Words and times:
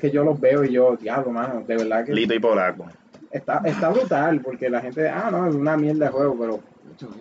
que 0.00 0.10
yo 0.10 0.24
los 0.24 0.40
veo 0.40 0.64
y 0.64 0.72
yo, 0.72 0.96
diablo, 0.96 1.30
mano, 1.30 1.62
de 1.66 1.76
verdad 1.76 2.04
que 2.04 2.12
Lito 2.12 2.34
y 2.34 2.38
polaco. 2.38 2.86
está, 3.30 3.60
está 3.64 3.90
brutal, 3.90 4.40
porque 4.40 4.68
la 4.68 4.80
gente, 4.80 5.08
ah, 5.08 5.28
no, 5.30 5.46
es 5.46 5.54
una 5.54 5.76
mierda 5.76 6.06
de 6.06 6.12
juego, 6.12 6.36
pero 6.38 6.60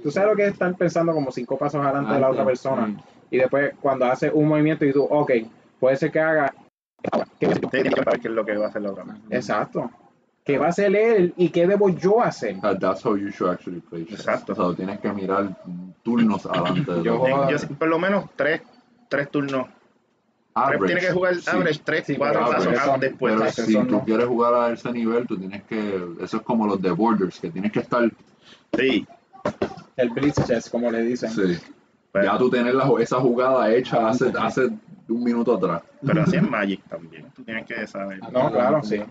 tú 0.01 0.11
sabes 0.11 0.29
lo 0.29 0.35
que 0.35 0.45
es 0.45 0.53
estar 0.53 0.75
pensando 0.75 1.13
como 1.13 1.31
cinco 1.31 1.57
pasos 1.57 1.83
adelante 1.83 2.13
de 2.13 2.19
la 2.19 2.29
otra 2.29 2.45
persona. 2.45 2.87
Mm. 2.87 2.97
Y 3.31 3.37
después 3.37 3.73
cuando 3.79 4.05
hace 4.05 4.31
un 4.31 4.47
movimiento 4.47 4.85
y 4.85 4.93
tú, 4.93 5.03
ok, 5.03 5.31
puede 5.79 5.95
ser 5.95 6.11
que 6.11 6.19
haga... 6.19 6.53
Qué 7.39 7.45
es 7.45 7.61
lo 8.25 8.45
que 8.45 8.57
va 8.57 8.65
a 8.65 8.69
hacer 8.69 8.81
la 8.81 8.91
otra 8.91 9.03
persona. 9.03 9.25
Exacto. 9.29 9.91
¿Qué 10.43 10.57
va 10.57 10.65
a 10.65 10.69
hacer 10.69 10.95
él 10.95 11.33
y 11.37 11.49
qué 11.49 11.67
debo 11.67 11.89
yo 11.89 12.23
hacer? 12.23 12.59
That's 12.79 13.05
how 13.05 13.15
you 13.15 13.29
should 13.29 13.51
actually 13.51 13.81
play 13.81 14.05
chess. 14.05 14.21
Exacto. 14.21 14.53
O 14.53 14.55
sea, 14.55 14.75
tienes 14.75 14.99
que 14.99 15.13
mirar 15.13 15.55
turnos 16.01 16.45
adelante 16.47 16.91
de 16.91 17.03
Yo 17.03 17.49
Yo, 17.49 17.57
sí, 17.59 17.67
por 17.67 17.87
lo 17.87 17.99
menos 17.99 18.25
tres, 18.35 18.63
tres 19.09 19.29
turnos. 19.29 19.67
Average, 20.55 20.85
tiene 20.85 21.01
que 21.01 21.11
jugar 21.11 21.33
average, 21.47 21.81
tres, 21.83 22.05
Sí, 22.05 22.15
cuatro 22.17 22.39
pero 22.41 22.51
pasos 22.51 22.67
average. 22.67 22.89
ah, 22.91 22.97
después. 22.99 23.35
Pero 23.37 23.51
si 23.51 23.73
tú 23.73 23.83
no. 23.83 24.03
quieres 24.03 24.25
jugar 24.25 24.53
a 24.55 24.73
ese 24.73 24.91
nivel, 24.91 25.27
tú 25.27 25.37
tienes 25.37 25.63
que. 25.63 26.03
Eso 26.21 26.37
es 26.37 26.43
como 26.43 26.67
los 26.67 26.81
de 26.81 26.91
Borders, 26.91 27.39
que 27.39 27.49
tienes 27.51 27.71
que 27.71 27.79
estar. 27.79 28.09
Sí, 28.77 29.07
El 29.95 30.09
blitz 30.09 30.45
chess, 30.45 30.69
como 30.69 30.89
le 30.91 31.01
dicen. 31.03 31.29
Sí. 31.29 31.57
pero, 32.11 32.25
Ya 32.25 32.37
tú 32.37 32.49
tienes 32.49 32.73
la- 32.73 32.89
esa 32.99 33.19
jugada 33.19 33.71
hecha 33.71 34.09
hace, 34.09 34.31
hace 34.39 34.65
un 35.07 35.23
minuto 35.23 35.55
atrás. 35.55 35.81
pero 36.05 36.23
así 36.23 36.35
es 36.37 36.43
Magic 36.49 36.81
también. 36.89 37.25
Tú 37.35 37.43
tienes 37.43 37.65
que 37.65 37.85
saber. 37.87 38.19
No, 38.31 38.51
claro, 38.51 38.81
sí. 38.83 39.01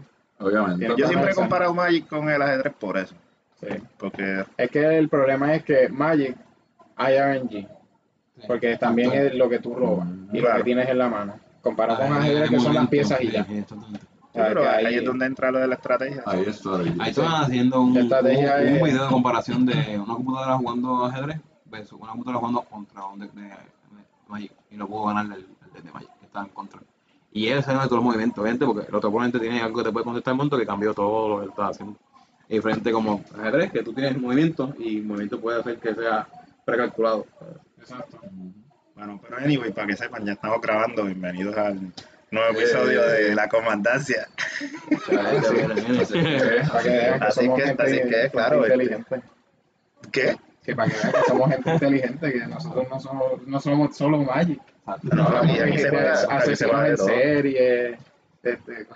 Obviamente. 0.41 0.87
Yo 0.87 0.97
Yo 0.97 1.09
siempre 1.09 1.31
he 1.33 1.35
comparado 1.35 1.73
Magic 1.75 2.07
con 2.09 2.29
el 2.29 2.41
ajedrez 2.43 2.73
por 2.79 2.97
eso. 2.99 3.15
sí. 3.61 3.69
Porque 3.97 4.45
Es 4.57 4.71
que 4.71 4.99
el 4.99 5.09
problema 5.09 5.55
es 5.55 5.63
que 5.65 5.89
Magic 5.89 6.37
hay 6.97 7.17
RNG, 7.17 7.67
porque 8.47 8.77
también 8.77 9.13
es 9.13 9.35
lo 9.35 9.49
que 9.49 9.59
tú 9.59 9.75
robas 9.75 10.09
y 10.33 10.41
lo 10.41 10.55
que 10.55 10.63
tienes 10.65 10.89
en 10.89 10.99
la 10.99 11.09
mano. 11.09 11.35
Comparado 11.63 12.01
con 12.01 12.13
Ah, 12.13 12.21
ajedrez, 12.21 12.51
que 12.51 12.57
son 12.61 12.75
las 12.75 12.85
movimiento, 12.85 12.91
piezas 12.91 13.21
y 13.21 13.31
ya. 13.31 13.45
sí, 13.45 13.65
pero 14.33 14.69
ahí, 14.69 14.87
ahí- 14.87 14.95
es 14.97 15.05
donde 15.05 15.27
entra 15.27 15.51
lo 15.51 15.59
de 15.59 15.67
la 15.67 15.75
estrategia. 15.75 16.23
Ahí 16.25 16.45
es 16.47 16.57
strategy. 16.57 16.95
Ahí 17.01 17.11
estaban 17.11 17.43
haciendo 17.43 17.81
un, 17.81 17.91
un- 17.91 17.97
un 17.99 18.03
es- 18.27 18.83
video 18.83 19.03
de 19.05 19.09
comparación 19.11 19.67
de 19.67 19.99
una 19.99 20.15
computadora 20.15 20.57
jugando 20.57 21.05
ajedrez 21.05 21.41
versus 21.67 21.99
una 22.01 22.11
computadora 22.13 22.39
jugando 22.39 22.63
contra 22.63 23.05
un 23.07 23.19
deck 23.19 23.33
de, 23.33 23.43
de 23.43 23.51
Magic. 24.29 24.53
Y 24.71 24.77
no 24.77 24.87
pudo 24.87 25.07
ganar 25.07 25.27
el, 25.27 25.33
el 25.33 25.73
deck 25.75 25.83
de 25.83 25.93
Magic, 25.93 26.11
que 26.21 26.27
estaba 26.27 26.45
en 26.47 26.53
contra. 26.53 26.81
Y 27.33 27.49
él 27.49 27.63
sabe 27.63 27.79
todos 27.85 27.93
los 27.97 28.05
movimientos, 28.05 28.39
obviamente, 28.39 28.65
porque 28.65 28.87
el 28.89 28.95
otro 28.95 29.11
oponente 29.11 29.39
tiene 29.39 29.61
algo 29.61 29.79
que 29.79 29.85
te 29.85 29.93
puede 29.93 30.05
contestar 30.05 30.33
el 30.33 30.39
monto 30.39 30.57
que 30.57 30.65
cambió 30.67 30.95
todo 30.95 31.29
lo 31.29 31.41
que 31.43 31.49
estaba 31.51 31.69
haciendo. 31.69 31.97
Y 32.49 32.55
diferente 32.55 32.91
como 32.93 33.23
ajedrez, 33.39 33.71
que 33.73 33.83
tú 33.83 33.93
tienes 33.93 34.19
movimiento 34.19 34.73
y 34.79 34.99
el 34.99 35.05
movimiento 35.05 35.39
puede 35.41 35.61
hacer 35.61 35.79
que 35.79 35.95
sea 35.95 36.27
precalculado. 36.65 37.27
Exacto. 37.79 38.19
Bueno, 38.95 39.21
pero 39.23 39.37
anyway, 39.39 39.73
para 39.73 39.87
que 39.87 39.97
sepan, 39.97 40.25
ya 40.25 40.33
estamos 40.33 40.61
grabando. 40.61 41.05
Bienvenidos 41.05 41.57
al 41.57 41.93
nuevo 42.31 42.59
Eh. 42.59 42.63
episodio 42.63 43.03
de 43.07 43.35
La 43.35 43.49
Comandancia. 43.49 44.29
Así 47.21 47.49
que- 47.49 47.63
así 47.79 48.01
que, 48.03 48.29
claro, 48.33 48.65
este- 48.65 48.75
inteligente. 48.75 49.23
¿Qué? 50.13 50.37
Que 50.65 50.75
para 50.77 50.91
que 50.91 50.97
vean 50.99 51.13
que 51.13 51.21
somos 51.29 51.51
gente 51.51 51.71
inteligente, 51.73 52.33
que 52.33 52.47
nosotros 52.47 52.87
no 52.91 53.01
somos, 53.01 53.47
no 53.47 53.61
somos 53.61 53.97
solo 53.97 54.19
Magic. 54.19 54.61
No, 55.03 55.29
aquí, 55.29 55.49
Somos 55.49 55.61
aquí 56.31 56.57
se 56.57 56.65
juega 56.67 56.83
de 56.85 56.91
en 56.91 56.97
serie. 56.99 57.99
Este, 58.43 58.87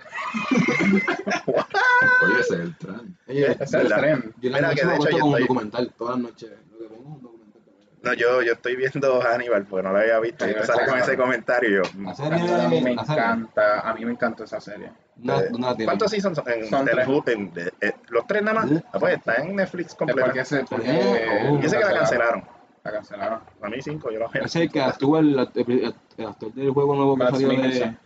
Oye, 2.23 2.39
ese 2.39 2.53
es 2.55 2.59
el 2.59 2.77
trend. 2.77 3.15
Oye, 3.27 3.51
ese 3.51 3.63
es 3.63 3.73
el 3.73 3.87
tren. 3.89 4.33
Yo 4.41 4.49
en 4.49 4.53
Mira 4.55 4.61
la 4.61 4.73
que 4.75 4.81
de 4.81 4.87
me 4.87 4.95
hecho 4.95 5.09
yo 5.09 5.17
estoy- 5.17 5.41
documental, 5.41 5.93
todas 5.97 6.15
las 6.15 6.23
noches. 6.23 6.51
Lo 6.71 6.77
que 6.79 6.85
pongo 6.85 7.01
es 7.03 7.15
un 7.15 7.21
documental. 7.21 7.63
No, 8.03 8.13
yo, 8.13 8.41
yo 8.41 8.53
estoy 8.53 8.75
viendo 8.75 9.21
Hannibal, 9.21 9.63
porque 9.65 9.83
no 9.87 9.93
lo 9.93 9.99
había 9.99 10.19
visto. 10.19 10.47
Y 10.47 10.53
tú 10.53 10.63
sales 10.65 10.89
con 10.89 10.99
ese 10.99 11.15
comentario 11.17 11.81
mm. 11.95 12.05
La 12.05 12.13
serie, 12.15 12.53
A 12.53 12.67
mí 12.67 12.81
me 12.81 12.95
la 12.95 13.01
encanta, 13.01 13.79
a 13.79 13.93
mí 13.93 14.05
me 14.05 14.11
encantó 14.11 14.43
esa 14.43 14.59
serie. 14.59 14.91
No, 15.17 15.39
Eh, 15.39 15.49
no 15.51 15.73
la. 15.73 15.85
¿Cuántos 15.85 16.11
seasons 16.11 16.35
son? 16.37 16.49
En, 16.49 16.69
Son 16.69 16.87
en- 17.29 17.53
de- 17.53 17.71
eh, 17.81 17.93
¿Los 18.09 18.27
tres 18.27 18.43
nada 18.43 18.59
más? 18.61 18.69
Sí. 18.69 18.81
Ah, 18.91 18.99
pues 18.99 19.15
está 19.15 19.35
en 19.35 19.55
Netflix 19.55 19.87
Es 19.89 19.95
completo. 19.95 20.21
porque, 20.25 20.43
se, 20.45 20.63
porque 20.65 21.23
Oh. 21.49 21.59
Yo 21.61 21.69
sé 21.69 21.77
que 21.77 21.83
la 21.85 21.93
cancelaron. 21.93 22.43
La 22.83 22.91
cancelaron. 22.91 23.39
A 23.61 23.69
mí 23.69 23.77
cinco, 23.81 24.11
yo 24.11 24.19
la 24.19 24.27
vi. 24.27 24.39
Ese 24.43 24.67
que 24.67 24.81
actúa 24.81 25.19
el, 25.19 25.39
el, 25.55 25.95
el 26.17 26.25
actor 26.27 26.53
del 26.53 26.71
juego 26.71 26.95
nuevo 26.95 27.15
que 27.17 27.25
salió 27.27 27.49
de. 27.49 27.69
Ese. 27.69 27.97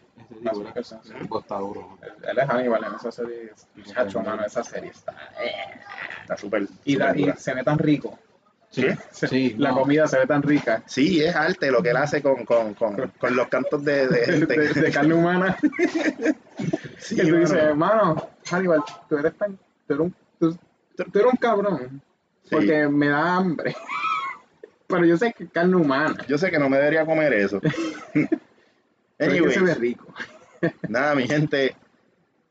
Ese 0.75 1.14
tipo 1.22 1.40
está 1.40 1.58
duro. 1.58 1.97
Él, 2.28 2.38
es 2.38 2.47
Hannibal 2.50 2.84
en 2.84 2.94
esa 2.96 3.12
serie. 3.12 3.52
Chacho, 3.85 4.22
mano, 4.22 4.46
esa 4.46 4.64
serie 4.64 4.91
está. 4.91 5.16
Está 6.22 6.38
súper. 6.38 6.68
Y, 6.85 6.96
la- 6.97 7.18
y 7.18 7.31
se 7.38 7.53
ve 7.56 7.64
tan 7.64 7.79
rico. 7.79 8.19
¿Qué? 8.81 8.97
Sí, 9.11 9.55
La 9.57 9.69
no. 9.69 9.79
comida 9.81 10.07
se 10.07 10.19
ve 10.19 10.25
tan 10.27 10.41
rica. 10.43 10.83
Sí, 10.85 11.23
es 11.23 11.35
arte 11.35 11.71
lo 11.71 11.81
que 11.83 11.89
él 11.89 11.97
hace 11.97 12.21
con, 12.21 12.45
con, 12.45 12.73
con, 12.75 13.11
con 13.19 13.35
los 13.35 13.47
cantos 13.47 13.83
de, 13.83 14.07
de 14.07 14.91
carne 14.93 15.13
humana. 15.13 15.57
Sí, 16.99 17.13
y 17.16 17.19
tú 17.21 17.27
mano. 17.27 17.39
dices, 17.39 17.75
mano, 17.75 18.29
Hannibal, 18.49 18.81
tú 19.07 19.17
eres 19.17 19.37
tan. 19.37 19.55
Tú 19.87 19.93
eres 19.93 19.99
un, 19.99 20.16
tú, 20.39 20.57
tú 20.95 21.19
eres 21.19 21.31
un 21.31 21.37
cabrón. 21.37 22.01
Sí. 22.43 22.49
Porque 22.49 22.87
me 22.87 23.09
da 23.09 23.35
hambre. 23.35 23.75
Pero 24.87 25.05
yo 25.05 25.17
sé 25.17 25.33
que 25.37 25.43
es 25.43 25.51
carne 25.51 25.75
humana. 25.75 26.16
Yo 26.27 26.37
sé 26.37 26.49
que 26.49 26.57
no 26.57 26.67
me 26.69 26.77
debería 26.77 27.05
comer 27.05 27.33
eso. 27.33 27.61
Que 27.61 27.69
se 27.71 28.27
ve 29.19 29.19
Anyways, 29.19 29.77
rico. 29.79 30.13
nada, 30.89 31.13
mi 31.13 31.27
gente. 31.27 31.75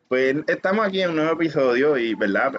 Pues 0.08 0.36
estamos 0.46 0.86
aquí 0.86 1.02
en 1.02 1.10
un 1.10 1.16
nuevo 1.16 1.32
episodio 1.32 1.96
y, 1.98 2.14
¿verdad? 2.14 2.52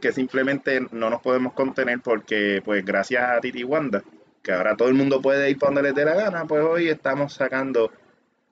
Que 0.00 0.12
simplemente 0.12 0.80
no 0.90 1.10
nos 1.10 1.20
podemos 1.20 1.52
contener 1.52 2.00
porque, 2.00 2.62
pues, 2.64 2.84
gracias 2.84 3.22
a 3.28 3.40
Titi 3.40 3.64
Wanda, 3.64 4.02
que 4.42 4.52
ahora 4.52 4.76
todo 4.76 4.88
el 4.88 4.94
mundo 4.94 5.22
puede 5.22 5.50
ir 5.50 5.58
para 5.58 5.72
donde 5.72 5.82
les 5.82 5.94
dé 5.94 6.04
la 6.04 6.14
gana, 6.14 6.44
pues 6.46 6.62
hoy 6.62 6.88
estamos 6.88 7.32
sacando 7.32 7.90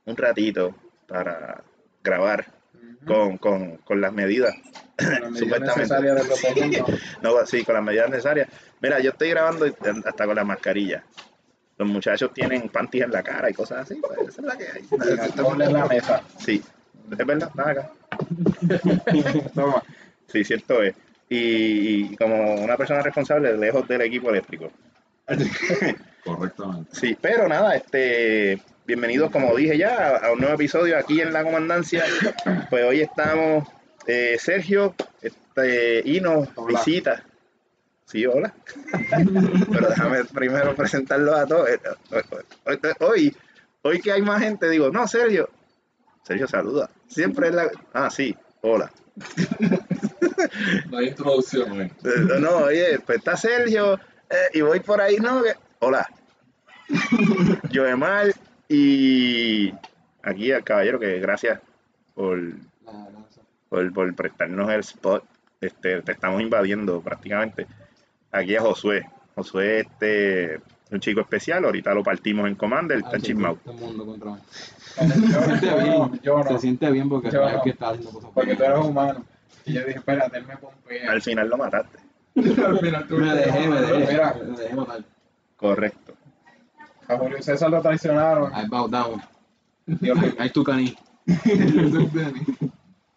un 0.04 0.16
ratito 0.16 0.74
para 1.06 1.62
grabar 2.02 2.46
con, 3.04 3.38
con, 3.38 3.76
con 3.78 4.00
las 4.00 4.12
medidas. 4.12 4.54
Las 4.98 5.30
medidas 5.30 5.38
supuestamente. 5.38 6.14
necesarias. 6.14 6.84
No, 7.22 7.46
sí, 7.46 7.64
con 7.64 7.74
las 7.74 7.84
medidas 7.84 8.10
necesarias. 8.10 8.48
Mira, 8.80 9.00
yo 9.00 9.10
estoy 9.10 9.30
grabando 9.30 9.66
hasta 10.04 10.26
con 10.26 10.36
la 10.36 10.44
mascarilla. 10.44 11.04
Los 11.78 11.88
muchachos 11.88 12.32
tienen 12.34 12.68
panties 12.68 13.04
en 13.04 13.10
la 13.10 13.22
cara 13.22 13.50
y 13.50 13.54
cosas 13.54 13.78
así. 13.78 14.00
Pues, 14.00 14.28
esa 14.28 14.40
es 14.42 14.46
la 14.46 14.56
que 14.56 14.64
hay. 14.64 14.86
En 14.90 15.72
la 15.72 15.86
mesa. 15.86 16.22
Sí, 16.38 16.62
es 17.10 17.26
verdad, 17.26 17.48
están 17.48 17.70
acá. 17.70 17.90
Toma. 19.54 19.82
Sí, 20.26 20.44
cierto 20.44 20.82
es. 20.82 20.94
Y, 21.32 22.12
y 22.12 22.16
como 22.16 22.56
una 22.56 22.76
persona 22.76 23.02
responsable, 23.02 23.56
lejos 23.56 23.86
del 23.86 24.00
equipo 24.02 24.30
eléctrico. 24.30 24.70
Correctamente. 26.24 26.90
Sí, 26.92 27.16
pero 27.20 27.48
nada, 27.48 27.76
este, 27.76 28.60
bienvenidos, 28.84 29.30
como 29.30 29.54
dije 29.54 29.78
ya, 29.78 30.16
a 30.16 30.32
un 30.32 30.40
nuevo 30.40 30.56
episodio 30.56 30.98
aquí 30.98 31.20
en 31.20 31.32
la 31.32 31.44
comandancia. 31.44 32.04
Pues 32.68 32.84
hoy 32.84 33.00
estamos 33.02 33.68
eh, 34.08 34.36
Sergio 34.40 34.94
este, 35.22 36.02
y 36.04 36.20
nos 36.20 36.48
Hola. 36.56 36.78
visita. 36.78 37.22
Sí, 38.06 38.26
hola. 38.26 38.52
pero 39.72 39.88
déjame 39.88 40.24
primero 40.24 40.74
presentarlo 40.74 41.36
a 41.36 41.46
todos. 41.46 41.68
Eh, 41.70 41.78
Hoy, 42.66 42.80
hoy, 42.98 43.36
hoy 43.82 44.00
que 44.00 44.10
hay 44.10 44.22
más 44.22 44.42
gente, 44.42 44.68
digo, 44.68 44.90
no, 44.90 45.06
Sergio. 45.06 45.48
Sergio 46.24 46.48
saluda. 46.48 46.90
Siempre 47.06 47.48
es 47.48 47.54
la. 47.54 47.70
Ah, 47.92 48.10
sí, 48.10 48.34
hola. 48.62 48.90
No 50.90 50.98
hay 50.98 51.08
introducción, 51.08 51.80
eh. 51.82 51.92
No, 52.40 52.56
oye, 52.64 52.98
pues 53.00 53.18
está 53.18 53.36
Sergio 53.36 53.94
eh, 54.28 54.36
y 54.54 54.60
voy 54.62 54.80
por 54.80 55.00
ahí, 55.00 55.16
¿no? 55.16 55.42
Que- 55.42 55.54
Hola. 55.80 56.06
Joemar 57.72 58.32
y 58.68 59.72
aquí 60.22 60.52
al 60.52 60.64
caballero 60.64 60.98
que 60.98 61.18
gracias 61.20 61.60
por, 62.14 62.38
por, 63.68 63.92
por 63.92 64.14
prestarnos 64.14 64.70
el 64.70 64.80
spot. 64.80 65.24
Este, 65.60 66.02
te 66.02 66.12
estamos 66.12 66.40
invadiendo 66.40 67.00
prácticamente. 67.00 67.66
Aquí 68.32 68.56
a 68.56 68.60
Josué. 68.62 69.06
Josué 69.34 69.80
este, 69.80 70.54
es 70.54 70.60
un 70.92 71.00
chico 71.00 71.20
especial, 71.20 71.64
ahorita 71.64 71.94
lo 71.94 72.02
partimos 72.02 72.48
en 72.48 72.54
Commander, 72.56 72.98
está 72.98 73.16
en. 73.16 73.22
Yo, 73.22 73.56
Se 74.98 75.58
siente 75.58 75.82
bien. 75.82 76.20
yo 76.22 76.42
Se 76.42 76.52
no. 76.52 76.58
siente 76.58 76.90
bien 76.90 77.08
porque 77.08 77.30
Yo 77.30 77.40
sabes 77.40 77.54
no. 77.56 77.62
que 77.62 77.70
está 77.70 77.88
haciendo 77.90 78.10
cosas 78.10 78.30
Porque 78.34 78.56
tú 78.56 78.62
eres 78.64 78.78
humano. 78.84 79.24
Y 79.66 79.72
yo 79.74 79.80
dije, 79.84 79.98
espérate, 79.98 80.38
él 80.38 80.46
me 80.46 80.56
pompea. 80.56 81.10
Al 81.10 81.22
final 81.22 81.48
lo 81.48 81.56
mataste. 81.58 81.98
Al 82.34 82.78
final 82.80 83.06
tú 83.06 83.16
Me 83.18 83.34
dejé, 83.34 83.68
me 83.68 83.80
dejé. 83.80 84.12
Mira, 84.12 84.34
Me 84.34 84.56
dejé 84.58 84.74
matar. 84.74 85.04
Correcto. 85.56 86.14
a 87.08 87.16
Julio 87.18 87.42
César 87.42 87.70
lo 87.70 87.80
traicionaron. 87.82 88.52
I 88.52 88.66
bow 88.68 88.88
down. 88.88 89.20
Dios 89.86 90.18
mío. 90.18 90.32
I 90.44 90.48
took 90.50 90.68
a 90.70 90.76
knee. 90.76 90.96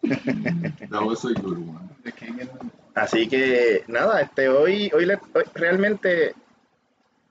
That 0.02 1.02
was 1.04 1.24
a 1.24 1.32
good 1.34 1.58
one. 1.58 1.88
The 2.04 2.12
king 2.12 2.38
is- 2.40 2.48
Así 2.94 3.26
que 3.28 3.82
nada, 3.88 4.20
este 4.20 4.48
hoy, 4.48 4.90
hoy, 4.94 5.06
le- 5.06 5.18
hoy 5.34 5.42
realmente, 5.54 6.34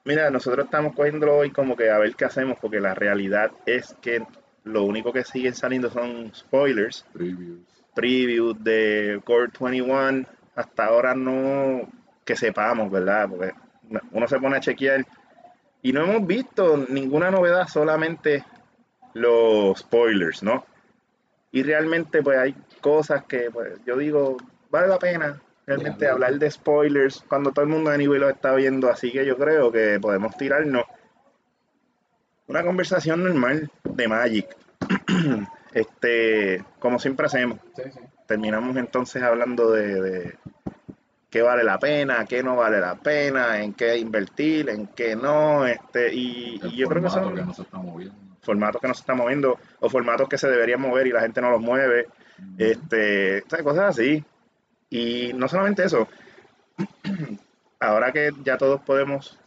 mira, 0.05 0.29
nosotros 0.29 0.65
estamos 0.65 0.95
cogiéndolo 0.95 1.37
hoy 1.37 1.51
como 1.51 1.75
que 1.75 1.89
a 1.89 1.97
ver 1.97 2.15
qué 2.15 2.25
hacemos, 2.25 2.57
porque 2.59 2.79
la 2.79 2.93
realidad 2.93 3.51
es 3.65 3.95
que 4.01 4.25
lo 4.63 4.83
único 4.83 5.11
que 5.11 5.23
siguen 5.23 5.53
saliendo 5.53 5.89
son 5.89 6.33
spoilers, 6.33 7.05
Previews. 7.13 7.59
previews 7.93 8.63
de 8.63 9.21
Core 9.23 9.51
21, 9.59 10.25
hasta 10.55 10.85
ahora 10.85 11.15
no 11.15 11.89
que 12.23 12.35
sepamos, 12.35 12.89
¿verdad? 12.91 13.29
Porque 13.29 13.53
uno 14.11 14.27
se 14.27 14.39
pone 14.39 14.57
a 14.57 14.61
chequear 14.61 15.05
y 15.81 15.91
no 15.91 16.03
hemos 16.03 16.25
visto 16.25 16.77
ninguna 16.89 17.29
novedad, 17.29 17.67
solamente 17.67 18.45
los 19.13 19.79
spoilers, 19.79 20.41
¿no? 20.43 20.65
Y 21.51 21.61
realmente 21.63 22.23
pues 22.23 22.37
hay 22.37 22.55
cosas 22.81 23.25
que 23.25 23.51
pues, 23.51 23.79
yo 23.85 23.97
digo, 23.97 24.37
vale 24.69 24.87
la 24.87 24.97
pena 24.97 25.41
realmente 25.65 26.07
hablar 26.07 26.37
de 26.39 26.51
spoilers 26.51 27.23
cuando 27.27 27.51
todo 27.51 27.63
el 27.63 27.71
mundo 27.71 27.91
anyway 27.91 28.19
lo 28.19 28.29
está 28.29 28.53
viendo, 28.53 28.89
así 28.89 29.11
que 29.11 29.25
yo 29.25 29.37
creo 29.37 29.71
que 29.71 29.99
podemos 29.99 30.35
tirarnos 30.37 30.83
una 32.47 32.63
conversación 32.63 33.23
normal 33.23 33.69
de 33.83 34.07
Magic. 34.07 34.55
este, 35.73 36.63
como 36.79 36.99
siempre 36.99 37.25
hacemos 37.27 37.59
Sí, 37.75 37.83
sí. 37.91 37.99
terminamos 38.27 38.75
entonces 38.75 39.23
hablando 39.23 39.71
de, 39.71 40.01
de 40.01 40.37
qué 41.33 41.41
vale 41.41 41.63
la 41.63 41.79
pena, 41.79 42.25
qué 42.25 42.43
no 42.43 42.57
vale 42.57 42.79
la 42.79 42.95
pena, 42.95 43.59
en 43.59 43.73
qué 43.73 43.97
invertir, 43.97 44.69
en 44.69 44.85
qué 44.87 45.15
no, 45.15 45.65
este, 45.65 46.13
y, 46.13 46.59
yo 46.75 46.87
creo 46.87 47.01
que 47.01 47.09
son 47.09 47.33
que 47.33 47.41
no 47.41 47.53
se 47.53 47.63
formatos 48.43 48.79
que 48.81 48.87
no 48.87 48.93
se 48.93 48.99
están 48.99 49.17
moviendo 49.17 49.57
o 49.79 49.89
formatos 49.89 50.29
que 50.29 50.37
se 50.37 50.47
deberían 50.47 50.81
mover 50.81 51.07
y 51.07 51.11
la 51.11 51.21
gente 51.21 51.41
no 51.41 51.49
los 51.49 51.59
mueve, 51.59 52.07
este, 52.59 53.39
o 53.41 53.49
sea, 53.49 53.63
cosas 53.63 53.89
así. 53.89 54.23
Y 54.93 55.33
no 55.33 55.47
solamente 55.47 55.83
eso, 55.83 56.07
ahora 57.79 58.11
que 58.11 58.29
ya 58.43 58.57
todos 58.59 58.79
podemos, 58.81 59.39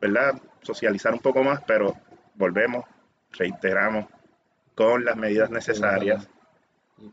¿verdad? 0.00 0.40
Socializar 0.62 1.12
un 1.12 1.18
poco 1.20 1.42
más, 1.42 1.60
pero 1.66 1.94
volvemos, 2.34 2.86
reiteramos, 3.32 4.06
con 4.74 5.04
las 5.04 5.16
medidas 5.16 5.50
necesarias. 5.50 6.26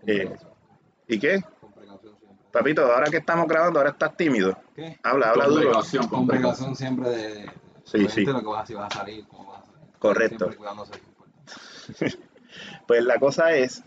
Y 0.06 0.12
Eh, 0.12 0.36
¿Y 1.10 1.20
qué? 1.20 1.42
con 1.60 1.74
precaución 1.74 2.16
siempre. 2.18 2.48
Papito, 2.54 2.86
ahora 2.86 3.12
que 3.12 3.18
estamos 3.18 3.48
grabando, 3.48 3.80
ahora 3.80 3.92
estás 3.92 4.16
tímido. 4.16 4.58
¿Qué? 4.74 4.98
Habla, 5.04 5.32
habla 5.32 5.48
duro. 5.48 5.72
con 6.10 6.28
precaución. 6.28 6.74
siempre 6.74 7.10
de, 7.10 7.28
de 7.34 7.52
Sí, 7.84 8.08
sí. 8.08 8.24
lo 8.26 8.40
que 8.40 8.46
vas, 8.48 8.66
si 8.66 8.74
vas 8.76 8.96
a 8.96 9.00
salir, 9.00 9.28
cómo 9.28 9.52
vas 9.52 9.62
a 9.62 9.66
salir. 9.66 10.00
Correcto. 10.00 10.52
Siempre. 10.52 12.18
Pues 12.88 13.04
la 13.04 13.20
cosa 13.20 13.52
es, 13.52 13.84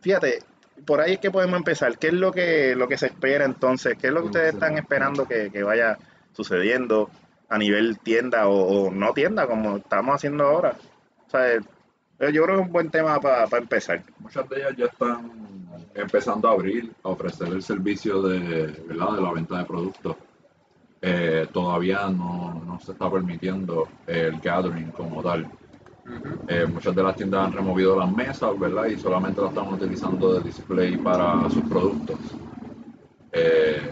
fíjate, 0.00 0.42
por 0.84 1.00
ahí 1.00 1.14
es 1.14 1.18
que 1.18 1.30
podemos 1.30 1.56
empezar. 1.56 1.98
¿Qué 1.98 2.08
es 2.08 2.14
lo 2.14 2.32
que, 2.32 2.74
lo 2.76 2.88
que 2.88 2.98
se 2.98 3.06
espera 3.06 3.44
entonces? 3.44 3.96
¿Qué 3.98 4.08
es 4.08 4.12
lo 4.12 4.20
que 4.20 4.26
ustedes 4.26 4.54
están 4.54 4.76
esperando 4.76 5.26
que, 5.26 5.50
que 5.50 5.62
vaya 5.62 5.98
sucediendo 6.32 7.10
a 7.48 7.58
nivel 7.58 7.98
tienda 7.98 8.48
o, 8.48 8.86
o 8.86 8.90
no 8.90 9.12
tienda, 9.12 9.46
como 9.46 9.76
estamos 9.76 10.14
haciendo 10.14 10.44
ahora? 10.44 10.76
O 11.26 11.30
sea, 11.30 11.54
eh, 11.54 11.60
yo 12.32 12.44
creo 12.44 12.56
que 12.56 12.62
es 12.62 12.66
un 12.66 12.72
buen 12.72 12.90
tema 12.90 13.20
para 13.20 13.46
empezar. 13.58 14.02
Muchas 14.18 14.48
de 14.48 14.56
ellas 14.56 14.76
ya 14.76 14.86
están 14.86 15.44
empezando 15.94 16.48
a 16.48 16.52
abrir, 16.52 16.92
a 17.02 17.08
ofrecer 17.08 17.48
el 17.48 17.62
servicio 17.62 18.22
de, 18.22 18.66
¿verdad? 18.86 19.12
de 19.12 19.22
la 19.22 19.32
venta 19.32 19.58
de 19.58 19.64
productos. 19.64 20.16
Eh, 21.00 21.46
todavía 21.52 22.08
no, 22.08 22.62
no 22.64 22.80
se 22.80 22.92
está 22.92 23.10
permitiendo 23.10 23.88
el 24.06 24.40
gathering 24.40 24.90
como 24.92 25.22
tal. 25.22 25.50
Eh, 26.46 26.66
muchas 26.66 26.94
de 26.94 27.02
las 27.02 27.16
tiendas 27.16 27.46
han 27.46 27.52
removido 27.52 27.98
las 27.98 28.10
mesas, 28.12 28.58
¿verdad? 28.58 28.86
Y 28.86 28.98
solamente 28.98 29.40
las 29.40 29.50
están 29.50 29.72
utilizando 29.72 30.34
de 30.34 30.40
display 30.42 30.96
para 30.98 31.48
sus 31.48 31.62
productos. 31.64 32.18
Eh, 33.32 33.90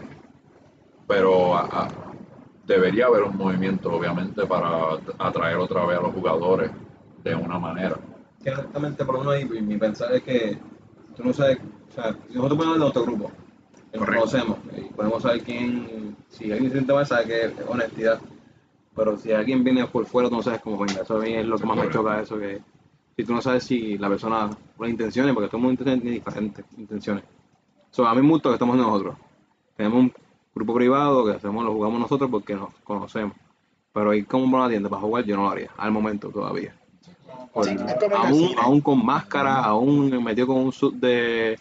pero 1.06 1.56
a- 1.56 1.62
a- 1.84 1.88
debería 2.66 3.06
haber 3.06 3.22
un 3.24 3.36
movimiento, 3.36 3.92
obviamente, 3.92 4.46
para 4.46 4.98
atraer 5.18 5.56
otra 5.56 5.84
vez 5.86 5.98
a 5.98 6.02
los 6.02 6.12
jugadores 6.12 6.70
de 7.24 7.34
una 7.34 7.58
manera. 7.58 7.96
Que 8.42 8.50
honestamente, 8.50 9.04
por 9.04 9.14
lo 9.16 9.24
menos 9.30 9.50
mi, 9.62 9.76
pensar 9.78 10.12
es 10.12 10.22
que 10.22 10.58
tú 11.16 11.24
no 11.24 11.32
sabes, 11.32 11.58
o 11.90 11.94
sea, 11.94 12.14
si 12.28 12.34
nosotros 12.34 12.58
ponemos 12.58 12.76
en 12.76 12.80
nuestro 12.80 13.02
grupo, 13.02 13.30
que 13.90 13.98
nos 13.98 14.08
conocemos, 14.08 14.58
y 14.76 14.80
podemos 14.92 15.22
saber 15.22 15.42
quién, 15.42 16.16
si 16.28 16.44
alguien 16.52 16.70
se 16.70 16.76
siente 16.76 16.92
mal, 16.92 17.06
sabe 17.06 17.24
que 17.26 17.44
es 17.46 17.52
honestidad. 17.66 18.20
Pero 18.94 19.16
si 19.16 19.32
alguien 19.32 19.64
viene 19.64 19.86
por 19.86 20.04
fuera, 20.06 20.28
tú 20.28 20.36
no 20.36 20.42
sabes 20.42 20.60
cómo 20.60 20.78
venga. 20.78 21.02
Eso 21.02 21.16
a 21.16 21.20
mí 21.20 21.32
es 21.34 21.46
lo 21.46 21.58
que 21.58 21.64
más 21.66 21.76
me 21.78 21.90
choca, 21.90 22.20
eso 22.20 22.38
que 22.38 22.60
si 23.16 23.24
tú 23.24 23.32
no 23.34 23.40
sabes 23.42 23.64
si 23.64 23.96
la 23.98 24.08
persona, 24.08 24.50
las 24.78 24.90
intenciones, 24.90 25.34
porque 25.34 25.48
todo 25.48 25.58
el 25.58 25.62
mundo 25.64 25.84
tiene 25.84 26.00
diferentes 26.10 26.64
intenciones. 26.76 27.24
So, 27.90 28.06
a 28.06 28.14
mí 28.14 28.22
me 28.22 28.28
gusta 28.28 28.48
que 28.50 28.54
estamos 28.54 28.76
nosotros. 28.76 29.16
Tenemos 29.76 29.98
un 30.00 30.14
grupo 30.54 30.74
privado 30.74 31.24
que 31.24 31.32
hacemos, 31.32 31.64
lo 31.64 31.72
jugamos 31.72 32.00
nosotros 32.00 32.30
porque 32.30 32.54
nos 32.54 32.72
conocemos. 32.84 33.36
Pero 33.92 34.14
ir 34.14 34.26
como 34.26 34.56
a 34.58 34.64
la 34.64 34.68
tienda 34.70 34.88
para 34.88 35.02
jugar, 35.02 35.24
yo 35.24 35.36
no 35.36 35.42
lo 35.44 35.50
haría, 35.50 35.70
al 35.76 35.90
momento 35.90 36.28
todavía. 36.30 36.74
Por- 37.52 37.66
Sí, 37.68 38.54
aún, 38.58 38.80
con 38.80 39.04
máscara, 39.04 39.58
aún 39.58 40.22
metido 40.24 40.46
con 40.46 40.56
un 40.56 40.72
suit 40.72 40.94
de, 40.94 41.58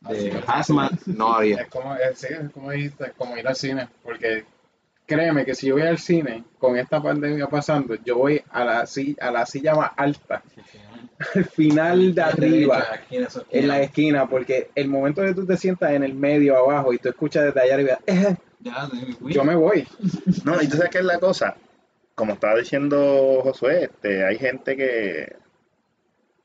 de 0.00 0.42
hazmat, 0.46 0.92
no 1.06 1.34
haría. 1.34 1.62
Es 1.62 1.68
como, 1.68 1.94
es, 1.94 2.18
sí, 2.18 2.28
es 2.30 2.50
como, 2.50 2.70
dijiste, 2.70 3.12
como 3.18 3.36
ir 3.36 3.46
al 3.46 3.54
cine, 3.56 3.88
porque 4.02 4.44
créeme 5.06 5.44
que 5.44 5.54
si 5.54 5.68
yo 5.68 5.74
voy 5.74 5.82
al 5.86 5.98
cine 5.98 6.44
con 6.58 6.76
esta 6.76 7.00
pandemia 7.02 7.46
pasando, 7.46 7.94
yo 8.04 8.16
voy 8.18 8.42
a 8.50 8.64
la, 8.64 8.86
si- 8.86 9.16
a 9.20 9.30
la 9.30 9.46
silla 9.46 9.74
más 9.74 9.90
alta, 9.96 10.42
al 11.34 11.44
final 11.46 12.14
de 12.14 12.22
arriba, 12.22 12.86
en 13.50 13.68
la 13.68 13.80
esquina, 13.80 14.28
porque 14.28 14.70
el 14.74 14.88
momento 14.88 15.22
que 15.22 15.32
tú 15.34 15.46
te 15.46 15.56
sientas 15.56 15.92
en 15.92 16.02
el 16.02 16.14
medio 16.14 16.56
abajo 16.58 16.92
y 16.92 16.98
tú 16.98 17.08
escuchas 17.08 17.44
desde 17.44 17.60
allá 17.60 17.74
arriba, 17.74 17.98
"Eh", 18.06 18.36
Ya, 18.60 18.88
me 18.92 19.12
fui. 19.14 19.32
yo 19.32 19.44
me 19.44 19.54
voy. 19.54 19.86
No, 20.44 20.60
y 20.60 20.66
tú 20.68 20.76
sabes 20.76 20.90
qué 20.90 20.98
es 20.98 21.04
la 21.04 21.18
cosa. 21.18 21.56
Como 22.14 22.32
estaba 22.32 22.56
diciendo 22.58 23.40
Josué, 23.42 23.84
este, 23.84 24.24
hay 24.24 24.38
gente 24.38 24.76
que 24.76 25.36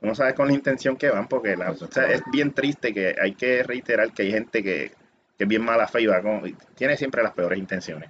uno 0.01 0.15
sabe 0.15 0.33
con 0.33 0.47
la 0.47 0.53
intención 0.53 0.97
que 0.97 1.09
van, 1.09 1.27
porque 1.27 1.55
la, 1.55 1.71
o 1.71 1.75
sea, 1.75 2.11
es 2.11 2.21
bien 2.31 2.51
triste 2.53 2.93
que 2.93 3.15
hay 3.21 3.33
que 3.33 3.63
reiterar 3.63 4.11
que 4.13 4.23
hay 4.23 4.31
gente 4.31 4.63
que, 4.63 4.91
que 5.37 5.43
es 5.43 5.47
bien 5.47 5.63
mala 5.63 5.87
fe 5.87 6.01
y 6.01 6.07
va 6.07 6.21
con, 6.21 6.45
y 6.47 6.53
tiene 6.75 6.97
siempre 6.97 7.21
las 7.23 7.33
peores 7.33 7.59
intenciones. 7.59 8.09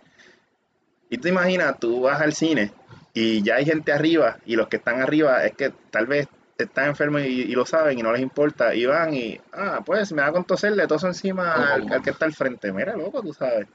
Y 1.12 1.18
tú 1.20 1.28
imaginas, 1.28 1.78
tú 1.78 2.02
vas 2.02 2.22
al 2.22 2.34
cine 2.34 2.72
y 3.14 3.44
ya 3.44 3.56
hay 3.56 3.66
gente 3.66 3.92
arriba 3.92 4.38
y 4.46 4.56
los 4.56 4.68
que 4.70 4.78
están 4.78 5.02
arriba 5.02 5.46
es 5.46 5.54
que 5.56 5.72
tal 5.92 6.08
vez 6.08 6.28
están 6.58 6.88
enfermos 6.88 7.22
y, 7.24 7.42
y 7.42 7.52
lo 7.52 7.66
saben 7.66 8.00
y 8.00 8.02
no 8.02 8.14
les 8.14 8.22
importa 8.22 8.74
y 8.74 8.86
van 8.86 9.14
y, 9.14 9.38
ah, 9.52 9.82
pues 9.86 10.12
me 10.14 10.22
da 10.22 10.32
con 10.32 10.46
toserle 10.46 10.88
toso 10.88 11.08
encima 11.08 11.74
al, 11.74 11.92
al 11.92 12.02
que 12.02 12.12
está 12.12 12.26
al 12.26 12.34
frente. 12.34 12.72
Mira, 12.72 12.96
loco, 12.96 13.22
tú 13.22 13.34
sabes. 13.34 13.68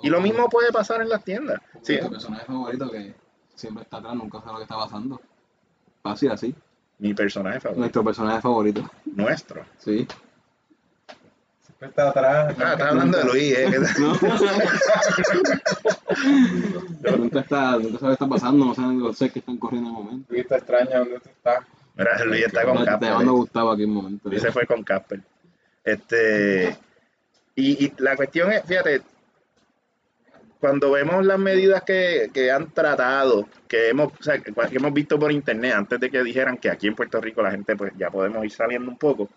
Y 0.00 0.08
lo 0.08 0.20
mismo 0.20 0.48
puede 0.48 0.72
pasar 0.72 1.02
en 1.02 1.10
las 1.10 1.22
tiendas. 1.22 1.60
Sí, 1.82 1.94
Nuestro 1.94 2.10
personaje 2.10 2.46
favorito 2.46 2.90
que 2.90 3.14
siempre 3.54 3.82
está 3.82 3.98
atrás, 3.98 4.14
nunca 4.14 4.38
sabe 4.40 4.52
lo 4.52 4.56
que 4.58 4.62
está 4.62 4.76
pasando. 4.76 5.20
Fácil 6.02 6.30
así. 6.30 6.54
mi 7.00 7.12
personaje 7.12 7.60
favorito. 7.60 7.80
Nuestro 7.80 8.04
personaje 8.04 8.40
favorito. 8.40 8.90
Nuestro. 9.04 9.64
Sí. 9.78 10.06
Está 11.80 12.08
atrás. 12.08 12.56
Ah, 12.58 12.72
estás 12.72 12.90
hablando 12.90 13.18
de 13.18 13.24
Luis, 13.24 13.56
¿eh? 13.56 13.68
¿Qué 13.70 13.78
tal? 13.78 13.94
¿No? 14.00 14.14
nunca 17.18 17.38
está, 17.40 17.78
nunca 17.78 17.98
sabe 17.98 18.08
qué 18.08 18.12
está 18.14 18.28
pasando, 18.28 18.64
no 18.64 18.74
saben 18.74 18.98
los 18.98 19.16
seres 19.16 19.32
que 19.32 19.38
están 19.38 19.58
corriendo 19.58 19.90
en 19.90 19.96
el 19.96 20.02
momento. 20.02 20.32
Luis, 20.32 20.48
te 20.48 20.56
extraña 20.56 20.98
dónde 20.98 21.20
tú 21.20 21.28
estás. 21.28 21.64
Mira, 21.94 22.24
Luis 22.24 22.46
está 22.46 22.64
con 22.64 22.78
Te 22.78 22.84
Casper. 22.84 23.12
¿eh? 23.12 23.24
Gustavo 23.26 23.70
aquí 23.70 23.84
un 23.84 23.94
momento. 23.94 24.28
Luis 24.28 24.42
se 24.42 24.50
fue 24.50 24.66
con 24.66 24.82
Casper. 24.82 25.20
Este, 25.84 26.76
y, 27.54 27.84
y 27.84 27.92
la 27.98 28.16
cuestión 28.16 28.50
es, 28.50 28.64
fíjate, 28.64 29.02
cuando 30.58 30.90
vemos 30.90 31.24
las 31.24 31.38
medidas 31.38 31.82
que, 31.82 32.28
que 32.34 32.50
han 32.50 32.72
tratado, 32.72 33.48
que 33.68 33.90
hemos, 33.90 34.12
o 34.18 34.22
sea, 34.22 34.40
que 34.40 34.52
que 34.52 34.76
hemos 34.76 34.92
visto 34.92 35.16
por 35.16 35.30
internet, 35.30 35.74
antes 35.76 36.00
de 36.00 36.10
que 36.10 36.24
dijeran 36.24 36.58
que 36.58 36.70
aquí 36.70 36.88
en 36.88 36.96
Puerto 36.96 37.20
Rico 37.20 37.40
la 37.40 37.52
gente 37.52 37.76
pues 37.76 37.92
ya 37.96 38.10
podemos 38.10 38.44
ir 38.44 38.50
saliendo 38.50 38.90
un 38.90 38.98
poco, 38.98 39.28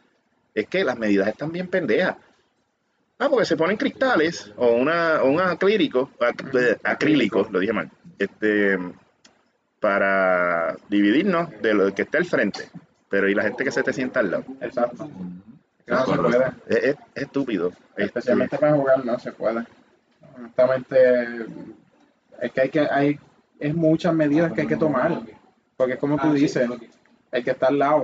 es 0.56 0.68
que 0.68 0.84
las 0.84 0.98
medidas 0.98 1.28
están 1.28 1.52
bien 1.52 1.68
pendejas. 1.68 2.16
Ah, 3.24 3.30
porque 3.30 3.46
se 3.46 3.56
ponen 3.56 3.78
cristales 3.78 4.52
o 4.58 4.72
una, 4.72 5.22
o 5.22 5.30
un 5.30 5.40
acrílico, 5.40 6.10
ac- 6.20 6.60
eh, 6.60 6.78
acrílico, 6.84 7.48
lo 7.52 7.60
dije 7.60 7.72
mal, 7.72 7.90
este, 8.18 8.78
para 9.80 10.76
dividirnos 10.90 11.50
de 11.62 11.74
lo 11.74 11.94
que 11.94 12.04
está 12.04 12.18
al 12.18 12.26
frente. 12.26 12.70
Pero 13.10 13.30
y 13.30 13.36
la 13.36 13.44
gente 13.44 13.64
que 13.64 13.72
se 13.72 13.84
te 13.84 13.94
sienta 13.94 14.22
al 14.22 14.32
lado. 14.32 14.46
Exacto. 14.62 15.10
No 15.88 16.06
se 16.06 16.16
Correcto. 16.16 16.24
puede. 16.24 16.46
Es, 16.68 16.84
es- 16.84 16.96
es 17.16 17.24
estúpido. 17.24 17.70
Este, 17.92 18.04
Especialmente 18.06 18.58
para 18.58 18.74
jugar 18.74 19.06
no 19.06 19.20
se 19.20 19.32
puede. 19.34 19.66
Honestamente, 20.38 21.46
es 22.42 22.52
que 22.54 22.62
hay 22.62 22.70
que, 22.70 22.80
hay, 22.90 23.20
es 23.60 23.76
muchas 23.76 24.14
medidas 24.14 24.54
que 24.54 24.62
hay 24.62 24.68
que 24.68 24.78
tomar. 24.78 25.20
Porque 25.76 25.94
es 25.94 26.00
como 26.00 26.16
tú 26.18 26.28
Ah, 26.28 26.34
sí, 26.34 26.42
dices, 26.42 26.70
hay 27.32 27.44
que 27.44 27.52
estar 27.52 27.70
al 27.70 27.80
lado. 27.80 28.04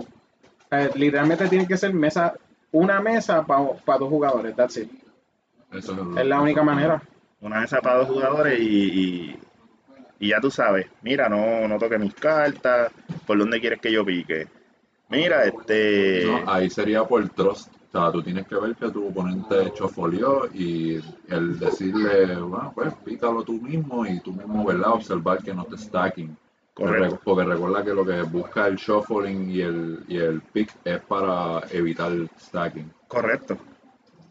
Eh, 0.72 0.90
literalmente 0.96 1.48
tiene 1.48 1.68
que 1.68 1.78
ser 1.78 1.94
mesa, 1.94 2.34
una 2.72 3.00
mesa 3.02 3.44
para 3.46 4.00
dos 4.00 4.10
jugadores, 4.10 4.56
that's 4.56 4.78
it. 4.78 4.92
Eso 5.72 5.92
es, 5.92 5.98
lo- 5.98 6.18
Es 6.20 6.26
la 6.26 6.42
única 6.42 6.64
manera. 6.64 7.02
una 7.42 7.66
para 7.82 7.98
dos 7.98 8.08
jugadores 8.08 8.60
y, 8.60 8.64
y, 8.66 9.40
y 10.20 10.30
ya 10.30 10.40
tú 10.40 10.50
sabes, 10.50 10.88
mira, 11.02 11.30
no, 11.30 11.68
no 11.68 11.78
toques 11.78 12.00
mis 12.00 12.14
cartas, 12.14 12.92
por 13.26 13.38
dónde 13.38 13.60
quieres 13.60 13.80
que 13.80 13.92
yo 13.92 14.06
pique. 14.06 14.48
Mira, 15.10 15.46
este... 15.46 16.24
No, 16.26 16.52
ahí 16.52 16.70
sería 16.70 17.04
por 17.04 17.28
trust. 17.30 17.70
O 17.94 18.00
sea, 18.00 18.12
tú 18.12 18.22
tienes 18.22 18.46
que 18.48 18.56
ver 18.56 18.76
que 18.76 18.90
tu 18.90 19.08
oponente 19.08 19.72
chofolió 19.74 20.50
y 20.54 20.96
el 21.30 21.58
decirle, 21.58 22.36
bueno, 22.36 22.72
pues 22.76 22.94
pícalo 23.06 23.44
tú 23.44 23.54
mismo 23.54 24.06
y 24.06 24.20
tú 24.20 24.34
mismo, 24.34 24.66
¿verdad? 24.66 24.92
Observar 24.92 25.42
que 25.42 25.54
no 25.54 25.64
te 25.66 25.78
stacking. 25.78 26.36
Correcto. 26.74 27.20
Porque 27.24 27.46
recuerda 27.46 27.84
que 27.84 27.94
lo 27.94 28.06
que 28.06 28.22
busca 28.24 28.68
el 28.68 28.76
shuffling 28.76 29.50
y 29.50 29.62
el, 29.62 30.04
y 30.08 30.18
el 30.18 30.42
pick 30.42 30.76
es 30.84 31.00
para 31.02 31.62
evitar 31.72 32.12
el 32.12 32.30
stacking. 32.40 32.92
Correcto. 33.08 33.58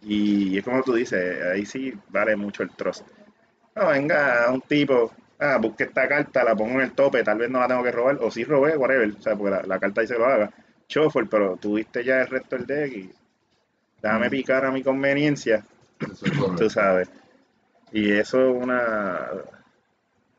Y 0.06 0.56
es 0.58 0.64
como 0.64 0.82
tú 0.82 0.94
dices, 0.94 1.42
ahí 1.42 1.66
sí 1.66 1.92
vale 2.08 2.36
mucho 2.36 2.62
el 2.62 2.70
trust. 2.70 3.06
No, 3.75 3.88
venga 3.88 4.50
un 4.50 4.62
tipo 4.62 5.12
ah, 5.38 5.58
busque 5.60 5.84
esta 5.84 6.08
carta, 6.08 6.44
la 6.44 6.54
pongo 6.54 6.75
en 6.75 6.82
el 6.82 6.92
tope, 6.92 7.22
tal 7.22 7.38
vez 7.38 7.50
no 7.50 7.60
la 7.60 7.68
tengo 7.68 7.82
que 7.82 7.92
robar, 7.92 8.18
o 8.20 8.30
si 8.30 8.44
robé, 8.44 8.76
whatever, 8.76 9.10
o 9.10 9.22
sea, 9.22 9.36
porque 9.36 9.50
la, 9.50 9.62
la 9.62 9.78
carta 9.78 10.00
dice 10.00 10.18
lo 10.18 10.26
haga. 10.26 10.50
Shuffle, 10.88 11.26
pero 11.26 11.56
tuviste 11.56 12.04
ya 12.04 12.22
el 12.22 12.28
resto 12.28 12.56
del 12.56 12.66
deck 12.66 12.92
y 12.92 13.10
déjame 14.00 14.30
picar 14.30 14.64
a 14.64 14.70
mi 14.70 14.82
conveniencia, 14.82 15.64
Eso 16.00 16.26
es 16.26 16.32
tú 16.56 16.70
sabes. 16.70 17.10
Y 17.92 18.12
eso 18.12 18.50
es 18.50 18.62
una, 18.62 19.28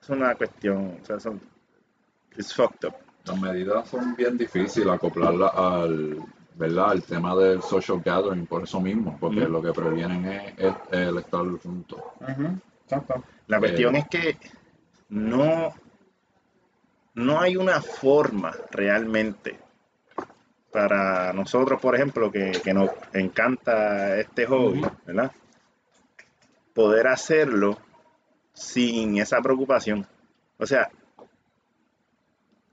es 0.02 0.10
una 0.10 0.36
cuestión, 0.36 1.00
o 1.02 1.06
sea, 1.06 1.20
son, 1.20 1.42
it's 2.38 2.54
fucked 2.54 2.88
up. 2.88 2.96
Las 3.26 3.40
medidas 3.40 3.90
son 3.90 4.16
bien 4.16 4.38
difíciles 4.38 4.88
acoplarlas 4.88 5.52
al, 5.54 6.18
¿verdad? 6.58 6.92
al 6.92 7.04
tema 7.04 7.36
del 7.36 7.62
social 7.62 8.02
gathering 8.04 8.48
por 8.48 8.64
eso 8.64 8.82
mismo, 8.82 9.18
porque 9.20 9.42
lo 9.42 9.62
que 9.62 9.72
previenen 9.72 10.26
es, 10.26 10.54
es 10.58 10.74
el 10.92 11.18
estar 11.18 11.46
juntos. 11.64 12.02
Exacto. 12.84 13.24
La 13.48 13.60
cuestión 13.60 13.96
Eh. 13.96 14.00
es 14.00 14.08
que 14.08 14.38
no, 15.10 15.74
no 17.14 17.40
hay 17.40 17.56
una 17.56 17.82
forma 17.82 18.54
realmente 18.72 19.60
para 20.72 21.34
nosotros, 21.34 21.80
por 21.82 21.96
ejemplo, 21.96 22.32
que, 22.32 22.52
que 22.64 22.74
nos 22.74 22.90
encanta 23.14 24.18
este 24.18 24.46
hobby, 24.46 24.82
¿verdad? 25.06 25.32
Poder 26.74 27.08
hacerlo 27.08 27.78
sin 28.54 29.18
esa 29.18 29.42
preocupación. 29.42 30.06
O 30.58 30.66
sea, 30.66 30.90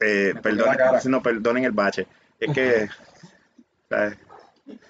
eh, 0.01 0.35
perdonen, 0.43 0.79
no, 1.07 1.23
perdonen 1.23 1.65
el 1.65 1.73
bache. 1.73 2.07
Es 2.39 2.53
que. 2.53 2.89
es 3.91 4.17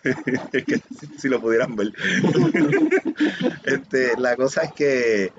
que 0.65 0.81
si, 1.19 1.29
lo 1.29 1.41
pudieran 1.41 1.75
ver. 1.77 1.93
este, 3.65 4.17
la 4.19 4.37
cosa 4.37 4.63
es 4.63 4.73
que, 4.73 5.33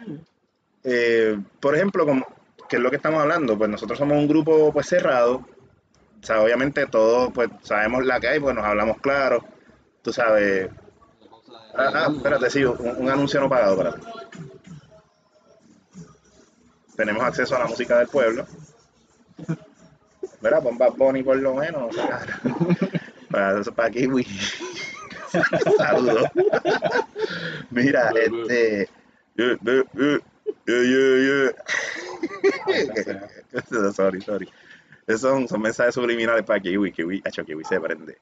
eh, 0.83 1.39
por 1.59 1.75
ejemplo, 1.75 2.05
como, 2.05 2.25
que 2.67 2.77
es 2.77 2.81
lo 2.81 2.89
que 2.89 2.97
estamos 2.97 3.21
hablando, 3.21 3.57
pues 3.57 3.69
nosotros 3.69 3.97
somos 3.97 4.17
un 4.17 4.27
grupo 4.27 4.71
pues 4.73 4.87
cerrado. 4.87 5.45
O 6.21 6.25
sea, 6.25 6.41
obviamente 6.41 6.87
todos 6.87 7.31
pues 7.33 7.49
sabemos 7.61 8.03
la 8.05 8.19
que 8.19 8.27
hay, 8.27 8.39
pues 8.39 8.55
nos 8.55 8.65
hablamos 8.65 8.97
claro. 8.99 9.45
Tú 10.01 10.11
sabes. 10.11 10.69
Ah, 11.77 11.91
ah, 11.93 12.13
espérate, 12.15 12.49
sí, 12.49 12.63
un, 12.63 12.77
un 12.97 13.09
anuncio 13.09 13.39
no 13.39 13.49
pagado, 13.49 13.73
espérate. 13.73 14.01
Tenemos 16.95 17.23
acceso 17.23 17.55
a 17.55 17.59
la 17.59 17.67
música 17.67 17.99
del 17.99 18.07
pueblo. 18.07 18.45
¿Verdad? 20.41 20.63
Pon 20.63 20.77
Bad 20.77 20.93
Bunny 20.93 21.23
por 21.23 21.37
lo 21.37 21.55
menos. 21.55 21.95
Para, 23.29 23.63
para 23.63 23.89
Kiwi. 23.89 24.25
Saludos. 25.77 26.29
Mira, 27.71 28.11
este. 28.11 28.89
yeah, 29.35 29.57
yeah, 29.63 29.83
yeah, 30.65 30.81
yeah, 30.83 31.51
yeah. 33.51 33.91
sorry, 33.93 34.21
sorry. 34.21 34.49
Esos 35.07 35.21
son, 35.21 35.47
son 35.47 35.61
mensajes 35.61 35.93
subliminales 35.93 36.43
para 36.43 36.59
Kiwi. 36.59 36.91
Kiwi, 36.91 37.21
hecho, 37.23 37.45
Kiwi 37.45 37.63
se 37.63 37.79
prende. 37.79 38.17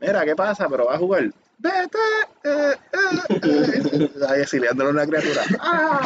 Mira, 0.00 0.24
¿qué 0.24 0.34
pasa? 0.34 0.66
Pero 0.68 0.86
va 0.86 0.94
a 0.94 0.98
jugar. 0.98 1.30
Vete. 1.58 1.98
Eh, 2.44 2.74
eh, 2.92 3.18
eh. 3.42 4.10
Ahí 4.28 4.40
exiliándole 4.40 4.90
a 4.90 4.92
una 4.92 5.06
criatura. 5.06 5.42
¡Ah! 5.60 6.00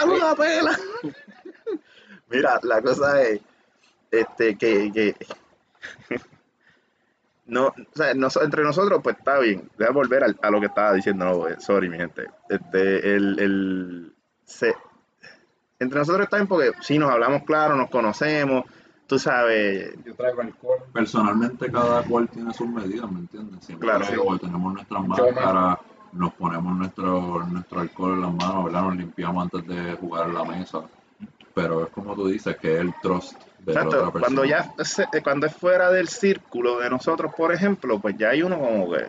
¡Aguanta 0.00 0.26
una 0.26 0.34
pela! 0.34 0.78
Mira, 2.28 2.58
la 2.62 2.82
cosa 2.82 3.22
es 3.22 3.40
este 4.10 4.56
que, 4.56 4.90
que 4.92 5.14
no, 7.46 7.66
o 7.68 7.74
sea, 7.94 8.14
nos- 8.14 8.36
entre 8.36 8.62
nosotros 8.62 9.00
pues 9.02 9.16
está 9.18 9.38
bien. 9.38 9.68
Voy 9.78 9.86
a 9.86 9.90
volver 9.90 10.24
al- 10.24 10.38
a, 10.42 10.50
lo 10.50 10.60
que 10.60 10.66
estaba 10.66 10.92
diciendo, 10.92 11.24
no, 11.24 11.48
eh, 11.48 11.56
sorry 11.60 11.88
mi 11.88 11.96
gente. 11.96 12.26
Este, 12.48 13.14
el, 13.14 13.38
el 13.38 14.14
se- 14.44 14.74
entre 15.78 15.98
nosotros 15.98 16.24
está 16.24 16.36
bien 16.38 16.48
porque 16.48 16.72
sí 16.80 16.98
nos 16.98 17.10
hablamos 17.10 17.42
claro, 17.44 17.76
nos 17.76 17.90
conocemos, 17.90 18.64
tú 19.06 19.18
sabes, 19.18 19.94
Yo 20.04 20.14
traigo 20.14 20.40
alcohol. 20.40 20.78
Personalmente 20.92 21.70
cada 21.70 22.02
cual 22.04 22.28
tiene 22.28 22.54
sus 22.54 22.68
medidas, 22.68 23.10
¿me 23.10 23.20
entiendes? 23.20 23.64
Siempre 23.64 23.88
Claro, 23.88 24.04
sí. 24.06 24.38
tenemos 24.40 24.72
nuestras 24.74 25.06
máscaras, 25.06 25.78
nos 26.12 26.32
ponemos 26.34 26.76
nuestro, 26.76 27.44
nuestro 27.46 27.80
alcohol 27.80 28.12
en 28.14 28.20
las 28.22 28.32
manos, 28.34 28.64
¿verdad? 28.66 28.82
Nos 28.82 28.96
limpiamos 28.96 29.42
antes 29.44 29.66
de 29.66 29.94
jugar 29.96 30.28
en 30.28 30.34
la 30.34 30.44
mesa. 30.44 30.82
Pero 31.54 31.84
es 31.84 31.90
como 31.90 32.14
tú 32.14 32.26
dices, 32.28 32.56
que 32.56 32.74
es 32.74 32.80
el 32.80 32.94
trust 33.02 33.36
Exacto, 33.66 34.12
cuando 34.20 34.44
ya 34.44 34.72
se- 34.84 35.06
eh, 35.12 35.22
cuando 35.22 35.46
es 35.46 35.54
fuera 35.56 35.90
del 35.90 36.08
círculo 36.08 36.78
de 36.80 36.90
nosotros, 36.90 37.32
por 37.34 37.52
ejemplo, 37.52 37.98
pues 38.00 38.16
ya 38.18 38.30
hay 38.30 38.42
uno 38.42 38.58
como 38.58 38.90
que 38.92 39.08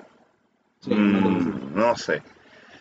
mm, 0.90 1.76
no 1.76 1.96
sé. 1.98 2.22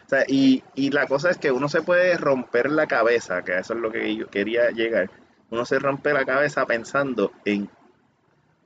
O 0.06 0.08
sea, 0.08 0.24
y, 0.28 0.62
y 0.74 0.90
la 0.90 1.06
cosa 1.06 1.30
es 1.30 1.38
que 1.38 1.50
uno 1.50 1.68
se 1.68 1.82
puede 1.82 2.16
romper 2.16 2.70
la 2.70 2.86
cabeza, 2.86 3.42
que 3.42 3.58
eso 3.58 3.74
es 3.74 3.80
lo 3.80 3.90
que 3.90 4.14
yo 4.14 4.28
quería 4.28 4.70
llegar. 4.70 5.10
Uno 5.50 5.64
se 5.64 5.78
rompe 5.78 6.12
la 6.12 6.24
cabeza 6.24 6.66
pensando 6.66 7.32
en 7.44 7.68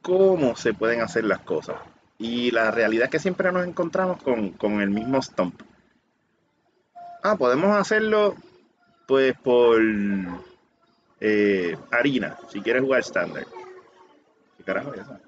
cómo 0.03 0.57
se 0.57 0.75
pueden 0.75 1.01
hacer 1.01 1.25
las 1.25 1.41
cosas. 1.41 1.77
Y 2.19 2.51
la 2.51 2.71
realidad 2.73 3.05
es 3.05 3.11
que 3.11 3.19
siempre 3.21 3.53
nos 3.53 3.67
encontramos 3.67 4.21
con, 4.23 4.51
con 4.51 4.81
el 4.81 4.91
mismo 4.91 5.23
stomp. 5.23 5.61
Ah, 7.23 7.37
podemos 7.37 7.77
hacerlo 7.77 8.35
pues 9.07 9.35
por 9.39 9.81
eh, 11.21 11.77
harina, 11.91 12.39
si 12.51 12.61
quieres 12.61 12.83
jugar 12.83 13.01
estándar. 13.01 13.47
¿Qué 14.57 14.65
carajo 14.65 14.95
es 14.95 15.01
eso? 15.01 15.19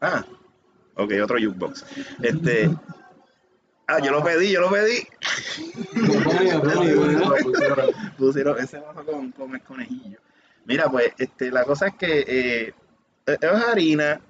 Ah, 0.00 0.24
ok, 0.94 1.12
otro 1.22 1.38
jukebox. 1.38 1.84
Este, 2.22 2.70
ah, 3.86 3.98
yo 4.00 4.12
lo 4.12 4.22
pedí, 4.22 4.52
yo 4.52 4.60
lo 4.60 4.70
pedí. 4.70 5.06
Pusieron 8.18 8.58
ese 8.58 8.78
vaso 8.78 9.04
con, 9.04 9.32
con 9.32 9.54
el 9.54 9.62
conejillo. 9.62 10.18
Mira, 10.64 10.90
pues, 10.90 11.12
este, 11.18 11.50
la 11.50 11.64
cosa 11.64 11.88
es 11.88 11.94
que 11.94 12.24
eh, 12.26 12.74
es 13.26 13.38
harina 13.42 14.20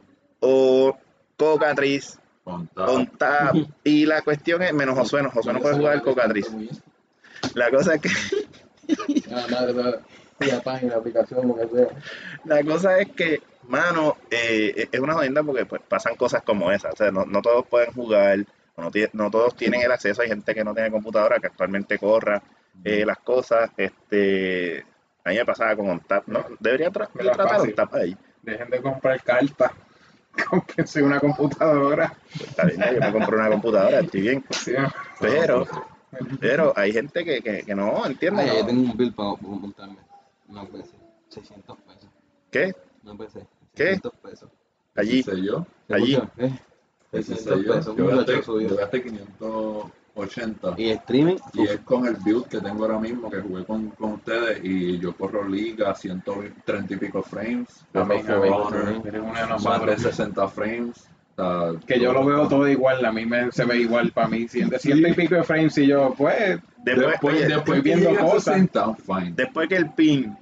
o 0.40 0.96
cocatriz 1.36 2.18
Con 2.44 2.66
tap, 2.68 2.86
con 2.86 3.06
tap. 3.06 3.56
Y 3.84 4.06
la 4.06 4.22
cuestión 4.22 4.62
es, 4.62 4.72
menos 4.72 4.96
Josué, 4.96 5.22
no, 5.22 5.30
Josué 5.30 5.52
no 5.52 5.60
puede 5.60 5.76
jugar 5.76 6.02
cocatriz. 6.02 6.50
La 7.54 7.70
cosa 7.70 7.94
es 7.94 8.00
que 8.00 8.10
Ah, 9.32 9.46
madre, 9.50 9.72
madre. 9.72 9.98
La 10.40 10.60
página, 10.60 10.92
la 10.92 10.98
aplicación, 10.98 11.48
lo 11.48 11.54
que 11.56 11.68
sea. 11.68 11.88
La 12.44 12.62
cosa 12.64 12.98
es 12.98 13.08
que, 13.12 13.42
mano, 13.68 14.16
eh, 14.30 14.88
es 14.90 15.00
una 15.00 15.14
jodienda 15.14 15.42
porque 15.42 15.66
pues, 15.66 15.82
pasan 15.86 16.16
cosas 16.16 16.42
como 16.42 16.72
esas. 16.72 16.94
O 16.94 16.96
sea, 16.96 17.10
no, 17.10 17.24
no 17.26 17.42
todos 17.42 17.66
pueden 17.66 17.92
jugar, 17.92 18.38
no, 19.12 19.30
todos 19.30 19.54
tienen 19.56 19.82
el 19.82 19.92
acceso. 19.92 20.22
Hay 20.22 20.28
gente 20.28 20.54
que 20.54 20.64
no 20.64 20.74
tiene 20.74 20.90
computadora 20.90 21.38
que 21.38 21.48
actualmente 21.48 21.98
corra 21.98 22.42
eh, 22.84 23.04
las 23.04 23.18
cosas. 23.18 23.70
Este, 23.76 24.84
a 25.24 25.30
mí 25.30 25.36
me 25.36 25.44
pasaba 25.44 25.76
con 25.76 25.90
OnTap, 25.90 26.26
¿no? 26.28 26.44
Debería 26.58 26.90
tra- 26.90 27.08
es 27.18 27.30
tratar. 27.32 27.60
OnTap 27.60 27.94
ahí. 27.94 28.16
Dejen 28.42 28.70
de 28.70 28.80
comprar 28.80 29.22
cartas. 29.22 29.72
Cómprense 30.48 31.02
una 31.02 31.20
computadora. 31.20 32.14
Está 32.32 32.64
bien, 32.64 32.80
yo 32.94 33.00
me 33.00 33.12
compré 33.12 33.36
una 33.36 33.48
computadora, 33.50 34.00
estoy 34.00 34.20
bien. 34.22 34.44
Sí, 34.52 34.72
Pero, 35.20 35.66
pero 36.40 36.72
hay 36.76 36.92
gente 36.92 37.24
que, 37.24 37.42
que, 37.42 37.62
que 37.64 37.74
no 37.74 38.06
entiende. 38.06 38.42
Ay, 38.42 38.48
¿no? 38.48 38.54
yo 38.60 38.66
tengo 38.66 38.80
un 38.90 38.96
bill 38.96 39.12
para 39.12 39.30
montarme. 39.40 39.96
Una 40.50 40.64
PC. 40.66 40.96
600 41.28 41.78
pesos. 41.78 42.10
¿Qué? 42.50 42.74
Una 43.04 43.16
PC. 43.16 43.46
¿Qué? 43.74 43.84
600 43.84 44.12
pesos. 44.16 44.50
Allí. 44.96 45.22
¿Qué 45.24 45.30
sé 45.30 45.42
yo? 45.42 45.66
¿Se 45.88 45.94
Allí. 45.94 46.14
¿Eh? 46.38 46.58
¿Qué 47.12 47.22
600 47.22 47.44
sé 47.60 47.64
yo? 47.64 47.72
pesos. 47.74 47.96
Yo 47.96 48.04
Un 48.04 48.10
gasté, 48.16 48.32
muchacho 48.32 48.42
subió. 48.52 48.68
yo 48.68 48.76
gasté 48.76 49.02
580. 49.02 50.74
Y 50.76 50.90
streaming. 50.90 51.36
Y 51.54 51.62
es 51.66 51.80
con 51.80 52.06
el 52.06 52.16
build 52.16 52.46
que 52.48 52.60
tengo 52.60 52.84
ahora 52.84 52.98
mismo, 52.98 53.30
que 53.30 53.40
jugué 53.40 53.64
con, 53.64 53.90
con 53.90 54.14
ustedes, 54.14 54.60
y 54.64 54.98
yo 54.98 55.16
corro 55.16 55.46
liga, 55.48 55.94
130 55.94 56.94
y 56.94 56.96
pico 56.96 57.22
frames, 57.22 57.84
Amén, 57.94 58.28
amén. 58.30 59.02
De 59.02 59.20
más 59.22 59.40
de 59.40 59.46
nosotros. 59.46 60.02
60 60.02 60.48
frames. 60.48 61.08
Sea, 61.40 61.80
Que 61.86 62.00
yo 62.00 62.12
lo 62.12 62.24
veo 62.24 62.48
todo 62.48 62.68
igual, 62.68 63.04
a 63.04 63.12
mí 63.12 63.26
me, 63.26 63.50
se 63.52 63.64
ve 63.64 63.78
igual 63.78 64.10
para 64.12 64.28
mí. 64.28 64.48
Ciento, 64.48 64.78
ciento 64.78 65.08
y 65.08 65.14
pico 65.14 65.34
de 65.36 65.44
frames 65.44 65.76
y 65.78 65.86
yo, 65.86 66.14
pues, 66.16 66.58
Después, 66.84 67.08
Después, 67.10 67.34
oye, 67.36 67.46
después 67.46 67.82
viendo 67.82 68.16
cosas. 68.16 68.54
60, 68.54 68.94
fine. 68.96 69.32
después 69.36 69.68
que 69.68 69.76
el 69.76 69.90
pin, 69.92 70.34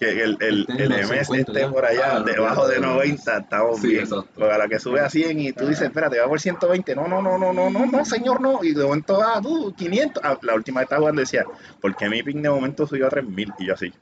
que 0.00 0.10
el, 0.22 0.36
el, 0.40 0.66
el 0.78 0.88
los 0.88 1.10
MS 1.10 1.26
50 1.26 1.36
esté 1.52 1.60
ya. 1.60 1.70
por 1.70 1.84
allá, 1.84 2.16
Ah, 2.16 2.20
debajo 2.20 2.66
de 2.68 2.76
ya, 2.76 2.86
90, 2.86 3.36
estamos 3.38 3.80
Sí, 3.80 3.88
bien. 3.88 4.00
exacto. 4.04 4.28
Porque 4.34 4.52
a 4.54 4.58
la 4.58 4.68
que 4.68 4.78
sube 4.78 5.00
a 5.00 5.10
100 5.10 5.40
y 5.40 5.52
tú 5.52 5.66
dices, 5.66 5.82
espérate, 5.88 6.18
va 6.20 6.26
por 6.28 6.40
120, 6.40 6.94
no, 6.94 7.06
no, 7.08 7.20
no, 7.20 7.36
no, 7.36 7.52
no, 7.52 7.68
no, 7.68 7.84
no, 7.86 8.04
señor, 8.04 8.40
no. 8.40 8.60
Y 8.64 8.72
de 8.74 8.84
momento, 8.84 9.20
ah, 9.22 9.40
tú, 9.42 9.74
500. 9.76 10.22
Ah, 10.24 10.38
la 10.40 10.54
última 10.54 10.80
vez 10.80 10.86
estaba 10.86 11.00
jugando 11.00 11.20
decía, 11.20 11.44
¿por 11.82 11.94
qué 11.96 12.08
mi 12.08 12.22
pin 12.22 12.40
de 12.42 12.48
momento 12.50 12.86
subió 12.86 13.06
a 13.08 13.10
3000? 13.10 13.52
Y 13.58 13.66
yo 13.66 13.74
así. 13.74 13.92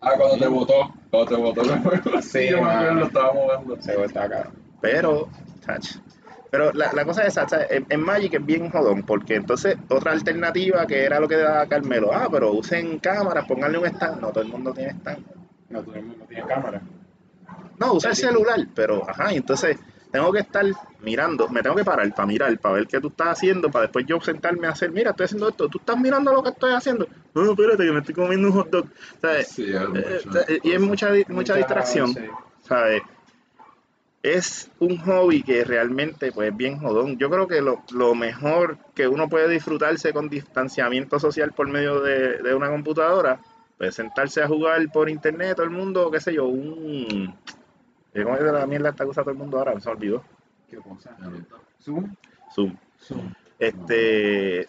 ah, 0.00 0.12
cuando 0.18 0.36
te 0.36 0.48
votó, 0.48 0.92
cuando 1.10 1.28
te 1.30 1.36
votó, 1.40 1.62
sí, 2.20 2.48
yo 2.50 2.60
me 2.62 2.70
acuerdo, 2.70 2.94
lo 2.94 3.06
estaba 3.06 3.28
jugando. 3.30 3.76
Se 3.80 3.96
ve 3.96 4.04
está 4.04 4.24
acá. 4.24 4.50
Pero, 4.84 5.28
touch. 5.66 5.96
Pero 6.50 6.72
la, 6.72 6.92
la 6.92 7.04
cosa 7.04 7.22
es 7.22 7.36
esa. 7.36 7.46
En, 7.68 7.86
en 7.88 8.00
Magic 8.00 8.34
es 8.34 8.44
bien 8.46 8.70
jodón, 8.70 9.02
porque 9.02 9.34
entonces 9.34 9.76
otra 9.88 10.12
alternativa 10.12 10.86
que 10.86 11.04
era 11.04 11.18
lo 11.18 11.26
que 11.26 11.36
daba 11.36 11.66
Carmelo, 11.66 12.12
ah, 12.12 12.28
pero 12.30 12.52
usen 12.52 12.98
cámaras, 12.98 13.46
pónganle 13.46 13.78
un 13.78 13.86
stand. 13.86 14.20
No, 14.20 14.28
todo 14.28 14.42
el 14.44 14.50
mundo 14.50 14.72
tiene 14.72 14.90
stand. 14.92 15.24
No, 15.70 15.82
todo 15.82 15.94
el 15.96 16.04
mundo 16.04 16.24
tiene 16.28 16.46
cámara. 16.46 16.80
No, 17.78 17.94
usa 17.94 18.10
el 18.10 18.16
celular, 18.16 18.60
pero, 18.74 19.08
ajá, 19.08 19.32
y 19.32 19.38
entonces 19.38 19.78
tengo 20.12 20.30
que 20.30 20.40
estar 20.40 20.64
mirando, 21.00 21.48
me 21.48 21.60
tengo 21.60 21.74
que 21.74 21.84
parar 21.84 22.08
para 22.14 22.26
mirar, 22.26 22.56
para 22.60 22.76
ver 22.76 22.86
qué 22.86 23.00
tú 23.00 23.08
estás 23.08 23.30
haciendo, 23.30 23.68
para 23.68 23.86
después 23.86 24.06
yo 24.06 24.20
sentarme 24.20 24.68
a 24.68 24.70
hacer, 24.70 24.92
mira, 24.92 25.10
estoy 25.10 25.24
haciendo 25.24 25.48
esto, 25.48 25.68
tú 25.68 25.78
estás 25.78 25.98
mirando 25.98 26.32
lo 26.32 26.40
que 26.40 26.50
estoy 26.50 26.72
haciendo. 26.72 27.08
No, 27.34 27.50
espérate, 27.50 27.84
que 27.84 27.90
me 27.90 27.98
estoy 27.98 28.14
comiendo 28.14 28.46
un 28.46 28.54
hot 28.54 28.70
dog. 28.70 28.86
¿Sabes? 29.20 29.48
Sí, 29.48 29.72
Eh, 29.72 30.20
eh, 30.48 30.58
y 30.62 30.70
es 30.70 30.80
mucha, 30.80 31.10
mucha 31.28 31.56
distracción, 31.56 32.14
sí. 32.14 32.20
¿sabes? 32.62 33.02
Es 34.24 34.70
un 34.78 34.96
hobby 34.96 35.42
que 35.42 35.64
realmente 35.64 36.32
pues 36.32 36.50
es 36.50 36.56
bien 36.56 36.78
jodón. 36.78 37.18
Yo 37.18 37.28
creo 37.28 37.46
que 37.46 37.60
lo, 37.60 37.82
lo 37.92 38.14
mejor 38.14 38.78
que 38.94 39.06
uno 39.06 39.28
puede 39.28 39.50
disfrutarse 39.50 40.14
con 40.14 40.30
distanciamiento 40.30 41.20
social 41.20 41.52
por 41.52 41.68
medio 41.68 42.00
de, 42.00 42.38
de 42.38 42.54
una 42.54 42.70
computadora, 42.70 43.38
pues 43.76 43.94
sentarse 43.94 44.42
a 44.42 44.48
jugar 44.48 44.80
por 44.90 45.10
internet, 45.10 45.56
todo 45.56 45.64
el 45.64 45.72
mundo, 45.72 46.10
qué 46.10 46.20
sé 46.20 46.32
yo, 46.32 46.46
un... 46.46 47.34
eh, 48.14 48.22
¿Cómo 48.22 48.36
es 48.36 48.42
la 48.42 48.66
mierda 48.66 48.88
esta 48.88 49.04
usa 49.04 49.22
todo 49.22 49.32
el 49.32 49.36
mundo 49.36 49.58
ahora? 49.58 49.78
Se 49.78 49.90
me 49.90 49.96
olvidó. 49.96 50.24
¿Qué 50.70 50.78
cosa? 50.78 51.14
Zoom. 51.82 52.16
Zoom. 52.54 52.78
Zoom. 52.98 53.34
Este, 53.58 54.60
eh. 54.62 54.66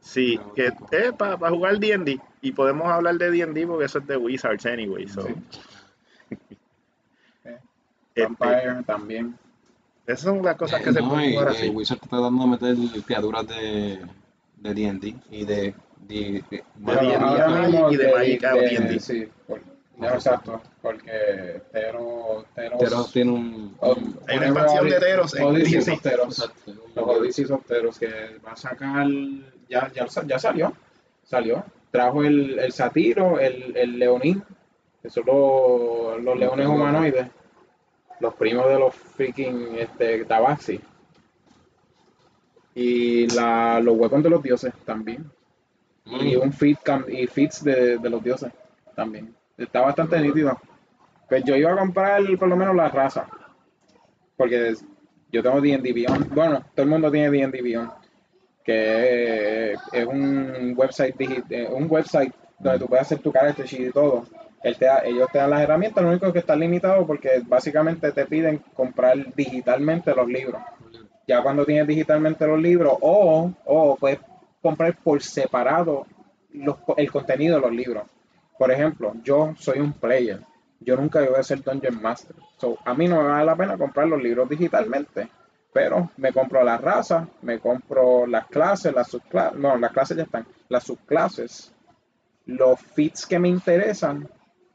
sí, 0.00 0.40
que 0.56 0.72
es 0.90 1.12
para 1.12 1.50
jugar 1.50 1.78
D&D. 1.78 2.18
Y 2.40 2.50
podemos 2.50 2.88
hablar 2.88 3.14
de 3.14 3.30
D&D 3.30 3.64
porque 3.64 3.84
eso 3.84 4.00
es 4.00 4.08
de 4.08 4.16
Wizards 4.16 4.66
anyway. 4.66 5.06
So. 5.06 5.22
Sí. 5.22 5.34
Este, 8.14 8.22
Vampire 8.22 8.82
también. 8.86 9.36
esas 10.06 10.20
son 10.20 10.42
las 10.42 10.56
cosas 10.56 10.82
que 10.82 10.90
Eh, 10.90 10.92
se 10.92 11.00
no, 11.00 11.08
pueden 11.10 11.30
y, 11.30 11.32
jugar 11.34 11.48
eh, 11.48 11.56
así. 11.56 11.68
Wizard 11.70 11.96
está 11.96 12.08
tratando 12.08 12.42
de 12.44 12.48
meter 12.50 13.02
criaturas 13.04 13.46
de 13.48 14.00
de 14.56 14.74
D&D 14.74 15.14
y 15.30 15.44
de, 15.44 15.74
de, 16.06 16.44
de- 16.50 16.64
De 16.76 16.94
D&D 16.94 17.14
ahora 17.16 17.62
mismo 17.66 17.90
y 17.90 17.96
de 17.96 18.12
Magic 18.12 18.42
D&D. 18.42 19.00
Sí, 19.00 19.28
por- 19.46 19.60
no, 19.96 20.08
exacto, 20.08 20.60
porque 20.80 21.62
Tero, 21.72 22.44
Teros, 22.54 22.78
Teros 22.78 23.12
tiene 23.12 23.30
un, 23.32 23.76
Oh, 23.80 23.94
Hay 24.26 24.36
una 24.38 24.46
expansión 24.46 24.88
de 24.88 24.98
Teros 25.00 25.34
en 25.36 25.42
Odyssey 25.44 25.78
D&D. 25.80 25.92
of 25.92 26.02
Teros. 26.02 26.52
Los 26.94 27.06
Odyssey 27.08 27.44
of 27.50 27.64
Teros 27.66 27.98
que 27.98 28.08
va 28.44 28.52
a 28.52 28.56
sacar, 28.56 29.06
ya, 29.68 29.90
ya, 29.94 30.06
ya 30.26 30.38
salió, 30.38 30.72
salió. 31.24 31.64
Trajo 31.90 32.24
el, 32.24 32.58
el 32.58 32.72
Satiro, 32.72 33.38
el, 33.38 33.76
el 33.76 33.98
Leonín, 33.98 34.42
que 35.02 35.10
son 35.10 35.24
los, 35.26 36.22
los 36.22 36.38
leones 36.38 36.66
humanoides, 36.66 37.26
los 38.20 38.34
primos 38.34 38.68
de 38.68 38.78
los 38.78 38.94
freaking 38.94 39.76
este, 39.78 40.24
Tabaxi. 40.24 40.80
Y 42.74 43.26
la, 43.34 43.80
los 43.80 43.96
huecos 43.96 44.22
de 44.22 44.30
los 44.30 44.42
dioses 44.42 44.72
también. 44.84 45.30
Y 46.06 46.36
un 46.36 46.52
feed 46.52 46.76
cam- 46.84 47.06
y 47.08 47.26
feeds 47.26 47.62
de, 47.62 47.98
de 47.98 48.10
los 48.10 48.22
dioses 48.22 48.52
también. 48.96 49.34
Está 49.56 49.80
bastante 49.82 50.18
nítido. 50.20 50.58
Pues 51.28 51.44
yo 51.44 51.54
iba 51.56 51.72
a 51.72 51.76
comprar 51.78 52.22
por 52.38 52.48
lo 52.48 52.56
menos 52.56 52.74
la 52.74 52.88
raza. 52.88 53.26
Porque 54.36 54.74
yo 55.30 55.42
tengo 55.42 55.60
D&D 55.60 55.92
Beyond. 55.92 56.34
Bueno, 56.34 56.60
todo 56.74 56.84
el 56.84 56.88
mundo 56.90 57.10
tiene 57.10 57.30
D&D 57.30 57.62
Beyond. 57.62 57.90
Que 58.64 59.72
es 59.92 60.06
un 60.06 60.72
website 60.76 61.16
eh, 61.50 61.68
un 61.70 61.86
website 61.90 62.32
donde 62.58 62.78
tú 62.78 62.86
puedes 62.86 63.02
hacer 63.06 63.18
tu 63.18 63.32
character 63.32 63.66
sheet 63.66 63.88
y 63.88 63.92
todo. 63.92 64.24
Ellos 64.62 65.28
te 65.32 65.38
dan 65.38 65.50
las 65.50 65.62
herramientas, 65.62 66.02
lo 66.02 66.10
único 66.10 66.32
que 66.32 66.38
está 66.38 66.54
limitado 66.54 67.06
porque 67.06 67.42
básicamente 67.44 68.12
te 68.12 68.26
piden 68.26 68.58
comprar 68.74 69.16
digitalmente 69.34 70.14
los 70.14 70.28
libros. 70.28 70.62
Ya 71.26 71.42
cuando 71.42 71.64
tienes 71.64 71.86
digitalmente 71.86 72.46
los 72.46 72.60
libros, 72.60 72.96
o, 73.00 73.52
o 73.64 73.96
puedes 73.96 74.20
comprar 74.60 74.96
por 75.02 75.22
separado 75.22 76.06
el 76.96 77.10
contenido 77.10 77.56
de 77.56 77.62
los 77.62 77.72
libros. 77.72 78.04
Por 78.58 78.70
ejemplo, 78.70 79.14
yo 79.24 79.54
soy 79.58 79.80
un 79.80 79.92
player. 79.92 80.40
Yo 80.80 80.96
nunca 80.96 81.20
voy 81.20 81.38
a 81.38 81.42
ser 81.42 81.62
Dungeon 81.62 82.00
Master. 82.00 82.36
So, 82.58 82.78
a 82.84 82.94
mí 82.94 83.08
no 83.08 83.22
me 83.22 83.28
vale 83.28 83.44
la 83.44 83.56
pena 83.56 83.78
comprar 83.78 84.06
los 84.06 84.22
libros 84.22 84.48
digitalmente. 84.48 85.28
Pero 85.72 86.10
me 86.18 86.32
compro 86.32 86.62
la 86.62 86.76
raza, 86.76 87.26
me 87.40 87.58
compro 87.58 88.26
las 88.26 88.46
clases, 88.46 88.94
las 88.94 89.08
subclases. 89.08 89.58
No, 89.58 89.76
las 89.76 89.90
clases 89.90 90.16
ya 90.16 90.24
están. 90.24 90.46
Las 90.68 90.84
subclases, 90.84 91.72
los 92.46 92.78
feats 92.80 93.26
que 93.26 93.38
me 93.38 93.48
interesan 93.48 94.28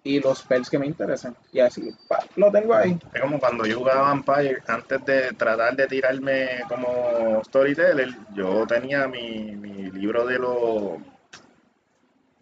y 0.07 0.19
los 0.21 0.39
spells 0.39 0.69
que 0.69 0.79
me 0.79 0.85
interesan. 0.85 1.35
Y 1.51 1.59
así, 1.59 1.93
pa, 2.07 2.23
lo 2.37 2.49
tengo 2.49 2.73
ahí. 2.73 2.97
Es 3.13 3.21
como 3.21 3.39
cuando 3.39 3.65
yo 3.65 3.79
jugaba 3.79 4.03
Vampire, 4.03 4.63
antes 4.67 5.05
de 5.05 5.33
tratar 5.33 5.75
de 5.75 5.85
tirarme 5.87 6.61
como 6.69 7.41
storyteller, 7.43 8.15
yo 8.33 8.65
tenía 8.65 9.07
mi, 9.07 9.51
mi 9.55 9.91
libro 9.91 10.25
de 10.25 10.39
los, 10.39 10.93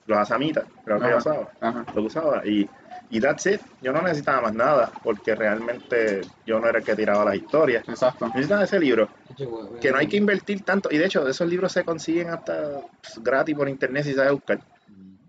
los 0.06 0.18
asamitas, 0.18 0.66
creo 0.84 1.00
que 1.00 1.10
yo 1.10 1.18
usaba, 1.18 1.50
Ajá. 1.60 1.86
lo 1.96 2.04
usaba. 2.04 2.46
Y, 2.46 2.70
y 3.10 3.20
that's 3.20 3.48
it, 3.48 3.62
yo 3.82 3.92
no 3.92 4.02
necesitaba 4.04 4.42
más 4.42 4.54
nada, 4.54 4.92
porque 5.04 5.34
realmente 5.34 6.22
yo 6.46 6.60
no 6.60 6.68
era 6.68 6.78
el 6.80 6.86
que 6.86 6.96
tiraba 6.96 7.26
las 7.26 7.36
historias. 7.36 7.88
Exacto. 7.90 8.28
Necesitaba 8.28 8.64
ese 8.66 8.80
libro, 8.80 9.10
que 9.82 9.92
no 9.92 9.98
hay 9.98 10.08
que 10.08 10.18
invertir 10.18 10.64
tanto, 10.64 10.90
y 10.92 11.00
de 11.00 11.06
hecho, 11.06 11.28
esos 11.28 11.48
libros 11.48 11.72
se 11.72 11.84
consiguen 11.84 12.30
hasta 12.30 12.82
pues, 13.02 13.24
gratis 13.24 13.56
por 13.56 13.68
internet 13.68 14.04
si 14.04 14.14
sabes 14.14 14.34
buscar. 14.34 14.60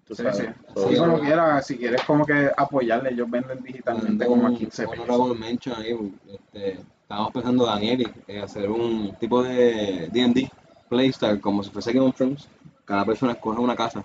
Tú 0.06 0.14
Sí, 0.14 0.22
sabes. 0.22 0.36
sí. 0.38 0.44
So, 0.74 0.88
Sí, 0.88 0.96
como 0.96 1.18
quiera, 1.18 1.62
si 1.62 1.76
quieres 1.76 2.02
como 2.04 2.24
que 2.24 2.50
apoyarle, 2.56 3.10
ellos 3.10 3.28
venden 3.30 3.62
digitalmente 3.62 4.26
como 4.26 4.46
a 4.46 4.54
15 4.54 4.86
pesos. 4.88 5.04
Honorable 5.08 5.34
mention 5.38 5.76
ahí, 5.80 5.96
este, 6.32 6.80
estábamos 7.02 7.32
pensando 7.32 7.66
Daniel 7.66 8.00
y 8.02 8.32
eh, 8.32 8.40
hacer 8.40 8.70
un 8.70 9.14
tipo 9.18 9.42
de 9.42 10.08
D&D 10.12 10.50
playstyle 10.88 11.40
como 11.40 11.62
si 11.64 11.70
fuese 11.70 11.92
Game 11.92 12.06
of 12.06 12.14
Thrones. 12.16 12.48
Cada 12.84 13.04
persona 13.04 13.32
escoge 13.32 13.58
una 13.60 13.74
casa 13.74 14.04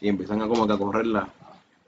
y 0.00 0.08
empiezan 0.08 0.42
a 0.42 0.48
como 0.48 0.66
que 0.66 0.72
a 0.72 0.78
correrla 0.78 1.28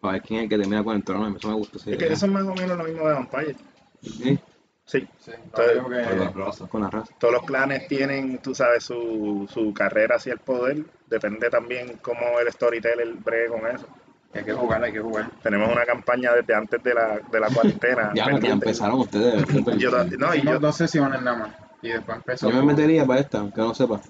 para 0.00 0.12
ver 0.14 0.22
quién 0.22 0.38
es 0.40 0.44
el 0.44 0.48
que 0.50 0.58
termina 0.58 0.84
con 0.84 0.94
el 0.96 1.02
trono. 1.02 1.36
Eso 1.36 1.48
me 1.48 1.54
gusta. 1.54 1.78
es 1.78 1.84
que 1.98 2.12
eso 2.12 2.26
es 2.26 2.32
más 2.32 2.44
o 2.44 2.54
menos 2.54 2.78
lo 2.78 2.84
mismo 2.84 3.08
de 3.08 3.14
Vampire. 3.14 3.56
Sí, 4.02 4.38
Sí, 4.84 5.08
Sí, 5.18 5.30
Entonces, 5.44 5.76
lo 5.76 5.86
único 5.86 6.02
Por 6.08 6.18
la 6.18 6.32
que- 6.32 6.38
raza. 6.38 6.66
con 6.66 6.82
la 6.82 6.90
raza. 6.90 7.14
todos 7.18 7.32
los 7.34 7.44
clanes 7.44 7.86
tienen, 7.88 8.38
tú 8.38 8.54
sabes, 8.54 8.84
su, 8.84 9.48
su 9.52 9.72
carrera 9.72 10.16
hacia 10.16 10.32
el 10.32 10.40
poder. 10.40 10.84
Depende 11.08 11.48
también 11.50 11.98
cómo 12.02 12.38
el 12.44 12.50
storyteller 12.52 13.14
bregue 13.24 13.46
con 13.48 13.66
eso. 13.66 13.86
hay 14.34 14.44
que 14.44 14.52
jugar, 14.52 14.82
hay 14.82 14.92
que 14.92 15.00
jugar. 15.00 15.30
Tenemos 15.42 15.70
una 15.70 15.84
campaña 15.84 16.32
desde 16.32 16.54
antes 16.54 16.82
de 16.82 16.94
la, 16.94 17.20
de 17.30 17.40
la 17.40 17.48
cuarentena. 17.48 18.10
Ya, 18.14 18.24
empezaron 18.26 19.00
ustedes. 19.00 19.44
Yo, 19.78 19.90
no, 20.18 20.34
y 20.34 20.40
yo, 20.42 20.58
dos 20.58 20.76
sesiones 20.76 21.20
nada 21.22 21.36
más. 21.38 21.50
Y 21.82 21.88
después 21.90 22.16
empezó. 22.16 22.50
Yo 22.50 22.56
me 22.56 22.62
metería 22.62 23.04
para 23.06 23.20
esta, 23.20 23.38
aunque 23.38 23.60
no 23.60 23.74
sepa. 23.74 24.00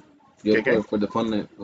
Yo 0.45 0.55
¿Qué, 0.55 0.63
qué? 0.63 0.73
por, 0.75 0.87
por 0.87 1.01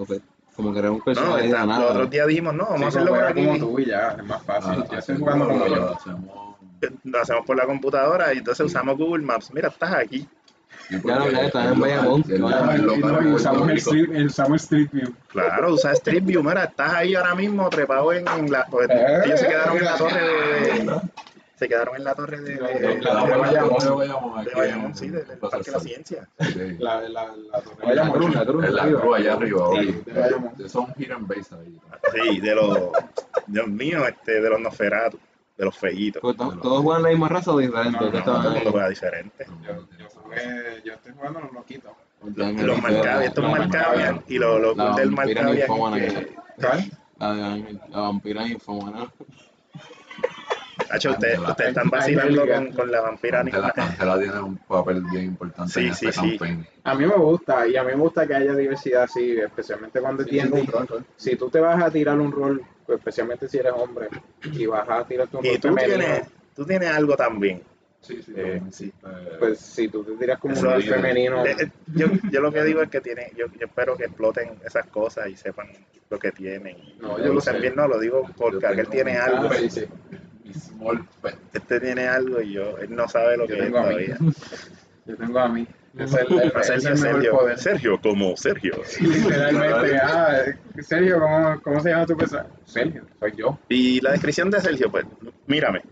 the 0.06 0.20
como 0.56 0.72
crear 0.72 0.90
un 0.90 0.98
no, 0.98 1.04
personaje 1.04 1.46
está- 1.46 1.60
de 1.60 1.66
los 1.66 1.90
otros 1.90 2.10
días 2.10 2.26
dijimos, 2.26 2.52
no, 2.54 2.64
vamos 2.64 2.80
a 2.88 2.90
Sí, 2.90 2.98
hacerlo 2.98 3.08
por 3.10 3.16
juega 3.18 3.30
aquí. 3.30 3.46
como 3.46 3.58
tú 3.58 3.78
y 3.78 3.84
ya, 3.86 4.08
es 4.18 4.24
más 4.24 4.42
fácil. 4.42 4.84
Ah, 4.90 4.96
hacemos- 4.96 5.20
jugando 5.20 5.48
como 5.48 5.66
yo. 5.68 5.94
hacemos- 5.94 6.47
Lo 7.04 7.20
hacemos 7.20 7.44
por 7.46 7.56
la 7.56 7.66
computadora 7.66 8.32
y 8.34 8.38
entonces 8.38 8.66
usamos 8.66 8.96
Google 8.96 9.24
Maps. 9.24 9.50
Mira, 9.52 9.68
estás 9.68 9.94
aquí. 9.94 10.26
Ya 10.90 11.16
lo 11.18 11.24
que 11.28 11.46
está 11.46 11.64
en 11.72 11.80
Bayamón, 11.80 12.24
usamos 13.34 13.68
el. 13.68 13.76
Street, 13.78 14.26
usamos 14.26 14.62
Street 14.62 14.88
View. 14.92 15.12
Claro, 15.28 15.72
usa 15.74 15.92
Street 15.92 16.22
View. 16.24 16.42
Mira, 16.42 16.64
estás 16.64 16.94
ahí 16.94 17.14
ahora 17.14 17.34
mismo 17.34 17.68
trepado 17.68 18.12
en, 18.12 18.26
en 18.28 18.50
la. 18.50 18.64
pues, 18.66 18.88
Eh, 18.90 19.20
ellos 19.26 19.40
se 19.40 19.48
quedaron 19.48 19.76
en 19.76 19.84
la 19.84 19.96
torre 19.96 20.20
de. 20.20 21.00
Se 21.56 21.68
quedaron 21.68 21.96
en 21.96 22.04
la 22.04 22.14
torre 22.14 22.40
de. 22.40 22.54
de- 22.54 23.00
Bayamón. 24.54 24.94
sí, 24.94 25.08
del 25.08 25.24
Parque 25.38 25.62
de 25.64 25.72
la 25.72 25.80
Ciencia. 25.80 26.28
La, 26.78 27.00
la, 27.00 27.26
la 27.50 27.60
torre 27.60 27.86
de 27.88 27.94
La 27.94 28.02
Bayamón. 28.04 28.12
cruz, 28.12 28.34
la 28.70 28.84
cruz 28.86 29.16
allá 29.16 29.32
arriba. 29.34 29.66
Son 30.68 30.86
hidden 30.96 31.26
base 31.26 31.54
ahí. 31.54 31.78
Sí, 32.14 32.40
de 32.40 32.54
los. 32.54 32.78
Dios 33.46 33.66
mío, 33.68 34.06
este, 34.06 34.40
de 34.40 34.48
los 34.50 34.60
Nosferatu, 34.60 35.18
de 35.58 35.64
los 35.64 35.76
feitos. 35.76 36.22
Pues, 36.22 36.36
¿Todos 36.36 36.60
todos 36.62 36.82
juegan 36.82 37.02
la 37.02 37.08
misma 37.10 37.28
raza 37.28 37.52
o 37.52 37.58
diferente? 37.58 37.98
No, 38.00 38.10
¿Qué 38.12 38.18
no, 38.18 38.24
todo 38.24 38.48
el 38.48 38.54
mundo 38.54 38.70
juega 38.70 38.88
diferente. 38.88 39.46
Yo, 39.66 39.72
yo, 39.98 40.06
jugué- 40.08 40.82
yo 40.84 40.92
estoy 40.94 41.12
jugando 41.12 41.40
los 41.40 41.52
loquitos. 41.52 41.92
Los 42.34 42.82
Marcavian, 42.82 43.22
estos 43.22 43.44
Marcavian 43.50 44.22
y 44.28 44.38
los, 44.38 44.60
los 44.60 44.76
la 44.76 44.94
del 44.94 45.10
que- 45.14 46.36
¿Cuál? 46.60 46.90
La 47.18 47.34
de 47.34 47.78
la 47.88 47.98
vampira 48.00 48.46
infomana. 48.46 49.08
Hacho, 50.90 51.10
ustedes, 51.10 51.38
ustedes 51.38 51.68
están 51.70 51.90
vacilando 51.90 52.46
con, 52.46 52.72
con 52.72 52.90
la 52.90 53.00
vampira 53.02 53.40
Angela. 53.40 53.72
Angela 53.76 54.18
tiene 54.18 54.40
un 54.40 54.56
papel 54.56 55.02
bien 55.10 55.24
importante 55.26 55.72
Sí, 55.72 55.86
en 55.88 55.94
sí, 55.94 56.06
esta 56.06 56.22
sí. 56.22 56.30
campaña. 56.38 56.64
A 56.84 56.94
mí 56.94 57.04
me 57.06 57.14
gusta, 57.16 57.66
y 57.68 57.76
a 57.76 57.82
mí 57.82 57.88
me 57.90 57.96
gusta 57.96 58.26
que 58.26 58.34
haya 58.34 58.54
diversidad 58.54 59.02
así, 59.02 59.32
especialmente 59.38 60.00
cuando 60.00 60.22
es 60.22 60.28
D&D. 60.30 60.66
Si 61.16 61.36
tú 61.36 61.50
te 61.50 61.60
vas 61.60 61.82
a 61.82 61.90
tirar 61.90 62.18
un 62.18 62.32
rol, 62.32 62.62
pues, 62.88 63.00
especialmente 63.00 63.46
si 63.50 63.58
eres 63.58 63.74
hombre, 63.76 64.08
y 64.50 64.64
vas 64.64 64.88
a 64.88 65.04
tirarte 65.04 65.36
un 65.36 65.44
Y 65.44 65.58
tú 65.58 65.68
femenino, 65.68 65.98
tienes, 65.98 66.28
tú 66.56 66.64
tienes 66.64 66.88
algo 66.88 67.14
también. 67.16 67.60
Sí, 68.00 68.22
sí. 68.22 68.32
Eh, 68.34 68.40
también, 68.42 68.72
sí. 68.72 68.86
Eh, 69.04 69.36
pues 69.38 69.58
si 69.58 69.88
tú 69.88 70.02
te 70.04 70.12
tiras 70.12 70.38
como 70.38 70.58
un 70.58 70.64
rol 70.64 70.82
femenino, 70.82 71.44
Eh, 71.44 71.70
yo, 71.94 72.06
yo 72.32 72.40
lo 72.40 72.50
que 72.50 72.62
digo 72.64 72.80
es 72.80 72.88
que 72.88 73.02
tiene, 73.02 73.30
yo, 73.36 73.44
yo 73.58 73.66
espero 73.66 73.94
que 73.94 74.04
exploten 74.04 74.52
esas 74.64 74.86
cosas 74.86 75.28
y 75.28 75.36
sepan 75.36 75.66
lo 76.08 76.18
que 76.18 76.32
tienen. 76.32 76.78
No, 76.98 77.18
yo 77.22 77.34
lo 77.34 77.42
sé. 77.42 77.52
bien, 77.60 77.74
no, 77.76 77.86
lo 77.86 78.00
digo 78.00 78.26
porque 78.38 78.66
aquel 78.66 78.88
tiene 78.88 79.18
algo. 79.18 79.52
Sí, 79.52 79.68
sí. 79.68 79.84
Este 81.52 81.78
tiene 81.80 82.08
algo 82.08 82.40
y 82.40 82.54
yo, 82.54 82.78
él 82.78 82.94
no 82.96 83.06
sabe 83.06 83.36
lo 83.36 83.46
Yo 83.46 83.54
que 83.54 83.60
es 83.60 83.66
tengo 83.66 83.78
a 83.80 83.82
mí. 83.82 83.88
todavía. 83.88 84.16
yo 85.06 85.16
tengo 85.16 85.38
a 85.40 85.48
mí. 85.50 85.66
Es 85.98 86.14
el, 86.14 86.18
el, 86.32 86.38
el 86.40 86.52
mejor 86.52 86.64
Sergio, 86.64 87.30
poder. 87.32 87.58
Sergio 87.58 88.00
como 88.00 88.36
Sergio. 88.36 88.74
Literalmente, 89.00 89.98
ah, 90.02 90.42
Sergio, 90.80 91.18
¿cómo, 91.20 91.60
¿cómo 91.62 91.80
se 91.80 91.90
llama 91.90 92.06
tu 92.06 92.16
persona? 92.16 92.46
Sergio, 92.64 93.02
soy 93.20 93.32
yo. 93.36 93.58
Y 93.68 94.00
la 94.00 94.12
descripción 94.12 94.50
de 94.50 94.60
Sergio, 94.60 94.90
pues, 94.90 95.04
mírame. 95.46 95.82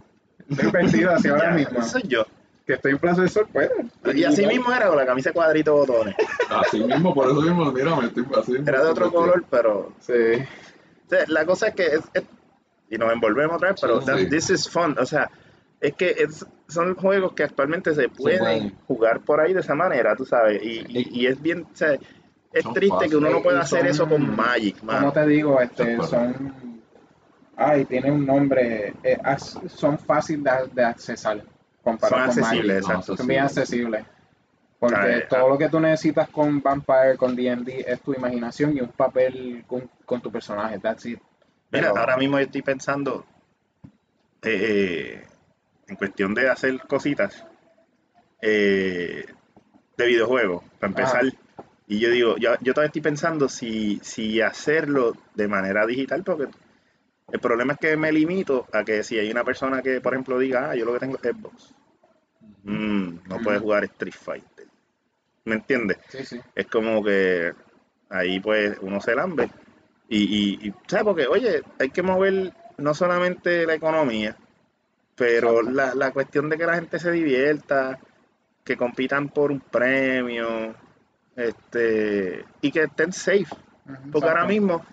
Estoy 0.48 0.70
vestido 0.70 1.12
hacia 1.12 1.32
ahora 1.32 1.50
mismo. 1.54 1.82
Soy 1.82 2.02
yo. 2.06 2.24
que 2.66 2.74
estoy 2.74 2.92
en 2.92 2.98
Plaza 2.98 3.20
del 3.22 3.30
Sol, 3.30 3.46
pues. 3.52 3.70
Y 4.14 4.24
así 4.24 4.46
mismo 4.46 4.72
era 4.72 4.88
con 4.88 4.96
la 4.96 5.06
camisa 5.06 5.32
cuadrito 5.32 5.74
botones. 5.74 6.14
Así 6.50 6.82
mismo, 6.82 7.12
por 7.14 7.26
eso 7.30 7.40
mismo, 7.40 7.70
mira, 7.72 7.96
me 7.96 8.06
estoy 8.06 8.24
así. 8.38 8.52
mismo 8.52 8.68
Era 8.68 8.84
de 8.84 8.90
otro 8.90 9.12
color, 9.12 9.44
pero 9.50 9.92
Sí. 10.00 10.12
O 10.12 11.08
sea, 11.08 11.24
la 11.28 11.44
cosa 11.46 11.68
es 11.68 11.74
que 11.74 11.86
es, 11.86 12.00
es- 12.14 12.24
y 12.90 12.98
nos 12.98 13.12
envolvemos 13.12 13.56
otra 13.56 13.70
vez, 13.72 13.80
pero 13.80 14.00
Sí. 14.00 14.06
that- 14.06 14.28
this 14.28 14.50
is 14.50 14.68
fun. 14.68 14.96
O 14.98 15.06
sea, 15.06 15.28
es 15.88 15.94
que 15.94 16.10
es- 16.18 16.46
son 16.68 16.94
juegos 16.96 17.32
que 17.34 17.44
actualmente 17.44 17.94
se 17.94 18.08
pueden 18.08 18.38
pueden. 18.40 18.74
jugar 18.86 19.20
por 19.20 19.40
ahí 19.40 19.52
de 19.52 19.60
esa 19.60 19.74
manera, 19.74 20.16
tú 20.16 20.24
sabes. 20.24 20.60
Y, 20.62 20.84
y- 20.88 21.08
y 21.22 21.26
es 21.26 21.40
bien, 21.40 21.62
o 21.72 21.76
sea, 21.76 21.92
es 22.52 22.62
Son 22.62 22.74
triste 22.74 23.08
que 23.08 23.16
uno 23.16 23.30
no 23.30 23.42
pueda 23.42 23.60
hacer 23.60 23.86
eso 23.86 24.08
con 24.08 24.34
Magic, 24.34 24.78
¿Cómo 24.80 24.92
mano. 24.92 25.12
te 25.12 25.26
digo? 25.26 25.60
Este, 25.60 25.96
son. 26.02 26.54
Ay, 27.56 27.84
tiene 27.84 28.10
un 28.10 28.26
nombre. 28.26 28.94
eh, 29.02 29.18
as- 29.22 29.58
son 29.68 29.98
fáciles 29.98 30.44
de, 30.44 30.74
de 30.74 30.84
accesar. 30.84 31.42
Comparado 31.82 32.32
Son 32.32 32.34
con 32.34 32.44
accesibles, 32.44 32.76
Magic. 32.82 32.90
exacto. 32.90 33.16
Son 33.16 33.26
bien 33.26 33.40
accesibles. 33.44 34.04
Porque 34.78 35.24
todo 35.30 35.46
ah. 35.46 35.48
lo 35.48 35.56
que 35.58 35.68
tú 35.68 35.80
necesitas 35.80 36.28
con 36.28 36.60
Vampire, 36.60 37.16
con 37.16 37.34
D&D, 37.34 37.84
es 37.86 38.00
tu 38.02 38.12
imaginación 38.12 38.76
y 38.76 38.80
un 38.80 38.88
papel 38.88 39.64
con, 39.66 39.88
con 40.04 40.20
tu 40.20 40.30
personaje. 40.30 40.78
That's 40.78 41.06
it. 41.06 41.18
Mira, 41.70 41.88
Pero- 41.90 41.96
ahora 41.98 42.16
mismo 42.18 42.38
yo 42.38 42.44
estoy 42.44 42.62
pensando 42.62 43.24
eh, 44.42 45.20
eh, 45.22 45.26
en 45.88 45.96
cuestión 45.96 46.34
de 46.34 46.48
hacer 46.48 46.78
cositas 46.86 47.44
eh, 48.40 49.24
de 49.96 50.06
videojuegos, 50.06 50.64
para 50.78 50.90
empezar. 50.90 51.24
Y 51.86 51.98
yo 52.00 52.10
digo, 52.10 52.36
yo, 52.36 52.54
yo 52.60 52.74
todavía 52.74 52.88
estoy 52.88 53.02
pensando 53.02 53.48
si, 53.48 54.00
si 54.02 54.40
hacerlo 54.40 55.14
de 55.34 55.48
manera 55.48 55.86
digital, 55.86 56.22
porque 56.24 56.48
el 57.30 57.40
problema 57.40 57.74
es 57.74 57.78
que 57.78 57.96
me 57.96 58.10
limito 58.12 58.66
a 58.72 58.84
que 58.84 59.02
si 59.02 59.18
hay 59.18 59.30
una 59.30 59.44
persona 59.44 59.82
que, 59.82 60.00
por 60.00 60.12
ejemplo, 60.14 60.38
diga, 60.38 60.70
ah, 60.70 60.74
yo 60.76 60.84
lo 60.84 60.92
que 60.94 61.00
tengo 61.00 61.16
es 61.16 61.22
Xbox, 61.22 61.74
mm, 62.64 63.28
no 63.28 63.38
puede 63.42 63.58
Mm. 63.58 63.62
jugar 63.62 63.84
Street 63.84 64.14
Fighter. 64.14 64.66
¿Me 65.44 65.54
entiendes? 65.54 65.98
Sí, 66.08 66.24
sí. 66.24 66.40
es 66.56 66.66
como 66.66 67.04
que 67.04 67.52
ahí 68.10 68.40
pues 68.40 68.76
uno 68.80 69.00
se 69.00 69.14
lambe. 69.14 69.48
Y, 70.08 70.18
y, 70.18 70.68
y, 70.68 70.74
¿sabes? 70.88 71.04
Porque, 71.04 71.26
oye, 71.28 71.62
hay 71.78 71.90
que 71.90 72.02
mover 72.02 72.52
no 72.78 72.94
solamente 72.94 73.64
la 73.64 73.74
economía, 73.74 74.36
pero 75.16 75.62
la, 75.62 75.94
la 75.94 76.12
cuestión 76.12 76.48
de 76.48 76.58
que 76.58 76.66
la 76.66 76.74
gente 76.74 76.98
se 76.98 77.10
divierta, 77.10 77.98
que 78.62 78.76
compitan 78.76 79.30
por 79.30 79.50
un 79.50 79.60
premio, 79.60 80.74
este, 81.34 82.44
y 82.60 82.70
que 82.70 82.84
estén 82.84 83.12
safe. 83.12 83.46
Porque 84.12 84.28
ahora 84.28 84.46
mismo 84.46 84.84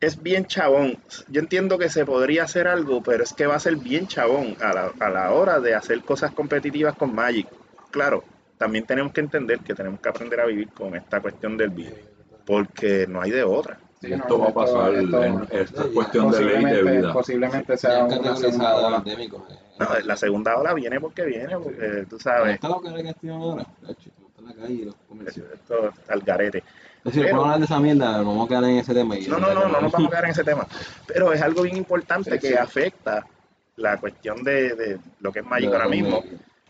es 0.00 0.22
bien 0.22 0.46
chabón. 0.46 0.98
Yo 1.28 1.40
entiendo 1.40 1.78
que 1.78 1.90
se 1.90 2.06
podría 2.06 2.44
hacer 2.44 2.66
algo, 2.66 3.02
pero 3.02 3.22
es 3.22 3.34
que 3.34 3.46
va 3.46 3.56
a 3.56 3.60
ser 3.60 3.76
bien 3.76 4.06
chabón 4.06 4.56
a 4.60 4.72
la, 4.72 4.92
a 4.98 5.10
la 5.10 5.32
hora 5.32 5.60
de 5.60 5.74
hacer 5.74 6.02
cosas 6.02 6.32
competitivas 6.32 6.96
con 6.96 7.14
Magic. 7.14 7.48
Claro, 7.90 8.24
también 8.56 8.86
tenemos 8.86 9.12
que 9.12 9.20
entender 9.20 9.60
que 9.60 9.74
tenemos 9.74 10.00
que 10.00 10.08
aprender 10.08 10.40
a 10.40 10.46
vivir 10.46 10.68
con 10.70 10.94
esta 10.94 11.20
cuestión 11.20 11.56
del 11.56 11.70
virus, 11.70 11.98
porque 12.46 13.06
no 13.06 13.20
hay 13.20 13.30
de 13.30 13.42
otra. 13.42 13.78
Sí, 14.00 14.12
Esto 14.14 14.28
no, 14.28 14.38
va 14.38 14.44
a 14.44 14.48
esto- 14.48 14.60
pasar, 14.60 14.94
esto 14.94 15.24
en- 15.24 15.48
esto 15.50 15.80
es 15.84 15.86
cuestión 15.92 16.30
de 16.30 16.40
ley 16.44 16.64
de 16.64 16.82
vida. 16.82 17.12
posiblemente 17.12 17.76
sea 17.76 18.08
Ya 18.08 18.18
una 18.18 18.36
segunda 18.36 18.76
ola. 18.76 19.02
eh. 19.06 19.28
No, 19.78 19.86
la 20.04 20.16
segunda 20.16 20.56
ola 20.56 20.72
viene 20.74 20.98
porque 21.00 21.24
viene, 21.26 21.58
porque 21.58 22.06
tú 22.08 22.16
¿Te 22.16 22.22
sabes, 22.22 22.52
gusta 22.60 22.68
lo 22.68 22.80
que 22.80 22.90
le 22.96 23.04
castigan 23.04 23.36
ahora? 23.42 23.66
La 24.42 24.54
calle 24.54 24.72
y 24.72 24.84
los 24.86 24.94
comercios. 25.06 25.46
esto 25.52 25.88
es 25.90 26.10
al 26.10 26.20
garete. 26.20 26.58
Es 27.04 27.14
decir, 27.14 27.30
a 27.32 27.36
hablar 27.36 27.58
de 27.58 27.64
esa 27.66 27.78
mierda, 27.78 28.16
nos 28.18 28.26
vamos 28.26 28.46
a 28.46 28.48
quedar 28.48 28.64
en 28.64 28.76
ese 28.78 28.94
tema. 28.94 29.18
y- 29.18 29.26
No, 29.28 29.38
no, 29.38 29.52
no, 29.54 29.68
no 29.68 29.80
nos 29.82 29.92
vamos 29.92 30.06
a 30.08 30.10
quedar 30.10 30.24
en 30.24 30.30
ese 30.30 30.44
tema. 30.44 30.66
Pero 31.06 31.32
es 31.34 31.42
algo 31.42 31.62
bien 31.62 31.76
importante 31.76 32.32
Sí, 32.32 32.38
que 32.38 32.48
sí. 32.48 32.54
afecta 32.54 33.26
la 33.76 33.98
cuestión 33.98 34.42
de, 34.42 34.74
de 34.74 34.98
lo 35.20 35.30
que 35.30 35.40
es 35.40 35.44
Magic 35.46 35.68
De- 35.70 35.76
ahora 35.76 35.88
de- 35.88 35.96
mismo. 35.96 36.22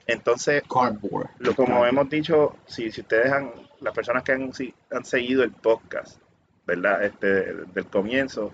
Entonces, 0.07 0.63
Cardboard. 0.69 1.29
lo, 1.39 1.55
como 1.55 1.87
hemos 1.87 2.09
dicho, 2.11 2.57
si, 2.67 2.91
si 2.91 3.01
ustedes 3.03 3.31
han, 3.33 3.53
las 3.81 3.95
personas 3.95 4.25
que 4.25 4.33
han, 4.33 4.53
si- 4.53 4.75
han 4.91 5.05
seguido 5.05 5.45
el 5.45 5.53
podcast, 5.53 6.19
¿verdad? 6.71 7.05
Este, 7.05 7.27
del 7.75 7.87
comienzo, 7.87 8.53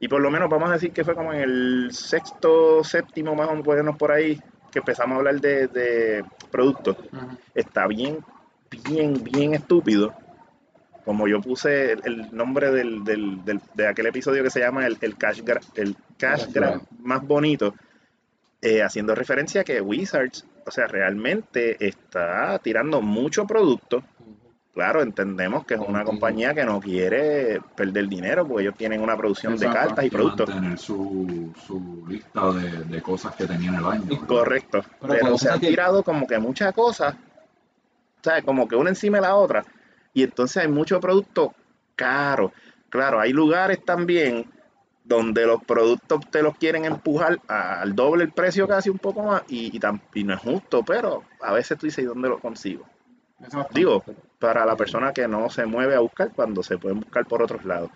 y 0.00 0.08
por 0.08 0.20
lo 0.20 0.30
menos 0.30 0.48
vamos 0.48 0.70
a 0.70 0.74
decir 0.74 0.92
que 0.92 1.04
fue 1.04 1.14
como 1.14 1.32
en 1.32 1.40
el 1.40 1.88
sexto, 1.92 2.82
séptimo 2.84 3.34
más 3.34 3.48
o 3.48 3.56
menos 3.56 3.96
por 3.96 4.10
ahí, 4.12 4.40
que 4.72 4.78
empezamos 4.80 5.14
a 5.14 5.18
hablar 5.18 5.40
de, 5.40 5.66
de 5.68 6.24
productos, 6.50 6.96
Ujú. 7.12 7.36
está 7.54 7.86
bien, 7.86 8.18
bien, 8.86 9.14
bien 9.24 9.54
estúpido. 9.54 10.14
Como 11.04 11.26
yo 11.26 11.40
puse 11.40 11.92
el, 11.92 12.00
el 12.04 12.36
nombre 12.36 12.70
del, 12.70 13.02
del- 13.02 13.42
del- 13.44 13.60
de 13.74 13.86
aquel 13.86 14.06
episodio 14.06 14.42
que 14.42 14.50
se 14.50 14.60
llama 14.60 14.86
el, 14.86 14.98
el 15.00 15.16
Cash, 15.16 15.40
Gra- 15.40 15.62
el 15.74 15.96
cash 16.18 16.52
Grab. 16.52 16.82
más 17.00 17.26
bonito, 17.26 17.74
eh, 18.60 18.82
haciendo 18.82 19.14
referencia 19.14 19.62
a 19.62 19.64
que 19.64 19.80
Wizards, 19.80 20.44
o 20.66 20.70
sea, 20.70 20.86
realmente 20.86 21.76
está 21.86 22.58
tirando 22.58 23.00
mucho 23.00 23.46
producto. 23.46 24.02
Claro, 24.78 25.02
entendemos 25.02 25.66
que 25.66 25.74
es 25.74 25.80
una 25.80 26.04
compañía 26.04 26.54
que 26.54 26.64
no 26.64 26.78
quiere 26.78 27.60
perder 27.74 28.06
dinero 28.06 28.46
porque 28.46 28.62
ellos 28.62 28.76
tienen 28.76 29.00
una 29.02 29.16
producción 29.16 29.56
de 29.56 29.66
cartas 29.72 30.04
y 30.04 30.08
productos. 30.08 30.48
mantener 30.54 30.78
su, 30.78 31.52
su 31.66 32.04
lista 32.08 32.52
de, 32.52 32.84
de 32.84 33.02
cosas 33.02 33.34
que 33.34 33.44
tenía 33.48 33.70
en 33.70 33.74
el 33.74 33.84
año. 33.86 34.04
¿verdad? 34.04 34.26
Correcto. 34.28 34.84
Pero 35.00 35.36
se 35.36 35.50
han 35.50 35.58
que- 35.58 35.66
tirado 35.70 36.04
como 36.04 36.28
que 36.28 36.38
muchas 36.38 36.72
cosas, 36.74 37.16
¿sabes? 38.22 38.44
Como 38.44 38.68
que 38.68 38.76
una 38.76 38.90
encima 38.90 39.18
de 39.18 39.22
la 39.22 39.34
otra. 39.34 39.64
Y 40.14 40.22
entonces 40.22 40.58
hay 40.62 40.68
mucho 40.68 41.00
producto 41.00 41.52
caro. 41.96 42.52
Claro, 42.88 43.18
hay 43.18 43.32
lugares 43.32 43.84
también 43.84 44.44
donde 45.02 45.44
los 45.44 45.60
productos 45.64 46.20
te 46.30 46.40
los 46.40 46.56
quieren 46.56 46.84
empujar 46.84 47.40
al 47.48 47.96
doble 47.96 48.22
el 48.22 48.30
precio 48.30 48.68
casi 48.68 48.90
un 48.90 48.98
poco 48.98 49.24
más 49.24 49.42
y, 49.48 49.76
y, 49.76 49.80
tam- 49.80 50.00
y 50.14 50.22
no 50.22 50.34
es 50.34 50.40
justo, 50.40 50.84
pero 50.84 51.24
a 51.40 51.52
veces 51.52 51.76
tú 51.76 51.86
dices, 51.86 52.04
¿y 52.04 52.06
dónde 52.06 52.28
lo 52.28 52.38
consigo? 52.38 52.84
Digo, 53.72 54.02
para 54.38 54.64
la 54.66 54.76
persona 54.76 55.12
que 55.12 55.28
no 55.28 55.48
se 55.50 55.66
mueve 55.66 55.94
a 55.94 56.00
buscar 56.00 56.32
cuando 56.32 56.62
se 56.62 56.78
pueden 56.78 57.00
buscar 57.00 57.24
por 57.26 57.42
otros 57.42 57.64
lados. 57.64 57.90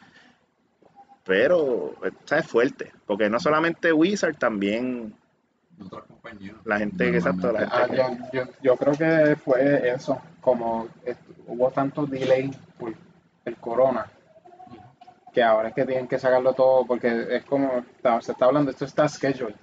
Pero, 1.24 1.94
está 2.04 2.38
es 2.38 2.46
fuerte, 2.46 2.92
porque 3.06 3.30
no 3.30 3.38
solamente 3.38 3.92
Wizard, 3.92 4.36
también 4.36 5.14
Otras 5.84 6.04
compañías. 6.04 6.56
la 6.64 6.78
gente, 6.78 7.08
exacto, 7.16 7.52
la 7.52 7.60
Ah, 7.70 7.86
gente 7.88 7.96
yo, 8.32 8.44
yo, 8.44 8.50
yo 8.62 8.76
creo 8.76 8.92
que 8.94 9.36
fue 9.36 9.88
eso, 9.90 10.20
como 10.40 10.88
hubo 11.46 11.70
tanto 11.70 12.06
delay 12.06 12.50
por 12.78 12.92
el 13.44 13.56
corona, 13.56 14.06
que 15.32 15.42
ahora 15.42 15.68
es 15.68 15.74
que 15.74 15.84
tienen 15.86 16.08
que 16.08 16.18
sacarlo 16.18 16.52
todo, 16.54 16.84
porque 16.86 17.26
es 17.36 17.44
como, 17.44 17.78
está- 17.96 18.20
se 18.20 18.32
está 18.32 18.44
hablando, 18.46 18.70
esto 18.72 18.84
está 18.84 19.08
scheduled, 19.08 19.54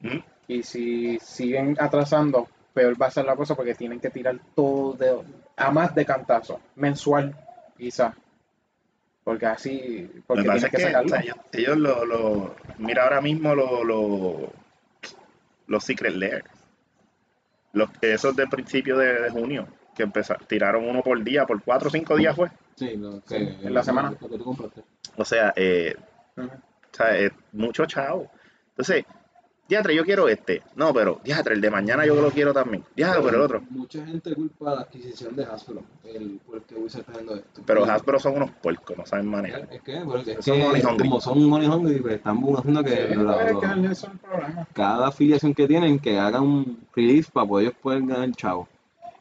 ¿Mm? 0.00 0.18
y 0.48 0.62
si 0.64 1.18
siguen 1.20 1.76
atrasando, 1.80 2.48
peor 2.76 3.00
va 3.00 3.06
a 3.06 3.10
ser 3.10 3.24
la 3.24 3.34
cosa, 3.34 3.54
porque 3.56 3.74
tienen 3.74 3.98
que 4.00 4.10
tirar 4.10 4.38
todo 4.54 4.92
de, 4.92 5.16
a 5.56 5.70
más 5.70 5.94
de 5.94 6.04
cantazo, 6.04 6.60
mensual, 6.76 7.34
quizás, 7.78 8.14
porque 9.24 9.46
así, 9.46 10.08
Lo 10.14 10.22
porque 10.26 10.42
que 10.42 10.48
pasa 10.48 10.58
tienen 10.58 10.64
es 10.66 10.70
que 10.70 10.76
que 10.76 10.82
sacarlo. 10.82 11.06
o 11.06 11.08
sea, 11.08 11.20
ellos, 11.20 11.36
ellos 11.52 11.76
lo, 11.78 12.04
lo- 12.04 12.56
mira 12.78 13.04
ahora 13.04 13.20
mismo 13.22 13.54
lo, 13.54 13.82
lo- 13.82 14.52
los 15.68 15.82
Secret 15.84 16.14
Lair, 16.14 16.44
los, 17.72 17.88
esos 18.02 18.36
de 18.36 18.46
principio 18.46 18.98
de, 18.98 19.22
de 19.22 19.30
junio, 19.30 19.66
que 19.94 20.02
empezaron, 20.02 20.46
tiraron 20.46 20.88
uno 20.88 21.02
por 21.02 21.22
día, 21.24 21.46
por 21.46 21.62
cuatro 21.62 21.88
o 21.88 21.90
cinco 21.90 22.14
días 22.16 22.36
fue. 22.36 22.50
Sí, 22.76 22.94
lo 22.96 23.22
que, 23.22 23.38
Sí, 23.38 23.56
en 23.62 23.72
la 23.74 23.82
semana. 23.82 24.10
Lo 24.20 24.28
que 24.28 24.36
tú 24.38 24.44
compraste. 24.44 24.82
O 25.16 25.24
sea, 25.24 25.52
eh, 25.56 25.94
o 26.36 26.94
sea, 26.96 27.16
es 27.16 27.32
mucho 27.52 27.86
chavo. 27.86 28.30
Entonces, 28.68 29.04
diatre, 29.68 29.94
yo 29.94 30.04
quiero 30.04 30.28
este. 30.28 30.62
No, 30.76 30.92
pero 30.94 31.20
diatre, 31.24 31.54
el 31.54 31.60
de 31.60 31.70
mañana 31.70 32.04
yo 32.06 32.14
lo 32.14 32.30
quiero 32.30 32.52
también. 32.54 32.84
Diatre, 32.94 33.22
pero 33.22 33.36
el 33.36 33.42
otro. 33.42 33.62
Mucha 33.70 34.04
gente 34.06 34.34
culpa 34.34 34.74
la 34.74 34.80
adquisición 34.82 35.34
de 35.36 35.44
Hasbro, 35.44 35.82
el, 36.04 36.40
por 36.46 36.56
el 36.56 36.62
que 36.62 36.74
Wizard 36.76 37.00
está 37.00 37.12
haciendo 37.12 37.34
esto. 37.36 37.62
Pero 37.66 37.84
Hasbro 37.84 38.18
son 38.18 38.36
unos 38.36 38.50
puercos, 38.52 38.96
no 38.96 39.06
saben 39.06 39.26
manejar. 39.26 39.68
Es 39.72 39.82
que, 39.82 39.92
pero 39.92 40.18
es 40.18 40.44
Son 40.44 40.56
que 40.58 40.64
money 40.64 40.82
hungry. 40.82 41.08
como 41.08 41.20
son 41.20 41.44
money 41.48 41.68
hungry, 41.68 42.00
pues 42.00 42.14
están 42.14 42.38
haciendo 42.56 42.84
que 42.84 42.90
Sí, 42.90 42.96
la- 43.14 43.46
es 43.46 43.52
lo- 43.52 43.60
que 43.60 43.66
eso 43.66 43.90
es 43.90 44.04
el 44.04 44.18
problema. 44.18 44.68
cada 44.72 45.06
afiliación 45.08 45.54
que 45.54 45.66
tienen 45.66 45.98
que 45.98 46.18
hagan 46.18 46.42
un 46.42 46.86
release 46.94 47.30
para 47.32 47.46
poder 47.46 47.66
ellos 47.68 47.78
poder 47.82 48.02
ganar 48.06 48.30
chavo. 48.32 48.68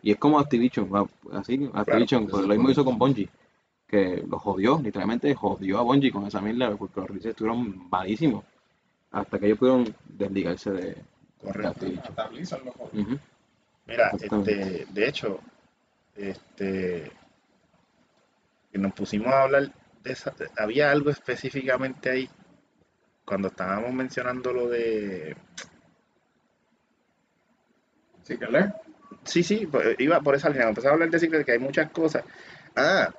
Y 0.01 0.12
es 0.12 0.17
como 0.17 0.39
Activision, 0.39 0.88
así, 1.34 1.69
Activision, 1.73 2.27
pues 2.27 2.43
lo 2.43 2.49
mismo 2.49 2.69
hizo 2.69 2.86
con 2.86 2.97
Bungie, 2.99 3.27
que 3.88 4.23
lo 4.29 4.38
jodió, 4.38 4.79
literalmente 4.84 5.34
jodió 5.34 5.79
a 5.79 5.81
Bungie 5.81 6.12
con 6.12 6.27
esa 6.27 6.41
mierda, 6.41 6.75
porque 6.75 6.99
los 6.99 7.08
releases 7.08 7.31
estuvieron 7.31 7.89
malísimos, 7.89 8.43
hasta 9.15 9.39
que 9.39 9.45
ellos 9.45 9.58
pudieron 9.58 9.95
desligarse 10.06 10.71
de, 10.71 10.97
Correcto. 11.41 11.86
Hasta 12.04 12.28
Blizzard 12.28 12.65
lo. 12.65 12.73
Mira, 13.88 14.12
este, 14.19 14.88
de 14.89 15.08
hecho, 15.08 15.39
este, 16.15 17.12
que 18.71 18.78
nos 18.78 18.93
pusimos 18.93 19.28
a 19.28 19.43
hablar 19.43 19.71
de 20.04 20.12
esa, 20.12 20.34
había 20.58 20.91
algo 20.91 21.12
específicamente 21.12 22.10
ahí 22.10 22.30
cuando 23.23 23.47
estábamos 23.47 23.93
mencionando 23.93 24.51
lo 24.51 24.67
de, 24.67 25.36
Sí, 28.23 28.38
que 28.38 28.47
sí, 29.23 29.43
sí, 29.43 29.67
pues, 29.67 29.95
iba 29.99 30.19
por 30.19 30.36
esa 30.36 30.49
línea, 30.49 30.67
empezamos 30.67 30.91
a 30.91 30.93
hablar 30.95 31.10
de 31.12 31.19
Secret, 31.19 31.45
que 31.45 31.51
hay 31.54 31.60
muchas 31.60 31.91
cosas. 31.91 32.23
Ah, 32.77 33.09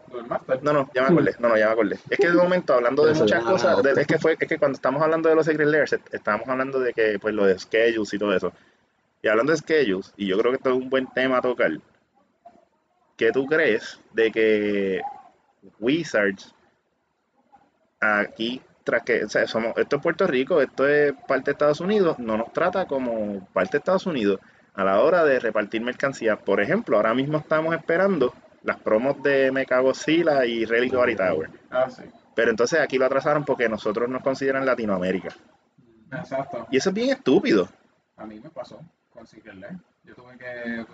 no, 0.63 0.73
no, 0.73 0.91
ya 0.95 1.03
me 1.03 1.09
acordé, 1.09 1.35
no, 1.39 1.49
no, 1.49 1.57
ya 1.57 1.67
me 1.67 1.73
acordé. 1.73 1.99
Es 2.11 2.19
que 2.19 2.29
de 2.29 2.35
momento 2.37 2.75
hablando 2.75 3.07
de 3.07 3.15
muchas 3.15 3.43
cosas, 3.53 3.83
de- 3.83 4.01
es 4.03 4.07
que 4.07 4.19
fue, 4.19 4.37
es 4.39 4.49
que 4.49 4.59
cuando 4.59 4.77
estamos 4.77 5.03
hablando 5.03 5.29
de 5.31 5.35
los 5.35 5.47
Secret 5.47 5.67
Layers, 5.69 5.93
est- 5.95 6.15
estábamos 6.15 6.47
hablando 6.49 6.79
de 6.81 6.93
que, 6.93 7.19
pues, 7.19 7.35
lo 7.35 7.47
de 7.47 7.59
schedules 7.59 8.13
y 8.13 8.19
todo 8.19 8.35
eso. 8.37 8.53
Y 9.23 9.29
hablando 9.29 9.53
de 9.53 9.59
schedules, 9.59 10.13
y 10.17 10.27
yo 10.27 10.39
creo 10.39 10.53
que 10.53 10.57
esto 10.59 10.71
es 10.71 10.77
un 10.77 10.91
buen 10.91 11.07
tema 11.07 11.39
a 11.39 11.41
tocar, 11.41 11.71
¿qué 13.17 13.33
tú 13.33 13.47
crees 13.47 13.99
de 14.13 14.31
que 14.31 15.01
Wizards 15.81 16.55
aquí, 18.01 18.61
tras 18.85 19.03
que, 19.03 19.25
o 19.25 19.29
sea, 19.29 19.47
somos, 19.47 19.73
esto 19.77 19.97
es 19.97 20.03
Puerto 20.03 20.27
Rico, 20.27 20.61
esto 20.61 20.87
es 20.87 21.13
parte 21.27 21.47
de 21.47 21.53
Estados 21.53 21.81
Unidos, 21.81 22.19
no 22.19 22.37
nos 22.37 22.53
trata 22.53 22.85
como 22.87 23.47
parte 23.55 23.73
de 23.73 23.79
Estados 23.79 24.07
Unidos 24.07 24.39
a 24.75 24.85
la 24.85 25.01
hora 25.01 25.25
de 25.25 25.41
repartir 25.41 25.81
mercancías? 25.81 26.39
Por 26.39 26.61
ejemplo, 26.61 26.97
ahora 26.99 27.15
mismo 27.15 27.39
estamos 27.39 27.75
esperando 27.75 28.35
las 28.67 28.81
promos 28.81 29.23
de 29.23 29.53
Mechagodzilla 29.53 30.45
y 30.45 30.65
Relic 30.65 30.93
Tower. 30.93 31.49
Ah, 31.71 31.89
sí. 31.89 32.03
Pero 32.35 32.51
entonces 32.51 32.81
aquí 32.81 32.99
lo 32.99 33.07
atrasaron 33.07 33.45
porque 33.45 33.69
nosotros 33.69 34.09
nos 34.11 34.23
consideran 34.23 34.67
Latinoamérica. 34.67 35.29
Exacto. 36.13 36.67
Y 36.71 36.77
eso 36.77 36.91
es 36.91 36.95
bien 36.95 37.11
estúpido. 37.11 37.69
A 38.17 38.27
mí 38.27 38.41
me 38.41 38.51
pasó 38.51 38.81
con 39.13 39.25
Lair. 39.61 39.77
Yo 40.05 40.15
tuve 40.15 40.37
que 40.37 40.85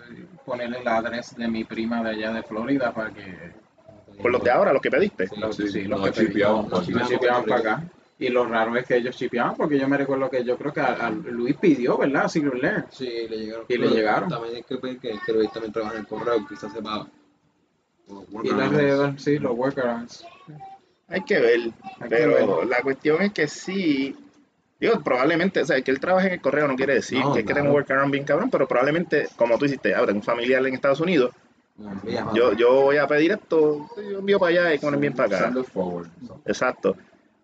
ponerle 0.45 0.83
la 0.83 0.97
adres 0.97 1.35
de 1.35 1.47
mi 1.47 1.63
prima 1.63 2.03
de 2.03 2.11
allá 2.11 2.33
de 2.33 2.43
Florida 2.43 2.93
para 2.93 3.11
que 3.11 3.53
Por 4.21 4.31
los 4.31 4.43
de 4.43 4.51
ahora, 4.51 4.71
los 4.71 4.81
que 4.81 4.91
pediste. 4.91 5.27
Sí, 5.27 5.35
los, 5.37 5.55
sí, 5.55 5.67
sí, 5.67 5.83
los 5.83 5.99
no 5.99 6.05
que 6.05 6.11
chipeaban, 6.11 6.69
para 7.45 7.57
acá. 7.57 7.83
Y 8.19 8.29
lo 8.29 8.45
raro 8.45 8.77
es 8.77 8.85
que 8.85 8.97
ellos 8.97 9.15
chipeaban 9.15 9.55
porque 9.55 9.79
yo 9.79 9.87
me 9.87 9.97
recuerdo 9.97 10.29
que 10.29 10.43
yo 10.43 10.57
creo 10.57 10.71
que 10.71 10.79
a, 10.79 10.93
a 10.93 11.09
Luis 11.09 11.57
pidió, 11.57 11.97
¿verdad? 11.97 12.27
Secret 12.27 12.61
Lair. 12.61 12.85
Sí, 12.91 13.27
le 13.27 13.37
llegaron. 13.37 13.65
Y 13.67 13.77
le 13.77 13.87
llegaron. 13.89 14.29
También 14.29 14.55
hay 14.57 14.63
que 14.63 14.75
ver 14.77 14.97
que, 14.99 15.19
que 15.25 15.33
Luis 15.33 15.51
también 15.51 15.73
trabaja 15.73 15.95
en 15.95 16.01
el 16.01 16.07
correo, 16.07 16.47
quizás 16.47 16.71
sepa. 16.71 17.07
Y 18.43 18.49
alrededor, 18.49 19.19
sí, 19.19 19.39
los 19.39 19.55
workarounds. 19.57 20.25
Hay 21.07 21.21
que 21.23 21.39
ver. 21.39 21.59
Hay 21.99 22.09
que 22.09 22.15
Pero 22.15 22.57
ver. 22.57 22.67
la 22.67 22.81
cuestión 22.81 23.21
es 23.21 23.31
que 23.31 23.47
sí. 23.47 24.15
Digo, 24.79 25.01
probablemente, 25.01 25.61
o 25.61 25.65
sea, 25.65 25.81
que 25.81 25.91
él 25.91 25.99
trabaje 25.99 26.27
en 26.27 26.33
el 26.33 26.41
correo 26.41 26.67
no 26.67 26.75
quiere 26.75 26.95
decir 26.95 27.19
No, 27.19 27.31
que 27.33 27.39
es 27.39 27.45
que 27.45 27.53
claro. 27.53 27.61
tenga 27.61 27.69
un 27.69 27.75
workaround 27.75 28.11
bien 28.11 28.25
cabrón, 28.25 28.49
pero 28.49 28.67
probablemente, 28.67 29.29
como 29.37 29.57
tú 29.57 29.65
hiciste, 29.65 29.93
ahora 29.93 30.07
tengo 30.07 30.19
un 30.19 30.23
familiar 30.25 30.65
en 30.65 30.73
Estados 30.73 30.99
Unidos, 30.99 31.31
yo, 32.33 32.53
yo 32.53 32.81
voy 32.81 32.97
a 32.97 33.07
pedir 33.07 33.31
esto, 33.31 33.89
yo 33.97 34.19
envío 34.19 34.39
para 34.39 34.49
allá 34.51 34.73
y 34.73 34.79
con 34.79 34.93
el 34.93 34.99
bien 34.99 35.13
para 35.13 35.47
acá. 35.47 35.53
Exacto. 36.45 36.97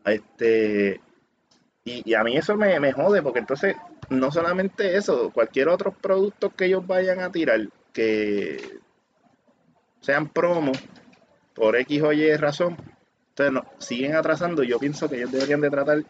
Este, 0.06 1.00
y, 1.84 2.12
y 2.12 2.13
a 2.13 2.24
mí 2.24 2.36
eso 2.38 2.56
me, 2.56 2.80
me 2.80 2.91
jode, 2.91 3.22
porque 3.22 3.39
entonces, 3.39 3.76
no 4.10 4.32
solamente 4.32 4.98
eso, 4.98 5.32
cualquier 5.32 5.69
otro 5.69 5.91
producto 5.93 6.50
que 6.52 6.65
ellos 6.65 6.86
vayan 6.86 7.22
a 7.22 7.32
tirar, 7.32 7.62
que 7.93 8.79
sean 10.01 10.29
promos, 10.29 10.77
por 11.53 11.75
X 11.75 12.01
o 12.03 12.13
Y 12.13 12.35
razón, 12.38 12.77
entonces 13.29 13.53
no, 13.53 13.65
siguen 13.79 14.15
atrasando. 14.15 14.63
Yo 14.63 14.79
pienso 14.79 15.09
que 15.09 15.17
ellos 15.17 15.31
deberían 15.31 15.62
de 15.62 15.69
tratar, 15.69 16.03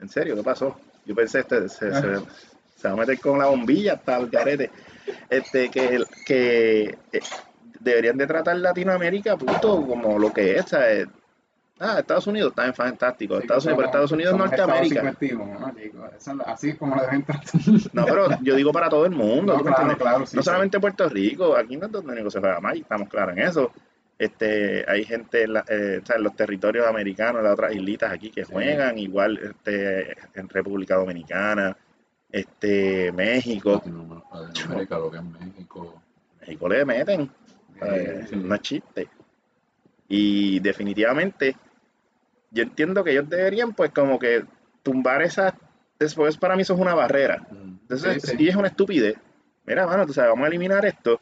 en 0.00 0.08
serio, 0.08 0.34
¿qué 0.36 0.42
pasó? 0.42 0.76
Yo 1.04 1.14
pensé, 1.14 1.40
este, 1.40 1.68
se, 1.68 1.92
se- 1.92 2.22
se 2.76 2.88
va 2.88 2.94
a 2.94 2.96
meter 2.96 3.18
con 3.20 3.38
la 3.38 3.46
bombilla 3.46 3.94
hasta 3.94 4.16
el 4.16 4.28
garete. 4.28 4.70
Este, 5.30 5.68
que, 5.68 6.02
que 6.26 6.98
eh, 7.12 7.20
deberían 7.80 8.16
de 8.16 8.26
tratar 8.26 8.56
Latinoamérica, 8.56 9.36
punto, 9.36 9.84
como 9.86 10.18
lo 10.18 10.32
que 10.32 10.56
es, 10.56 10.66
¿sabes? 10.66 11.06
Ah, 11.84 11.98
Estados 11.98 12.26
Unidos 12.28 12.50
está 12.56 12.72
fantástico. 12.72 13.38
Estados 13.38 13.64
Unidos, 13.64 13.76
pero 13.78 13.86
Estados 13.88 14.12
Unidos 14.12 14.32
es 14.32 14.38
somos 14.38 14.52
Estados 14.52 14.70
Norteamérica. 14.70 15.00
51, 15.18 15.58
¿no? 15.58 16.06
Eso 16.16 16.32
así 16.46 16.68
es 16.70 16.76
como 16.78 16.94
lo 16.94 17.02
deben 17.02 17.24
tratar. 17.24 17.50
No, 17.92 18.04
pero 18.04 18.28
yo 18.42 18.54
digo 18.54 18.72
para 18.72 18.88
todo 18.88 19.04
el 19.04 19.10
mundo. 19.12 19.52
No, 19.54 19.58
¿tú 19.58 19.64
me 19.64 19.70
claro, 19.70 19.82
entiendes? 19.90 19.96
claro, 19.98 20.26
sí, 20.26 20.36
no 20.36 20.42
sí. 20.42 20.46
solamente 20.46 20.78
Puerto 20.80 21.08
Rico, 21.08 21.56
aquí 21.56 21.76
no 21.76 21.86
es 21.86 21.92
donde 21.92 22.12
único 22.12 22.30
se 22.30 22.38
juega 22.38 22.60
Magic, 22.60 22.82
estamos 22.82 23.08
claros 23.08 23.36
en 23.36 23.42
eso. 23.42 23.72
Este, 24.18 24.84
hay 24.88 25.04
gente 25.04 25.42
en, 25.42 25.54
la- 25.54 25.64
eh, 25.68 25.98
o 26.00 26.06
sea, 26.06 26.16
en 26.16 26.22
los 26.22 26.36
territorios 26.36 26.86
americanos, 26.86 27.38
en 27.38 27.44
las 27.44 27.52
otras 27.54 27.74
islitas 27.74 28.12
aquí 28.12 28.30
que 28.30 28.44
juegan, 28.44 28.96
igual 28.98 29.38
este, 29.42 30.12
en 30.34 30.48
República 30.48 30.94
Dominicana, 30.94 31.76
este, 32.30 33.10
México. 33.10 33.72
Latinoamérica, 34.32 34.98
lo 34.98 35.10
que 35.10 35.16
es 35.16 35.24
México. 35.24 36.00
México 36.40 36.68
le 36.68 36.84
meten, 36.84 37.30
eh, 37.80 38.26
no 38.32 38.54
es 38.54 38.60
chiste. 38.60 39.08
Y 40.08 40.60
definitivamente, 40.60 41.56
yo 42.52 42.62
entiendo 42.62 43.02
que 43.02 43.12
ellos 43.12 43.28
deberían, 43.28 43.72
pues, 43.72 43.90
como 43.90 44.18
que 44.18 44.44
tumbar 44.82 45.22
esa. 45.22 45.54
Después, 45.98 46.36
para 46.36 46.56
mí, 46.56 46.62
eso 46.62 46.74
es 46.74 46.80
una 46.80 46.94
barrera. 46.94 47.46
Entonces, 47.50 48.22
Sí, 48.22 48.48
es 48.48 48.56
una 48.56 48.68
estupidez. 48.68 49.16
Mira, 49.66 49.86
mano, 49.86 50.06
tú 50.06 50.12
sabes, 50.12 50.30
vamos 50.30 50.44
a 50.44 50.48
eliminar 50.48 50.84
esto 50.84 51.20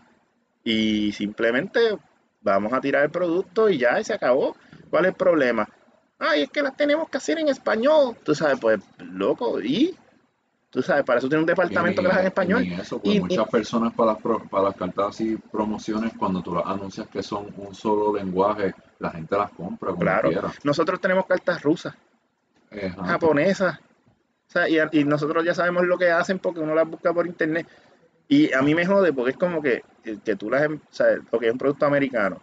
y 0.64 1.12
simplemente 1.12 1.80
vamos 2.40 2.72
a 2.72 2.80
tirar 2.80 3.04
el 3.04 3.10
producto 3.10 3.68
y 3.68 3.78
ya, 3.78 4.00
y 4.00 4.04
se 4.04 4.14
acabó. 4.14 4.56
¿Cuál 4.88 5.04
es 5.04 5.08
el 5.10 5.16
problema? 5.16 5.68
Ay, 6.18 6.42
es 6.42 6.50
que 6.50 6.62
las 6.62 6.76
tenemos 6.76 7.08
que 7.08 7.18
hacer 7.18 7.38
en 7.38 7.48
español. 7.48 8.16
Tú 8.22 8.34
sabes, 8.34 8.58
pues, 8.60 8.80
loco, 8.98 9.60
y 9.60 9.96
tú 10.70 10.82
sabes, 10.82 11.04
para 11.04 11.18
eso 11.18 11.28
tiene 11.28 11.40
un 11.42 11.46
departamento 11.46 12.00
Y 12.00 12.04
que 12.04 12.10
hace 12.10 12.18
en 12.18 12.22
ni- 12.24 12.28
español. 12.28 12.62
ni 12.62 12.74
eso, 12.74 12.98
pues 13.00 13.16
Y- 13.16 13.20
muchas 13.20 13.48
personas 13.48 13.92
para 13.94 14.12
las, 14.14 14.22
para 14.48 14.62
las 14.64 14.76
cartas 14.76 15.20
y 15.20 15.36
promociones, 15.36 16.12
cuando 16.18 16.40
tú 16.42 16.54
las 16.54 16.64
anuncias 16.66 17.08
que 17.08 17.22
son 17.22 17.48
un 17.56 17.74
solo 17.74 18.14
lenguaje, 18.16 18.72
la 19.00 19.10
gente 19.10 19.36
las 19.36 19.50
compra 19.50 19.88
como 19.90 20.00
Claro. 20.00 20.28
quiera. 20.30 20.52
Nosotros 20.64 21.00
tenemos 21.00 21.26
cartas 21.26 21.60
rusas, 21.62 21.94
japonesas. 23.04 23.78
O 23.80 24.52
sea, 24.52 24.68
y, 24.68 24.78
y 24.92 25.04
nosotros 25.04 25.44
ya 25.44 25.54
sabemos 25.54 25.84
lo 25.84 25.96
que 25.98 26.10
hacen 26.10 26.38
porque 26.38 26.60
uno 26.60 26.74
las 26.74 26.88
busca 26.88 27.12
por 27.12 27.26
internet. 27.26 27.66
Y 28.28 28.52
a 28.52 28.62
mí 28.62 28.74
me 28.74 28.86
jode 28.86 29.12
porque 29.12 29.32
es 29.32 29.36
como 29.36 29.60
que, 29.62 29.82
que 30.24 30.36
tú 30.36 30.50
las, 30.50 30.62
em- 30.62 30.76
o 30.82 30.92
sea, 30.94 31.06
porque 31.30 31.46
es 31.46 31.52
un 31.52 31.58
producto 31.58 31.86
americano. 31.86 32.40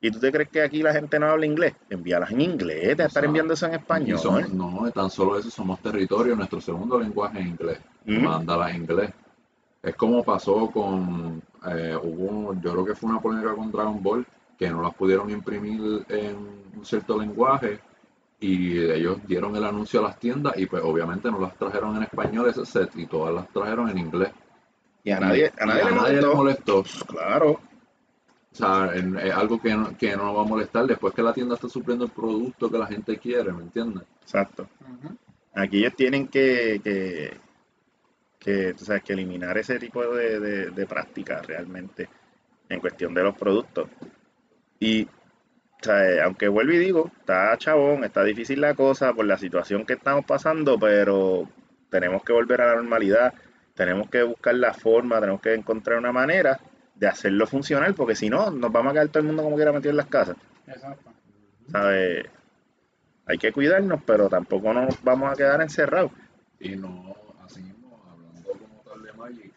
Y 0.00 0.10
tú 0.12 0.20
te 0.20 0.30
crees 0.30 0.48
que 0.48 0.62
aquí 0.62 0.82
la 0.82 0.92
gente 0.92 1.18
no 1.18 1.26
habla 1.26 1.46
inglés. 1.46 1.74
Envíalas 1.90 2.30
en 2.30 2.40
inglés, 2.40 2.96
de 2.96 3.04
estar 3.04 3.24
enviando 3.24 3.54
eso 3.54 3.66
en 3.66 3.72
Y 3.72 3.76
español. 3.76 4.18
no, 4.52 4.90
tan 4.92 5.10
solo 5.10 5.38
eso, 5.38 5.50
somos 5.50 5.80
territorio, 5.80 6.36
nuestro 6.36 6.60
segundo 6.60 6.98
lenguaje 7.00 7.40
es 7.40 7.46
inglés. 7.46 7.80
Mm. 8.04 8.22
Mándala 8.22 8.70
en 8.70 8.76
inglés. 8.82 9.10
Es 9.82 9.94
como 9.96 10.22
pasó 10.24 10.70
con, 10.70 11.42
eh, 11.70 11.96
hubo, 12.00 12.54
yo 12.60 12.72
creo 12.72 12.84
que 12.84 12.94
fue 12.94 13.10
una 13.10 13.20
polémica 13.20 13.54
con 13.54 13.70
Dragon 13.72 14.02
Ball, 14.02 14.26
que 14.58 14.70
no 14.70 14.82
las 14.82 14.94
pudieron 14.94 15.30
imprimir 15.30 16.04
en 16.08 16.36
un 16.76 16.84
cierto 16.84 17.18
lenguaje 17.18 17.78
y 18.40 18.78
ellos 18.78 19.18
dieron 19.26 19.54
el 19.56 19.64
anuncio 19.64 20.00
a 20.00 20.04
las 20.04 20.18
tiendas 20.18 20.54
y 20.56 20.66
pues 20.66 20.82
obviamente 20.84 21.30
no 21.30 21.40
las 21.40 21.56
trajeron 21.56 21.96
en 21.96 22.04
español 22.04 22.48
ese 22.48 22.64
set 22.66 22.90
y 22.96 23.06
todas 23.06 23.34
las 23.34 23.48
trajeron 23.52 23.88
en 23.88 23.98
inglés. 23.98 24.30
Y 25.04 25.10
a 25.10 25.20
nadie, 25.20 25.52
a 25.58 25.64
Y 25.64 25.66
nadie, 25.66 26.20
le 26.20 26.34
molestó. 26.34 26.34
molestó. 26.34 26.84
Claro. 27.06 27.60
O 28.60 28.60
sea, 28.60 28.90
en- 28.94 29.16
es 29.18 29.32
algo 29.34 29.60
que 29.60 29.72
no, 29.74 29.96
que 29.96 30.16
no 30.16 30.34
va 30.34 30.42
a 30.42 30.46
molestar 30.46 30.86
después 30.86 31.14
que 31.14 31.22
la 31.22 31.32
tienda 31.32 31.54
está 31.54 31.68
supliendo 31.68 32.04
el 32.06 32.10
producto 32.10 32.70
que 32.70 32.78
la 32.78 32.86
gente 32.86 33.16
quiere, 33.18 33.52
¿me 33.52 33.62
entiendes? 33.62 34.02
Exacto. 34.22 34.68
Aquí 35.54 35.78
ellos 35.78 35.94
tienen 35.96 36.28
que, 36.28 36.80
que, 36.82 37.36
que, 38.38 38.74
tú 38.74 38.84
sabes, 38.84 39.02
que 39.02 39.12
eliminar 39.12 39.56
ese 39.58 39.78
tipo 39.78 40.04
de, 40.14 40.40
de, 40.40 40.70
de 40.70 40.86
prácticas 40.86 41.46
realmente 41.46 42.08
en 42.68 42.80
cuestión 42.80 43.14
de 43.14 43.22
los 43.22 43.36
productos. 43.36 43.88
Y, 44.80 45.04
o 45.04 45.08
sea, 45.82 46.08
eh, 46.10 46.20
aunque 46.22 46.48
vuelvo 46.48 46.72
y 46.72 46.78
digo, 46.78 47.10
está 47.18 47.56
chabón, 47.58 48.04
está 48.04 48.24
difícil 48.24 48.60
la 48.60 48.74
cosa 48.74 49.12
por 49.12 49.24
la 49.24 49.38
situación 49.38 49.84
que 49.84 49.94
estamos 49.94 50.24
pasando, 50.24 50.78
pero 50.78 51.48
tenemos 51.90 52.22
que 52.24 52.32
volver 52.32 52.60
a 52.62 52.66
la 52.68 52.76
normalidad, 52.76 53.34
tenemos 53.74 54.08
que 54.10 54.22
buscar 54.22 54.54
la 54.54 54.74
forma, 54.74 55.20
tenemos 55.20 55.40
que 55.40 55.54
encontrar 55.54 55.98
una 55.98 56.12
manera 56.12 56.58
de 56.98 57.06
hacerlo 57.06 57.46
funcionar, 57.46 57.94
porque 57.94 58.14
si 58.14 58.28
no, 58.28 58.50
nos 58.50 58.72
vamos 58.72 58.90
a 58.90 58.94
quedar 58.94 59.08
todo 59.08 59.20
el 59.20 59.26
mundo 59.26 59.42
como 59.42 59.56
quiera 59.56 59.72
metido 59.72 59.90
en 59.90 59.96
las 59.98 60.06
casas. 60.06 60.36
Exacto. 60.66 61.10
¿sabes? 61.70 62.26
Hay 63.26 63.38
que 63.38 63.52
cuidarnos, 63.52 64.00
pero 64.04 64.28
tampoco 64.28 64.72
nos 64.72 65.02
vamos 65.02 65.32
a 65.32 65.36
quedar 65.36 65.60
encerrados. 65.60 66.10
Y 66.60 66.70
no, 66.70 67.14
así 67.44 67.60
mismo, 67.60 68.02
hablando 68.10 68.50
como 68.52 68.82
tal 68.82 69.02
de 69.02 69.12
Magic, 69.12 69.52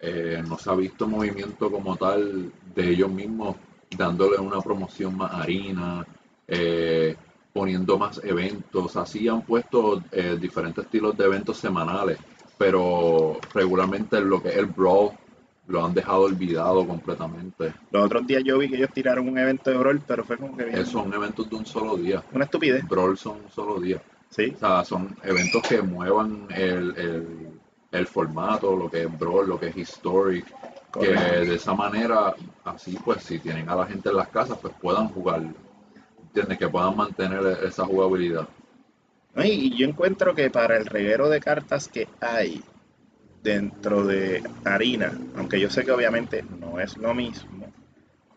eh, 0.00 0.42
no 0.46 0.58
se 0.58 0.70
ha 0.70 0.74
visto 0.74 1.06
movimiento 1.06 1.70
como 1.70 1.96
tal 1.96 2.50
de 2.74 2.88
ellos 2.88 3.10
mismos 3.10 3.56
dándole 3.96 4.38
una 4.38 4.60
promoción 4.60 5.16
más 5.16 5.32
harina, 5.34 6.06
eh, 6.48 7.14
poniendo 7.52 7.98
más 7.98 8.20
eventos. 8.24 8.96
Así 8.96 9.28
han 9.28 9.42
puesto 9.42 10.02
eh, 10.10 10.38
diferentes 10.40 10.84
estilos 10.84 11.16
de 11.16 11.26
eventos 11.26 11.58
semanales, 11.58 12.18
pero 12.56 13.38
regularmente 13.52 14.20
lo 14.22 14.42
que 14.42 14.48
es 14.48 14.56
el 14.56 14.66
Brawl 14.66 15.10
lo 15.68 15.84
han 15.84 15.94
dejado 15.94 16.22
olvidado 16.22 16.86
completamente. 16.86 17.72
Los 17.90 18.04
otros 18.06 18.26
días 18.26 18.42
yo 18.44 18.58
vi 18.58 18.68
que 18.68 18.76
ellos 18.76 18.90
tiraron 18.92 19.28
un 19.28 19.38
evento 19.38 19.70
de 19.70 19.76
Brawl, 19.78 20.02
pero 20.06 20.24
fue 20.24 20.36
como 20.36 20.56
que 20.56 20.64
bien- 20.64 20.86
son 20.86 21.12
eventos 21.14 21.48
de 21.48 21.56
un 21.56 21.66
solo 21.66 21.96
día. 21.96 22.22
una 22.32 22.44
estupidez, 22.44 22.86
Brawl 22.88 23.16
son 23.16 23.40
un 23.44 23.50
solo 23.50 23.80
día. 23.80 24.00
¿sí? 24.30 24.52
O 24.56 24.58
sea, 24.58 24.84
son 24.84 25.16
eventos 25.22 25.62
que 25.62 25.80
muevan 25.82 26.46
el, 26.50 26.96
el, 26.96 27.48
el 27.92 28.06
formato, 28.06 28.74
lo 28.76 28.90
que 28.90 29.02
es 29.02 29.18
Brawl, 29.18 29.48
lo 29.48 29.60
que 29.60 29.68
es 29.68 29.76
Historic, 29.76 30.46
que 30.98 31.08
de 31.08 31.54
esa 31.54 31.74
manera, 31.74 32.34
así 32.64 32.98
pues, 33.02 33.22
si 33.22 33.38
tienen 33.38 33.68
a 33.68 33.76
la 33.76 33.86
gente 33.86 34.08
en 34.10 34.16
las 34.16 34.28
casas, 34.28 34.58
pues 34.60 34.74
puedan 34.80 35.08
jugar, 35.08 35.42
¿entiendes? 36.22 36.58
Que 36.58 36.68
puedan 36.68 36.96
mantener 36.96 37.58
esa 37.64 37.84
jugabilidad. 37.84 38.48
Y 39.36 39.74
yo 39.76 39.86
encuentro 39.86 40.34
que 40.34 40.50
para 40.50 40.76
el 40.76 40.84
reguero 40.86 41.30
de 41.30 41.40
cartas 41.40 41.88
que 41.88 42.06
hay 42.20 42.62
dentro 43.42 44.04
de 44.06 44.42
Harina, 44.64 45.12
aunque 45.36 45.58
yo 45.60 45.68
sé 45.68 45.84
que 45.84 45.90
obviamente 45.90 46.44
no 46.60 46.78
es 46.80 46.96
lo 46.96 47.12
mismo, 47.14 47.72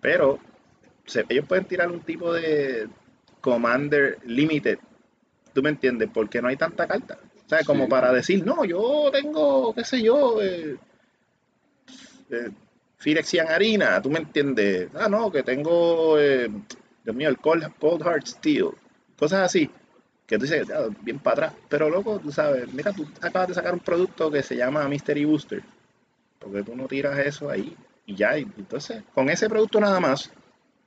pero 0.01 0.39
se- 1.05 1.25
ellos 1.29 1.45
pueden 1.47 1.65
tirar 1.65 1.91
un 1.91 2.01
tipo 2.01 2.33
de 2.33 2.87
Commander 3.41 4.17
Limited, 4.25 4.79
¿tú 5.53 5.61
me 5.61 5.69
entiendes? 5.69 6.09
Porque 6.13 6.41
no 6.41 6.47
hay 6.47 6.57
tanta 6.57 6.87
carta. 6.87 7.17
O 7.45 7.49
sea, 7.49 7.63
como 7.63 7.83
Sí. 7.83 7.89
para 7.91 8.11
decir, 8.11 8.43
no, 8.45 8.65
yo 8.65 9.09
tengo, 9.11 9.73
qué 9.75 9.83
sé 9.83 10.01
yo, 10.01 10.41
eh, 10.41 10.77
eh, 12.31 12.49
Phyrexian 12.97 13.47
Harina, 13.47 14.01
tú 14.01 14.09
me 14.09 14.19
entiendes. 14.19 14.89
Ah, 14.95 15.07
no, 15.07 15.31
que 15.31 15.43
tengo, 15.43 16.17
eh, 16.19 16.49
Dios 17.03 17.15
mío, 17.15 17.29
el 17.29 17.37
Cold, 17.37 17.71
Cold 17.79 18.01
Heart 18.03 18.25
Steel, 18.27 18.69
cosas 19.17 19.41
así. 19.43 19.69
Que 20.25 20.37
tú 20.37 20.43
dices, 20.45 20.69
"Ah, 20.71 20.87
bien 21.01 21.19
para 21.19 21.47
atrás. 21.47 21.61
Pero 21.69 21.89
loco, 21.89 22.19
tú 22.19 22.31
sabes, 22.31 22.71
mira, 22.73 22.91
tú 22.93 23.07
acabas 23.21 23.49
de 23.49 23.53
sacar 23.53 23.73
un 23.73 23.79
producto 23.79 24.31
que 24.31 24.41
se 24.41 24.55
llama 24.55 24.87
Mystery 24.87 25.25
Booster. 25.25 25.63
Porque 26.39 26.63
tú 26.63 26.75
no 26.75 26.87
tiras 26.87 27.17
eso 27.19 27.49
ahí 27.49 27.75
y 28.05 28.15
ya. 28.15 28.37
y 28.37 28.43
entonces, 28.43 29.03
con 29.13 29.29
ese 29.29 29.49
producto 29.49 29.79
nada 29.79 29.99
más, 29.99 30.31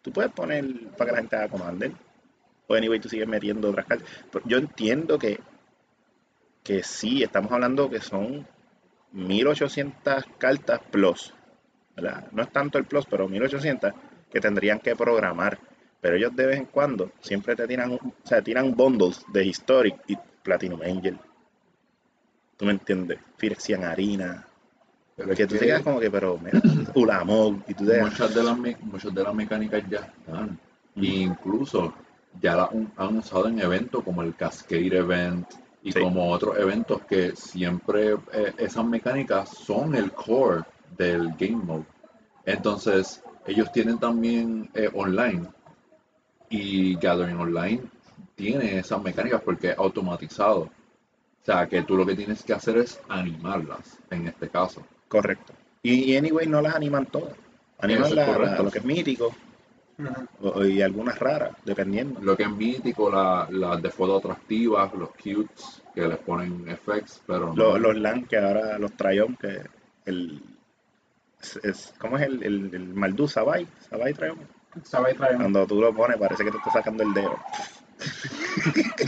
tú 0.03 0.13
puedes 0.13 0.33
poner 0.33 0.65
para 0.97 1.11
que 1.11 1.13
la 1.13 1.19
gente 1.19 1.37
haga 1.37 1.49
Commander. 1.49 1.93
O 2.67 2.75
anyway, 2.75 3.01
tú 3.01 3.09
sigues 3.09 3.27
metiendo 3.27 3.71
otras 3.71 3.87
cartas. 3.87 4.09
Yo 4.45 4.59
entiendo 4.59 5.19
que, 5.19 5.41
que 6.63 6.83
sí, 6.83 7.23
estamos 7.23 7.51
hablando 7.51 7.89
que 7.89 8.01
son 8.01 8.47
1800 9.13 10.25
cartas 10.39 10.81
plus. 10.91 11.35
No 12.33 12.43
es 12.43 12.53
tanto 12.53 12.79
el 12.79 12.85
plus, 12.85 13.07
pero 13.07 13.29
1800 13.29 13.93
que 14.31 14.41
tendrían 14.41 14.79
que 14.79 14.95
programar. 14.95 15.59
Pero 16.01 16.17
ellos 16.17 16.35
de 16.37 16.47
vez 16.47 16.59
en 16.59 16.67
cuando 16.67 17.11
siempre 17.21 17.57
te 17.57 17.67
tiran, 17.67 17.93
o 17.93 18.01
sea, 18.25 18.41
tiran 18.43 18.75
bundles 18.75 19.25
de 19.33 19.45
Historic 19.45 19.97
y 20.07 20.17
Platinum 20.43 20.81
Angel. 20.83 21.19
¿Tú 22.57 22.65
me 22.65 22.73
entiendes? 22.73 23.19
Phyrexian 23.37 23.85
Harina. 23.85 24.47
Pero 25.17 25.35
Que 25.35 25.47
tú 25.47 25.55
te 25.55 25.61
que 25.61 25.67
quedas 25.67 25.83
como 25.83 25.99
que, 25.99 26.11
pero, 26.11 26.39
mira, 26.39 26.61
Ulamog, 26.95 27.59
y 27.67 27.75
tú 27.75 27.85
te 27.87 28.01
muchas 28.01 28.33
de 28.35 28.43
las 28.43 28.57
muchas 28.57 29.15
de 29.15 29.23
las 29.23 29.35
mecánicas 29.35 29.83
ya 29.91 29.99
están. 29.99 30.59
E 30.97 31.07
incluso 31.07 31.93
ya 32.41 32.69
un- 32.71 32.93
han 32.97 33.17
usado 33.19 33.49
en 33.49 33.59
eventos 33.61 34.05
como 34.05 34.23
el 34.23 34.35
Cascade 34.37 34.97
Event 34.97 35.47
y 35.83 35.93
Sí. 35.93 36.01
como 36.01 36.31
otros 36.31 36.57
eventos 36.59 37.03
que 37.03 37.35
siempre 37.35 38.13
eh, 38.33 38.53
esas 38.59 38.85
mecánicas 38.85 39.49
son 39.51 39.95
el 39.97 40.13
core 40.13 40.63
del 40.97 41.31
game 41.39 41.57
mode. 41.65 41.85
Entonces, 42.45 43.23
ellos 43.47 43.71
tienen 43.73 43.99
también 43.99 44.69
eh, 44.75 44.89
online 44.95 45.47
y 46.51 46.95
Gathering 46.97 47.39
Online 47.39 47.83
tiene 48.35 48.79
esas 48.79 49.03
mecánicas 49.03 49.43
porque 49.43 49.71
es 49.71 49.79
automatizado. 49.79 50.61
O 50.61 50.71
sea, 51.45 51.67
que 51.67 51.83
tú 51.83 51.97
lo 51.97 52.05
que 52.07 52.15
tienes 52.15 52.43
que 52.43 52.53
hacer 52.53 52.77
es 52.79 53.01
animarlas, 53.09 53.99
en 54.11 54.29
este 54.29 54.49
caso. 54.49 54.85
Correcto. 55.09 55.53
Y, 55.83 56.15
anyway, 56.17 56.47
no 56.47 56.61
las 56.61 56.75
animan 56.75 57.07
todas. 57.07 57.35
Animan 57.79 58.15
la- 58.15 58.27
la- 58.39 58.63
lo 58.63 58.71
que 58.71 58.79
es 58.79 58.85
mítico 58.85 59.35
y 60.67 60.81
algunas 60.83 61.19
raras, 61.19 61.57
dependiendo. 61.65 62.21
Lo 62.21 62.37
que 62.37 62.43
es 62.45 62.51
mítico, 62.51 63.11
la- 63.11 63.49
las 63.51 63.81
de 63.83 63.91
foto 63.91 64.19
atractivas, 64.19 64.93
los 64.95 65.11
cutes 65.11 65.83
que 65.95 66.07
les 66.07 66.19
ponen 66.19 66.69
effects, 66.69 67.23
pero 67.27 67.55
no. 67.55 67.57
Los, 67.57 67.81
los 67.81 67.97
LAN 67.97 68.25
que 68.27 68.37
ahora 68.39 68.79
los 68.79 68.93
Trayon, 68.93 69.37
que 69.37 69.63
el. 70.05 70.41
Es, 71.41 71.57
es- 71.63 71.95
¿Cómo 71.99 72.17
es 72.19 72.23
el, 72.25 72.43
el, 72.43 72.75
el 72.75 72.95
Maldú 72.95 73.27
Sabai? 73.29 73.67
Sabai 73.89 74.13
Trayon. 74.15 74.39
Sabe 74.85 75.15
traer 75.15 75.37
un- 75.37 75.43
Cuando 75.43 75.67
tú 75.67 75.81
lo 75.81 75.95
pones, 75.95 76.19
parece 76.19 76.45
que 76.45 76.51
te 76.51 76.59
está 76.59 76.71
sacando 76.71 77.03
el 77.03 77.15
dedo. 77.15 77.37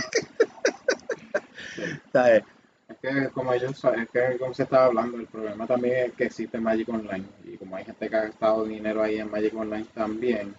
¿Sabes? 2.12 2.42
Es 2.88 2.96
que 3.00 3.28
como 3.30 3.52
ellos 3.52 3.82
es 3.84 4.10
que 4.10 4.36
como 4.38 4.52
se 4.52 4.64
estaba 4.64 4.86
hablando, 4.86 5.18
el 5.18 5.26
problema 5.26 5.66
también 5.66 6.06
es 6.06 6.12
que 6.14 6.24
existe 6.24 6.58
Magic 6.58 6.88
Online. 6.88 7.24
Y 7.44 7.56
como 7.56 7.76
hay 7.76 7.84
gente 7.84 8.08
que 8.08 8.16
ha 8.16 8.22
gastado 8.24 8.64
dinero 8.64 9.02
ahí 9.02 9.18
en 9.18 9.30
Magic 9.30 9.54
Online 9.56 9.86
también, 9.94 10.54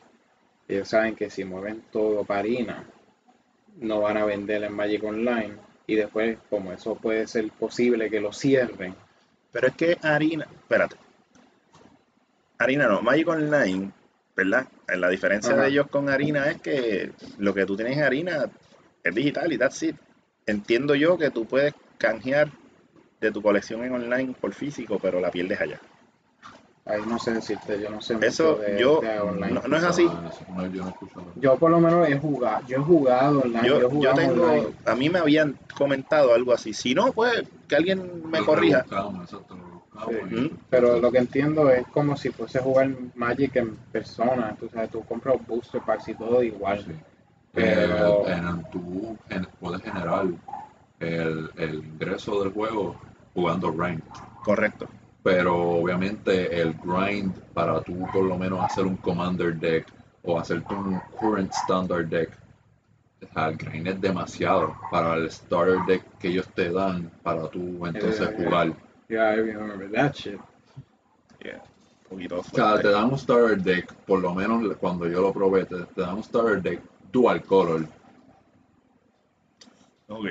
ellos 0.68 0.88
saben 0.88 1.16
que 1.16 1.30
si 1.30 1.44
mueven 1.44 1.84
todo 1.92 2.24
para 2.24 2.40
harina, 2.40 2.86
no 3.78 4.02
van 4.02 4.18
a 4.18 4.26
vender 4.26 4.64
en 4.64 4.74
Magic 4.74 5.04
Online. 5.04 5.56
Y 5.88 5.96
después, 5.96 6.38
como 6.50 6.72
eso 6.72 6.96
puede 6.96 7.28
ser 7.28 7.50
posible 7.52 8.10
que 8.10 8.22
lo 8.22 8.32
cierren, 8.32 8.96
Pero 9.52 9.68
es 9.68 9.76
que 9.76 9.98
Harina, 10.02 10.46
espérate. 10.46 10.96
Harina 12.60 12.88
no, 12.88 13.02
Magic 13.02 13.28
Online, 13.28 13.92
¿verdad? 14.36 14.68
La 14.96 15.10
diferencia 15.10 15.54
Ajá. 15.54 15.64
de 15.64 15.70
ellos 15.70 15.88
con 15.88 16.10
Harina 16.10 16.50
es 16.50 16.62
que 16.62 17.12
lo 17.38 17.54
que 17.54 17.66
tú 17.66 17.76
tienes 17.76 17.98
en 17.98 18.04
Harina 18.04 18.46
es 19.04 19.16
digital 19.16 19.52
y 19.52 19.58
that's 19.58 19.82
it. 19.84 19.96
Entiendo 20.46 20.96
yo 20.96 21.18
que 21.18 21.30
tú 21.30 21.46
puedes 21.46 21.74
canjear 21.98 22.50
de 23.20 23.32
tu 23.32 23.42
colección 23.42 23.84
en 23.84 23.94
online 23.94 24.34
por 24.40 24.54
físico, 24.54 24.98
pero 25.00 25.20
la 25.20 25.30
pierdes 25.32 25.60
allá. 25.62 25.80
ahí 26.86 27.02
no 27.08 27.20
sé 27.20 27.32
decirte, 27.32 27.80
yo 27.80 27.92
no 27.92 28.02
sé 28.02 28.16
mucho 28.16 28.26
Eso, 28.28 28.56
de, 28.56 28.80
yo- 28.80 29.02
de 29.02 29.20
online. 29.20 29.54
no- 29.54 29.68
no 29.68 29.78
es 29.78 29.84
así. 29.84 30.08
Ah, 30.10 30.32
no, 30.50 30.68
yo 30.68 30.84
no 30.84 30.92
por 31.58 31.70
lo 31.72 31.80
menos 31.80 32.10
he 32.10 32.18
jugado, 32.18 32.66
yo 32.68 32.78
he 32.78 32.80
jugado 32.80 33.42
online, 33.42 33.68
yo, 33.68 33.78
he 33.80 33.84
tengo, 34.16 34.44
online. 34.46 34.68
a 34.86 34.96
mí 34.96 35.10
me 35.10 35.20
habían 35.20 35.58
comentado 35.78 36.34
algo 36.34 36.54
así. 36.54 36.74
Si 36.74 36.96
no, 36.96 37.14
pues 37.14 37.44
que 37.68 37.76
alguien 37.76 38.28
me 38.30 38.44
corrija. 38.44 38.84
Sí. 40.10 40.52
Pero 40.70 41.00
lo 41.00 41.12
que 41.12 41.18
entiendo 41.20 41.70
es 41.70 41.86
como 41.88 42.16
si 42.18 42.30
fuese 42.30 42.60
jugar 42.60 42.90
Magic 43.16 43.56
en 43.58 43.76
persona. 43.92 44.56
Tú 44.60 44.70
sabes, 44.70 44.90
tú 44.90 45.04
compras 45.06 45.36
booster 45.48 45.82
packs 45.82 46.08
y 46.10 46.16
todo 46.16 46.42
igual. 46.44 46.80
Sí. 46.86 46.94
Pero- 47.54 48.28
Eh, 48.28 48.34
en, 48.34 48.64
tú 48.72 49.18
puedes 49.60 49.82
generar 49.82 50.26
el, 51.00 51.50
el 51.58 51.76
ingreso 51.76 52.44
del 52.44 52.54
juego 52.54 52.96
jugando 53.34 53.72
Rank. 53.72 54.02
Correcto. 54.44 54.88
pero 55.24 55.56
obviamente 55.56 56.60
el 56.60 56.74
grind 56.84 57.32
para 57.54 57.80
tú 57.82 58.08
por 58.12 58.24
lo 58.24 58.38
menos 58.40 58.60
hacer 58.64 58.86
un 58.88 58.96
commander 58.98 59.56
deck 59.56 59.86
o 60.24 60.40
hacerte 60.40 60.74
un 60.74 61.00
current 61.20 61.52
standard 61.54 62.08
deck 62.08 62.32
o 63.22 63.32
sea, 63.34 63.50
el 63.50 63.58
grind 63.58 63.88
es 63.88 64.02
demasiado 64.02 64.76
para 64.90 65.14
el 65.14 65.30
starter 65.30 65.78
deck 65.86 66.04
que 66.18 66.30
ellos 66.30 66.48
te 66.56 66.72
dan 66.72 67.12
para 67.22 67.48
tú 67.50 67.86
entonces 67.86 68.30
Eh, 68.30 68.34
jugar 68.44 68.74
Yeah, 69.12 69.24
I 69.32 69.36
remember 69.36 69.90
that 69.90 70.16
shit. 70.16 70.40
Yeah, 71.44 71.60
un 72.10 72.10
poquito 72.10 72.40
o 72.40 72.44
sea 72.44 72.80
te 72.80 72.88
dan 72.90 73.12
un 73.12 73.18
starter 73.18 73.58
deck 73.62 73.94
por 74.08 74.22
lo 74.22 74.34
menos 74.34 74.78
cuando 74.78 75.06
yo 75.06 75.22
lo 75.22 75.34
probé 75.34 75.66
te, 75.66 75.84
te 75.84 76.00
dan 76.02 76.16
un 76.16 76.24
starter 76.24 76.62
deck 76.62 76.82
dual 77.12 77.42
color 77.44 77.86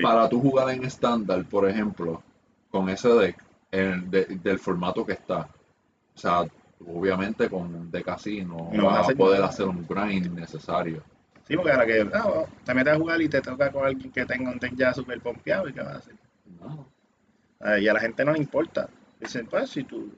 para 0.01 0.29
tú 0.31 0.41
jugar 0.41 0.71
en 0.71 0.85
estándar 0.85 1.45
por 1.45 1.69
ejemplo 1.69 2.23
con 2.71 2.89
ese 2.89 3.09
deck 3.11 3.45
en- 3.71 4.11
de- 4.11 4.25
del 4.43 4.59
formato 4.59 5.05
que 5.05 5.13
está 5.13 5.41
o 6.15 6.19
sea 6.19 6.47
obviamente 6.87 7.51
con 7.51 7.75
un 7.75 7.91
deck 7.91 8.09
así 8.09 8.43
no, 8.43 8.71
vas 8.71 8.79
a 8.79 8.83
vas 8.83 8.97
a 8.97 9.01
hacer 9.01 9.17
poder 9.19 9.41
nada. 9.41 9.51
hacer 9.51 9.67
un 9.67 9.87
grind 9.87 10.33
necesario 10.33 11.03
Sí, 11.47 11.57
porque 11.57 11.73
ahora 11.73 11.85
que 11.85 12.09
ah, 12.15 12.29
bueno, 12.29 12.47
te 12.65 12.75
metes 12.75 12.95
a 12.95 12.97
jugar 12.97 13.21
y 13.21 13.29
te 13.29 13.43
toca 13.43 13.73
con 13.73 13.85
alguien 13.85 14.13
que 14.13 14.25
tenga 14.25 14.51
un 14.53 14.59
deck 14.59 14.73
ya 14.77 14.95
súper 14.95 15.21
pompeado, 15.21 15.69
¿y 15.69 15.73
qué 15.73 15.81
vas 15.81 15.97
a 15.97 15.99
hacer? 15.99 16.15
No. 16.61 16.87
Ah, 17.61 17.79
y 17.79 17.87
a 17.89 17.93
la 17.93 18.01
gente 18.01 18.25
no 18.25 18.33
le 18.33 18.39
importa. 18.39 18.89
Dicen, 19.21 19.47
pues 19.47 19.71
si 19.71 19.85
tú, 19.85 20.11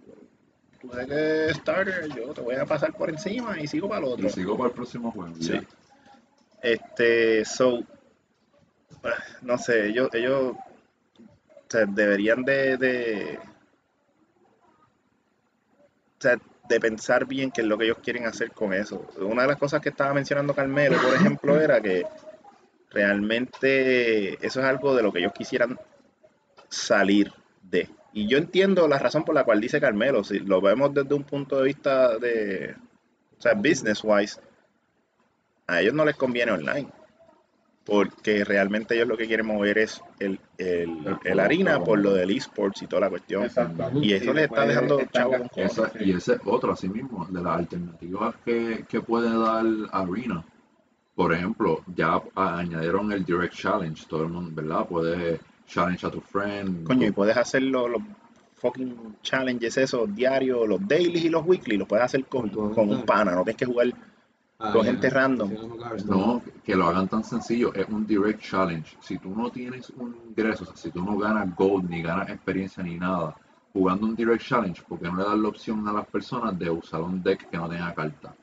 tu 0.81 0.89
deck 0.91 1.11
es 1.11 1.57
starter, 1.57 2.09
yo 2.15 2.33
te 2.33 2.41
voy 2.41 2.55
a 2.55 2.65
pasar 2.65 2.93
por 2.95 3.11
encima 3.11 3.61
y 3.61 3.67
sigo 3.67 3.89
para 3.89 4.07
el 4.07 4.13
otro. 4.13 4.27
Y 4.29 4.31
sigo 4.31 4.57
para 4.57 4.69
el 4.69 4.75
próximo 4.75 5.11
juego. 5.11 5.35
Sí. 5.37 5.53
ya. 5.53 5.63
Este, 6.63 7.45
so, 7.45 7.83
ah, 9.03 9.23
no 9.43 9.59
sé, 9.59 9.89
ellos, 9.89 10.09
ellos 10.13 10.53
o 10.53 11.67
sea, 11.69 11.87
deberían 11.87 12.45
de, 12.45 12.77
de, 12.77 13.39
o 16.19 16.21
sea, 16.21 16.39
de 16.69 16.81
pensar 16.81 17.27
bien 17.27 17.51
qué 17.51 17.63
es 17.63 17.67
lo 17.67 17.77
que 17.77 17.87
ellos 17.87 17.99
quieren 18.01 18.27
hacer 18.27 18.53
con 18.53 18.73
eso. 18.73 19.09
Una 19.19 19.43
de 19.43 19.49
las 19.49 19.57
cosas 19.57 19.81
que 19.81 19.89
estaba 19.89 20.15
mencionando 20.15 20.55
Carmelo, 20.55 20.97
por 21.03 21.15
ejemplo, 21.15 21.61
era 21.61 21.81
que 21.81 22.07
realmente 22.91 24.35
eso 24.47 24.61
es 24.61 24.67
algo 24.67 24.95
de 24.95 25.03
lo 25.03 25.13
que 25.13 25.19
ellos 25.19 25.33
quisieran 25.33 25.77
salir 26.73 27.33
de. 27.63 27.89
Y 28.13 28.29
yo 28.29 28.39
entiendo 28.39 28.89
la 28.89 28.99
razón 28.99 29.25
por 29.25 29.35
la 29.35 29.45
cual 29.45 29.61
dice 29.61 29.81
Carmelo, 29.81 30.25
si 30.25 30.39
lo 30.41 30.61
vemos 30.61 30.93
desde 30.93 31.15
un 31.15 31.25
punto 31.25 31.59
de 31.59 31.65
vista 31.65 32.19
de, 32.19 32.75
o 33.39 33.41
sea, 33.41 33.55
business 33.55 34.01
wise, 34.05 34.41
a 35.67 35.81
ellos 35.81 35.95
no 35.95 36.05
les 36.05 36.17
conviene 36.17 36.53
online. 36.53 36.89
Porque 37.85 38.45
realmente 38.45 38.95
ellos 38.95 39.09
lo 39.09 39.17
que 39.17 39.27
quieren 39.27 39.47
mover 39.47 39.79
es 39.79 40.01
el, 40.21 40.39
el, 40.57 40.89
El 41.05 41.17
el 41.25 41.41
harina 41.41 41.83
por 41.83 41.99
lo 41.99 42.13
del 42.15 42.31
esports 42.31 42.83
y 42.83 42.87
toda 42.87 43.01
la 43.01 43.11
cuestión. 43.11 43.51
Y 44.01 44.13
eso 44.13 44.27
Sí, 44.27 44.33
les 44.35 44.45
está 44.45 44.67
dejando 44.67 45.03
chavo 45.13 45.31
con 45.33 45.41
gastando, 45.43 45.69
cosas. 45.69 45.95
Esa- 45.97 46.05
y 46.05 46.13
ese 46.13 46.35
es 46.35 46.41
otro, 46.45 46.73
así 46.73 46.89
mismo, 46.89 47.27
de 47.29 47.43
las 47.43 47.59
alternativas 47.59 48.37
que, 48.45 48.85
que 48.89 49.01
puede 49.01 49.37
dar 49.37 49.65
Arena. 49.91 50.45
Por 51.17 51.35
ejemplo, 51.35 51.83
ya 51.97 52.23
añadieron 52.37 53.11
el 53.11 53.25
Direct 53.25 53.55
Challenge. 53.55 54.07
Todo 54.09 54.23
el 54.23 54.29
mundo, 54.29 54.63
¿verdad? 54.63 54.87
Puede 54.87 55.41
challenge 55.67 56.07
a 56.07 56.11
tu 56.11 56.21
friend. 56.21 56.85
Coño, 56.87 57.07
y 57.07 57.11
puedes 57.11 57.37
hacer 57.37 57.63
los, 57.63 57.91
los 57.91 58.03
fucking 58.55 59.17
challenges 59.23 59.77
esos 59.79 60.15
diarios, 60.15 60.69
los 60.69 60.87
dailies 60.87 61.25
y 61.25 61.29
los 61.29 61.45
weekly, 61.47 61.77
los 61.77 61.89
puedes 61.89 62.05
hacer 62.05 62.25
con, 62.27 62.49
Con 62.51 62.91
un 62.91 63.03
pana, 63.05 63.33
no 63.33 63.43
tienes 63.45 63.57
que 63.57 63.67
jugar 63.67 63.93
Ah, 64.65 64.71
con 64.73 64.85
gente 64.85 65.09
no. 65.09 65.15
random. 65.15 65.51
No, 66.07 66.43
que 66.65 66.77
lo 66.77 66.87
hagan 66.87 67.09
tan 67.09 67.25
sencillo, 67.25 67.75
es 67.75 67.89
un 67.89 68.07
direct 68.07 68.41
challenge. 68.41 68.97
Si 69.01 69.19
tú 69.19 69.35
no 69.35 69.51
tienes 69.51 69.91
un 69.97 70.15
ingreso, 70.29 70.63
o 70.63 70.67
sea, 70.69 70.77
si 70.77 70.93
tú 70.93 71.03
no 71.05 71.19
ganas 71.19 71.53
gold, 71.57 71.91
ni 71.91 72.01
ganas 72.01 72.29
experiencia, 72.31 72.81
ni 72.81 72.97
nada, 72.97 73.35
jugando 73.73 74.07
un 74.07 74.15
direct 74.15 74.45
challenge, 74.45 74.81
porque 74.89 75.07
no 75.11 75.17
le 75.17 75.25
das 75.25 75.37
la 75.37 75.49
opción 75.49 75.89
a 75.89 75.93
las 75.93 76.07
personas 76.07 76.57
de 76.57 76.71
usar 76.71 77.01
un 77.01 77.21
deck 77.21 77.51
que 77.51 77.57
no 77.57 77.69
tenga 77.69 77.93
carta? 77.93 78.37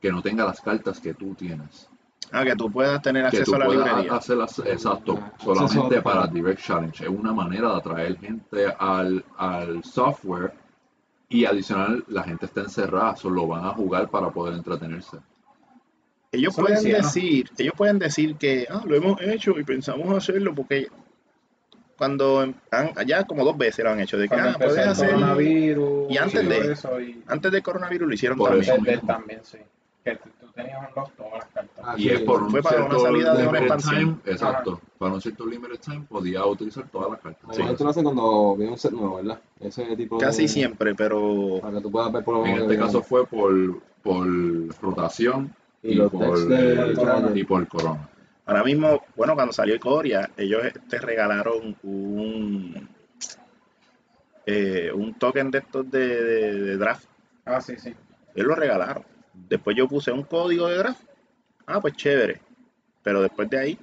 Que 0.00 0.12
no 0.12 0.22
tenga 0.22 0.44
las 0.44 0.60
cartas 0.60 1.00
que 1.00 1.14
tú 1.14 1.34
tienes. 1.34 1.88
Ah, 2.32 2.44
que 2.44 2.56
tú 2.56 2.70
puedas 2.70 3.00
tener 3.02 3.22
Que 3.30 3.38
acceso 3.38 3.52
tú 3.52 3.54
a 3.56 3.58
la 3.60 3.66
puedas 3.66 3.86
librería. 3.86 4.14
hacer 4.14 4.36
las- 4.36 4.58
exacto, 4.60 5.18
solamente 5.42 6.02
para 6.02 6.26
direct 6.26 6.60
challenge. 6.60 7.04
Es 7.04 7.10
una 7.10 7.32
manera 7.32 7.70
de 7.70 7.76
atraer 7.76 8.18
gente 8.18 8.66
al, 8.78 9.24
al 9.36 9.82
software 9.84 10.52
Y 11.28 11.44
adicional, 11.44 12.04
la 12.08 12.22
gente 12.22 12.46
está 12.46 12.60
encerrada, 12.60 13.16
solo 13.16 13.46
van 13.48 13.64
a 13.64 13.70
jugar 13.70 14.08
para 14.08 14.30
poder 14.30 14.54
entretenerse. 14.54 15.16
Ellos 16.30 16.52
Eso 16.52 16.62
lo 16.62 16.68
pueden 16.68 16.84
decir, 16.92 17.50
ellos 17.58 17.74
pueden 17.76 17.98
decir 17.98 18.36
que 18.36 18.66
ah, 18.70 18.82
lo 18.86 18.94
hemos 18.94 19.20
hecho 19.22 19.58
y 19.58 19.64
pensamos 19.64 20.14
hacerlo 20.16 20.54
porque 20.54 20.86
cuando 21.96 22.40
han, 22.40 22.54
ya 23.06 23.24
como 23.24 23.44
dos 23.44 23.56
veces 23.56 23.84
lo 23.84 23.90
han 23.90 24.00
hecho, 24.00 24.18
de 24.18 24.28
que 24.28 24.34
ah, 24.34 24.54
puedes 24.58 24.76
el 24.76 24.88
hacer 24.88 25.08
coronavirus 25.14 26.10
y 26.12 26.18
antes 26.18 26.48
de- 26.48 26.72
eso, 26.72 27.00
y 27.00 27.22
antes 27.26 27.50
del 27.52 27.62
coronavirus 27.62 28.06
lo 28.08 28.14
hicieron 28.14 28.38
Por 28.38 28.50
también. 28.50 28.70
eso 28.74 28.82
desde 28.82 28.92
mismo. 28.96 29.06
también, 29.08 29.40
sí. 29.44 29.58
Que 30.04 30.16
tú 30.16 30.28
tú 30.40 30.46
tenías 30.54 30.78
un 30.78 30.94
lock 30.94 31.10
todas 31.16 31.32
las 31.32 31.48
Y 31.96 32.08
es 32.08 32.20
por 32.22 32.42
un 32.42 32.50
fue 32.50 32.62
para 32.62 32.84
una 32.84 32.98
salida 32.98 33.34
de 33.36 33.46
una 33.46 33.58
expansión. 33.58 34.20
time, 34.20 34.32
exacto. 34.32 34.80
Para 34.98 35.14
un 35.14 35.20
cierto 35.20 35.46
limited 35.46 35.78
time 35.80 36.04
podía 36.08 36.44
utilizar 36.46 36.88
todas 36.88 37.10
las 37.12 37.20
cartas. 37.20 37.42
Normalmente 37.48 37.84
lo 37.84 37.90
hacen 37.90 38.04
cuando 38.04 38.56
viene 38.56 38.72
un 38.72 38.78
set 38.78 38.92
nuevo, 38.92 39.16
¿verdad? 39.16 39.38
Ese 39.60 39.96
tipo 39.96 40.18
Casi 40.18 40.42
de... 40.42 40.48
siempre, 40.48 40.94
pero 40.94 41.58
Para 41.60 41.74
que 41.78 41.82
tú 41.82 41.90
puedas 41.90 42.12
ver 42.12 42.24
por 42.24 42.34
lo 42.36 42.46
En 42.46 42.56
este 42.62 42.76
caso 42.76 42.92
viene. 42.92 43.06
fue 43.06 43.26
por, 43.26 43.80
por 44.02 44.26
rotación 44.82 45.54
Y 45.82 46.00
por, 46.00 46.38
de- 46.48 46.90
eh, 46.90 46.94
Corona. 46.94 47.30
y 47.34 47.44
por 47.44 47.68
corona. 47.68 48.08
ahora 48.46 48.64
mismo, 48.64 49.02
bueno, 49.14 49.34
cuando 49.34 49.52
salió 49.52 49.78
Coria, 49.78 50.30
ellos 50.36 50.62
te 50.88 50.98
regalaron 50.98 51.76
un 51.82 52.88
eh, 54.46 54.90
un 54.94 55.14
token 55.14 55.50
de 55.50 55.58
estos 55.58 55.90
de, 55.90 56.22
de- 56.22 56.60
de 56.62 56.76
draft. 56.76 57.04
Ah, 57.44 57.60
sí, 57.60 57.76
sí. 57.78 57.92
Ellos 58.34 58.48
lo 58.48 58.54
regalaron. 58.54 59.02
Después 59.48 59.76
yo 59.76 59.88
puse 59.88 60.10
un 60.12 60.22
código 60.22 60.68
de 60.68 60.78
draft. 60.78 61.00
Ah, 61.66 61.80
pues 61.80 61.94
chévere. 61.96 62.40
Pero 63.02 63.22
después 63.22 63.48
de 63.50 63.58
ahí, 63.58 63.78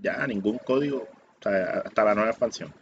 ya 0.00 0.26
ningún 0.26 0.58
código, 0.58 0.98
o 0.98 1.42
sea, 1.42 1.82
hasta 1.84 2.04
la 2.04 2.14
nueva 2.14 2.30
expansión. 2.30 2.72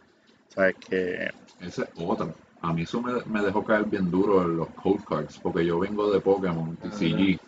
Sabes 0.49 0.75
que 0.77 1.31
Esa 1.59 1.83
es 1.83 1.89
otra. 1.97 2.27
A 2.61 2.71
mí 2.71 2.83
eso 2.83 3.01
me, 3.01 3.13
me 3.25 3.41
dejó 3.41 3.63
caer 3.63 3.83
bien 3.85 4.09
duro 4.09 4.41
en 4.43 4.55
los 4.55 4.69
code 4.69 5.03
cards, 5.07 5.37
porque 5.39 5.65
yo 5.65 5.79
vengo 5.79 6.09
de 6.11 6.21
Pokémon 6.21 6.77
Ah, 6.81 6.87
TCG. 6.89 7.39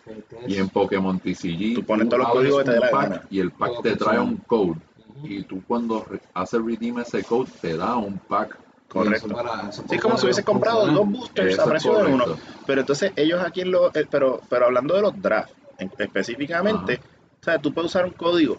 Y 0.46 0.56
en 0.58 0.68
Pokémon 0.68 1.18
TCG 1.18 1.74
Tú 1.76 1.84
pones 1.84 2.08
todos 2.08 2.18
los 2.24 2.28
códigos 2.32 2.58
que 2.58 2.64
te 2.64 2.70
dé 2.72 2.76
un 2.78 2.84
la 2.84 2.90
pack 2.90 3.08
gana. 3.10 3.22
y 3.30 3.40
el 3.40 3.50
pack 3.50 3.82
te 3.82 3.96
trae 3.96 4.18
un 4.18 4.36
code. 4.38 4.74
Y 5.24 5.42
tú 5.44 5.62
cuando 5.66 6.06
haces 6.34 6.60
redeem 6.62 6.98
ese 6.98 7.22
code 7.24 7.50
te 7.62 7.76
da 7.76 7.96
un 7.96 8.18
pack. 8.18 8.58
correcto. 8.88 9.26
Eso 9.26 9.34
para- 9.34 9.68
eso 9.70 9.82
Sí, 9.88 9.94
es 9.96 10.00
como 10.02 10.18
si 10.18 10.26
hubiese 10.26 10.44
comprado 10.44 10.86
dos 10.86 11.08
boosters 11.08 11.58
a 11.58 11.62
es 11.62 11.68
precio 11.70 11.96
de 11.96 12.12
uno. 12.12 12.24
Pero 12.66 12.80
entonces 12.82 13.12
ellos 13.16 13.42
aquí 13.42 13.62
en 13.62 13.70
lo, 13.70 13.88
eh, 13.94 14.06
pero, 14.10 14.40
pero 14.50 14.66
hablando 14.66 14.94
de 14.94 15.02
los 15.02 15.20
drafts, 15.22 15.52
en- 15.78 15.92
específicamente, 15.98 17.00
o 17.40 17.44
sea, 17.44 17.58
tú 17.58 17.72
puedes 17.72 17.90
usar 17.90 18.04
un 18.04 18.12
código. 18.12 18.58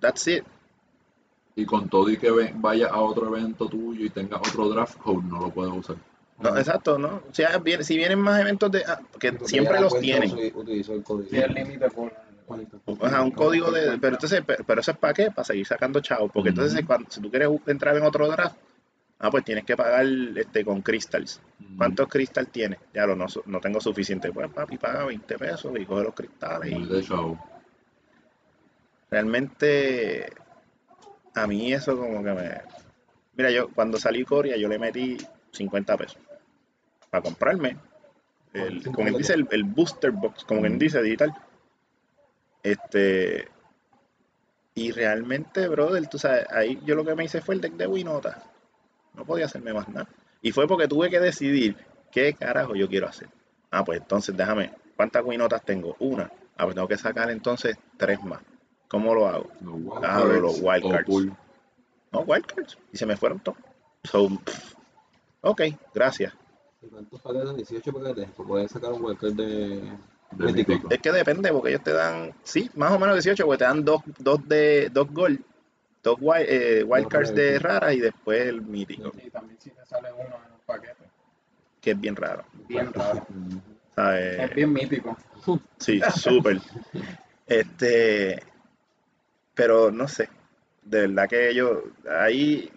That's 0.00 0.26
it. 0.28 0.44
Y 1.54 1.64
con 1.66 1.88
todo 1.88 2.08
y 2.08 2.16
que 2.16 2.30
vaya 2.54 2.88
a 2.88 3.00
otro 3.00 3.26
evento 3.36 3.68
tuyo 3.68 4.04
y 4.06 4.10
tenga 4.10 4.38
otro 4.38 4.68
draft 4.70 4.96
code, 4.98 5.22
no 5.28 5.40
lo 5.40 5.50
puedes 5.50 5.72
usar. 5.74 5.96
No, 6.40 6.56
exacto, 6.56 6.98
¿no? 6.98 7.22
O 7.30 7.34
sea, 7.34 7.58
viene- 7.58 7.84
si 7.84 7.96
vienen 7.96 8.18
más 8.18 8.40
eventos 8.40 8.70
de 8.72 8.82
ah, 8.86 8.98
que 9.18 9.32
Porque 9.32 9.48
siempre 9.48 9.80
los 9.80 9.98
tienen. 10.00 10.32
Utilizó 10.54 10.94
el 10.94 11.02
código. 11.02 11.28
El 11.30 11.52
límite 11.54 11.88
por. 11.90 12.12
Ajá, 13.02 13.22
un 13.22 13.30
código 13.30 13.70
de. 13.70 13.98
Pero 13.98 14.14
entonces, 14.16 14.42
pe- 14.44 14.58
pero 14.66 14.80
eso 14.80 14.90
es 14.90 14.96
para 14.96 15.14
qué? 15.14 15.30
Para 15.30 15.44
seguir 15.44 15.66
sacando 15.66 16.00
chavos. 16.00 16.30
Porque 16.32 16.48
entonces, 16.50 16.84
cuando, 16.84 17.08
si 17.10 17.20
tú 17.20 17.30
quieres 17.30 17.48
entrar 17.66 17.96
en 17.96 18.02
otro 18.02 18.28
draft, 18.28 18.56
ah, 19.22 19.30
pues 19.30 19.44
tienes 19.44 19.64
que 19.64 19.76
pagar 19.76 20.04
este 20.36 20.64
con 20.64 20.82
crystals. 20.82 21.40
¿Cuántos 21.78 22.08
cristales 22.08 22.50
tienes? 22.50 22.80
Ya 22.92 23.06
lo 23.06 23.14
no, 23.14 23.26
no 23.46 23.60
tengo 23.60 23.80
suficiente. 23.80 24.32
Pues 24.32 24.50
papi, 24.50 24.78
paga 24.78 25.04
20 25.06 25.38
pesos 25.38 25.72
y 25.78 25.86
coge 25.86 26.04
los 26.04 26.14
cristales. 26.14 26.72
Y 26.72 27.04
realmente, 29.10 30.32
a 31.34 31.46
mí 31.46 31.72
eso 31.72 31.96
como 31.96 32.22
que 32.22 32.32
me. 32.32 32.60
Mira, 33.34 33.50
yo 33.50 33.70
cuando 33.70 33.96
salí 33.96 34.24
Corea, 34.24 34.56
yo 34.56 34.68
le 34.68 34.78
metí 34.78 35.16
50 35.52 35.96
pesos 35.96 36.18
para 37.08 37.22
comprarme. 37.22 37.76
El, 38.52 38.82
como 38.84 39.04
quien 39.04 39.16
dice, 39.16 39.34
el, 39.34 39.46
el 39.52 39.64
booster 39.64 40.10
box, 40.10 40.44
como 40.44 40.62
quien 40.62 40.78
dice, 40.78 41.00
digital. 41.00 41.32
Este. 42.62 43.48
Y 44.74 44.90
realmente, 44.90 45.68
brother, 45.68 46.08
tú 46.08 46.18
sabes, 46.18 46.46
ahí 46.50 46.80
yo 46.84 46.96
lo 46.96 47.04
que 47.04 47.14
me 47.14 47.24
hice 47.24 47.40
fue 47.40 47.54
el 47.54 47.60
deck 47.60 47.74
de 47.74 47.86
Winota. 47.86 48.51
No 49.14 49.24
podía 49.24 49.46
hacerme 49.46 49.72
más 49.72 49.88
nada. 49.88 50.08
Y 50.40 50.52
fue 50.52 50.66
porque 50.66 50.88
tuve 50.88 51.10
que 51.10 51.20
decidir 51.20 51.76
qué 52.10 52.34
carajo 52.34 52.74
yo 52.74 52.88
quiero 52.88 53.08
hacer. 53.08 53.28
Ah, 53.70 53.84
pues 53.84 54.00
entonces 54.00 54.36
déjame, 54.36 54.72
¿cuántas 54.96 55.24
Winotas 55.24 55.62
tengo? 55.64 55.96
Una. 55.98 56.30
Ah, 56.56 56.64
pues 56.64 56.74
tengo 56.74 56.88
que 56.88 56.98
sacar 56.98 57.30
entonces 57.30 57.76
tres 57.96 58.22
más. 58.22 58.40
¿Cómo 58.88 59.14
lo 59.14 59.26
hago? 59.26 59.48
Los 59.62 59.74
wild 59.74 60.04
Ah, 60.04 60.20
los 60.24 60.60
cards 60.60 60.60
wild 60.62 60.84
o 60.84 60.90
cards. 60.90 61.06
pool 61.06 61.36
No, 62.12 62.20
wildcards. 62.20 62.78
Y 62.92 62.96
se 62.98 63.06
me 63.06 63.16
fueron 63.16 63.40
todos. 63.40 63.58
So, 64.04 64.28
pff, 64.28 64.74
ok, 65.40 65.62
gracias. 65.94 66.34
¿Y 66.82 66.88
¿Cuántos 66.88 67.20
paquetes? 67.20 67.56
18 67.56 67.92
paquetes. 67.92 68.28
Puedes 68.36 68.70
sacar 68.70 68.92
un 68.92 69.04
wildcard 69.04 69.32
de... 69.32 69.80
de. 70.32 70.78
Es 70.90 70.98
que 70.98 71.12
depende, 71.12 71.50
porque 71.52 71.70
ellos 71.70 71.82
te 71.82 71.92
dan, 71.92 72.34
sí, 72.42 72.70
más 72.74 72.92
o 72.92 72.98
menos 72.98 73.14
18, 73.14 73.44
porque 73.46 73.58
te 73.58 73.64
dan 73.64 73.84
dos, 73.84 74.02
dos 74.18 74.46
de 74.46 74.90
dos 74.92 75.10
gold, 75.10 75.40
dos 76.02 76.16
wild, 76.20 76.46
eh, 76.48 76.84
wildcards 76.84 77.34
de 77.34 77.58
rara 77.58 77.92
y 77.92 78.00
después 78.00 78.46
el 78.46 78.62
mítico, 78.62 79.12
Y 79.24 79.30
también 79.30 79.58
si 79.60 79.70
te 79.70 79.84
sale 79.86 80.12
uno 80.12 80.36
en 80.46 80.52
un 80.52 80.60
paquete. 80.66 81.04
que 81.80 81.90
es 81.92 82.00
bien 82.00 82.16
raro. 82.16 82.44
Bien 82.68 82.92
raro. 82.92 83.26
Es 83.96 84.54
bien 84.54 84.72
mítico. 84.72 85.16
Sí, 85.78 86.00
súper. 86.16 86.60
Este, 87.46 88.42
pero 89.54 89.90
no 89.90 90.06
sé, 90.08 90.28
de 90.82 91.00
verdad 91.08 91.28
que 91.28 91.50
ellos, 91.50 91.78
ahí, 92.08 92.70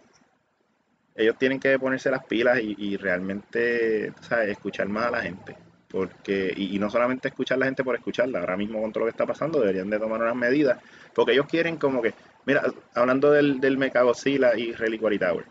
ellos 1.15 1.37
tienen 1.37 1.59
que 1.59 1.77
ponerse 1.79 2.09
las 2.11 2.25
pilas 2.25 2.59
y, 2.59 2.75
y 2.77 2.97
realmente, 2.97 4.13
¿sabes? 4.21 4.49
Escuchar 4.49 4.87
más 4.89 5.05
a 5.05 5.11
la 5.11 5.21
gente. 5.21 5.55
Porque, 5.87 6.51
y, 6.55 6.75
y 6.75 6.79
no 6.79 6.89
solamente 6.89 7.29
escuchar 7.29 7.55
a 7.57 7.59
la 7.59 7.65
gente 7.67 7.83
por 7.83 7.95
escucharla, 7.95 8.39
ahora 8.39 8.57
mismo 8.57 8.81
con 8.81 8.91
todo 8.91 9.01
lo 9.01 9.05
que 9.05 9.11
está 9.11 9.25
pasando 9.25 9.59
deberían 9.59 9.89
de 9.89 9.99
tomar 9.99 10.21
unas 10.21 10.35
medidas, 10.35 10.79
porque 11.13 11.31
ellos 11.33 11.45
quieren 11.47 11.77
como 11.77 12.01
que, 12.01 12.13
mira, 12.45 12.63
hablando 12.93 13.31
del, 13.31 13.59
del 13.59 13.77
Mechagodzilla 13.77 14.55
y 14.57 14.71
Reliquary 14.73 15.19
Tower, 15.19 15.45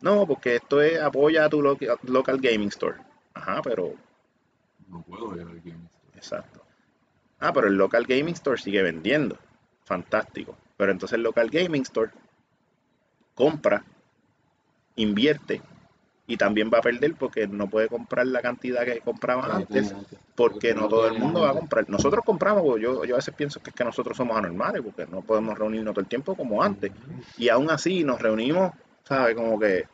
no, 0.00 0.26
porque 0.26 0.56
esto 0.56 0.80
es 0.82 1.00
apoya 1.00 1.44
a 1.44 1.48
tu 1.50 1.62
lo- 1.62 1.78
local 2.04 2.38
gaming 2.40 2.68
store. 2.68 2.96
Ajá, 3.34 3.60
pero 3.62 3.94
No 4.88 5.02
puedo 5.02 5.34
ir 5.36 5.42
al 5.42 5.60
Game 5.60 5.84
Store. 5.86 6.16
Exacto. 6.16 6.62
Ah, 7.38 7.52
pero 7.52 7.68
el 7.68 7.76
local 7.76 8.04
gaming 8.06 8.34
store 8.34 8.60
sigue 8.60 8.82
vendiendo. 8.82 9.38
Fantástico. 9.84 10.56
Pero 10.76 10.92
entonces 10.92 11.16
el 11.16 11.22
local 11.22 11.48
gaming 11.50 11.82
store 11.82 12.10
compra, 13.34 13.84
invierte 14.96 15.62
y 16.30 16.36
también 16.36 16.70
va 16.72 16.78
a 16.78 16.82
perder 16.82 17.14
porque 17.16 17.46
no 17.48 17.66
puede 17.68 17.88
comprar 17.88 18.24
la 18.26 18.40
cantidad 18.40 18.84
que 18.84 19.00
compraba 19.00 19.46
Sí, 19.46 19.50
antes 19.50 19.94
porque 20.36 20.72
no 20.74 20.88
todo 20.88 21.08
el 21.08 21.14
mundo 21.18 21.42
va 21.42 21.50
a 21.50 21.54
comprar. 21.54 21.90
Nosotros 21.90 22.24
compramos, 22.24 22.62
porque 22.62 22.82
yo, 22.82 23.04
yo 23.04 23.14
a 23.14 23.18
veces 23.18 23.34
pienso 23.34 23.60
que 23.60 23.70
es 23.70 23.76
que 23.76 23.84
nosotros 23.84 24.16
somos 24.16 24.36
anormales 24.36 24.80
porque 24.82 25.06
no 25.10 25.22
podemos 25.22 25.58
reunirnos 25.58 25.92
todo 25.92 26.00
el 26.02 26.06
tiempo 26.06 26.34
como 26.36 26.62
antes. 26.62 26.92
Y 27.36 27.48
aún 27.48 27.68
así 27.70 28.04
nos 28.04 28.22
reunimos, 28.22 28.72
¿sabes? 29.04 29.34
Como 29.34 29.58
que. 29.58 29.86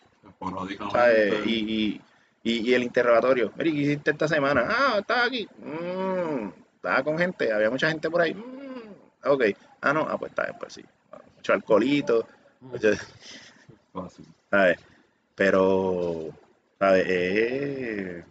Y, 1.47 1.55
y, 1.55 2.01
y, 2.45 2.71
y 2.71 2.75
el 2.75 2.83
interrogatorio, 2.83 3.51
mira, 3.57 3.71
¿qué 3.73 3.77
hiciste 3.79 4.11
esta 4.11 4.29
semana? 4.29 4.67
Ah, 4.69 4.97
estaba 5.01 5.25
aquí. 5.25 5.49
Mm, 5.59 6.49
estaba 6.77 7.03
con 7.03 7.19
gente, 7.19 7.51
había 7.53 7.71
mucha 7.71 7.89
gente 7.89 8.11
por 8.11 8.21
ahí. 8.21 8.35
Mm, 8.35 9.29
ok. 9.29 9.45
Ah, 9.81 9.93
no, 9.95 10.07
ah, 10.09 10.19
pues 10.19 10.31
está 10.33 10.45
bien, 10.45 10.57
pues 10.61 10.75
sí. 10.75 10.85
Mucho 11.37 11.53
alcoholito, 11.55 12.29
mucho- 12.61 12.93
fácil. 13.93 14.27
¿sabes? 14.51 14.79
Pero, 15.37 16.31
¿sabes? 16.81 17.05
Eh, 17.09 18.25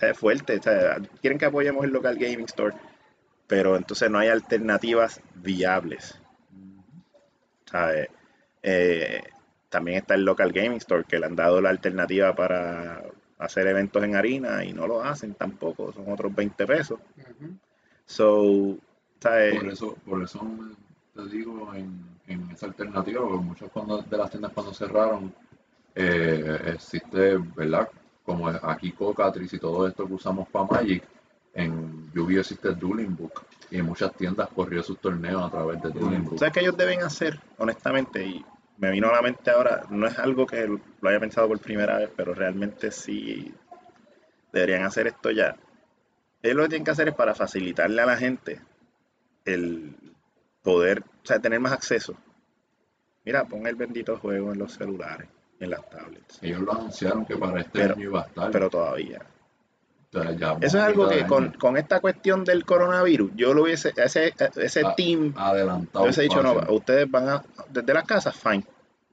es 0.00 0.18
fuerte. 0.18 0.60
¿sabes? 0.60 1.08
Quieren 1.22 1.38
que 1.38 1.46
apoyemos 1.46 1.84
el 1.84 1.90
local 1.92 2.16
gaming 2.18 2.44
store, 2.44 2.74
pero 3.46 3.76
entonces 3.76 4.10
no 4.10 4.18
hay 4.18 4.28
alternativas 4.28 5.20
viables. 5.36 6.18
¿sabes? 7.64 8.08
Eh, 8.62 9.22
también 9.70 9.98
está 9.98 10.14
el 10.14 10.24
local 10.24 10.52
gaming 10.52 10.76
store 10.78 11.04
que 11.04 11.18
le 11.18 11.24
han 11.26 11.34
dado 11.36 11.60
la 11.60 11.70
alternativa 11.70 12.34
para 12.34 13.02
hacer 13.38 13.66
eventos 13.66 14.04
en 14.04 14.14
harina 14.14 14.62
y 14.64 14.72
no 14.72 14.86
lo 14.86 15.02
hacen 15.02 15.34
tampoco, 15.34 15.92
son 15.92 16.12
otros 16.12 16.34
20 16.34 16.66
pesos. 16.66 17.00
So, 18.04 18.76
¿sabes? 19.20 19.58
Por 19.58 19.68
eso, 19.68 19.94
por 20.04 20.22
eso 20.22 20.46
te 21.14 21.24
digo 21.28 21.72
en, 21.74 22.04
en 22.26 22.50
esa 22.50 22.66
alternativa, 22.66 23.22
porque 23.22 23.38
muchas 23.44 23.70
cuando- 23.70 24.02
de 24.02 24.16
las 24.16 24.30
tiendas 24.30 24.52
cuando 24.52 24.74
cerraron, 24.74 25.34
eh, 25.94 26.72
existe, 26.74 27.36
¿verdad? 27.56 27.88
Como 28.24 28.48
aquí 28.48 28.92
Cocatrice 28.92 29.56
y 29.56 29.58
todo 29.58 29.86
esto 29.86 30.06
que 30.06 30.14
usamos 30.14 30.48
para 30.48 30.66
Magic, 30.66 31.02
en 31.54 32.10
Yu-Gi-Oh 32.12 32.40
existe 32.40 32.68
el 32.68 32.78
Dueling 32.78 33.16
Book 33.16 33.42
y 33.70 33.78
en 33.78 33.86
muchas 33.86 34.14
tiendas 34.14 34.48
corrió 34.48 34.82
sus 34.82 34.98
torneos 34.98 35.42
a 35.42 35.50
través 35.50 35.82
de 35.82 35.90
Dueling 35.90 36.24
Book. 36.24 36.38
¿Sabes 36.38 36.54
qué 36.54 36.60
ellos 36.60 36.76
deben 36.76 37.02
hacer, 37.02 37.40
honestamente? 37.58 38.24
Y 38.24 38.44
me 38.78 38.90
vino 38.90 39.08
a 39.08 39.12
la 39.12 39.22
mente 39.22 39.50
ahora, 39.50 39.84
no 39.90 40.06
es 40.06 40.18
algo 40.18 40.46
que 40.46 40.66
lo 40.66 41.08
haya 41.08 41.20
pensado 41.20 41.48
por 41.48 41.58
primera 41.60 41.98
vez, 41.98 42.10
pero 42.16 42.34
realmente 42.34 42.90
sí 42.90 43.54
deberían 44.52 44.84
hacer 44.84 45.08
esto 45.08 45.30
ya. 45.30 45.56
Ellos 46.42 46.56
lo 46.56 46.62
que 46.64 46.68
tienen 46.70 46.84
que 46.84 46.90
hacer 46.90 47.08
es 47.08 47.14
para 47.14 47.34
facilitarle 47.34 48.02
a 48.02 48.06
la 48.06 48.16
gente 48.16 48.60
el 49.44 49.94
poder, 50.62 51.04
tener 51.40 51.60
más 51.60 51.72
acceso. 51.72 52.16
Mira, 53.24 53.44
pon 53.44 53.66
el 53.66 53.76
bendito 53.76 54.16
juego 54.16 54.52
en 54.52 54.58
los 54.58 54.72
celulares. 54.72 55.28
En 55.62 55.70
las 55.70 55.88
tablets. 55.88 56.38
Ellos 56.42 56.60
lo 56.60 56.72
anunciaron 56.72 57.24
que 57.24 57.36
para 57.36 57.60
este 57.60 57.70
Pero- 57.72 57.94
año 57.94 58.02
iba 58.04 58.22
a 58.22 58.26
estar. 58.26 58.50
Pero 58.50 58.68
todavía. 58.70 59.20
O 60.14 60.22
sea, 60.22 60.32
ya 60.32 60.52
Eso 60.60 60.76
es 60.78 60.84
algo 60.84 61.08
que 61.08 61.26
con, 61.26 61.52
con 61.52 61.76
esta 61.78 62.00
cuestión 62.00 62.44
del 62.44 62.66
coronavirus, 62.66 63.30
yo 63.34 63.54
lo 63.54 63.62
hubiese, 63.62 63.94
ese, 63.96 64.34
ese 64.56 64.82
team, 64.96 65.32
adelantado. 65.36 66.00
yo 66.00 66.02
hubiese 66.02 66.22
dicho, 66.22 66.42
no, 66.42 66.52
ustedes 66.74 67.10
van 67.10 67.28
a, 67.30 67.42
desde 67.70 67.94
las 67.94 68.04
casas, 68.04 68.36
fine, 68.36 68.64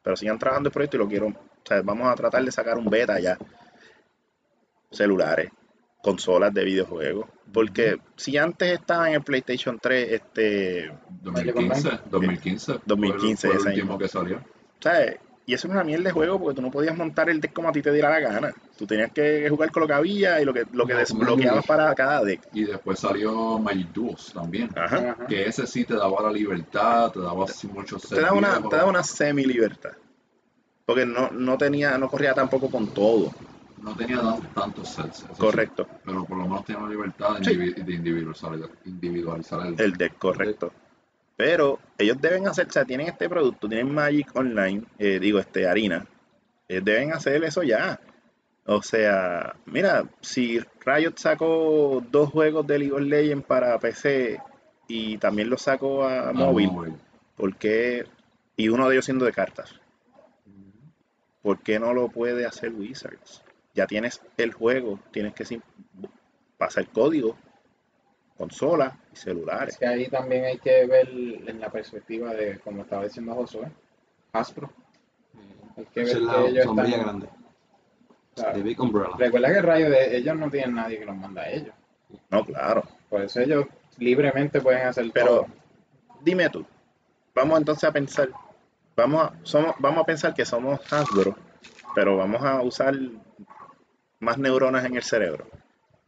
pero 0.04 0.18
sigan 0.18 0.38
trabajando 0.38 0.68
el 0.68 0.74
proyecto 0.74 0.97
y 0.97 1.00
lo 1.00 1.08
quiero, 1.08 1.28
o 1.28 1.34
sea, 1.64 1.82
vamos 1.84 2.08
a 2.12 2.16
tratar 2.16 2.43
de 2.43 2.52
sacar 2.52 2.78
un 2.78 2.89
beta 2.89 3.18
ya. 3.20 3.38
Celulares, 4.91 5.52
consolas 6.02 6.54
de 6.54 6.66
videojuegos, 6.66 7.28
porque 7.54 7.97
si 8.18 8.38
antes 8.38 8.74
estaba 8.74 9.08
en 9.08 9.16
el 9.16 9.22
PlayStation 9.22 9.80
3, 9.80 10.12
este, 10.12 10.91
2015, 11.22 11.89
2015. 12.10 12.80
2015, 12.86 13.47
fue 13.47 13.56
el, 13.56 13.58
ese 13.58 13.64
fue 13.64 13.72
el 13.72 13.78
último 13.78 13.91
año. 13.93 14.00
que 14.00 14.08
salió. 14.10 14.41
¿sabes? 14.82 15.18
Y 15.50 15.56
eso 15.56 15.68
es 15.68 15.74
una 15.74 15.84
mierda 15.84 16.04
de 16.04 16.12
juego 16.12 16.39
porque 16.39 16.58
tú 16.58 16.62
no 16.62 16.70
podías 16.70 16.95
montar 16.95 17.28
el 17.28 17.41
deck 17.41 17.54
como 17.54 17.70
a 17.70 17.72
ti 17.72 17.82
te 17.82 17.91
diera 17.91 18.12
la 18.12 18.20
gana. 18.20 18.54
Tú 18.78 18.86
tenías 18.86 19.12
que 19.12 19.50
jugar 19.50 19.72
con 19.72 19.82
lo 19.82 19.88
que 19.88 19.93
había 19.93 20.39
y 20.39 20.45
lo 20.45 20.54
que, 20.54 20.64
lo 20.74 20.86
que 20.86 20.93
No, 20.93 21.00
desbloqueabas 21.00 21.66
para 21.66 21.95
cada 21.95 22.24
deck. 22.24 22.41
Y 22.54 22.66
después 22.66 23.00
salió 23.00 23.58
Magic 23.58 23.88
Duos 23.91 24.32
también. 24.32 24.70
Ajá. 24.76 25.16
Ajá. 25.18 25.26
Que 25.26 25.47
ese 25.47 25.66
sí 25.66 25.86
te 25.86 25.95
daba 25.95 26.22
la 26.22 26.32
libertad, 26.32 27.12
te 27.12 27.20
daba 27.22 27.45
así 27.45 27.66
muchos 27.68 28.08
te 28.08 28.22
da 28.22 28.32
una, 28.32 28.62
te 28.62 28.76
da 28.76 28.86
una 28.86 29.02
semi 29.02 29.43
libertad. 29.43 29.93
Porque 30.86 31.08
no, 31.08 31.32
no 31.32 31.58
tenía, 31.58 31.97
no 31.97 32.10
corría 32.10 32.36
tampoco 32.36 32.70
con 32.70 32.93
todo. 32.93 33.34
No 33.82 33.95
tenía 33.95 34.22
tan- 34.22 34.54
tantos 34.54 34.88
sets. 34.89 35.18
sí, 35.18 35.26
Correcto. 35.39 35.88
pero 36.06 36.26
por 36.26 36.38
lo 36.38 36.43
menos 36.43 36.64
tenía 36.64 36.84
la 36.84 36.89
libertad 36.89 37.39
de, 37.39 37.45
Sí. 37.45 37.82
individualizar, 37.88 38.52
individualizar 38.86 39.66
el, 39.66 39.80
El 39.82 39.93
deck, 39.93 40.16
correcto. 40.20 40.72
Pero 41.40 41.80
ellos 41.98 42.20
deben 42.20 42.50
hacer, 42.50 42.68
o 42.68 42.70
sea, 42.70 42.84
tienen 42.84 43.08
este 43.08 43.30
producto, 43.30 43.70
tienen 43.70 43.94
Magic 43.94 44.28
Online, 44.36 44.84
eh, 44.98 45.20
digo, 45.22 45.40
este 45.40 45.70
Harina. 45.70 46.06
Ellos 46.68 46.84
deben 46.84 47.14
hacer 47.14 47.42
eso 47.46 47.64
ya. 47.64 47.98
O 48.66 48.82
sea, 48.82 49.56
mira, 49.66 50.04
si 50.20 50.60
Riot 50.86 51.14
sacó 51.16 52.04
dos 52.12 52.30
juegos 52.30 52.68
de 52.68 52.80
League 52.80 52.94
of 52.94 53.00
Legends 53.04 53.46
para 53.46 53.80
PC 53.80 54.38
y 54.90 55.18
también 55.18 55.50
los 55.50 55.62
sacó 55.62 56.04
a 56.04 56.28
Ah, 56.28 56.34
móvil, 56.34 56.74
móvil. 56.74 56.96
¿por 57.38 57.56
qué? 57.56 58.04
Y 58.58 58.68
uno 58.68 58.90
de 58.90 58.96
ellos 58.96 59.06
siendo 59.06 59.24
de 59.24 59.32
cartas. 59.32 59.74
¿Por 61.42 61.62
qué 61.62 61.80
no 61.80 61.94
lo 61.94 62.10
puede 62.10 62.46
hacer 62.46 62.74
Wizards? 62.74 63.44
Ya 63.74 63.88
tienes 63.88 64.22
el 64.36 64.52
juego, 64.52 65.00
tienes 65.14 65.34
que 65.36 65.62
pasar 66.58 66.86
código, 66.90 67.38
consola 68.40 68.98
y 69.14 69.16
celulares. 69.18 69.74
Es 69.74 69.80
que 69.80 69.86
ahí 69.86 70.08
también 70.08 70.46
hay 70.46 70.58
que 70.58 70.88
ver 70.88 71.10
en 71.10 71.60
la 71.60 71.70
perspectiva 71.70 72.34
de, 72.34 72.58
como 72.60 72.82
estaba 72.82 73.04
diciendo 73.04 73.36
Josué, 73.36 73.68
Hasbro. 74.34 74.72
Hay 75.78 75.86
que 75.94 76.00
ver 76.00 76.08
es 76.10 76.14
que 76.16 76.20
la 76.22 76.40
ellos 76.46 76.64
sombrilla 76.66 76.90
están- 76.98 77.04
grande. 77.20 77.30
claro. 78.36 78.54
The 78.54 78.62
Big 78.64 78.80
Umbrella. 78.82 79.16
Recuerda 79.18 79.54
que 79.54 79.62
Rayo 79.62 79.90
de 79.90 80.18
ellos 80.18 80.36
no 80.38 80.50
tienen 80.50 80.74
nadie 80.76 81.00
que 81.00 81.06
los 81.06 81.16
manda 81.18 81.42
a 81.44 81.50
ellos. 81.52 81.76
No, 82.32 82.44
claro. 82.46 82.84
Por 83.10 83.22
eso 83.22 83.42
ellos 83.42 83.66
libremente 83.98 84.62
pueden 84.62 84.88
hacer 84.88 85.12
Pero 85.14 85.28
todo. 85.28 85.46
dime 86.22 86.50
tú, 86.50 86.66
vamos 87.36 87.60
entonces 87.60 87.84
a 87.84 87.92
pensar, 87.92 88.30
vamos 88.96 89.22
a, 89.24 89.34
somos, 89.44 89.76
vamos 89.80 90.02
a 90.04 90.06
pensar 90.06 90.34
que 90.34 90.46
somos 90.46 90.80
Hasbro, 90.92 91.36
pero 91.94 92.16
vamos 92.18 92.42
a 92.44 92.62
usar 92.62 92.96
más 94.22 94.38
neuronas 94.38 94.86
en 94.86 94.96
el 94.96 95.04
cerebro. 95.04 95.46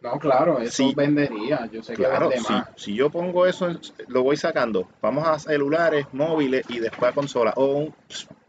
No, 0.01 0.17
claro, 0.17 0.59
eso 0.59 0.71
Sí. 0.77 0.93
vendería. 0.95 1.67
Yo 1.71 1.83
sé 1.83 1.93
Claro, 1.93 2.29
que 2.29 2.35
vende 2.35 2.47
si, 2.47 2.53
más. 2.53 2.67
si 2.75 2.95
yo 2.95 3.09
pongo 3.11 3.45
eso, 3.45 3.69
en- 3.69 3.79
lo 4.07 4.23
voy 4.23 4.35
sacando, 4.35 4.89
vamos 5.01 5.27
a 5.27 5.37
celulares, 5.37 6.07
móviles 6.11 6.65
y 6.69 6.79
después 6.79 7.11
a 7.11 7.13
consola. 7.15 7.53
O 7.55 7.65
un, 7.65 7.95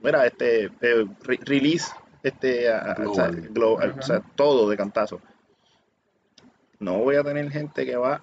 mira, 0.02 0.26
este, 0.26 0.64
eh, 0.80 1.06
re- 1.22 1.40
release, 1.44 1.92
este, 2.22 2.70
a- 2.70 2.92
a- 2.92 3.08
o 3.08 3.14
sea, 3.14 3.28
Global. 3.28 3.94
o 3.98 4.02
sea, 4.02 4.22
todo 4.34 4.68
de 4.70 4.76
cantazo. 4.78 5.20
No 6.78 6.98
voy 6.98 7.16
a 7.16 7.22
tener 7.22 7.50
gente 7.50 7.84
que 7.84 7.96
va 7.96 8.22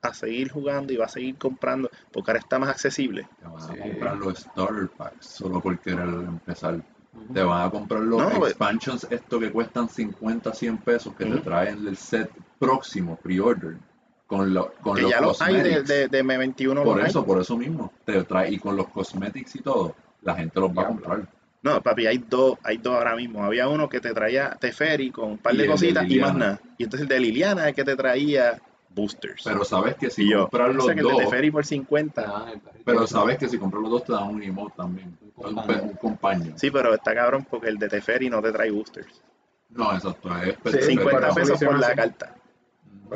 a 0.00 0.14
seguir 0.14 0.50
jugando 0.50 0.92
y 0.92 0.96
va 0.96 1.06
a 1.06 1.08
seguir 1.08 1.36
comprando, 1.36 1.90
porque 2.12 2.30
ahora 2.30 2.38
está 2.40 2.58
más 2.60 2.68
accesible. 2.70 3.28
Te 3.40 3.44
van 3.48 3.60
Sí. 3.60 3.72
a 3.76 3.82
comprar 3.82 4.16
los 4.16 4.38
starter 4.38 4.88
packs 4.96 5.26
solo 5.26 5.60
por 5.60 5.78
querer 5.80 6.00
empezar. 6.08 6.76
Te 7.32 7.42
van 7.42 7.66
a 7.66 7.70
comprar 7.70 8.00
los 8.02 8.20
No, 8.20 8.30
pues- 8.38 8.50
expansions, 8.52 9.06
esto 9.10 9.38
que 9.40 9.50
cuestan 9.50 9.88
50, 9.88 10.52
100 10.54 10.78
pesos, 10.78 11.14
que 11.14 11.24
te 11.26 11.38
traen 11.38 11.86
el 11.86 11.96
set 11.96 12.30
próximo, 12.58 13.16
pre-order, 13.22 13.76
con, 14.26 14.52
lo- 14.52 14.72
con 14.82 14.96
Que 14.96 15.02
los 15.02 15.10
ya 15.10 15.20
los 15.20 15.40
hay 15.42 15.54
de, 15.54 15.60
cosmetics. 15.62 15.88
de, 15.88 16.08
de 16.08 16.24
M21. 16.24 16.82
por 16.84 17.00
hay. 17.00 17.06
eso, 17.08 17.24
por 17.24 17.40
eso 17.40 17.56
mismo. 17.56 17.92
Te 18.04 18.22
trae, 18.24 18.52
y 18.52 18.58
con 18.58 18.76
los 18.76 18.88
cosmetics 18.88 19.56
y 19.56 19.60
todo, 19.62 19.94
la 20.22 20.34
gente 20.34 20.58
los 20.60 20.70
va 20.70 20.82
a 20.82 20.86
comprar. 20.88 21.26
No, 21.62 21.82
papi, 21.82 22.06
hay 22.06 22.18
dos, 22.18 22.56
hay 22.62 22.76
dos 22.78 22.94
ahora 22.94 23.16
mismo. 23.16 23.42
Había 23.44 23.68
uno 23.68 23.88
que 23.88 24.00
te 24.00 24.12
traía 24.14 24.50
Teferi 24.60 25.10
con 25.10 25.32
un 25.32 25.38
par 25.38 25.54
Y 25.54 25.58
de 25.58 25.66
cositas 25.66 26.08
y 26.08 26.20
más 26.20 26.34
nada. 26.34 26.60
Y 26.78 26.84
entonces 26.84 27.02
el 27.02 27.08
de 27.08 27.18
Liliana 27.20 27.62
es 27.62 27.68
el 27.68 27.74
que 27.74 27.84
te 27.84 27.96
traía 27.96 28.60
boosters. 28.90 29.42
Pero 29.44 29.64
sabes 29.64 29.96
que 29.96 30.08
si 30.08 30.28
yo, 30.30 30.42
compras 30.48 30.74
los 30.74 30.84
que 30.86 30.92
el 30.92 30.96
de 30.98 31.02
dos, 31.02 31.16
Teferi 31.18 31.50
por 31.50 31.66
50. 31.66 32.22
Ah, 32.26 32.50
el 32.52 32.60
perrito. 32.60 32.82
pero 32.84 33.06
sabes 33.08 33.38
que 33.38 33.48
si 33.48 33.58
compras 33.58 33.82
los 33.82 33.90
dos 33.90 34.04
te 34.04 34.12
dan 34.12 34.28
un 34.28 34.42
emote 34.42 34.74
también. 34.76 35.18
Un 35.38 35.46
Un, 35.46 35.54
compañero. 35.54 35.84
un 35.84 35.96
compañero. 35.96 36.58
Sí, 36.58 36.70
pero 36.70 36.94
está 36.94 37.14
cabrón 37.14 37.46
porque 37.48 37.68
el 37.68 37.78
de 37.78 37.88
Teferi 37.88 38.28
no 38.30 38.42
te 38.42 38.52
trae 38.52 38.70
boosters. 38.70 39.22
No, 39.70 39.92
exacto. 39.94 40.28
Es 40.36 40.56
Sí, 40.84 40.92
50 40.92 41.20
pero 41.20 41.34
pesos 41.34 41.58
por 41.62 41.78
la 41.78 41.94
carta. 41.94 42.34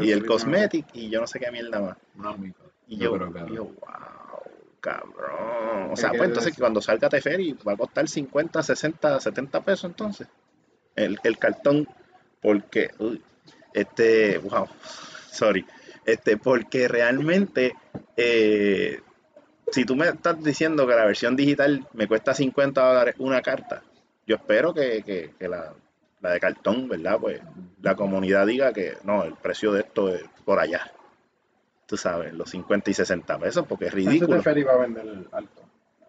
Y 0.01 0.11
el 0.11 0.25
cosmetic 0.25 0.87
y 0.95 1.11
yo 1.11 1.21
no 1.21 1.27
sé 1.27 1.39
qué 1.39 1.51
mierda 1.51 1.81
más. 1.81 1.97
Una 2.17 2.33
mica. 2.37 2.61
Y 2.87 2.97
Yo 2.97 3.05
yo, 3.17 3.31
creo 3.31 3.33
que- 3.47 3.53
y 3.53 3.57
yo, 3.57 3.65
wow, 3.65 4.43
cabrón. 4.81 5.87
O 5.91 5.95
¿Qué 5.95 6.01
sea, 6.01 6.11
pues 6.11 6.23
entonces 6.23 6.45
decir? 6.53 6.61
cuando 6.61 6.81
salga 6.81 7.09
Teferi 7.09 7.53
va 7.67 7.73
a 7.73 7.77
costar 7.77 8.09
50, 8.09 8.63
60, 8.63 9.21
70 9.21 9.61
pesos 9.63 9.85
entonces. 9.91 10.29
El, 10.95 11.19
el 11.23 11.39
cartón, 11.39 11.89
porque, 12.41 12.91
uy, 12.99 13.23
este, 13.73 14.39
wow, 14.39 14.67
sorry. 15.31 15.65
Este, 16.05 16.37
porque 16.37 16.89
realmente, 16.89 17.75
eh, 18.17 19.01
si 19.73 19.85
tú 19.85 19.97
me 19.97 20.07
estás 20.09 20.43
diciendo 20.43 20.87
que 20.87 20.95
la 20.95 21.05
versión 21.05 21.35
digital 21.37 21.87
me 21.95 22.07
cuesta 22.07 22.33
50 22.35 22.81
dólares 22.81 23.15
una 23.19 23.43
carta, 23.43 23.83
yo 24.27 24.37
espero 24.37 24.73
que, 24.73 25.03
que- 25.03 25.35
que 25.39 25.49
la, 25.49 25.75
la 26.21 26.31
de 26.31 26.39
cartón, 26.41 26.89
¿verdad? 26.89 27.19
Pues 27.21 27.41
la 27.83 27.97
comunidad 27.97 28.47
diga 28.47 28.73
que 28.73 28.97
no, 29.05 29.25
el 29.25 29.35
precio 29.35 29.73
de 29.73 29.81
esto 29.81 30.09
es 30.15 30.23
por 30.45 30.61
allá. 30.61 30.93
Tú 31.87 31.97
sabes, 31.97 32.33
los 32.33 32.49
50 32.51 32.91
y 32.91 32.95
60 32.95 33.39
pesos, 33.39 33.67
porque 33.67 33.87
es 33.87 33.95
Ese 33.95 33.97
ridículo. 34.09 34.37
Teferi 34.37 34.63
va 34.63 34.75
a 34.75 34.77
vender 34.79 35.05
el 35.07 35.27
alto. 35.33 35.63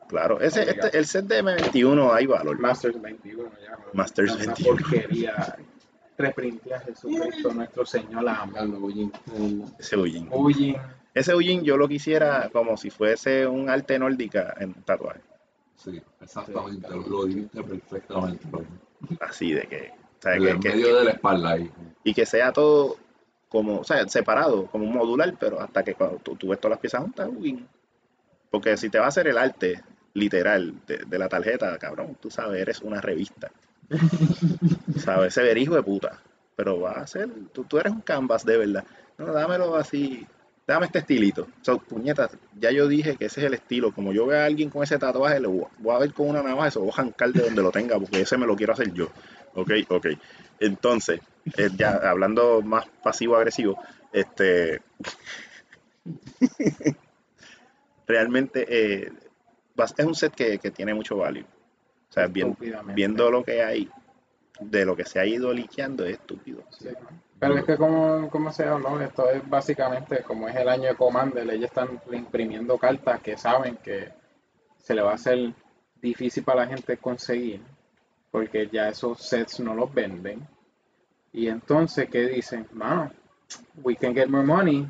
Claro, 0.08 0.40
ese, 0.40 0.62
Obligado. 0.62 0.86
este, 0.88 0.98
el 1.00 1.06
set 1.08 1.26
de 1.26 1.44
M21 1.44 2.14
hay 2.14 2.26
valor. 2.28 2.60
Masters 2.60 3.02
21 3.02 3.50
ya. 3.64 3.78
Masters 3.94 4.34
Una 4.36 4.46
21. 4.54 4.76
porquería. 4.78 5.56
Reprintia 6.16 6.80
Jesucristo, 6.82 7.52
nuestro 7.54 7.86
Señor 7.86 8.24
la 8.24 8.48
Ese 9.80 9.98
Ujin. 9.98 10.28
Huyin. 10.32 10.76
Ese 11.14 11.36
Ujin 11.36 11.64
yo 11.64 11.78
lo 11.78 11.88
quisiera 11.88 12.50
como 12.52 12.76
si 12.78 12.90
fuese 12.90 13.46
un 13.46 13.70
arte 13.70 13.98
nórdica 14.00 14.56
en 14.60 14.74
tatuaje. 14.84 15.22
Sí, 15.76 16.02
exactamente. 16.22 16.88
Sí, 16.88 17.10
lo 17.10 17.26
dijiste 17.26 17.64
perfectamente. 17.64 18.48
Así 19.20 19.54
de 19.54 19.68
que. 19.68 19.92
o 19.92 20.22
sea, 20.22 20.36
En 20.36 20.44
que- 20.44 20.50
el 20.52 20.60
que- 20.60 20.70
medio 20.70 20.96
de 20.98 21.04
la 21.06 21.12
espalda 21.12 21.50
ahí. 21.52 21.72
y 22.04 22.14
que 22.14 22.26
sea 22.26 22.52
todo 22.52 22.98
como, 23.50 23.80
o 23.80 23.84
sea, 23.84 24.08
separado, 24.08 24.66
como 24.68 24.86
un 24.86 24.94
modular, 24.94 25.36
pero 25.40 25.60
hasta 25.62 25.84
que 25.84 25.94
cuando 25.94 26.18
tú, 26.18 26.36
tú 26.36 26.48
ves 26.50 26.60
todas 26.60 26.72
las 26.72 26.80
piezas 26.80 27.02
juntas, 27.02 27.30
Ujin. 27.30 27.68
Porque 28.50 28.78
si 28.78 28.90
te 28.90 28.98
va 29.00 29.06
a 29.06 29.10
hacer 29.10 29.28
el 29.28 29.38
arte 29.38 29.84
literal 30.16 30.74
de, 30.88 30.98
de 31.08 31.20
la 31.20 31.28
tarjeta, 31.30 31.78
cabrón, 31.78 32.18
tú 32.20 32.30
sabes, 32.32 32.62
eres 32.62 32.82
una 32.82 33.02
revista. 33.02 33.52
¿Sabes? 34.98 35.28
Ese 35.38 35.44
ver 35.44 35.58
hijo 35.58 35.76
de 35.76 35.84
puta. 35.84 36.20
Pero 36.56 36.80
va 36.82 36.92
a 36.94 37.08
ser, 37.08 37.30
tú, 37.52 37.64
tú 37.66 37.80
eres 37.80 37.92
un 37.94 38.02
canvas 38.02 38.46
de 38.46 38.58
verdad. 38.58 38.84
No, 39.18 39.32
dámelo 39.34 39.76
así, 39.76 40.26
dame 40.68 40.86
este 40.88 41.00
estilito. 41.00 41.48
So, 41.62 41.78
puñetas, 41.80 42.38
ya 42.60 42.72
yo 42.72 42.88
dije 42.88 43.16
que 43.18 43.26
ese 43.26 43.42
es 43.42 43.48
el 43.48 43.54
estilo. 43.54 43.92
Como 43.94 44.14
yo 44.14 44.26
veo 44.26 44.40
a 44.42 44.46
alguien 44.46 44.70
con 44.70 44.84
ese 44.84 44.98
tatuaje, 44.98 45.40
le 45.40 45.48
voy, 45.48 45.66
voy 45.80 45.96
a 45.96 46.00
ver 46.00 46.14
con 46.14 46.30
una 46.30 46.42
navaja, 46.44 46.68
eso 46.70 46.80
voy 46.82 46.90
a 46.90 46.94
jancar 46.94 47.32
de 47.32 47.44
donde 47.44 47.62
lo 47.62 47.72
tenga, 47.72 48.00
porque 48.00 48.22
ese 48.22 48.38
me 48.38 48.46
lo 48.48 48.56
quiero 48.56 48.74
hacer 48.74 48.94
yo. 48.94 49.10
Ok, 49.56 49.72
ok. 49.90 50.08
Entonces, 50.60 51.20
eh, 51.58 51.70
ya 51.78 51.92
hablando 52.10 52.62
más 52.62 52.86
pasivo-agresivo, 53.04 53.78
este. 54.12 54.82
realmente 58.08 58.66
eh, 58.70 59.12
es 59.98 60.06
un 60.06 60.16
set 60.16 60.34
que, 60.34 60.60
que 60.60 60.72
tiene 60.72 60.94
mucho 60.94 61.18
value. 61.18 61.46
O 62.10 62.14
sea, 62.14 62.28
bien- 62.28 62.56
viendo 62.94 63.32
lo 63.32 63.44
que 63.44 63.64
hay, 63.64 63.90
de 64.60 64.86
lo 64.86 64.96
que 64.96 65.06
se 65.06 65.20
ha 65.20 65.26
ido 65.26 65.52
liqueando, 65.54 66.06
es 66.06 66.14
estúpido. 66.14 66.64
Sí. 66.72 66.90
Pero 67.44 67.60
es 67.60 67.66
que 67.66 67.78
como, 67.78 68.30
como 68.30 68.54
sea 68.54 68.76
o 68.76 68.80
no, 68.80 69.02
esto 69.02 69.30
es 69.30 69.48
básicamente 69.50 70.24
como 70.24 70.48
es 70.48 70.56
el 70.56 70.70
año 70.70 70.88
de 70.88 70.96
Commander, 70.96 71.50
ellos 71.50 71.66
están 71.66 72.00
imprimiendo 72.14 72.78
cartas 72.78 73.20
que 73.20 73.36
saben 73.36 73.76
que 73.84 74.14
se 74.78 74.96
le 74.96 75.02
va 75.02 75.12
a 75.12 75.16
hacer 75.16 75.54
difícil 76.02 76.46
para 76.46 76.62
la 76.62 76.68
gente 76.68 76.96
conseguir, 76.96 77.62
porque 78.32 78.70
ya 78.72 78.88
esos 78.88 79.22
sets 79.22 79.60
no 79.60 79.76
los 79.76 79.94
venden. 79.94 80.48
Y 81.34 81.50
entonces, 81.50 82.08
¿qué 82.10 82.28
dicen? 82.28 82.66
Mano, 82.72 83.12
we 83.84 83.98
can 83.98 84.14
get 84.16 84.30
more 84.30 84.46
money 84.46 84.88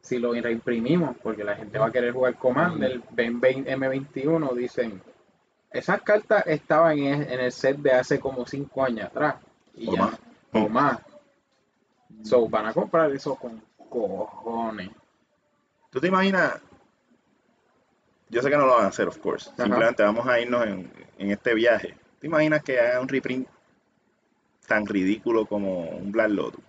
si 0.00 0.18
lo 0.18 0.32
reimprimimos, 0.32 1.16
porque 1.24 1.42
la 1.42 1.56
gente 1.56 1.76
va 1.76 1.86
a 1.86 1.92
querer 1.92 2.12
jugar 2.12 2.36
Commander, 2.36 3.00
ven 3.10 3.40
20 3.40 3.76
M21, 3.76 4.54
dicen, 4.54 5.02
esas 5.72 6.02
cartas 6.02 6.46
estaban 6.46 6.98
en, 6.98 7.22
en 7.22 7.40
el 7.40 7.50
set 7.50 7.78
de 7.78 7.90
hace 7.90 8.20
como 8.20 8.46
5 8.46 8.84
años 8.84 9.06
atrás. 9.06 9.36
Y 9.74 9.88
O 9.88 9.92
ya, 9.94 10.02
más. 10.02 10.20
O 10.52 10.68
más. 10.68 11.13
So, 12.22 12.48
van 12.48 12.66
a 12.66 12.72
comprar 12.72 13.10
eso 13.12 13.36
con 13.36 13.62
cojones. 13.88 14.90
¿Tú 15.90 16.00
te 16.00 16.08
imaginas? 16.08 16.60
Yo 18.30 18.42
sé 18.42 18.50
que 18.50 18.56
no 18.56 18.66
lo 18.66 18.74
van 18.74 18.86
a 18.86 18.88
hacer, 18.88 19.06
of 19.06 19.18
course. 19.18 19.50
Ajá. 19.50 19.64
Simplemente 19.64 20.02
vamos 20.02 20.26
a 20.26 20.40
irnos 20.40 20.66
en, 20.66 20.90
en 21.18 21.30
este 21.30 21.54
viaje. 21.54 21.94
¿Te 22.18 22.26
imaginas 22.26 22.62
que 22.62 22.80
haga 22.80 23.00
un 23.00 23.08
reprint 23.08 23.46
tan 24.66 24.86
ridículo 24.86 25.46
como 25.46 25.88
un 25.90 26.10
Black 26.10 26.30
Lotus? 26.30 26.64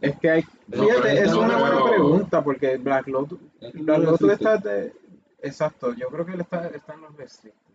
Es 0.00 0.18
que 0.18 0.30
hay. 0.30 0.44
No, 0.68 0.84
Fíjate, 0.84 1.20
es 1.20 1.32
no 1.32 1.40
una 1.40 1.56
buena 1.58 1.84
pregunta 1.84 2.44
porque 2.44 2.76
Black 2.76 3.08
Lotus. 3.08 3.40
Black 3.60 3.98
lo 3.98 4.12
Lotus 4.12 4.32
está 4.32 4.58
de. 4.58 4.92
Exacto, 5.40 5.94
yo 5.94 6.08
creo 6.08 6.26
que 6.26 6.32
él 6.32 6.40
está, 6.40 6.66
está 6.68 6.94
en 6.94 7.00
los 7.02 7.16
restrictos. 7.16 7.67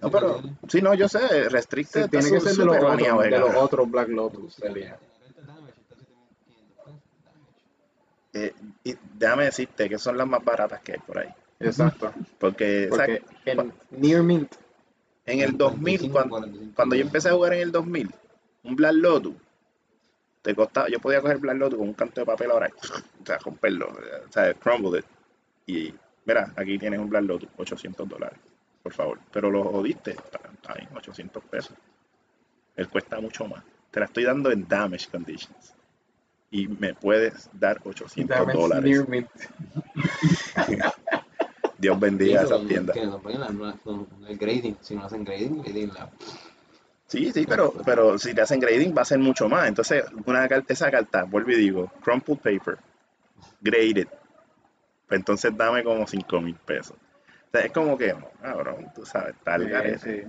No, 0.00 0.10
pero, 0.10 0.40
sí, 0.68 0.80
no, 0.80 0.94
yo 0.94 1.08
sé, 1.08 1.48
Restricted 1.48 2.04
Sí, 2.04 2.10
tiene 2.10 2.30
que 2.30 2.40
ser 2.40 2.54
de 2.54 2.64
los, 2.64 2.76
otros, 2.76 3.22
de 3.22 3.38
los 3.38 3.54
otros 3.56 3.90
Black 3.90 4.08
Lotus. 4.08 4.54
sería. 4.54 4.98
Damage 5.46 5.80
está 5.80 5.96
7500 5.96 6.76
pesos. 6.84 6.94
Damage. 8.32 8.46
Eh, 8.46 8.54
y 8.84 8.94
déjame 9.18 9.44
decirte 9.44 9.88
que 9.88 9.98
son 9.98 10.16
las 10.16 10.26
más 10.26 10.44
baratas 10.44 10.80
que 10.82 10.92
hay 10.92 10.98
por 10.98 11.18
ahí. 11.18 11.28
Exacto. 11.60 12.12
Porque, 12.38 12.86
Porque 12.90 13.22
en 13.46 13.72
Near 13.90 14.22
Mint. 14.22 14.54
en 15.26 15.40
el 15.40 15.56
2000, 15.56 16.10
45, 16.10 16.12
cuando, 16.12 16.36
45 16.36 16.74
cuando 16.76 16.96
yo 16.96 17.02
empecé 17.02 17.28
a 17.28 17.32
jugar 17.32 17.54
en 17.54 17.60
el 17.60 17.72
2000, 17.72 18.10
un 18.64 18.76
Black 18.76 18.94
Lotus, 18.94 19.34
te 20.42 20.54
costaba, 20.54 20.88
yo 20.88 20.98
podía 21.00 21.20
coger 21.20 21.38
Black 21.38 21.56
Lotus 21.56 21.78
con 21.78 21.88
un 21.88 21.94
canto 21.94 22.20
de 22.20 22.26
papel 22.26 22.50
ahora, 22.50 22.70
o 23.22 23.26
sea, 23.26 23.38
romperlo, 23.38 23.88
o 23.88 24.32
sea, 24.32 24.52
crumble 24.54 24.98
it. 24.98 25.06
Y 25.66 25.94
mira, 26.26 26.52
aquí 26.56 26.78
tienes 26.78 27.00
un 27.00 27.08
Black 27.08 27.24
Lotus, 27.24 27.48
800 27.56 28.08
dólares, 28.08 28.38
por 28.84 28.92
favor. 28.92 29.18
Pero 29.32 29.50
lo 29.50 29.64
jodiste, 29.64 30.12
está, 30.12 30.38
está 30.52 30.74
bien, 30.74 30.88
800 30.94 31.42
pesos. 31.44 31.74
Él 32.76 32.88
cuesta 32.88 33.18
mucho 33.20 33.46
más. 33.48 33.64
Te 33.90 33.98
la 33.98 34.06
estoy 34.06 34.24
dando 34.24 34.52
en 34.52 34.68
damage 34.68 35.08
conditions. 35.10 35.74
Y 36.50 36.68
me 36.68 36.94
puedes 36.94 37.48
dar 37.52 37.80
800 37.82 38.28
Damage 38.38 38.56
dólares. 38.58 38.84
Near 38.84 39.08
Mint. 39.08 39.28
Dios 41.78 41.98
bendiga 41.98 42.42
Eso, 42.42 42.54
esas 42.56 42.68
tiendas. 42.68 42.94
que 42.96 43.04
no 43.06 43.18
ponen 43.18 43.40
la- 43.40 43.48
no- 43.48 43.78
no- 43.84 44.06
el 44.28 44.38
grading, 44.38 44.76
si 44.80 44.94
no 44.94 45.04
hacen 45.04 45.24
grading, 45.24 45.62
grading 45.62 45.92
la 45.92 46.08
Sí, 47.06 47.30
sí, 47.32 47.44
pero, 47.46 47.72
pero 47.84 48.18
si 48.18 48.32
te 48.34 48.40
hacen 48.40 48.58
grading 48.60 48.94
va 48.96 49.02
a 49.02 49.04
ser 49.06 49.18
mucho 49.18 49.48
más. 49.48 49.68
Entonces, 49.68 50.04
una 50.26 50.48
carta, 50.48 50.72
esa 50.72 50.90
carta, 50.90 51.24
vuelvo 51.24 51.50
y 51.50 51.56
digo, 51.56 51.90
crumpled 52.02 52.38
paper, 52.38 52.78
graded. 53.60 54.08
Pues 55.08 55.18
entonces 55.20 55.56
dame 55.56 55.84
como 55.84 56.06
5 56.06 56.40
mil 56.40 56.54
pesos. 56.56 56.96
Sea, 57.58 57.66
es 57.66 57.72
como 57.72 57.96
que, 57.96 58.12
no, 58.12 58.28
cabrón, 58.42 58.86
tú 58.94 59.06
sabes, 59.06 59.34
tal 59.44 59.62
Sí. 60.02 60.22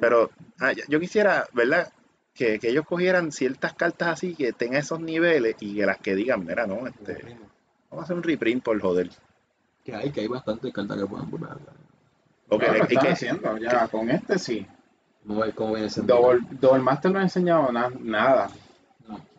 Pero 0.00 0.30
ah, 0.58 0.72
yo- 0.72 1.00
quisiera, 1.00 1.46
¿verdad? 1.52 1.90
Que, 2.34 2.58
que 2.58 2.68
ellos 2.68 2.84
cogieran 2.86 3.32
ciertas 3.32 3.72
cartas 3.74 4.08
así 4.08 4.34
que 4.34 4.52
tengan 4.52 4.80
esos 4.80 5.00
niveles 5.00 5.56
y 5.60 5.76
que 5.76 5.86
las 5.86 5.98
que 5.98 6.14
digan, 6.14 6.44
mira, 6.44 6.66
no, 6.66 6.86
este, 6.86 7.36
vamos 7.90 8.02
a 8.02 8.04
hacer 8.04 8.16
un 8.16 8.22
reprint 8.22 8.62
por 8.62 8.78
joder. 8.80 9.10
que 9.84 9.94
hay, 9.94 10.10
que 10.10 10.20
hay 10.20 10.26
bastantes 10.28 10.72
cartas 10.74 10.98
que 10.98 11.06
pueden 11.06 11.30
volver. 11.30 11.48
O 12.50 12.58
que- 12.58 12.66
No, 12.66 12.72
lo 12.72 12.78
y 12.78 12.82
están 12.82 13.02
que- 13.06 13.12
haciendo 13.12 13.56
ya 13.56 13.88
con 13.88 14.10
este 14.10 14.38
sí. 14.38 14.66
Viene 15.24 15.86
ese 15.86 16.02
Double, 16.02 16.40
Double 16.50 16.82
Master 16.82 17.10
no 17.12 17.18
ha 17.18 17.22
enseñado 17.22 17.72
na- 17.72 17.90
nada. 17.98 18.50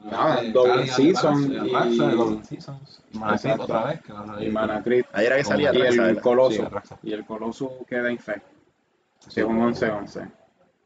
No, 0.03 0.11
Nada, 0.11 0.41
eh, 0.43 0.51
Double 0.51 0.87
Season 0.87 1.43
y- 1.65 1.97
Double 1.97 2.43
Seasons. 2.43 3.01
Y 3.13 3.17
Mana 3.19 3.33
Crit 3.37 3.45
Exacto. 3.45 3.63
otra 3.63 3.83
vez, 3.85 4.01
que. 4.01 4.45
Y 4.45 4.49
Mana 4.49 4.83
Crit. 4.83 5.05
ayer 5.13 5.27
era 5.27 5.37
que 5.37 5.43
salía 5.43 5.73
Y 5.73 5.81
el. 5.81 6.19
Coloso. 6.21 6.69
Sí. 6.83 6.95
Y 7.03 7.13
el 7.13 7.25
Coloso 7.25 7.77
queda 7.87 8.11
infecto. 8.11 8.47
Sí, 9.19 9.31
Si 9.31 9.39
es 9.41 9.45
un 9.45 9.53
como- 9.57 9.67
11-11. 9.67 10.27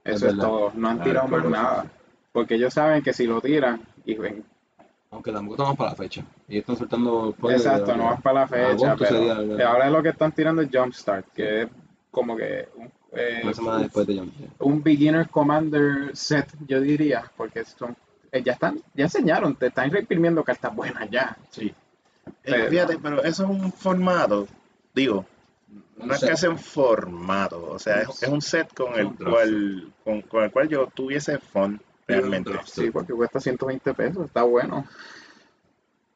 Es 0.03 0.15
Eso 0.17 0.27
es 0.27 0.37
todo. 0.37 0.71
No 0.75 0.89
han 0.89 1.01
Ah, 1.01 1.03
tirado 1.03 1.27
más 1.29 1.45
nada. 1.45 1.85
Porque 2.33 2.55
ellos 2.55 2.73
saben 2.73 3.01
que 3.01 3.13
si 3.13 3.25
lo 3.25 3.39
tiran, 3.41 3.81
y 4.05 4.15
ven, 4.15 4.43
Aunque 5.11 5.31
tampoco 5.31 5.55
estamos 5.55 5.77
para 5.77 5.91
la 5.91 5.95
fecha. 5.95 6.25
Y 6.49 6.57
están 6.57 6.75
soltando 6.75 7.33
exacto, 7.49 7.91
de- 7.93 7.97
no 7.97 8.05
vas 8.05 8.21
para 8.21 8.41
la 8.41 8.47
fecha. 8.47 8.95
Pero 8.97 9.69
ahora 9.69 9.89
lo 9.89 10.03
que 10.03 10.09
están 10.09 10.33
tirando 10.33 10.61
es 10.61 10.69
Jumpstart, 10.71 11.27
que 11.31 11.61
es 11.61 11.69
como 12.11 12.35
que 12.35 12.67
un, 12.75 12.91
eh, 13.13 13.39
Una 13.43 13.53
semana 13.53 13.77
después 13.79 14.05
de 14.07 14.21
un 14.59 14.83
beginner 14.83 15.29
commander 15.29 16.09
set, 16.13 16.51
yo 16.67 16.81
diría, 16.81 17.31
porque 17.37 17.63
son, 17.63 17.95
ya 18.43 18.53
están, 18.53 18.79
ya 18.93 19.05
enseñaron, 19.05 19.55
te 19.55 19.67
están 19.67 19.91
reimprimiendo 19.91 20.43
cartas 20.43 20.75
buenas 20.75 21.09
ya. 21.09 21.37
Sí. 21.51 21.67
Eh, 21.67 22.31
Pero- 22.43 22.69
fíjate, 22.69 22.97
pero 22.97 23.23
eso 23.23 23.43
es 23.43 23.49
un 23.49 23.71
formato, 23.71 24.47
digo, 24.93 25.25
no 25.97 26.13
es 26.13 26.19
set. 26.19 26.29
que 26.29 26.37
sea 26.37 26.49
un 26.49 26.57
formato, 26.59 27.71
o 27.71 27.79
sea, 27.79 28.01
es, 28.01 28.23
es 28.23 28.29
un 28.29 28.41
set 28.41 28.73
con 28.73 28.95
el 28.99 29.13
cual, 29.15 29.91
con, 30.03 30.21
con 30.23 30.43
el 30.43 30.51
cual 30.51 30.67
yo 30.67 30.87
tuviese 30.93 31.37
fun 31.39 31.79
realmente. 32.07 32.51
Sí, 32.65 32.89
porque 32.91 33.13
cuesta 33.13 33.39
120 33.39 33.93
pesos, 33.93 34.25
está 34.25 34.43
bueno. 34.43 34.85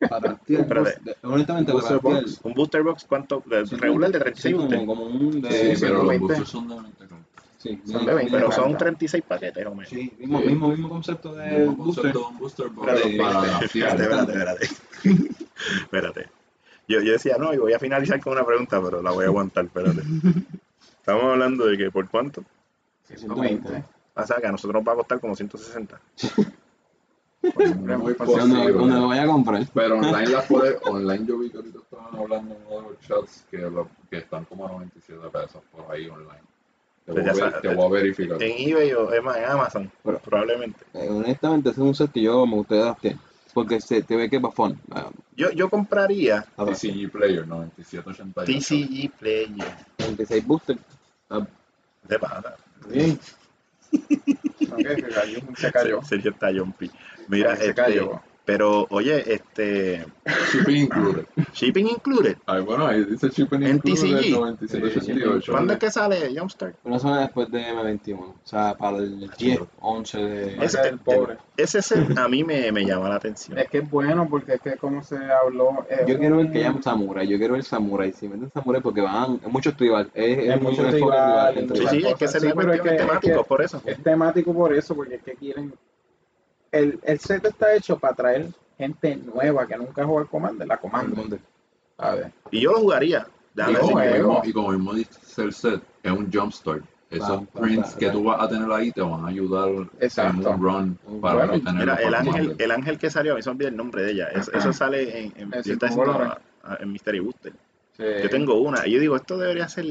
Para 0.10 0.36
ti, 0.38 0.56
honestamente, 0.56 1.74
para 1.74 2.00
ti. 2.00 2.36
Un 2.44 2.54
booster 2.54 2.84
box, 2.84 3.04
¿cuánto? 3.04 3.44
De- 3.46 3.60
el- 3.60 3.70
regular 3.70 4.10
de 4.12 4.18
sí, 4.20 4.54
36 4.54 4.56
como, 4.56 4.86
como 4.86 5.04
un 5.06 5.42
de, 5.42 5.52
Sí, 5.52 5.76
Sí, 5.76 5.82
pero 5.82 6.04
los 6.04 6.10
120. 6.10 6.20
boosters 6.20 6.50
son 6.50 6.68
de 6.70 6.76
20, 6.76 7.06
creo. 7.06 7.20
Sí, 7.60 7.80
son 7.86 8.06
de 8.08 8.14
20, 8.16 8.32
Pero 8.32 8.52
son 8.52 8.64
encanta. 8.66 8.78
36 8.80 9.24
paquetes, 9.28 9.66
o 9.68 9.76
menos. 9.76 9.90
Sí, 9.90 10.12
mismo, 10.18 10.40
Sí. 10.42 10.48
mismo, 10.48 10.70
mismo 10.70 10.90
concepto 10.90 11.34
de 11.36 11.60
Mismo 11.60 11.76
booster. 11.76 12.12
concepto 12.14 12.32
booster 12.40 12.66
Espérate, 12.66 13.18
para 13.18 13.60
espérate, 13.66 14.04
espérate, 14.04 14.32
espérate. 14.34 14.70
Espérate. 15.84 16.30
Yo, 16.88 17.02
yo 17.02 17.12
decía, 17.12 17.38
no, 17.38 17.54
y 17.54 17.58
voy 17.58 17.74
a 17.74 17.80
finalizar 17.80 18.20
con 18.20 18.34
una 18.34 18.44
pregunta, 18.44 18.82
pero 18.84 19.02
la 19.04 19.12
voy 19.12 19.26
a 19.26 19.28
aguantar, 19.28 19.66
espérate. 19.66 20.02
Estamos 21.00 21.24
hablando 21.26 21.66
de 21.68 21.78
que, 21.78 21.92
¿por 21.92 22.10
cuánto? 22.10 22.44
120. 23.08 23.84
O 24.16 24.26
sea, 24.26 24.38
que 24.38 24.48
a 24.48 24.52
nosotros 24.52 24.82
nos 24.82 24.88
va 24.88 24.94
a 24.94 24.98
costar 24.98 25.20
como 25.20 25.36
160. 25.36 26.00
Muy 27.42 27.54
Cuando, 27.54 28.16
posible. 28.18 28.74
cuando 28.74 29.00
lo 29.00 29.08
vaya 29.08 29.24
a 29.24 29.28
comprar. 29.28 29.66
Pero 29.74 29.96
online 29.98 30.28
las 30.28 30.46
puedes, 30.46 30.78
online 30.84 31.26
yo 31.26 31.38
vi 31.38 31.50
que 31.50 31.58
ahorita 31.58 31.80
estaban 31.80 32.16
hablando 32.20 32.56
en 32.56 32.62
uno 32.68 32.82
de 32.82 32.90
los 32.90 33.00
chats 33.00 33.46
que, 33.50 33.58
lo- 33.60 33.88
que 34.10 34.18
están 34.18 34.44
como 34.46 34.66
a 34.68 34.72
97 34.72 35.22
pesos 35.32 35.62
por 35.72 35.90
ahí 35.90 36.10
online. 36.10 36.42
Te 37.10 37.14
voy, 37.14 37.24
Pues 37.24 37.28
a, 37.28 37.34
ver- 37.44 37.52
sabes, 37.54 37.62
te 37.62 37.76
voy 37.76 37.86
a 37.86 37.90
verificar. 38.02 38.44
En 38.44 38.70
eBay 38.70 38.94
o 38.94 39.12
es 39.12 39.24
más, 39.24 39.38
en 39.38 39.46
Amazon, 39.46 39.92
Pero- 40.04 40.20
probablemente. 40.20 40.80
Eh, 40.94 41.08
honestamente, 41.10 41.70
ese 41.70 41.82
es 41.82 41.88
un 41.88 41.96
set 41.96 42.12
que 42.12 42.22
yo 42.22 42.46
me 42.46 42.56
gustaría 42.56 42.84
adaptar. 42.84 43.14
Porque 43.52 43.82
se 43.82 44.04
te 44.04 44.16
ve 44.16 44.30
que 44.30 44.36
es 44.36 44.42
bafón. 44.42 44.80
Ah, 44.92 45.10
Yo, 45.36 45.50
yo 45.52 45.70
compraría 45.72 46.46
ahora, 46.56 46.74
TCG 46.74 47.10
Player 47.12 47.48
9788. 47.48 48.46
TCG 48.46 49.12
Player 49.20 49.50
26 49.98 50.46
booster. 50.46 50.78
Ah, 51.32 51.46
de 52.08 52.20
pata. 52.20 52.56
Bien. 52.88 53.20
Ok, 54.72 55.58
se 55.58 55.72
cayó. 55.72 56.02
Se 56.04 56.16
está 56.18 56.50
jumpy. 56.56 56.92
Mira, 57.28 57.56
se 57.56 57.70
este, 57.70 57.74
cayó. 57.82 58.22
Pero 58.52 58.88
oye, 58.90 59.32
este, 59.32 60.04
Shipping 60.52 60.78
included. 60.78 61.26
shipping 61.54 61.88
included. 61.88 62.36
Ay, 62.48 62.64
bueno, 62.64 62.88
ahí 62.88 63.04
dice 63.06 63.30
shipping 63.30 63.62
En 63.62 63.76
included 63.76 64.20
TCG. 64.22 64.32
9788. 64.32 65.52
¿Cuándo 65.52 65.74
es 65.74 65.80
que 65.80 65.92
sale 65.92 66.34
Jumpstart? 66.36 66.76
Una 66.84 66.98
semana 66.98 67.22
después 67.22 67.52
de 67.52 67.62
M21. 67.62 68.18
O 68.20 68.36
sea, 68.44 68.74
para 68.76 68.98
el 68.98 69.30
10, 69.38 69.60
11 69.82 70.18
de. 70.18 70.48
Ese 70.56 70.66
Ese- 70.66 70.80
es 70.82 70.86
el 70.88 70.98
pobre. 70.98 71.38
Ese 71.58 71.82
set 71.84 72.18
a 72.18 72.28
mí 72.28 72.44
me, 72.44 72.72
me 72.72 72.86
llama 72.86 73.08
la 73.10 73.16
atención. 73.18 73.56
Es 73.60 73.70
que 73.70 73.80
es 73.80 73.90
bueno 73.92 74.28
porque 74.28 74.56
es 74.56 74.62
que 74.62 74.78
como 74.78 75.04
se 75.04 75.18
habló. 75.18 75.86
es 75.88 76.08
Yo 76.08 76.18
quiero 76.18 76.38
ver 76.38 76.52
que 76.52 76.62
llamen 76.62 76.82
Samurai. 76.82 77.28
Yo 77.28 77.38
quiero 77.38 77.54
ver 77.54 77.64
Samurai. 77.64 78.12
Si 78.14 78.28
meten 78.28 78.50
Samurai, 78.52 78.82
porque 78.82 79.02
van. 79.02 79.40
Es 79.46 79.52
mucho 79.52 79.76
tribal. 79.76 80.10
Es, 80.16 80.38
es 80.40 80.56
Es 80.56 80.62
mucho 80.62 80.88
tribal, 80.90 81.54
Sí, 81.76 81.88
sí, 81.88 82.04
es 82.08 82.16
que 82.16 82.26
es 82.26 82.32
Sí, 82.32 82.48
es 82.48 82.54
que- 82.82 82.90
es 82.90 82.98
temático, 82.98 83.44
que- 83.44 83.48
por 83.48 83.62
eso. 83.62 83.80
Es 83.86 84.02
temático 84.02 84.54
por 84.56 84.74
eso, 84.74 84.96
porque 84.96 85.16
es 85.16 85.22
que 85.24 85.34
quieren. 85.36 85.72
El, 86.72 87.00
el 87.04 87.20
set 87.20 87.46
está 87.46 87.74
hecho 87.74 87.98
para 87.98 88.14
traer 88.16 88.48
gente 88.78 89.16
nueva 89.18 89.68
que 89.68 89.76
nunca 89.78 90.02
ha 90.02 90.06
jugado 90.06 90.24
al 90.26 90.30
Commander, 90.30 90.68
la 90.68 90.78
Commander. 90.78 91.40
A 91.98 92.16
ver. 92.16 92.32
Y 92.52 92.62
yo 92.62 92.72
lo 92.74 92.80
jugaría. 92.80 93.28
No, 93.56 93.72
Y 93.72 93.76
como, 93.76 93.98
mismo- 94.00 94.42
y 94.46 94.54
como 94.54 94.70
mismo 94.72 94.94
dice 94.94 95.42
el 95.42 95.52
set, 95.54 95.82
es 96.04 96.12
un 96.12 96.32
jumpstart. 96.32 96.84
Esos 97.10 97.42
prints 97.60 97.96
que 97.96 98.12
tú 98.12 98.24
vas 98.26 98.40
a 98.40 98.48
tener 98.48 98.72
ahí 98.72 98.92
te 98.92 99.02
van 99.02 99.26
a 99.26 99.30
ayudar 99.30 99.70
Exacto. 100.00 100.48
en 100.48 100.56
un 100.56 100.62
run 100.62 101.00
para 101.20 101.36
Bueno, 101.48 101.54
no 101.54 101.64
tener 101.64 101.80
Mira, 101.82 101.96
el 101.96 102.14
ángel, 102.14 102.32
Commander. 102.34 102.56
el 102.66 102.72
ángel 102.72 102.98
que 103.00 103.10
salió, 103.10 103.34
a 103.34 103.36
mí 103.36 103.42
se 103.42 103.50
me 103.50 103.54
olvida 103.56 103.68
el 103.70 103.76
nombre 103.78 104.04
de 104.04 104.12
ella. 104.12 104.28
Eso, 104.28 104.72
sale 104.72 105.20
en, 105.26 105.34
en, 105.36 105.64
yo 105.64 105.76
a- 106.14 106.40
a- 106.64 106.86
Mystery 106.86 107.20
Booster. 107.20 107.52
Sí. 107.98 108.04
Yo 108.24 108.30
tengo 108.30 108.62
una. 108.62 108.88
Y 108.88 108.92
yo 108.92 109.00
digo, 109.00 109.16
esto 109.16 109.38
debería 109.40 109.68
ser 109.68 109.86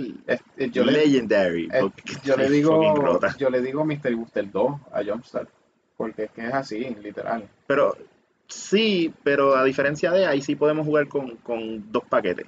yo, 0.70 0.84
legendary. 0.84 1.68
es- 1.72 1.80
porque 1.80 2.02
yo 2.22 2.36
le 2.38 2.48
digo 2.48 3.20
yo 3.36 3.50
le 3.50 3.60
digo 3.62 3.84
Mystery 3.84 4.14
Booster 4.14 4.50
2 4.50 4.80
a 4.92 5.02
Jumpstart. 5.04 5.48
Porque 5.99 6.24
es 6.24 6.30
que 6.30 6.46
es 6.46 6.55
así, 6.55 6.94
literal. 7.03 7.46
Pero 7.66 7.94
sí, 8.46 9.12
pero 9.22 9.55
a 9.57 9.64
diferencia 9.64 10.11
de 10.12 10.26
ahí 10.26 10.40
sí 10.40 10.57
podemos 10.57 10.86
jugar 10.86 11.09
con, 11.09 11.36
con 11.36 11.92
dos 11.92 12.05
paquetes. 12.09 12.46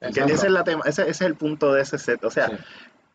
Ese 0.00 0.22
es 0.32 0.50
la 0.50 0.64
tema, 0.64 0.82
ese, 0.86 1.02
ese 1.02 1.10
es 1.10 1.20
el 1.22 1.34
punto 1.34 1.72
de 1.74 1.82
ese 1.82 1.98
set. 1.98 2.24
O 2.24 2.30
sea, 2.30 2.48
Sí. 2.48 2.54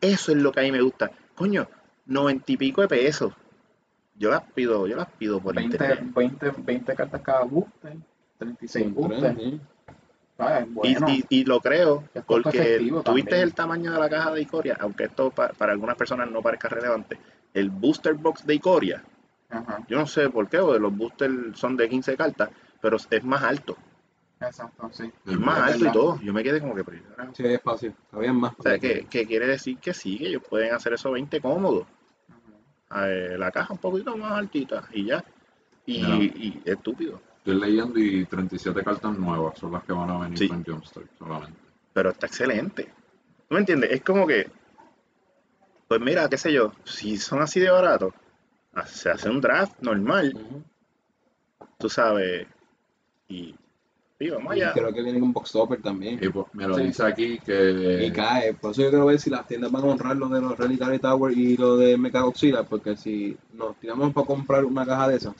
eso 0.02 0.30
es 0.32 0.38
lo 0.38 0.52
que 0.52 0.60
a 0.60 0.62
mí 0.62 0.70
me 0.70 0.80
gusta. 0.82 1.10
Coño, 1.34 1.68
noventa 2.06 2.52
y 2.52 2.56
pico 2.56 2.82
de 2.82 2.88
pesos. 2.88 3.32
Yo 4.16 4.30
las 4.30 4.42
pido, 4.52 4.86
yo 4.86 4.96
las 4.96 5.10
pido 5.12 5.40
por 5.40 5.54
20, 5.54 5.76
internet. 5.76 6.00
20, 6.14 6.50
20 6.58 6.94
cartas 6.94 7.22
cada 7.22 7.44
booster, 7.44 7.96
36 8.38 8.84
Con 8.84 8.94
boosters. 8.94 9.34
tres, 9.36 9.50
sí. 9.50 9.60
Ah, 10.38 10.60
Y, 10.66 10.72
bueno, 10.72 11.06
y, 11.10 11.24
y 11.28 11.44
lo 11.44 11.60
creo, 11.60 12.04
porque 12.26 12.80
tuviste 13.04 13.40
el 13.42 13.54
tamaño 13.54 13.92
de 13.92 13.98
la 13.98 14.08
caja 14.08 14.32
de 14.32 14.40
Icoria, 14.42 14.76
aunque 14.80 15.04
esto 15.04 15.30
pa- 15.30 15.50
para 15.50 15.72
algunas 15.72 15.96
personas 15.96 16.30
no 16.30 16.40
parezca 16.42 16.68
relevante. 16.68 17.18
El 17.54 17.68
booster 17.70 18.14
box 18.14 18.46
de 18.46 18.54
Icoria, 18.54 19.02
Ajá, 19.50 19.84
yo 19.88 19.98
no 19.98 20.06
sé 20.06 20.30
por 20.30 20.48
qué, 20.48 20.58
porque 20.58 20.78
los 20.80 20.96
boosters 20.96 21.58
son 21.58 21.76
de 21.76 21.88
15 21.88 22.16
cartas, 22.16 22.50
pero 22.80 22.96
es 23.10 23.24
más 23.24 23.42
alto, 23.42 23.76
exacto, 24.40 24.88
sí. 24.92 25.10
es 25.26 25.38
más 25.38 25.68
Es 25.70 25.74
alto 25.74 25.88
y 25.88 25.92
todo. 25.92 26.20
Yo 26.20 26.32
me 26.32 26.42
quedé 26.42 26.60
como 26.60 26.74
que. 26.74 26.84
Sí, 27.34 27.44
hay 27.44 27.54
espacio. 27.54 27.92
Habían 28.12 28.36
más. 28.36 28.52
o 28.58 28.62
sea, 28.62 28.78
que, 28.78 29.06
que 29.06 29.26
quiere 29.26 29.46
decir 29.46 29.78
que 29.78 29.92
sí, 29.92 30.18
que 30.18 30.28
ellos 30.28 30.42
pueden 30.48 30.72
hacer 30.72 30.92
eso 30.94 31.10
20 31.10 31.40
cómodos. 31.40 31.86
Ajá. 32.88 33.06
La 33.08 33.50
caja 33.50 33.72
un 33.74 33.78
poquito 33.80 34.16
más 34.16 34.32
altita 34.32 34.84
y 34.92 35.06
ya. 35.06 35.24
Y, 35.86 36.02
No. 36.02 36.22
y 36.22 36.62
estúpido. 36.64 37.20
Estoy 37.38 37.58
leyendo 37.58 37.98
y 37.98 38.24
37 38.26 38.84
cartas 38.84 39.18
nuevas 39.18 39.58
son 39.58 39.72
las 39.72 39.82
que 39.82 39.92
van 39.92 40.10
a 40.10 40.18
venir 40.18 40.38
Sí. 40.38 40.46
con 40.48 40.62
Jumpstart 40.64 41.06
solamente. 41.18 41.58
pero 41.92 42.10
está 42.10 42.26
excelente. 42.26 42.84
¿Tú 43.48 43.54
me 43.54 43.60
entiendes? 43.60 43.90
Es 43.90 44.02
como 44.02 44.26
que, 44.26 44.48
pues 45.88 46.00
mira, 46.00 46.28
qué 46.28 46.36
sé 46.38 46.52
yo, 46.52 46.72
si 46.84 47.16
son 47.16 47.42
así 47.42 47.58
de 47.58 47.70
baratos, 47.70 48.14
se 48.86 49.10
hace 49.10 49.28
un 49.28 49.40
draft 49.40 49.80
normal, 49.80 50.32
tú 51.78 51.88
sabes, 51.88 52.46
y, 53.28 53.54
y 54.18 54.30
vamos 54.30 54.56
Y 54.56 54.62
allá. 54.62 54.72
creo 54.72 54.92
que 54.92 55.02
viene 55.02 55.20
con 55.20 55.32
box 55.32 55.52
topper 55.52 55.80
también. 55.82 56.18
Y 56.22 56.28
pues 56.28 56.46
me 56.52 56.66
lo 56.66 56.76
Sí. 56.76 56.82
dice 56.82 57.04
aquí 57.04 57.38
que 57.38 58.04
Y 58.06 58.10
cae, 58.12 58.54
por 58.54 58.72
eso 58.72 58.82
yo 58.82 58.90
quiero 58.90 59.06
ver 59.06 59.20
si 59.20 59.30
las 59.30 59.46
tiendas 59.46 59.70
van 59.72 59.82
a 59.84 59.86
honrar 59.86 60.16
lo 60.16 60.28
de 60.28 60.40
los 60.40 60.56
Reliquary 60.58 60.98
Tower 60.98 61.36
y 61.36 61.56
lo 61.56 61.76
de 61.76 61.96
Mecha 61.96 62.20
Godzilla, 62.20 62.64
porque 62.64 62.96
si 62.96 63.36
nos 63.54 63.76
tiramos 63.78 64.12
para 64.12 64.26
comprar 64.26 64.64
una 64.64 64.84
caja 64.86 65.08
de 65.08 65.16
esas, 65.16 65.34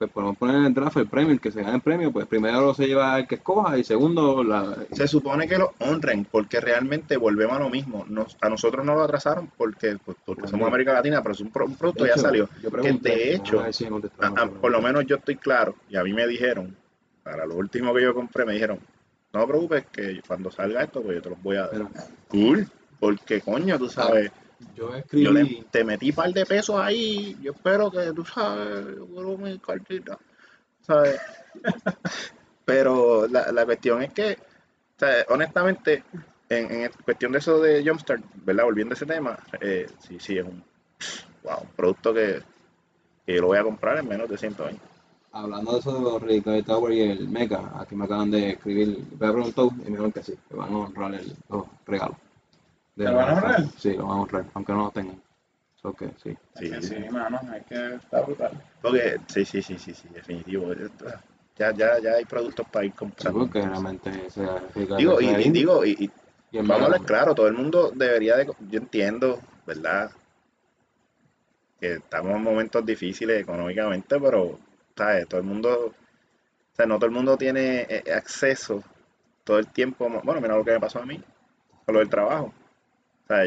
pues 0.00 0.10
podemos 0.12 0.38
poner 0.38 0.56
en 0.56 0.64
el 0.64 0.72
draft 0.72 0.96
el 0.96 1.08
premio, 1.08 1.30
el 1.34 1.40
que 1.42 1.52
se 1.52 1.60
gane 1.62 1.74
el 1.74 1.82
premio, 1.82 2.10
pues 2.10 2.24
primero 2.26 2.72
se 2.72 2.86
lleva 2.86 3.18
el 3.18 3.26
que 3.28 3.34
escoja 3.34 3.76
y 3.76 3.84
segundo 3.84 4.42
la... 4.42 4.74
Se 4.92 5.06
supone 5.06 5.46
que 5.46 5.58
lo 5.58 5.74
honren 5.78 6.24
porque 6.24 6.58
realmente 6.58 7.18
volvemos 7.18 7.56
a 7.56 7.58
lo 7.60 7.68
mismo. 7.68 8.06
Nos- 8.08 8.34
a 8.40 8.48
nosotros 8.48 8.82
no 8.82 8.94
lo 8.94 9.02
atrasaron 9.02 9.50
porque, 9.58 9.98
pues, 10.02 10.16
porque 10.24 10.48
somos 10.48 10.68
América 10.68 10.94
Latina, 10.94 11.22
pero 11.22 11.34
es 11.34 11.40
un, 11.42 11.50
pro- 11.50 11.66
un 11.66 11.76
producto 11.76 12.04
De 12.04 12.08
ya 12.08 12.14
hecho, 12.14 12.22
salió. 12.22 12.48
Yo 12.62 12.70
pregunté, 12.70 13.10
de 13.10 13.34
hecho, 13.34 13.60
a 13.60 13.70
si 13.70 13.84
por 14.58 14.72
lo 14.72 14.80
menos 14.80 15.04
yo 15.04 15.16
estoy 15.16 15.36
claro, 15.36 15.74
y 15.90 15.96
a 15.98 16.02
mí 16.02 16.14
me 16.14 16.26
dijeron, 16.26 16.74
para 17.22 17.44
lo 17.44 17.56
último 17.56 17.92
que 17.92 18.00
yo 18.02 18.14
compré, 18.14 18.46
me 18.46 18.54
dijeron, 18.54 18.78
no 19.34 19.40
te 19.42 19.46
preocupes 19.48 19.84
que 19.92 20.22
cuando 20.26 20.50
salga 20.50 20.82
esto, 20.82 21.02
pues 21.02 21.16
yo 21.16 21.22
te 21.22 21.28
los 21.28 21.42
voy 21.42 21.56
a 21.56 21.66
dar. 21.66 21.70
Pero 21.72 21.90
Cool, 22.28 22.66
porque 22.98 23.42
coño, 23.42 23.78
tú 23.78 23.90
sabes. 23.90 24.32
Yo 24.74 24.94
escribí, 24.94 25.32
le, 25.32 25.64
te 25.70 25.84
metí 25.84 26.10
un 26.10 26.16
par 26.16 26.32
de 26.32 26.46
pesos 26.46 26.78
ahí. 26.78 27.36
Yo 27.42 27.52
espero 27.52 27.90
que 27.90 28.12
tú 28.12 28.24
sabes, 28.24 28.96
yo 28.96 29.06
quiero 29.06 29.38
mi 29.38 29.58
cartita. 29.58 30.18
¿Sabes? 30.82 31.20
Pero 32.64 33.26
la, 33.28 33.50
la 33.52 33.64
cuestión 33.64 34.02
es 34.02 34.12
que, 34.12 34.38
honestamente, 35.28 36.04
en, 36.48 36.70
en 36.82 36.90
cuestión 37.04 37.32
de 37.32 37.38
eso 37.38 37.60
de 37.60 37.82
Jumpstart, 37.84 38.22
¿verdad? 38.44 38.64
Volviendo 38.64 38.92
a 38.92 38.96
ese 38.96 39.06
tema, 39.06 39.38
eh, 39.60 39.88
sí, 40.00 40.18
sí, 40.20 40.38
es 40.38 40.44
un, 40.44 40.62
wow, 41.42 41.60
un 41.62 41.68
producto 41.76 42.12
que, 42.14 42.42
que 43.26 43.34
yo 43.34 43.40
lo 43.42 43.46
voy 43.48 43.58
a 43.58 43.62
comprar 43.64 43.98
en 43.98 44.08
menos 44.08 44.28
de 44.28 44.36
120. 44.38 44.80
hablando 45.32 45.72
de 45.72 45.78
eso 45.78 45.94
de 45.94 46.00
los 46.00 46.22
Reliquary 46.22 46.62
Tower 46.62 46.92
y 46.92 47.00
el 47.02 47.28
Mecha, 47.28 47.70
aquí 47.80 47.94
me 47.94 48.04
acaban 48.04 48.30
de 48.30 48.50
escribir, 48.50 49.04
me 49.18 49.26
ha 49.26 49.32
preguntado 49.32 49.70
y 49.72 49.76
me 49.76 49.84
dijeron 49.84 50.12
que 50.12 50.22
sí, 50.22 50.34
que 50.48 50.54
van 50.56 50.72
a 50.72 50.78
honrar 50.78 51.14
el, 51.14 51.32
los 51.48 51.64
regalos. 51.86 52.16
De 53.00 53.06
¿Te 53.06 53.12
lo 53.12 53.16
van 53.16 53.30
a 53.30 53.32
honrar? 53.32 53.64
Sí, 53.78 53.94
lo 53.94 54.06
van 54.06 54.18
a 54.18 54.20
honrar, 54.20 54.44
aunque 54.52 54.72
no 54.72 54.84
los 54.84 54.92
tengan. 54.92 55.22
Que 55.98 56.10
sí. 56.22 56.36
Sí, 56.56 56.82
sí, 56.82 56.96
mano, 57.10 57.40
es 57.56 57.64
que 57.64 57.94
está 57.94 58.20
brutal. 58.20 58.62
Porque, 58.82 59.18
sí, 59.28 59.46
sí, 59.46 59.62
sí, 59.62 59.78
sí, 59.78 59.94
sí, 59.94 60.08
definitivo. 60.12 60.74
Ya, 61.56 61.72
ya, 61.72 61.98
ya 61.98 62.10
hay 62.12 62.26
productos 62.26 62.66
para 62.68 62.84
ir 62.84 62.92
Sí, 62.92 62.98
comprando. 62.98 63.38
porque 63.38 63.62
realmente 63.62 64.30
se 64.30 64.46
Digo, 64.98 65.18
y, 65.18 65.28
y 65.28 65.50
digo, 65.50 65.86
y, 65.86 66.10
y 66.50 66.58
Vamos 66.58 66.82
a 66.82 66.84
hablar 66.84 67.00
claro, 67.02 67.34
todo 67.34 67.48
el 67.48 67.54
mundo 67.54 67.90
debería 67.94 68.36
de... 68.36 68.44
Yo 68.68 68.78
entiendo, 68.78 69.40
¿verdad? 69.66 70.10
Que 71.80 71.94
estamos 71.94 72.36
en 72.36 72.42
momentos 72.42 72.84
difíciles 72.84 73.40
económicamente, 73.40 74.20
pero, 74.20 74.58
¿sabes? 74.94 75.26
Todo 75.26 75.40
el 75.40 75.46
mundo... 75.46 75.86
O 75.86 76.76
sea, 76.76 76.84
no 76.84 76.96
todo 76.96 77.06
el 77.06 77.12
mundo 77.12 77.38
tiene 77.38 77.86
eh, 77.88 78.12
acceso 78.14 78.84
todo 79.44 79.58
el 79.58 79.68
tiempo. 79.68 80.06
Bueno, 80.22 80.42
mira 80.42 80.54
lo 80.56 80.64
que 80.64 80.72
me 80.72 80.80
pasó 80.80 80.98
a 80.98 81.06
mí 81.06 81.18
con 81.86 81.94
lo 81.94 82.00
del 82.00 82.10
trabajo. 82.10 82.52
Sea, 83.30 83.44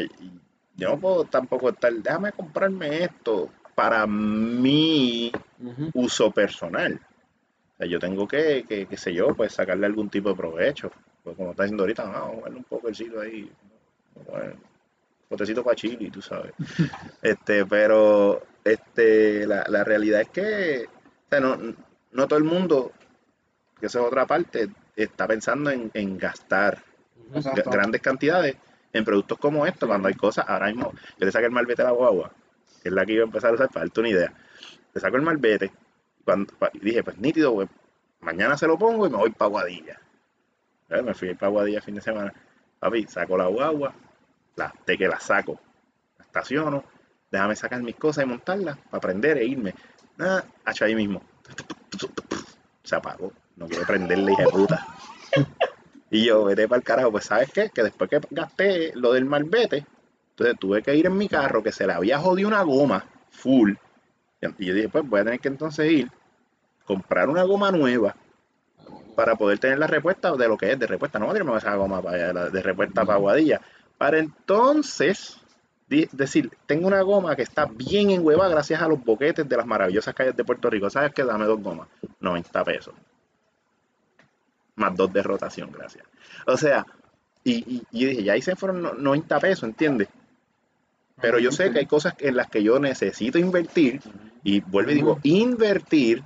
yo 0.76 0.88
no 0.88 0.98
puedo 0.98 1.24
tampoco 1.24 1.68
estar... 1.68 1.92
Déjame 1.92 2.32
comprarme 2.32 3.04
esto 3.04 3.50
para 3.74 4.06
mi 4.06 5.30
uso 5.92 6.30
personal. 6.30 6.98
O 7.74 7.76
sea, 7.76 7.86
yo 7.86 7.98
tengo 7.98 8.26
que, 8.26 8.64
que, 8.66 8.86
qué 8.86 8.96
sé 8.96 9.12
yo, 9.12 9.34
pues 9.34 9.52
sacarle 9.52 9.84
algún 9.84 10.08
tipo 10.08 10.30
de 10.30 10.36
provecho. 10.36 10.90
Pues 11.22 11.36
como 11.36 11.50
está 11.50 11.64
diciendo 11.64 11.82
ahorita, 11.82 12.04
vamos 12.04 12.16
a 12.16 12.34
jugarle 12.34 12.56
un 12.56 12.64
poco 12.64 12.88
el 12.88 12.94
sitio 12.94 13.20
ahí. 13.20 13.50
Bueno, 14.30 14.54
potecito 15.28 15.62
para 15.62 15.76
chili, 15.76 16.10
tú 16.10 16.22
sabes. 16.22 16.54
este, 17.22 17.66
pero 17.66 18.42
este, 18.64 19.46
la, 19.46 19.66
la 19.68 19.84
realidad 19.84 20.22
es 20.22 20.28
que 20.30 20.86
o 20.86 21.28
sea, 21.28 21.40
no, 21.40 21.58
no 22.12 22.28
todo 22.28 22.38
el 22.38 22.44
mundo, 22.44 22.92
que 23.78 23.86
esa 23.86 24.00
es 24.00 24.06
otra 24.06 24.24
parte, 24.24 24.70
está 24.96 25.26
pensando 25.26 25.70
en, 25.70 25.90
en 25.92 26.16
gastar. 26.16 26.82
Exacto. 27.34 27.70
grandes 27.70 28.00
cantidades 28.00 28.56
en 28.94 29.04
productos 29.04 29.38
como 29.38 29.66
estos, 29.66 29.88
cuando 29.88 30.08
hay 30.08 30.14
cosas, 30.14 30.46
ahora 30.48 30.68
mismo, 30.68 30.92
yo 31.18 31.26
le 31.26 31.32
saqué 31.32 31.46
el 31.46 31.52
malvete 31.52 31.82
a 31.82 31.86
la 31.86 31.90
guagua, 31.90 32.32
que 32.82 32.88
es 32.88 32.94
la 32.94 33.04
que 33.04 33.12
iba 33.12 33.24
a 33.24 33.26
empezar 33.26 33.50
a 33.50 33.54
usar 33.54 33.68
para 33.68 33.84
darte 33.84 34.00
una 34.00 34.08
idea. 34.08 34.32
Le 34.94 35.00
saco 35.00 35.16
el 35.16 35.22
malvete, 35.22 35.72
cuando, 36.24 36.54
y 36.72 36.78
dije, 36.78 37.02
pues 37.02 37.18
nítido, 37.18 37.54
pues, 37.54 37.68
mañana 38.20 38.56
se 38.56 38.68
lo 38.68 38.78
pongo 38.78 39.06
y 39.06 39.10
me 39.10 39.16
voy 39.16 39.30
para 39.30 39.50
Guadilla. 39.50 40.00
Me 40.88 41.12
fui 41.12 41.34
para 41.34 41.50
Guadilla 41.50 41.78
el 41.78 41.82
fin 41.82 41.96
de 41.96 42.00
semana. 42.00 42.32
Papi, 42.78 43.06
saco 43.08 43.36
la 43.36 43.46
guagua, 43.46 43.92
la, 44.54 44.72
de 44.86 44.96
que 44.96 45.08
la 45.08 45.18
saco, 45.18 45.58
la 46.18 46.24
estaciono, 46.24 46.84
déjame 47.32 47.56
sacar 47.56 47.82
mis 47.82 47.96
cosas 47.96 48.24
y 48.24 48.28
montarlas 48.28 48.76
para 48.76 48.98
aprender 48.98 49.38
e 49.38 49.44
irme. 49.44 49.74
Nada, 50.16 50.44
hacho 50.64 50.84
ahí 50.84 50.94
mismo. 50.94 51.20
Se 52.84 52.94
apagó. 52.94 53.32
No 53.56 53.66
quiere 53.66 53.84
prenderle, 53.84 54.32
hija 54.32 54.44
de 54.44 54.50
puta. 54.50 54.86
Y 56.14 56.26
yo, 56.26 56.44
vete 56.44 56.68
para 56.68 56.78
el 56.78 56.84
carajo, 56.84 57.10
pues 57.10 57.24
¿sabes 57.24 57.50
qué? 57.50 57.70
Que 57.70 57.82
después 57.82 58.08
que 58.08 58.20
gasté 58.30 58.92
lo 58.94 59.14
del 59.14 59.24
malvete, 59.24 59.84
entonces 60.30 60.56
tuve 60.60 60.80
que 60.80 60.94
ir 60.94 61.06
en 61.06 61.18
mi 61.18 61.28
carro 61.28 61.60
que 61.60 61.72
se 61.72 61.88
le 61.88 61.92
había 61.92 62.20
jodido 62.20 62.46
una 62.46 62.62
goma 62.62 63.04
full. 63.30 63.72
Y 64.40 64.66
yo 64.66 64.74
dije, 64.74 64.88
pues 64.88 65.08
voy 65.08 65.18
a 65.18 65.24
tener 65.24 65.40
que 65.40 65.48
entonces 65.48 65.90
ir, 65.90 66.08
comprar 66.84 67.28
una 67.28 67.42
goma 67.42 67.72
nueva 67.72 68.14
para 69.16 69.34
poder 69.34 69.58
tener 69.58 69.76
la 69.80 69.88
respuesta 69.88 70.30
de 70.36 70.46
lo 70.46 70.56
que 70.56 70.70
es 70.70 70.78
de 70.78 70.86
respuesta. 70.86 71.18
No 71.18 71.32
tirarme 71.32 71.56
esa 71.56 71.74
goma 71.74 72.00
para 72.00 72.48
de 72.48 72.62
respuesta 72.62 73.04
para 73.04 73.18
Guadilla. 73.18 73.60
Para 73.98 74.20
entonces 74.20 75.40
decir, 75.88 76.48
tengo 76.66 76.86
una 76.86 77.02
goma 77.02 77.34
que 77.34 77.42
está 77.42 77.66
bien 77.66 78.12
en 78.12 78.24
hueva 78.24 78.46
gracias 78.46 78.80
a 78.80 78.86
los 78.86 79.04
boquetes 79.04 79.48
de 79.48 79.56
las 79.56 79.66
maravillosas 79.66 80.14
calles 80.14 80.36
de 80.36 80.44
Puerto 80.44 80.70
Rico. 80.70 80.88
¿Sabes 80.90 81.12
qué? 81.12 81.24
Dame 81.24 81.46
dos 81.46 81.60
gomas, 81.60 81.88
90 82.20 82.64
pesos. 82.64 82.94
Más 84.76 84.96
dos 84.96 85.12
de 85.12 85.22
rotación, 85.22 85.70
gracias. 85.72 86.04
O 86.46 86.56
sea, 86.56 86.84
y, 87.44 87.84
y, 87.92 88.06
dije, 88.06 88.24
ya 88.24 88.32
ahí 88.32 88.42
se 88.42 88.56
fueron 88.56 88.82
no- 88.82 88.94
90 88.94 89.38
pesos, 89.40 89.64
¿entiendes? 89.64 90.08
Pero 91.20 91.38
yo 91.38 91.52
sé 91.52 91.70
que 91.70 91.78
hay 91.80 91.86
cosas 91.86 92.14
en 92.18 92.36
las 92.36 92.48
que 92.50 92.62
yo 92.62 92.78
necesito 92.78 93.38
invertir 93.38 94.00
y 94.42 94.60
vuelvo 94.60 94.90
y 94.90 94.94
digo, 94.94 95.20
invertir 95.22 96.24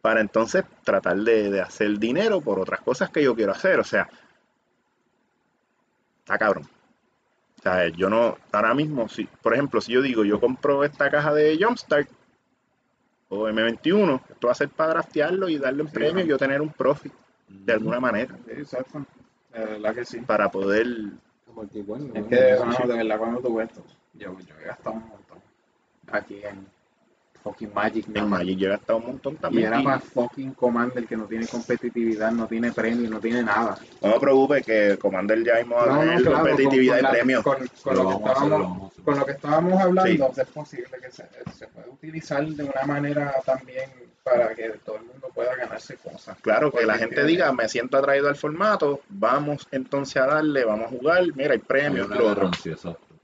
para 0.00 0.20
entonces 0.20 0.64
tratar 0.84 1.16
de, 1.18 1.50
de 1.50 1.60
hacer 1.60 1.98
dinero 1.98 2.40
por 2.40 2.58
otras 2.58 2.80
cosas 2.80 3.10
que 3.10 3.22
yo 3.22 3.34
quiero 3.34 3.52
hacer. 3.52 3.78
O 3.78 3.84
sea, 3.84 4.08
está 6.20 6.38
cabrón. 6.38 6.68
O 7.58 7.62
sea, 7.62 7.88
yo 7.88 8.08
no, 8.08 8.38
ahora 8.52 8.74
mismo, 8.74 9.08
si, 9.08 9.24
por 9.24 9.52
ejemplo, 9.54 9.80
si 9.80 9.92
yo 9.92 10.02
digo, 10.02 10.24
yo 10.24 10.40
compro 10.40 10.84
esta 10.84 11.10
caja 11.10 11.34
de 11.34 11.58
Jumpstart 11.60 12.08
o 13.30 13.48
M21, 13.48 14.20
esto 14.30 14.46
va 14.46 14.52
a 14.52 14.56
ser 14.56 14.68
para 14.70 14.90
draftearlo 14.90 15.48
y 15.48 15.58
darle 15.58 15.82
un 15.82 15.88
Sí, 15.88 15.94
premio 15.94 16.24
y 16.24 16.28
yo 16.28 16.38
tener 16.38 16.60
un 16.62 16.72
profit 16.72 17.12
de 17.48 17.72
alguna 17.72 18.00
manera 18.00 18.34
Sí, 18.46 18.52
exacto. 18.52 19.04
De 19.52 19.64
verdad 19.64 19.94
que 19.94 20.04
sí. 20.04 20.20
para 20.20 20.50
poder 20.50 20.86
Como 21.46 21.62
el 21.62 21.68
tipo, 21.68 21.86
bueno, 21.96 22.06
Es 22.06 22.12
bueno, 22.12 22.28
que, 22.28 22.36
sí. 22.76 22.88
de 22.88 22.94
verdad, 22.96 23.18
cuando 23.18 23.40
tú 23.40 23.54
ves 23.56 23.68
esto, 23.70 23.84
yo, 24.14 24.38
yo 24.40 24.54
he 24.60 24.64
gastado 24.64 24.96
un 24.96 25.08
montón. 25.08 25.38
Aquí 26.10 26.40
en 26.44 26.66
fucking 27.42 27.72
Magic. 27.74 28.06
en 28.06 28.12
nada 28.14 28.26
más. 28.26 28.38
Magic 28.40 28.58
yo 28.58 28.66
he 28.66 28.70
gastado 28.70 28.98
un 28.98 29.06
montón 29.06 29.34
Y 29.34 29.36
también. 29.36 29.66
era 29.68 29.80
y 29.80 29.84
para 29.84 30.00
fucking 30.00 30.52
Commander 30.52 31.06
que 31.06 31.16
no 31.16 31.24
tiene 31.24 31.46
competitividad, 31.46 32.30
no 32.32 32.46
tiene 32.46 32.72
premio, 32.72 33.08
no 33.10 33.20
tiene 33.20 33.42
nada. 33.42 33.78
no 34.02 34.08
me 34.10 34.20
preocupe 34.20 34.62
que 34.62 34.98
Commander 34.98 35.42
ya 35.44 35.56
mismo 35.56 35.76
va 35.76 35.82
a 35.84 35.86
No, 35.86 36.04
no, 36.04 36.20
claro, 36.20 36.36
competitividad 36.36 36.96
con, 36.96 37.00
y 37.00 37.02
con 37.02 37.10
premios. 37.12 37.42
con, 37.44 37.56
con 37.82 37.96
Lo 37.96 38.90
con 39.04 39.18
lo 39.18 39.24
que 39.26 39.32
estábamos 39.32 39.80
hablando, 39.80 40.32
es 40.36 40.48
posible 40.48 40.90
que 41.00 41.10
se, 41.10 41.24
se 41.56 41.66
puede 41.68 41.88
utilizar 41.88 42.46
de 42.46 42.62
una 42.64 42.84
manera 42.86 43.32
también 43.44 43.90
para 44.22 44.54
que 44.54 44.68
todo 44.84 44.96
el 44.96 45.04
mundo 45.04 45.28
pueda 45.34 45.54
ganarse 45.56 45.96
cosas. 45.96 46.36
Claro, 46.42 46.70
que 46.70 46.84
la 46.84 46.98
gente 46.98 47.24
diga, 47.24 47.50
me 47.52 47.68
siento 47.68 47.96
atraído 47.96 48.28
al 48.28 48.36
formato, 48.36 49.00
vamos 49.08 49.66
entonces 49.70 50.16
a 50.18 50.26
darle, 50.26 50.64
vamos 50.64 50.86
a 50.86 50.88
jugar, 50.90 51.24
mira, 51.34 51.52
hay 51.52 51.58
Hay 51.58 51.58
premios, 51.58 52.06
una 52.08 52.16
lo 52.16 52.26
otro. 52.32 52.50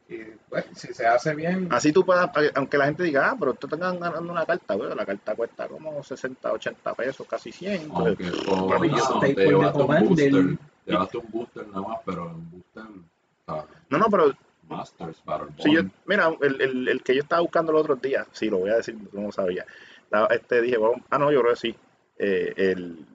Y 0.08 0.18
pues, 0.50 0.66
si 0.74 0.92
se 0.92 1.06
hace 1.06 1.34
bien, 1.34 1.68
Así 1.70 1.90
tú 1.92 2.04
puedas, 2.04 2.30
aunque 2.54 2.76
la 2.76 2.84
gente 2.86 3.04
diga, 3.04 3.30
ah, 3.30 3.36
pero 3.38 3.54
tú 3.54 3.66
estás 3.66 3.80
ganando 3.98 4.30
una 4.30 4.44
carta, 4.44 4.74
bueno, 4.76 4.94
la 4.94 5.06
carta 5.06 5.34
cuesta 5.34 5.66
como 5.66 6.02
60, 6.04 6.52
80 6.52 6.94
pesos, 6.94 7.26
casi 7.26 7.50
100. 7.52 7.88
pues, 7.88 8.06
Aunque 8.06 8.30
o, 8.50 8.68
Papi, 8.68 8.88
yo 8.90 8.96
no, 8.96 9.20
te 9.20 9.34
por 9.34 9.44
llevaste 9.46 9.82
un 9.82 10.08
booster, 10.08 10.58
llevaste 10.86 11.16
un 11.18 11.30
booster 11.30 11.66
nada 11.68 11.88
más, 11.88 11.98
pero 12.04 12.30
en 12.30 12.50
booster, 12.50 12.82
o 12.82 13.54
sea, 13.54 13.64
no, 13.88 13.98
no, 13.98 14.06
pero 14.10 14.32
Masters, 14.68 15.22
Battleborn. 15.24 15.58
si 15.62 15.74
yo, 15.74 15.80
mira, 16.06 16.30
el, 16.42 16.60
el, 16.60 16.88
el 16.88 17.02
que 17.02 17.14
yo 17.14 17.22
estaba 17.22 17.40
buscando 17.42 17.72
los 17.72 17.82
otros 17.82 18.00
días, 18.02 18.26
sí, 18.32 18.50
lo 18.50 18.58
voy 18.58 18.70
a 18.70 18.76
decir, 18.76 18.96
no 19.12 19.32
sabía. 19.32 19.64
La- 20.10 20.26
este 20.26 20.60
dije, 20.60 20.76
bueno, 20.76 21.02
ah, 21.10 21.18
no, 21.18 21.32
yo 21.32 21.40
creo 21.40 21.54
que 21.54 21.60
sí. 21.60 21.76
eh, 22.18 22.52
el, 22.56 23.06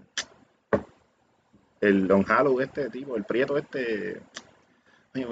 el 1.81 2.07
Don 2.07 2.25
Halo, 2.27 2.59
este 2.61 2.89
tipo, 2.89 3.15
el 3.15 3.23
Prieto, 3.23 3.57
este. 3.57 4.21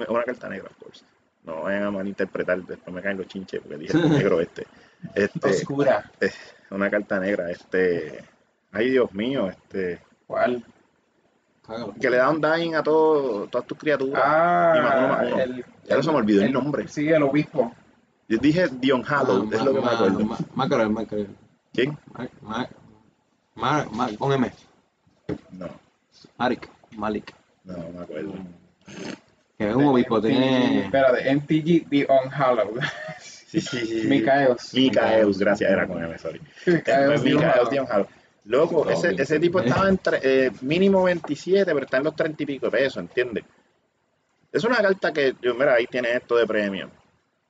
Una 0.08 0.24
carta 0.24 0.48
negra, 0.48 0.68
of 0.70 0.76
course. 0.82 1.04
No 1.48 1.62
vayan 1.62 1.84
a 1.84 1.90
malinterpretar, 1.90 2.62
después 2.62 2.94
me 2.94 3.00
caen 3.00 3.16
los 3.16 3.26
chinches 3.26 3.60
porque 3.62 3.78
dije 3.78 3.96
el 3.96 4.10
negro 4.10 4.40
este. 4.40 4.66
Este, 5.14 5.48
oscura. 5.48 6.10
una 6.70 6.90
carta 6.90 7.18
negra, 7.18 7.50
este. 7.50 8.22
Ay, 8.70 8.90
Dios 8.90 9.10
mío, 9.12 9.48
este. 9.48 10.00
¿Cuál? 10.26 10.62
Que 12.00 12.10
le 12.10 12.16
da 12.18 12.28
un 12.30 12.40
dying 12.40 12.74
a 12.74 12.82
todo, 12.82 13.46
todas 13.46 13.66
tus 13.66 13.78
criaturas. 13.78 14.22
Y 14.76 14.80
más 14.80 14.94
uno, 14.96 15.04
Ah, 15.04 15.08
más 15.22 15.32
uno. 15.32 15.38
el, 15.42 15.64
Ya 15.86 15.96
no 15.96 16.02
se 16.02 16.10
me 16.10 16.16
olvidó 16.18 16.42
el 16.42 16.52
nombre. 16.52 16.86
Sí, 16.88 17.08
el 17.08 17.22
obispo. 17.22 17.74
Yo 18.28 18.36
dije 18.38 18.68
Dion 18.70 19.02
Halo, 19.06 19.46
Ah, 19.50 19.54
es 19.54 19.64
lo 19.64 19.72
que 19.72 19.78
me 19.80 19.84
Ma- 19.86 19.92
acuerdo. 19.92 20.20
Ma- 20.24 20.38
Macarel. 20.54 21.28
¿Quién? 21.72 21.96
Ma- 22.12 22.28
Ma- 22.42 22.68
Ma- 23.54 23.86
Ma- 23.90 24.08
con 24.18 24.32
M. 24.32 24.50
No, 25.52 25.68
Marik. 26.36 26.68
Malik. 26.96 27.34
no 27.64 27.76
me 27.90 28.00
acuerdo. 28.00 28.32
Que 29.58 29.68
es 29.68 29.74
un 29.74 29.84
tiene. 30.22 30.84
Espera, 30.84 31.12
de 31.12 31.34
MTG 31.34 31.88
The 31.90 32.06
Unhallowed. 32.08 32.80
Sí, 33.48 33.62
sí, 33.62 33.78
sí. 33.86 34.06
Micaeus. 34.06 34.74
Micaeus, 34.74 35.38
gracias, 35.38 35.70
era 35.70 35.86
con 35.86 36.04
M, 36.04 36.18
sorry. 36.18 36.38
Micaeus 36.66 37.70
The 37.70 37.80
Unhallowed. 37.80 38.06
Loco, 38.44 38.88
Estaba 38.90 39.08
ese, 39.12 39.22
ese 39.22 39.40
tipo 39.40 39.58
estaba 39.60 39.88
en 39.88 39.98
tre- 39.98 40.20
eh, 40.22 40.52
mínimo 40.60 41.02
27, 41.04 41.64
pero 41.72 41.84
está 41.86 41.96
en 41.96 42.04
los 42.04 42.14
30 42.14 42.42
y 42.42 42.46
pico 42.46 42.66
de 42.66 42.72
pesos, 42.72 42.98
¿entiendes? 42.98 43.44
Es 44.52 44.64
una 44.64 44.76
carta 44.76 45.12
que, 45.14 45.34
yo, 45.40 45.54
mira, 45.54 45.74
ahí 45.74 45.86
tiene 45.86 46.12
esto 46.12 46.36
de 46.36 46.46
premio. 46.46 46.90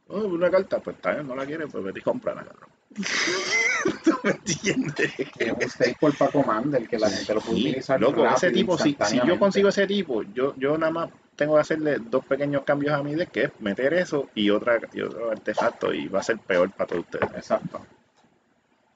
Oh, 0.07 0.21
una 0.21 0.49
carta, 0.51 0.79
pues 0.79 0.95
está 0.97 1.15
bien, 1.15 1.27
no 1.27 1.35
la 1.35 1.45
quieres, 1.45 1.67
pues 1.71 1.83
vete 1.83 1.99
y 1.99 2.03
cómprala, 2.03 2.43
cabrón. 2.45 2.71
¿Tú 4.05 4.19
me 4.25 4.31
entiendes? 4.31 5.13
Es 5.39 5.53
un 5.53 5.63
staple 5.63 6.13
para 6.19 6.31
Commander 6.33 6.89
que 6.89 6.99
la 6.99 7.11
gente 7.11 7.35
lo 7.35 7.41
puede 7.41 7.57
Sí, 7.59 7.69
utilizar. 7.69 8.01
loco, 8.01 8.27
ese 8.27 8.51
tipo, 8.51 8.77
si, 8.79 8.97
si 9.05 9.21
yo 9.27 9.39
consigo 9.39 9.69
ese 9.69 9.87
tipo, 9.87 10.23
yo, 10.23 10.55
yo 10.57 10.77
nada 10.77 10.93
más 10.93 11.11
tengo 11.37 11.55
que 11.55 11.61
hacerle 11.61 11.99
dos 12.01 12.25
pequeños 12.25 12.63
cambios 12.65 12.95
a 12.95 13.03
mi 13.03 13.15
deck, 13.15 13.31
que 13.31 13.45
es 13.45 13.51
meter 13.61 13.95
eso 13.95 14.29
y, 14.35 14.51
otra, 14.51 14.81
y 14.93 15.01
otro 15.03 15.31
artefacto, 15.31 15.93
y 15.95 16.09
va 16.09 16.21
a 16.21 16.25
ser 16.25 16.39
peor 16.39 16.71
para 16.73 16.89
todos 16.89 17.05
ustedes. 17.05 17.31
Exacto. 17.35 17.81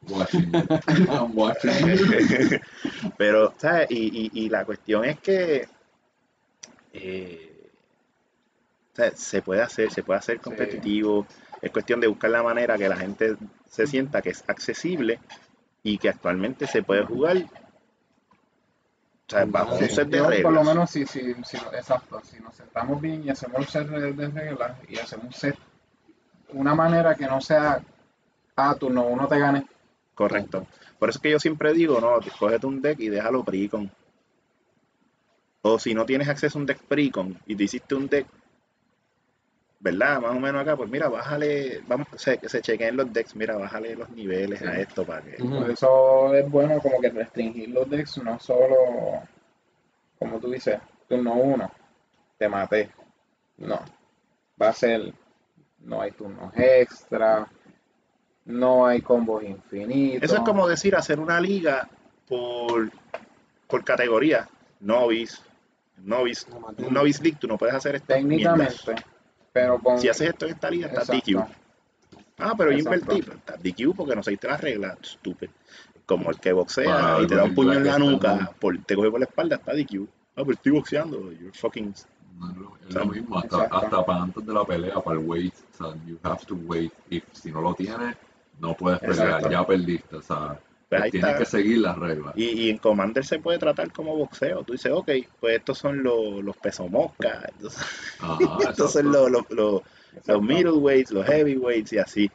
Pero, 3.17 3.55
¿sabes? 3.57 3.87
Y, 3.91 4.31
y, 4.33 4.45
y 4.45 4.49
la 4.49 4.65
cuestión 4.65 5.05
es 5.05 5.21
que 5.21 5.69
eh, 6.93 7.71
se 9.15 9.43
puede 9.43 9.63
hacer, 9.63 9.93
se 9.93 10.03
puede 10.03 10.19
hacer 10.19 10.41
competitivo. 10.41 11.27
Es 11.61 11.71
cuestión 11.71 12.01
de 12.01 12.09
buscar 12.09 12.31
la 12.31 12.43
manera 12.43 12.77
que 12.77 12.89
la 12.89 12.97
gente 12.97 13.37
se 13.73 13.87
sienta 13.87 14.21
que 14.21 14.29
es 14.29 14.45
accesible 14.49 15.19
y 15.83 15.97
que 15.97 16.11
actualmente 16.11 16.67
se 16.67 16.83
puede 16.83 17.07
jugar. 17.07 17.39
O 17.39 19.31
sea, 19.31 19.47
bajo 19.47 19.77
un 19.77 19.89
set 19.89 20.09
de 20.09 20.19
Yo, 20.19 20.29
reglas. 20.29 20.43
por 20.43 20.53
lo 20.53 20.63
menos, 20.63 20.91
si, 20.91 21.07
si, 21.07 21.33
si, 21.43 21.57
exacto, 21.57 22.21
si 22.23 22.39
nos 22.41 22.55
sentamos 22.55 23.01
bien 23.01 23.25
y 23.25 23.31
hacemos 23.31 23.61
un 23.61 23.67
set 23.67 23.89
de, 23.89 24.13
de 24.13 24.29
reglas 24.29 24.77
y 24.87 24.99
hacemos 24.99 25.25
un 25.25 25.33
set, 25.33 25.57
una 26.51 26.75
manera 26.75 27.15
que 27.15 27.25
no 27.25 27.41
sea, 27.41 27.83
ah, 28.57 28.77
turno 28.79 29.07
uno 29.07 29.27
te 29.27 29.39
gane. 29.39 29.67
Correcto. 30.15 30.67
Por 30.99 31.09
eso 31.09 31.17
es 31.17 31.23
que 31.23 31.31
yo 31.31 31.41
siempre 31.41 31.73
digo, 31.73 31.99
no, 31.99 32.19
cógete 32.39 32.67
un 32.67 32.83
deck 32.83 33.01
y 33.01 33.09
déjalo 33.09 33.43
precon. 33.43 33.91
O 35.63 35.79
si 35.79 35.95
no 35.95 36.05
tienes 36.05 36.29
acceso 36.29 36.59
a 36.59 36.61
un 36.61 36.67
deck 36.67 36.83
precon 36.83 37.39
y 37.47 37.57
te 37.57 37.65
hiciste 37.65 37.95
un 37.95 38.07
deck, 38.07 38.27
¿verdad? 39.83 40.21
Más 40.21 40.31
o 40.31 40.41
menos 40.41 40.63
acá, 40.63 40.77
pues 40.77 40.89
mira, 40.89 41.09
bájale, 41.09 41.83
vamos, 41.89 42.07
se, 42.15 42.39
se 42.49 42.63
chequeen 42.63 42.97
los 42.97 43.13
decks, 43.13 43.35
mira, 43.35 43.57
bájale 43.57 43.97
los 43.97 44.09
niveles 44.11 44.63
a 44.63 44.79
esto 44.79 45.05
para 45.05 45.23
que... 45.23 45.43
Por 45.43 45.71
eso 45.71 46.33
es 46.35 46.49
bueno 46.49 46.79
como 46.81 47.01
que 47.01 47.11
restringir 47.11 47.69
los 47.71 47.91
decks, 47.91 48.19
no 48.23 48.39
solo, 48.39 48.77
como 50.21 50.39
tú 50.39 50.51
dices, 50.53 50.79
turno 51.09 51.35
uno, 51.35 51.71
te 52.39 52.49
maté. 52.49 52.91
No, 53.59 53.81
va 54.61 54.69
a 54.69 54.73
ser, 54.73 55.13
no 55.81 56.01
hay 56.01 56.13
turnos 56.13 56.53
extra, 56.57 57.49
no 58.45 58.87
hay 58.87 59.01
combos 59.03 59.43
infinitos. 59.43 60.23
Eso 60.23 60.37
es 60.37 60.43
como 60.43 60.69
decir 60.69 60.95
hacer 60.95 61.19
una 61.19 61.41
liga 61.41 61.89
por, 62.29 62.89
por 63.67 63.85
categoría. 63.85 64.49
Novice, 64.79 65.39
Novice, 65.99 66.47
un 66.53 66.95
Novice 66.95 67.23
League, 67.23 67.39
tú 67.41 67.49
no 67.49 67.59
puedes 67.59 67.75
hacer 67.75 67.97
esto. 67.97 68.15
técnicamente, 68.15 68.95
pero 69.53 69.79
con... 69.79 69.99
Si 69.99 70.09
haces 70.09 70.31
esto 70.31 70.47
en 70.47 70.53
esta 70.53 70.71
liga, 70.71 70.89
estás. 70.89 71.09
DQ. 71.09 71.39
Ah, 72.39 72.55
pero 72.57 72.73
yo 72.73 72.79
invertí. 72.79 73.21
Estás 73.21 73.63
DQ 73.63 73.95
porque 73.97 74.17
no 74.17 74.23
seguiste 74.23 74.49
las 74.49 74.61
reglas, 74.61 74.99
estúpido. 75.03 75.53
Como 76.07 76.31
el 76.31 76.41
que 76.41 76.53
boxea 76.53 77.19
y 77.23 77.27
te 77.27 77.37
da 77.37 77.45
un 77.45 77.55
puño 77.55 77.75
en 77.75 77.87
la 77.87 77.99
nuca, 77.99 78.51
por, 78.59 78.77
te 78.85 78.97
coge 78.97 79.11
por 79.11 79.21
la 79.21 79.27
espalda, 79.27 79.57
está 79.57 79.73
DQ. 79.73 80.07
Ah, 80.35 80.43
pero 80.43 80.53
estoy 80.53 80.73
boxeando. 80.73 81.33
You're 81.33 81.53
fucking. 81.53 81.95
No 82.39 82.51
es 82.51 82.57
lo, 82.57 82.73
es 82.89 82.95
lo 82.95 83.07
mismo, 83.07 83.39
hasta, 83.39 83.65
hasta 83.65 84.05
para 84.05 84.23
antes 84.23 84.45
de 84.45 84.53
la 84.53 84.65
pelea, 84.65 85.01
para 85.01 85.21
el 85.21 85.27
wait, 85.27 85.55
o 85.55 85.77
sea, 85.77 86.05
you 86.07 86.19
have 86.25 86.45
to 86.47 86.57
wait. 86.67 86.93
Y 87.09 87.23
si 87.33 87.53
no 87.53 87.61
lo 87.61 87.75
tienes, 87.75 88.17
no 88.59 88.75
puedes 88.75 88.99
pelear, 88.99 89.27
Exacto. 89.27 89.51
ya 89.51 89.67
perdiste, 89.67 90.17
o 90.17 90.23
sea, 90.23 90.59
Pues 90.99 91.11
tienes 91.11 91.31
está. 91.31 91.39
que 91.39 91.47
seguir 91.47 91.79
las 91.79 91.97
reglas. 91.99 92.35
Y, 92.37 92.45
y 92.45 92.71
en 92.71 92.77
Commander 92.77 93.25
se 93.25 93.39
puede 93.39 93.59
tratar 93.59 93.91
como 93.93 94.17
boxeo. 94.17 94.63
Tú 94.63 94.73
dices, 94.73 94.93
ok, 94.93 95.11
pues 95.41 95.57
estos 95.57 95.79
son 95.79 96.03
los, 96.03 96.45
los 96.45 96.57
peso 96.59 96.87
mosca, 96.89 97.49
estos, 97.57 97.79
Ajá, 98.21 98.39
estos 98.69 98.93
son 98.93 99.11
los, 99.11 99.31
los, 99.31 99.51
los, 99.51 99.83
los 100.27 100.43
middleweights, 100.43 101.13
los 101.13 101.27
heavyweights 101.27 101.93
y 101.95 101.99
así. 101.99 102.31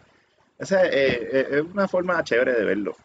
Esa 0.57 0.85
es, 0.85 0.93
eh, 0.93 1.47
es 1.51 1.61
una 1.61 1.87
forma 1.87 2.23
chévere 2.23 2.53
de 2.53 2.65
verlo. 2.65 2.95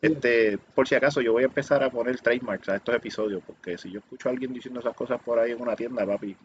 Este, 0.00 0.58
por 0.58 0.86
si 0.86 0.94
acaso, 0.94 1.20
yo 1.20 1.32
voy 1.32 1.42
a 1.42 1.46
empezar 1.46 1.82
a 1.82 1.90
poner 1.90 2.20
trademarks 2.20 2.68
a 2.68 2.76
estos 2.76 2.94
episodios, 2.94 3.42
porque 3.44 3.76
si 3.76 3.90
yo 3.90 3.98
escucho 3.98 4.28
a 4.28 4.32
alguien 4.32 4.52
diciendo 4.52 4.78
esas 4.78 4.94
cosas 4.94 5.20
por 5.20 5.40
ahí 5.40 5.50
en 5.50 5.60
una 5.60 5.74
tienda, 5.74 6.06
papi, 6.06 6.36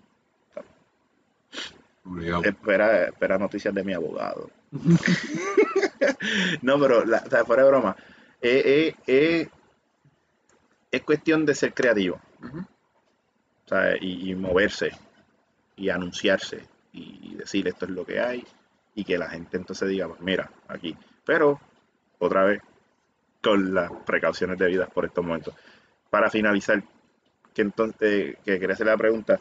espera, 2.44 3.06
espera 3.06 3.38
noticias 3.38 3.76
de 3.76 3.84
mi 3.84 3.94
abogado. 3.94 4.50
no, 6.64 6.80
pero 6.80 7.06
la, 7.06 7.24
o 7.26 7.30
sea, 7.30 7.46
fuera 7.46 7.64
de 7.64 7.70
broma, 7.70 7.96
eh, 8.48 8.64
eh, 8.88 8.96
eh, 9.08 9.50
es 10.92 11.04
cuestión 11.04 11.46
de 11.46 11.56
ser 11.56 11.74
creativo. 11.74 12.20
Ujú. 12.44 12.60
O 12.60 13.68
sea, 13.68 13.96
y, 14.00 14.32
y 14.32 14.36
moverse 14.36 14.92
y 15.76 15.90
anunciarse 15.90 16.64
y 16.94 17.36
decir 17.36 17.68
esto 17.68 17.86
es 17.86 17.92
lo 17.92 18.06
que 18.06 18.20
hay 18.20 18.46
y 18.94 19.04
que 19.04 19.18
la 19.18 19.30
gente 19.30 19.58
entonces 19.58 19.90
diga, 19.90 20.08
pues 20.08 20.22
mira, 20.22 20.50
aquí. 20.68 20.96
Pero, 21.26 21.60
otra 22.20 22.46
vez, 22.46 22.62
con 23.42 23.74
las 23.74 23.92
precauciones 24.06 24.58
debidas 24.58 24.90
por 24.90 25.06
estos 25.06 25.24
momentos. 25.24 25.54
Para 26.10 26.30
finalizar, 26.30 26.82
que 27.54 27.62
entonces, 27.62 28.38
que 28.44 28.60
quería 28.60 28.74
hacer 28.74 28.88
la 28.88 28.98
pregunta, 28.98 29.40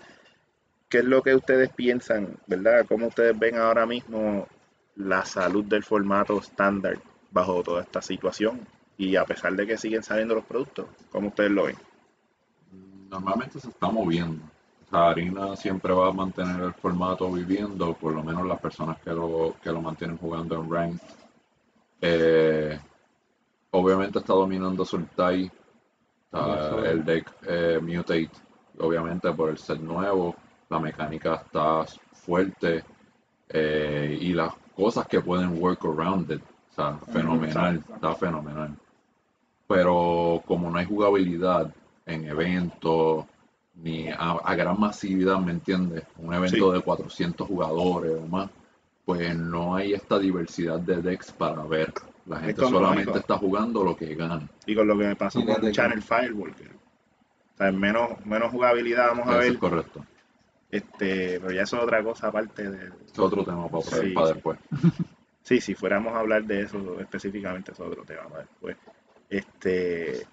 ¿qué 0.89 0.99
es 0.99 1.05
lo 1.05 1.23
que 1.23 1.35
ustedes 1.35 1.71
piensan, 1.71 2.37
verdad? 2.47 2.85
¿Cómo 2.89 3.07
ustedes 3.07 3.39
ven 3.39 3.57
ahora 3.57 3.87
mismo 3.87 4.49
la 4.97 5.25
salud 5.25 5.65
del 5.65 5.85
formato 5.85 6.39
estándar 6.39 6.99
bajo 7.31 7.63
toda 7.63 7.83
esta 7.83 8.03
situación? 8.03 8.67
Y 8.97 9.17
a 9.17 9.25
pesar 9.25 9.55
de 9.55 9.67
que 9.67 9.77
siguen 9.77 10.03
saliendo 10.03 10.35
los 10.35 10.45
productos, 10.45 10.87
¿cómo 11.11 11.29
ustedes 11.29 11.51
lo 11.51 11.65
ven? 11.65 11.77
Normalmente 13.11 13.61
se 13.61 13.69
está 13.69 13.89
moviendo. 13.89 14.45
O 14.87 14.91
sea, 14.91 15.11
Arena 15.11 15.57
siempre 15.57 15.93
va 15.93 16.09
a 16.09 16.13
mantener 16.13 16.61
el 16.61 16.75
formato 16.75 17.31
viviendo, 17.33 17.95
por 17.95 18.13
lo 18.13 18.23
menos 18.23 18.47
las 18.47 18.61
personas 18.61 18.99
que 19.01 19.11
lo, 19.11 19.57
que 19.63 19.73
lo 19.73 19.81
mantienen 19.81 20.19
jugando 20.19 20.57
en 20.57 20.71
Ranked. 20.71 21.01
Eh, 22.01 22.79
obviamente 23.71 24.19
está 24.19 24.35
dominando 24.35 24.85
Sultai, 24.85 25.51
está 26.25 26.91
el 26.91 27.05
deck 27.05 27.33
eh, 27.47 27.81
Mutate, 27.83 28.31
obviamente 28.79 29.33
por 29.33 29.51
el 29.51 29.59
set 29.59 29.81
nuevo, 29.81 30.35
la 30.69 30.79
mecánica 30.79 31.37
está 31.37 31.85
fuerte 32.13 32.85
eh, 33.49 34.19
y 34.21 34.33
las 34.33 34.53
cosas 34.77 35.07
que 35.07 35.21
pueden 35.21 35.63
work 35.63 35.85
around 35.85 36.31
it, 36.31 36.43
o 36.43 36.75
sea, 36.75 36.99
fenomenal, 37.13 37.83
está 37.95 38.15
fenomenal. 38.15 38.77
Pero 39.67 40.43
como 40.47 40.71
no 40.71 40.79
hay 40.79 40.87
jugabilidad 40.87 41.73
en 42.07 42.27
eventos, 42.27 43.25
ni 43.75 44.09
a, 44.09 44.33
a 44.45 44.55
gran 44.55 44.79
masividad, 44.79 45.39
¿me 45.39 45.53
entiendes? 45.53 46.05
Un 46.19 46.35
evento 46.35 46.71
Sí. 46.71 46.77
de 46.79 46.83
400 46.83 47.47
jugadores 47.49 48.13
o 48.23 48.27
más, 48.27 48.51
pues 49.05 49.37
no 49.37 49.75
hay 49.75 49.95
esta 49.95 50.19
diversidad 50.19 50.79
de 50.81 51.01
decks 51.03 51.33
para 51.33 51.63
ver. 51.65 51.93
La 52.27 52.37
gente 52.37 52.53
Económico. 52.53 52.79
solamente 52.85 53.19
está 53.19 53.37
jugando 53.37 53.83
lo 53.85 53.97
que 53.97 54.15
gana. 54.15 54.49
Y 54.67 54.75
con 54.75 54.87
lo 54.87 54.97
que 54.97 55.05
me 55.09 55.17
pasó 55.17 55.45
con 55.45 55.57
que- 55.61 55.73
Channel 55.73 56.03
Firewall, 56.03 56.55
que, 56.55 56.65
o 56.65 57.57
sea, 57.59 57.71
menos, 57.73 58.25
menos 58.25 58.51
jugabilidad, 58.51 59.09
vamos 59.09 59.27
a 59.29 59.31
Eso 59.33 59.39
ver. 59.41 59.53
es 59.53 59.59
correcto. 59.59 60.05
Este, 60.71 61.39
pero 61.41 61.53
ya 61.53 61.63
eso 61.63 61.77
es 61.77 61.83
otra 61.85 62.03
cosa 62.03 62.29
aparte 62.29 62.69
de... 62.71 62.87
Es 63.07 63.19
otro 63.19 63.45
tema 63.45 63.69
para, 63.69 63.83
Sí, 63.83 64.11
para 64.11 64.27
sí. 64.29 64.33
después. 64.35 64.59
Sí, 65.43 65.61
si 65.61 65.75
fuéramos 65.75 66.15
a 66.15 66.21
hablar 66.21 66.45
de 66.45 66.63
eso 66.63 66.99
específicamente, 67.01 67.73
es 67.73 67.81
otro 67.81 68.03
tema 68.05 68.23
para 68.25 68.41
después. 68.43 68.77
Este, 69.35 70.27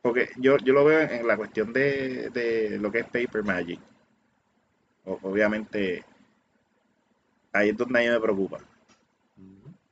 porque 0.00 0.30
yo, 0.38 0.56
yo 0.58 0.72
lo 0.72 0.84
veo 0.84 1.00
en 1.00 1.26
la 1.26 1.36
cuestión 1.36 1.72
de, 1.74 2.30
de 2.30 2.78
lo 2.78 2.90
que 2.90 3.00
es 3.00 3.04
Paper 3.04 3.44
Magic. 3.44 3.80
Obviamente, 5.04 6.02
ahí 7.52 7.68
es 7.68 7.76
donde 7.76 7.98
a 7.98 8.02
mí 8.02 8.08
me 8.08 8.20
preocupa. 8.20 8.58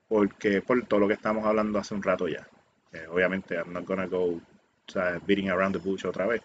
Porque 0.09 0.63
por 0.63 0.83
todo 0.87 1.01
lo 1.01 1.09
que 1.09 1.15
estamos 1.15 1.45
hablando 1.45 1.79
hace 1.79 1.95
un 1.95 2.03
rato 2.03 2.27
ya. 2.27 2.49
Eh, 2.93 3.07
obviamente, 3.09 3.55
I'm 3.55 3.73
not 3.73 3.85
gonna 3.85 4.07
go 4.07 4.41
beating 5.27 5.51
around 5.51 5.77
the 5.77 5.79
bush 5.79 6.07
otra 6.07 6.27
vez. 6.27 6.41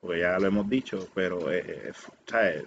Porque 0.00 0.20
ya 0.20 0.38
lo 0.38 0.46
hemos 0.46 0.68
dicho, 0.70 1.06
pero 1.14 1.52
eh, 1.52 1.62
eh, 1.66 1.92
Es 1.92 2.64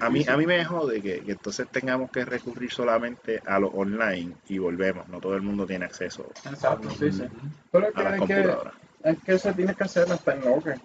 a 0.00 0.10
mí, 0.10 0.24
a 0.28 0.36
mí 0.36 0.46
me 0.46 0.64
jode 0.64 1.00
que, 1.02 1.20
que 1.20 1.32
entonces 1.32 1.68
tengamos 1.70 2.10
que 2.10 2.24
recurrir 2.24 2.70
solamente 2.72 3.42
a 3.46 3.58
lo 3.58 3.68
online 3.68 4.34
y 4.48 4.58
volvemos. 4.58 5.08
No 5.08 5.20
todo 5.20 5.34
el 5.34 5.42
mundo 5.42 5.66
tiene 5.66 5.84
acceso 5.84 6.26
Exacto, 6.44 6.90
sí, 6.90 7.12
sí. 7.12 7.24
Pero 7.70 7.88
es 7.88 7.96
a 7.96 7.98
que, 7.98 8.04
las 8.04 8.14
es 8.14 8.22
que, 8.22 8.34
computadoras. 8.34 8.74
es 9.04 9.18
que 9.22 9.38
se 9.38 9.52
tiene 9.54 9.74
que 9.74 9.84
hacer 9.84 10.10
hasta 10.12 10.34
en 10.34 10.40
Locker. 10.44 10.80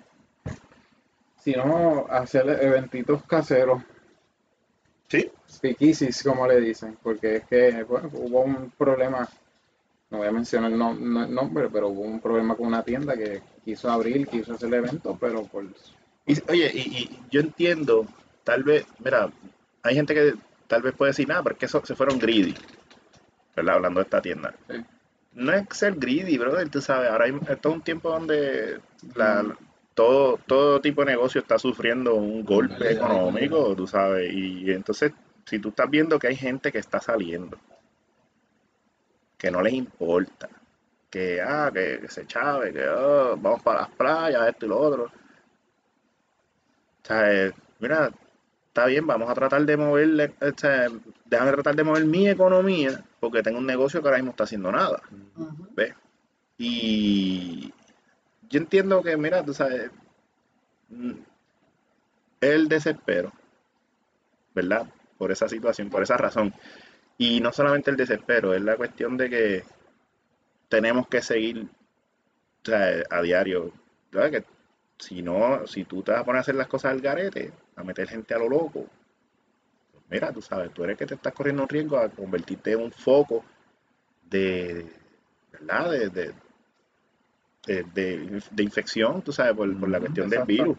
Si 1.40 1.54
no, 1.54 2.06
hacer 2.10 2.48
eventitos 2.62 3.24
caseros, 3.26 3.82
Sí, 5.10 5.30
speakeasies, 5.50 6.24
como 6.24 6.48
le 6.48 6.62
dicen, 6.62 6.98
porque 7.04 7.38
es 7.38 7.46
que 7.46 7.84
bueno, 7.84 8.10
hubo 8.14 8.44
un 8.44 8.72
problema, 8.78 9.28
no 10.10 10.20
voy 10.20 10.28
a 10.28 10.32
mencionar 10.32 10.72
el 10.72 10.78
nombre, 10.78 11.68
pero 11.70 11.90
hubo 11.90 12.02
un 12.04 12.22
problema 12.22 12.56
con 12.56 12.68
una 12.68 12.82
tienda 12.84 13.18
que 13.18 13.42
quiso 13.66 13.92
abrir, 13.92 14.28
quiso 14.28 14.54
hacer 14.54 14.70
el 14.70 14.76
evento, 14.76 15.18
pero 15.20 15.44
por 15.44 15.66
Y, 16.26 16.34
oye, 16.50 16.72
y, 16.74 16.80
y 16.80 17.20
yo 17.30 17.42
entiendo, 17.42 18.06
tal 18.44 18.64
vez, 18.64 18.86
mira, 19.00 19.30
hay 19.84 19.96
gente 19.96 20.14
que 20.14 20.34
tal 20.68 20.82
vez 20.82 20.94
puede 20.96 21.12
decir, 21.12 21.28
nada, 21.28 21.44
porque 21.44 21.66
eso 21.66 21.84
se 21.86 21.96
fueron 21.96 22.20
greedy, 22.20 22.56
¿verdad? 23.56 23.76
Hablando 23.76 24.00
de 24.00 24.04
esta 24.04 24.22
tienda. 24.22 24.54
Sí. 24.70 24.84
No 25.34 25.54
es 25.54 25.66
ser 25.72 25.96
greedy, 25.96 26.38
brother, 26.38 26.70
tú 26.70 26.82
sabes, 26.82 27.10
ahora 27.10 27.26
hay 27.26 27.34
esto 27.50 27.70
es 27.70 27.76
un 27.76 27.82
tiempo 27.82 28.10
donde 28.10 28.82
la, 29.16 29.46
todo, 29.94 30.38
todo 30.46 30.82
tipo 30.82 31.02
de 31.06 31.12
negocio 31.12 31.40
está 31.42 31.58
sufriendo 31.58 32.16
un 32.16 32.44
golpe 32.44 32.92
económico, 32.92 33.76
tú 33.76 33.88
sabes, 33.88 34.34
y 34.34 34.70
entonces, 34.72 35.14
si 35.46 35.60
tú 35.60 35.70
estás 35.70 35.90
viendo 35.90 36.20
que 36.20 36.28
hay 36.28 36.36
gente 36.36 36.72
que 36.72 36.80
está 36.80 37.00
saliendo, 37.00 37.58
que 39.38 39.50
no 39.50 39.62
les 39.62 39.74
importa, 39.74 40.50
que, 41.10 41.42
ah, 41.42 41.72
que, 41.74 42.00
que 42.02 42.08
se 42.08 42.26
chave, 42.26 42.72
que 42.74 42.88
oh, 42.88 43.36
vamos 43.38 43.62
para 43.64 43.82
las 43.82 43.90
playas, 43.92 44.48
esto 44.48 44.66
y 44.66 44.70
lo 44.70 44.80
otro. 44.80 45.04
O 45.06 45.12
sea, 47.04 47.34
eh, 47.34 47.52
mira, 47.80 48.12
está 48.72 48.86
bien, 48.86 49.06
vamos 49.06 49.30
a 49.30 49.34
tratar 49.34 49.66
de 49.66 49.76
moverle, 49.76 50.34
sea, 50.56 50.88
déjame 51.26 51.52
tratar 51.52 51.76
de 51.76 51.84
mover 51.84 52.06
mi 52.06 52.30
economía, 52.30 53.04
porque 53.20 53.44
tengo 53.44 53.60
un 53.60 53.66
negocio 53.66 54.02
que 54.02 54.08
ahora 54.08 54.18
mismo 54.20 54.32
está 54.32 54.46
haciendo 54.46 54.72
nada. 54.72 55.02
¿Ves? 55.76 55.94
Y 56.58 57.74
yo 58.50 58.60
entiendo 58.60 59.04
que, 59.04 59.18
mira, 59.18 59.44
tú 59.44 59.54
sabes, 59.54 59.92
mm, 60.88 61.12
el 62.40 62.70
desespero, 62.70 63.34
¿verdad? 64.56 64.88
Por 65.18 65.34
esa 65.34 65.50
situación, 65.50 65.90
por 65.90 66.04
esa 66.04 66.16
razón. 66.16 66.54
Y 67.18 67.42
no 67.42 67.52
solamente 67.52 67.92
el 67.92 67.98
desespero, 67.98 68.54
es 68.54 68.62
la 68.62 68.78
cuestión 68.78 69.18
de 69.18 69.30
que 69.30 69.64
tenemos 70.70 71.10
que 71.10 71.22
seguir 71.22 71.68
o 72.64 72.66
sea, 72.66 73.04
a 73.10 73.22
diario. 73.22 73.74
¿verdad? 74.12 74.32
Que 74.32 74.46
si 75.02 75.22
no, 75.22 75.66
si 75.68 75.84
tú 75.84 76.02
te 76.04 76.12
vas 76.12 76.22
a 76.22 76.24
poner 76.26 76.38
a 76.38 76.42
hacer 76.42 76.56
las 76.56 76.68
cosas 76.68 76.92
al 76.92 77.02
garete, 77.02 77.52
a 77.76 77.84
meter 77.84 78.08
gente 78.08 78.34
a 78.34 78.38
lo 78.40 78.48
loco, 78.48 78.86
pues 79.92 80.04
mira, 80.10 80.32
tú 80.32 80.42
sabes, 80.42 80.72
tú 80.74 80.84
eres 80.84 80.98
que 80.98 81.06
te 81.06 81.16
estás 81.16 81.34
corriendo 81.34 81.64
un 81.64 81.70
riesgo 81.70 81.98
a 81.98 82.08
convertirte 82.10 82.72
en 82.74 82.82
un 82.82 82.92
foco 82.92 83.44
de, 84.30 84.86
¿verdad? 85.52 85.92
De, 85.92 86.10
de, 86.10 86.34
de, 88.52 88.64
infección, 88.64 89.22
tú 89.22 89.32
sabes, 89.32 89.54
por, 89.56 89.80
por 89.80 89.90
la 89.90 90.00
cuestión 90.00 90.30
del 90.30 90.46
virus. 90.46 90.78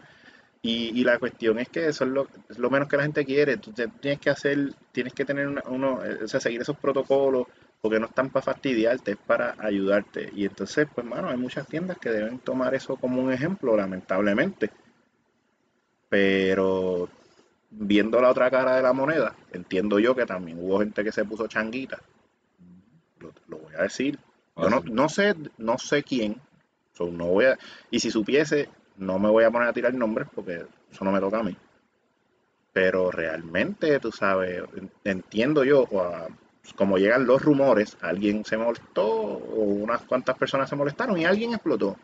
Y, 0.61 0.99
y 0.99 1.03
la 1.03 1.19
cuestión 1.19 1.59
es 1.59 1.67
que 1.67 1.87
eso 1.87 2.05
es 2.05 2.09
lo, 2.11 2.27
es 2.49 2.57
lo 2.57 2.69
menos 2.69 2.87
que 2.87 2.95
la 2.95 3.03
gente 3.03 3.25
quiere. 3.25 3.57
Tú 3.57 3.71
te- 3.73 3.87
tienes 3.89 4.19
que 4.19 4.29
hacer, 4.29 4.73
tienes 4.93 5.13
que 5.13 5.25
tener 5.25 5.47
una- 5.47 5.63
uno, 5.67 6.03
eh, 6.05 6.19
o 6.23 6.27
sea, 6.27 6.39
seguir 6.39 6.61
esos 6.61 6.77
protocolos, 6.77 7.47
porque 7.83 7.99
no 7.99 8.05
están 8.05 8.29
para 8.29 8.43
fastidiarte, 8.45 9.11
es 9.11 9.17
para 9.17 9.55
ayudarte. 9.59 10.31
Y 10.33 10.45
entonces, 10.45 10.87
pues, 10.95 11.05
mano, 11.05 11.27
hay 11.29 11.35
muchas 11.37 11.67
tiendas 11.67 11.97
que 11.97 12.09
deben 12.11 12.39
tomar 12.39 12.73
eso 12.73 12.95
como 12.95 13.21
un 13.21 13.29
ejemplo, 13.33 13.75
lamentablemente. 13.75 14.71
Pero 16.09 17.09
viendo 17.69 18.21
la 18.21 18.29
otra 18.29 18.49
cara 18.49 18.75
de 18.77 18.81
la 18.83 18.93
moneda, 18.93 19.35
entiendo 19.51 19.99
yo 19.99 20.15
que 20.15 20.25
también 20.25 20.59
hubo 20.61 20.79
gente 20.79 21.03
que 21.03 21.11
se 21.11 21.25
puso 21.25 21.47
changuita. 21.47 21.99
Lo, 23.19 23.33
lo 23.47 23.57
voy 23.57 23.73
a 23.75 23.83
decir. 23.83 24.17
Yo 24.57 24.69
no, 24.69 24.77
Fácil. 24.77 24.95
no 24.95 25.09
sé, 25.09 25.35
no 25.57 25.77
sé 25.77 26.03
quién. 26.03 26.39
so, 26.93 27.07
no 27.11 27.25
voy 27.27 27.45
a, 27.45 27.57
y 27.91 27.99
si 27.99 28.11
supiese, 28.11 28.69
no 28.97 29.19
me 29.19 29.29
voy 29.29 29.43
a 29.43 29.51
poner 29.51 29.67
a 29.67 29.73
tirar 29.73 29.93
nombres 29.93 30.27
porque 30.33 30.65
eso 30.91 31.03
no 31.03 31.11
me 31.11 31.19
toca 31.19 31.39
a 31.39 31.43
mí. 31.43 31.57
Pero 32.71 33.11
realmente, 33.11 33.99
tú 33.99 34.11
sabes, 34.11 34.63
en- 34.75 34.91
entiendo 35.03 35.63
yo, 35.63 35.83
o 35.83 36.01
a- 36.01 36.27
como 36.75 36.97
llegan 36.97 37.25
los 37.27 37.41
rumores, 37.41 37.97
alguien 38.01 38.45
se 38.45 38.57
molestó 38.57 39.05
o 39.05 39.63
unas 39.63 40.01
cuantas 40.03 40.37
personas 40.37 40.69
se 40.69 40.75
molestaron 40.75 41.17
y 41.17 41.25
alguien 41.25 41.53
explotó. 41.53 41.97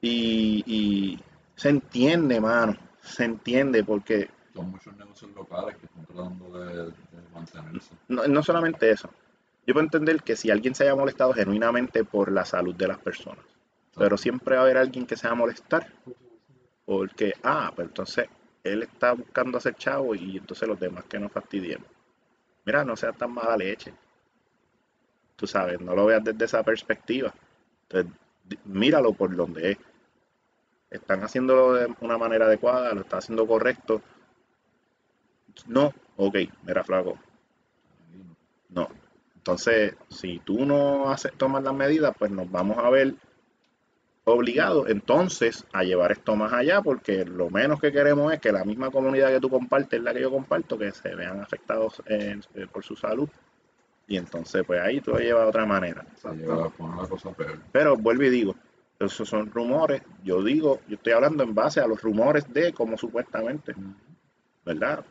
Y, 0.00 0.62
y 0.66 1.20
se 1.54 1.68
entiende, 1.70 2.40
mano, 2.40 2.76
se 3.00 3.24
entiende 3.24 3.84
porque 3.84 4.30
Son 4.54 4.70
muchos 4.70 4.96
negocios 4.96 5.30
locales 5.34 5.76
que 5.76 5.86
están 5.86 6.06
tratando 6.06 6.58
de, 6.58 6.84
de 6.86 6.92
mantenerse. 7.34 7.94
no, 8.08 8.26
no 8.26 8.42
solamente 8.42 8.90
eso. 8.90 9.10
Yo 9.66 9.74
puedo 9.74 9.84
entender 9.84 10.22
que 10.22 10.34
si 10.36 10.50
alguien 10.50 10.74
se 10.74 10.84
haya 10.84 10.94
molestado 10.94 11.34
genuinamente 11.34 12.04
por 12.04 12.32
la 12.32 12.44
salud 12.46 12.74
de 12.74 12.88
las 12.88 12.98
personas, 12.98 13.44
pero 13.96 14.16
siempre 14.16 14.54
va 14.54 14.62
a 14.62 14.64
haber 14.64 14.78
alguien 14.78 15.06
que 15.06 15.16
se 15.16 15.26
va 15.26 15.32
a 15.32 15.36
molestar 15.36 15.86
porque, 16.86 17.34
ah, 17.42 17.70
pues 17.76 17.88
entonces 17.88 18.28
él 18.64 18.82
está 18.82 19.12
buscando 19.12 19.58
hacer 19.58 19.74
chavo 19.74 20.14
y 20.14 20.38
entonces 20.38 20.66
los 20.66 20.80
demás 20.80 21.04
que 21.04 21.18
no 21.18 21.28
fastidiemos. 21.28 21.86
Mira, 22.68 22.84
no 22.84 22.96
seas 22.96 23.16
tan 23.16 23.32
mala 23.32 23.56
leche. 23.56 23.94
Tú 25.36 25.46
sabes, 25.46 25.80
no 25.80 25.94
lo 25.94 26.04
veas 26.04 26.22
desde 26.22 26.44
esa 26.44 26.62
perspectiva. 26.62 27.32
Entonces, 27.84 28.12
míralo 28.66 29.14
por 29.14 29.34
donde 29.34 29.70
es. 29.70 29.78
Están 30.90 31.22
haciéndolo 31.22 31.72
de 31.72 31.94
una 32.02 32.18
manera 32.18 32.44
adecuada, 32.44 32.92
lo 32.92 33.00
está 33.00 33.16
haciendo 33.16 33.46
correcto. 33.46 34.02
No, 35.66 35.94
ok, 36.18 36.36
mira, 36.64 36.84
flaco, 36.84 37.18
no. 38.68 38.86
Entonces, 39.36 39.94
si 40.10 40.38
tú 40.40 40.66
no 40.66 41.08
haces, 41.10 41.32
tomas 41.38 41.62
las 41.62 41.72
medidas, 41.72 42.14
pues 42.18 42.30
nos 42.30 42.50
vamos 42.50 42.76
a 42.76 42.90
ver 42.90 43.14
obligados 44.28 44.88
entonces 44.88 45.64
a 45.72 45.82
llevar 45.84 46.12
esto 46.12 46.36
más 46.36 46.52
allá, 46.52 46.80
porque 46.82 47.24
lo 47.24 47.50
menos 47.50 47.80
que 47.80 47.92
queremos 47.92 48.32
es 48.32 48.40
que 48.40 48.52
la 48.52 48.64
misma 48.64 48.90
comunidad 48.90 49.30
que 49.30 49.40
tú 49.40 49.48
compartes, 49.50 50.00
la 50.02 50.12
que 50.14 50.20
yo 50.20 50.30
comparto, 50.30 50.78
que 50.78 50.92
se 50.92 51.14
vean 51.14 51.40
afectados 51.40 52.02
eh, 52.06 52.38
por 52.72 52.84
su 52.84 52.96
salud. 52.96 53.28
Y 54.06 54.16
entonces, 54.16 54.64
pues 54.66 54.80
ahí 54.80 55.00
tú 55.02 55.10
lo 55.12 55.18
llevas 55.18 55.42
de 55.42 55.48
otra 55.50 55.66
manera. 55.66 56.04
Se 56.16 56.30
lleva 56.34 56.64
a 56.66 56.70
poner 56.70 57.02
la 57.02 57.08
cosa 57.08 57.30
peor. 57.32 57.58
Pero 57.72 57.96
vuelvo 57.96 58.22
y 58.22 58.30
digo, 58.30 58.54
esos 58.98 59.28
son 59.28 59.50
rumores. 59.50 60.00
Yo 60.24 60.42
digo, 60.42 60.80
yo 60.88 60.96
estoy 60.96 61.12
hablando 61.12 61.42
en 61.44 61.54
base 61.54 61.80
a 61.80 61.86
los 61.86 62.00
rumores 62.00 62.50
de 62.52 62.72
cómo 62.72 62.96
supuestamente, 62.96 63.74
¿verdad? 64.64 65.04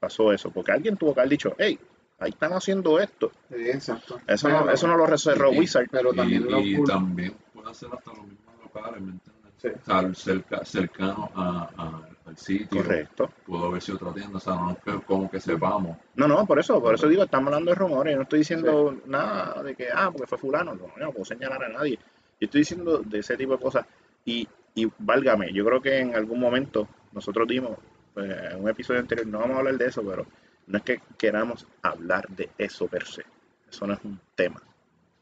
Pasó 0.00 0.32
eso. 0.32 0.50
Porque 0.50 0.72
alguien 0.72 0.96
tuvo 0.96 1.12
que 1.14 1.20
haber 1.20 1.30
dicho, 1.30 1.54
hey, 1.58 1.78
ahí 2.18 2.30
están 2.30 2.52
haciendo 2.54 2.98
esto. 2.98 3.30
Sí, 3.50 3.68
exacto. 3.68 4.18
Eso, 4.26 4.48
Pero- 4.48 4.64
no, 4.64 4.70
eso 4.70 4.86
no 4.88 4.96
lo 4.96 5.06
reservó 5.06 5.52
y- 5.52 5.58
Wizard. 5.58 5.88
Pero 5.90 6.12
Y, 6.12 6.16
también 6.16 6.50
lo 6.50 6.60
y 6.60 6.82
también 6.84 7.34
puede 7.52 7.74
ser 7.74 7.90
hasta 7.92 8.10
los 8.12 8.24
mismos 8.26 8.41
locales, 8.74 9.02
¿me 9.02 9.12
entiendes? 9.12 9.42
Sí. 9.58 9.68
Sea, 9.84 10.14
cerca- 10.14 10.64
cercano 10.64 11.30
a, 11.36 11.68
a- 11.76 12.08
al 12.26 12.36
sitio. 12.36 12.82
Correcto. 12.82 13.30
Pudo 13.46 13.66
haber 13.66 13.80
sido 13.82 13.96
otra 13.96 14.12
tienda, 14.12 14.38
o 14.38 14.40
sea, 14.40 14.54
no 14.54 14.70
es 14.72 14.78
que 14.78 15.00
como 15.06 15.30
que 15.30 15.38
sepamos. 15.40 15.96
No, 16.16 16.26
no, 16.26 16.44
por 16.46 16.58
eso, 16.58 16.80
por 16.82 16.94
eso 16.94 17.08
digo, 17.08 17.22
estamos 17.24 17.46
hablando 17.48 17.70
de 17.70 17.74
rumores, 17.76 18.12
yo 18.12 18.16
no 18.16 18.22
estoy 18.24 18.40
diciendo 18.40 18.96
nada 19.06 19.62
de 19.62 19.74
que, 19.76 19.88
ah, 19.94 20.10
porque 20.10 20.26
fue 20.26 20.38
fulano, 20.38 20.74
no, 20.74 20.86
yo 20.96 21.04
no 21.06 21.12
puedo 21.12 21.24
señalar 21.24 21.62
a 21.64 21.68
nadie. 21.68 21.96
Yo 22.40 22.46
estoy 22.46 22.62
diciendo 22.62 22.98
de 22.98 23.18
ese 23.20 23.36
tipo 23.36 23.52
de 23.52 23.58
cosas. 23.62 23.86
Y, 24.24 24.48
y 24.74 24.88
válgame, 24.98 25.52
yo 25.52 25.64
creo 25.64 25.80
que 25.80 25.98
en 26.00 26.14
algún 26.16 26.40
momento 26.40 26.88
nosotros 27.12 27.46
dimos, 27.46 27.76
pues, 28.14 28.30
en 28.52 28.60
un 28.62 28.68
episodio 28.68 29.00
anterior, 29.00 29.26
no 29.28 29.38
vamos 29.40 29.56
a 29.56 29.58
hablar 29.60 29.76
de 29.78 29.86
eso, 29.86 30.02
pero 30.02 30.26
no 30.66 30.78
es 30.78 30.82
que 30.84 31.00
queramos 31.18 31.66
hablar 31.82 32.26
de 32.28 32.50
eso 32.58 32.86
per 32.88 33.04
se. 33.06 33.24
Eso 33.68 33.86
no 33.86 33.94
es 33.94 34.00
un 34.04 34.18
tema. 34.34 34.60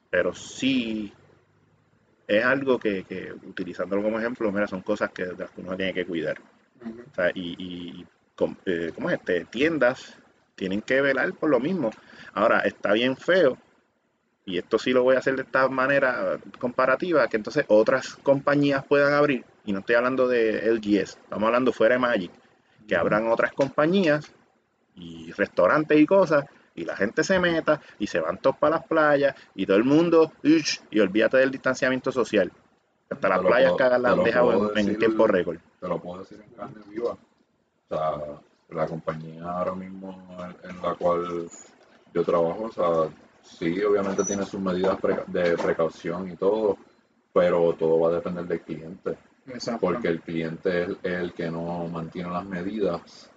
Pero 0.09 0.35
sí 0.35 1.13
es 2.31 2.45
algo 2.45 2.79
que, 2.79 3.03
que 3.03 3.33
utilizándolo 3.33 4.03
como 4.03 4.21
ejemplo, 4.21 4.53
mira, 4.53 4.69
son 4.69 4.83
cosas 4.83 5.11
que, 5.11 5.25
de 5.25 5.35
las 5.37 5.51
que 5.51 5.61
uno 5.63 5.77
tiene 5.77 5.93
que 5.93 6.07
cuidar. 6.07 6.41
Ujú. 6.81 7.01
O 7.11 7.15
sea, 7.15 7.31
y, 7.35 7.57
y 7.59 8.07
com- 8.37 8.55
eh, 8.65 8.93
¿cómo 8.95 9.11
es 9.11 9.19
este? 9.19 9.45
Tiendas 9.47 10.17
tienen 10.55 10.81
que 10.81 11.01
velar 11.01 11.33
por 11.35 11.51
lo 11.51 11.59
mismo. 11.59 11.91
Ahora, 12.33 12.61
está 12.61 12.93
bien 12.93 13.17
feo, 13.17 13.59
y 14.45 14.59
esto 14.59 14.79
sí 14.79 14.93
lo 14.93 15.03
voy 15.03 15.17
a 15.17 15.19
hacer 15.19 15.35
de 15.35 15.43
esta 15.43 15.69
manera 15.69 16.39
comparativa, 16.59 17.27
que 17.27 17.37
entonces 17.37 17.65
otras 17.69 18.15
compañías 18.17 18.85
puedan 18.87 19.13
abrir, 19.13 19.45
y 19.65 19.73
no 19.73 19.81
estoy 19.81 19.97
hablando 19.97 20.29
de 20.29 20.69
LGS, 20.69 21.19
estamos 21.19 21.47
hablando 21.47 21.73
fuera 21.73 21.97
de 21.97 22.01
Magic, 22.01 22.31
que 22.87 22.95
abran 22.95 23.27
otras 23.27 23.53
compañías 23.53 24.33
y 24.95 25.33
restaurantes 25.33 25.99
y 25.99 26.07
cosas 26.07 26.45
y 26.75 26.85
la 26.85 26.97
gente 26.97 27.25
se 27.25 27.39
meta 27.39 27.81
y 27.99 28.07
se 28.07 28.21
van 28.21 28.39
todos 28.39 28.57
para 28.57 28.77
las 28.77 28.87
playas 28.87 29.35
y 29.55 29.67
todo 29.67 29.77
el 29.77 29.85
mundo 29.85 30.33
"Ush", 30.45 30.81
y 30.91 31.01
olvídate 31.01 31.39
del 31.39 31.51
distanciamiento 31.51 32.13
social. 32.13 32.53
Hasta 33.11 33.29
las 33.29 33.41
playas 33.41 33.73
cagan 33.77 34.03
las 34.03 34.15
puedo 34.15 34.77
en, 34.77 34.89
en 34.89 34.99
tiempo 34.99 35.27
récord. 35.27 35.59
Te 35.81 35.89
lo 35.89 36.01
puedo 36.01 36.21
decir 36.21 36.41
en 36.41 36.55
carne 36.55 36.81
viva. 36.89 37.13
O 37.13 37.89
sea, 37.89 38.41
la 38.71 38.87
compañía 38.87 39.45
ahora 39.51 39.75
mismo 39.75 40.39
en, 40.39 40.71
en 40.71 40.83
la 40.83 40.95
cual 40.95 41.49
yo 42.15 42.25
trabajo, 42.25 42.65
o 42.65 42.73
sea, 42.73 43.17
sí, 43.43 43.83
obviamente 43.83 44.25
tiene 44.25 44.45
sus 44.45 44.61
medidas 44.61 44.97
de 45.27 45.57
precaución 45.57 46.31
y 46.31 46.37
todo, 46.37 46.79
pero 47.33 47.75
todo 47.75 47.99
va 48.01 48.11
a 48.11 48.13
depender 48.15 48.47
del 48.47 48.61
cliente. 48.61 49.17
Porque 49.81 50.09
el 50.09 50.21
cliente 50.21 50.83
es 50.85 50.89
el 51.03 51.33
que 51.33 51.51
no 51.51 51.89
mantiene 51.89 52.31
las 52.31 52.45
medidas 52.45 53.31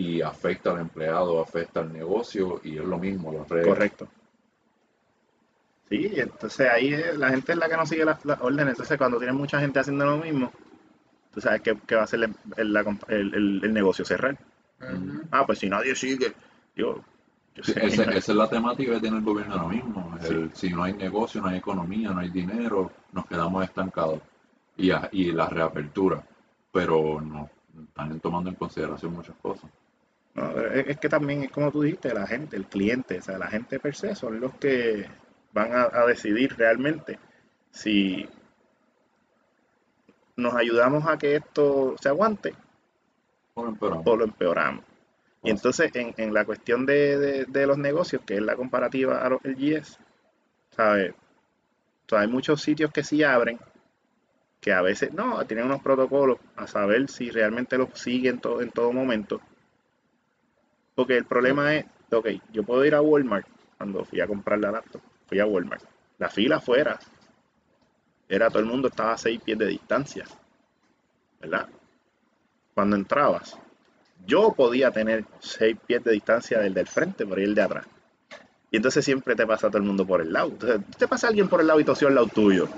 y 0.00 0.22
afecta 0.22 0.70
al 0.70 0.80
empleado, 0.80 1.40
afecta 1.42 1.80
al 1.80 1.92
negocio 1.92 2.60
y 2.64 2.78
es 2.78 2.84
lo 2.84 2.98
mismo, 2.98 3.32
las 3.32 3.48
reglas. 3.48 3.74
Correcto. 3.74 4.08
Sí, 5.88 6.08
entonces 6.14 6.68
ahí 6.70 6.94
es- 6.94 7.16
la 7.18 7.30
gente 7.30 7.52
es 7.52 7.58
la 7.58 7.68
que 7.68 7.76
no 7.76 7.84
sigue 7.84 8.04
las, 8.04 8.24
las 8.24 8.40
órdenes. 8.40 8.72
Entonces, 8.74 8.96
cuando 8.96 9.18
tienes 9.18 9.34
mucha 9.36 9.58
gente 9.60 9.80
haciendo 9.80 10.06
lo 10.06 10.18
mismo, 10.18 10.52
tú 11.34 11.40
sabes 11.40 11.60
que, 11.62 11.76
que 11.86 11.96
va 11.96 12.04
a 12.04 12.06
ser 12.06 12.20
el, 12.22 13.60
el- 13.64 13.72
negocio 13.72 14.04
cerrar. 14.04 14.38
Ah, 15.30 15.44
pues 15.44 15.58
si 15.58 15.68
nadie 15.68 15.94
sigue, 15.94 16.32
yo, 16.76 17.02
yo 17.54 17.62
Sí, 17.64 17.72
sé, 17.72 17.86
ese- 17.86 18.02
esa 18.04 18.32
es 18.32 18.38
la 18.38 18.48
temática 18.48 18.92
que 18.94 19.00
tiene 19.00 19.18
el 19.18 19.24
gobierno 19.24 19.54
ahora 19.54 19.74
mismo. 19.74 20.16
Sí. 20.22 20.50
Si 20.54 20.70
no 20.70 20.84
hay 20.84 20.94
negocio, 20.94 21.40
no 21.42 21.48
hay 21.48 21.58
economía, 21.58 22.10
no 22.10 22.20
hay 22.20 22.30
dinero, 22.30 22.90
nos 23.12 23.26
quedamos 23.26 23.64
estancados. 23.64 24.20
Y, 24.76 24.92
a- 24.92 25.08
y 25.12 25.32
la 25.32 25.48
reapertura, 25.48 26.22
pero 26.72 27.20
no 27.20 27.50
están 27.88 28.18
tomando 28.20 28.48
en 28.48 28.56
consideración 28.56 29.12
muchas 29.12 29.34
cosas. 29.42 29.68
No, 30.40 30.60
es, 30.62 30.88
es 30.88 30.98
que 30.98 31.08
también 31.08 31.44
es 31.44 31.50
como 31.50 31.70
tú 31.72 31.82
dijiste, 31.82 32.12
la 32.14 32.26
gente, 32.26 32.56
el 32.56 32.66
cliente, 32.66 33.18
o 33.18 33.22
sea, 33.22 33.38
la 33.38 33.48
gente 33.48 33.80
per 33.80 33.94
se 33.94 34.14
son 34.14 34.40
los 34.40 34.54
que 34.54 35.06
van 35.52 35.72
a, 35.72 35.88
a 35.92 36.06
decidir 36.06 36.56
realmente 36.56 37.18
si 37.70 38.28
nos 40.36 40.54
ayudamos 40.54 41.06
a 41.06 41.16
que 41.18 41.36
esto 41.36 41.94
se 42.00 42.08
aguante 42.08 42.54
o 43.54 44.16
lo 44.16 44.24
empeoramos. 44.24 44.84
Y 45.42 45.50
entonces, 45.50 45.90
en, 45.94 46.14
en 46.18 46.34
la 46.34 46.44
cuestión 46.44 46.86
de, 46.86 47.18
de- 47.18 47.44
de 47.46 47.66
los 47.66 47.78
negocios, 47.78 48.22
que 48.26 48.36
es 48.36 48.42
la 48.42 48.56
comparativa 48.56 49.20
a 49.24 49.28
los 49.30 49.44
LGS, 49.44 49.98
¿sabes? 50.70 51.12
O 51.12 52.10
sea, 52.10 52.20
hay 52.20 52.28
muchos 52.28 52.62
sitios 52.62 52.92
que 52.92 53.04
sí 53.04 53.22
abren, 53.24 53.58
que 54.60 54.72
a 54.72 54.80
veces 54.82 55.12
no, 55.12 55.44
tienen 55.46 55.66
unos 55.66 55.82
protocolos 55.82 56.38
a 56.56 56.66
saber 56.66 57.08
si 57.10 57.30
realmente 57.30 57.76
los 57.78 57.90
siguen 57.98 58.40
todo, 58.40 58.60
en 58.62 58.70
todo 58.70 58.92
momento. 58.92 59.40
Porque 61.00 61.16
el 61.16 61.24
problema 61.24 61.74
es, 61.74 61.86
ok, 62.12 62.28
yo 62.52 62.62
puedo 62.62 62.84
ir 62.84 62.94
a 62.94 63.00
Walmart 63.00 63.46
cuando 63.78 64.04
fui 64.04 64.20
a 64.20 64.26
comprar 64.26 64.58
la 64.58 64.70
laptop, 64.70 65.00
fui 65.26 65.40
a 65.40 65.46
Walmart. 65.46 65.82
La 66.18 66.28
fila 66.28 66.56
afuera 66.56 66.98
era 68.28 68.50
todo 68.50 68.58
el 68.58 68.66
mundo 68.66 68.88
estaba 68.88 69.14
a 69.14 69.16
seis 69.16 69.40
pies 69.40 69.56
de 69.56 69.68
distancia, 69.68 70.26
¿verdad? 71.40 71.70
Cuando 72.74 72.96
entrabas, 72.96 73.56
yo 74.26 74.52
podía 74.52 74.90
tener 74.90 75.24
seis 75.38 75.74
pies 75.86 76.04
de 76.04 76.12
distancia 76.12 76.58
del 76.60 76.74
del 76.74 76.86
frente, 76.86 77.24
por 77.24 77.38
ahí 77.38 77.44
el 77.44 77.54
de 77.54 77.62
atrás. 77.62 77.86
Y 78.70 78.76
entonces 78.76 79.02
siempre 79.02 79.34
te 79.34 79.46
pasa 79.46 79.68
todo 79.68 79.78
el 79.78 79.84
mundo 79.84 80.06
por 80.06 80.20
el 80.20 80.30
lado. 80.30 80.50
Entonces, 80.50 80.82
te 80.98 81.08
pasa 81.08 81.28
alguien 81.28 81.48
por 81.48 81.62
el 81.62 81.68
lado 81.68 81.80
y 81.80 81.84
tosió 81.84 82.08
al 82.08 82.16
lado 82.16 82.26
tuyo. 82.26 82.68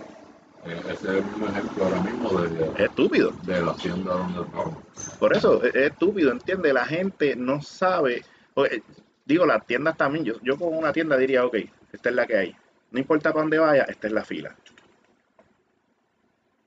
Eh, 0.65 0.81
ese 0.89 0.93
es 0.93 1.05
el 1.05 1.25
mismo 1.25 1.47
ejemplo 1.49 1.85
ahora 1.85 2.01
mismo 2.03 2.41
de, 2.41 2.65
Es 2.75 2.81
estúpido. 2.91 3.33
de 3.45 3.63
la 3.63 3.73
hacienda 3.73 4.13
donde 4.15 4.45
trabajo. 4.51 4.83
Por 5.19 5.37
eso, 5.37 5.63
es, 5.65 5.75
es 5.75 5.91
estúpido, 5.93 6.31
¿entiendes? 6.33 6.73
La 6.73 6.85
gente 6.85 7.35
no 7.37 7.61
sabe. 7.63 8.23
porque, 8.55 8.83
digo, 9.25 9.47
las 9.47 9.67
tiendas 9.67 9.97
también. 9.97 10.25
Yo, 10.25 10.35
yo 10.43 10.57
con 10.57 10.75
una 10.77 10.93
tienda 10.93 11.17
diría, 11.17 11.45
ok, 11.45 11.57
esta 11.93 12.09
es 12.11 12.15
la 12.15 12.27
que 12.27 12.37
hay. 12.37 12.57
No 12.91 12.99
importa 12.99 13.33
para 13.33 13.43
dónde 13.43 13.59
vaya, 13.59 13.85
esta 13.85 14.07
es 14.07 14.13
la 14.13 14.25
fila. 14.25 14.55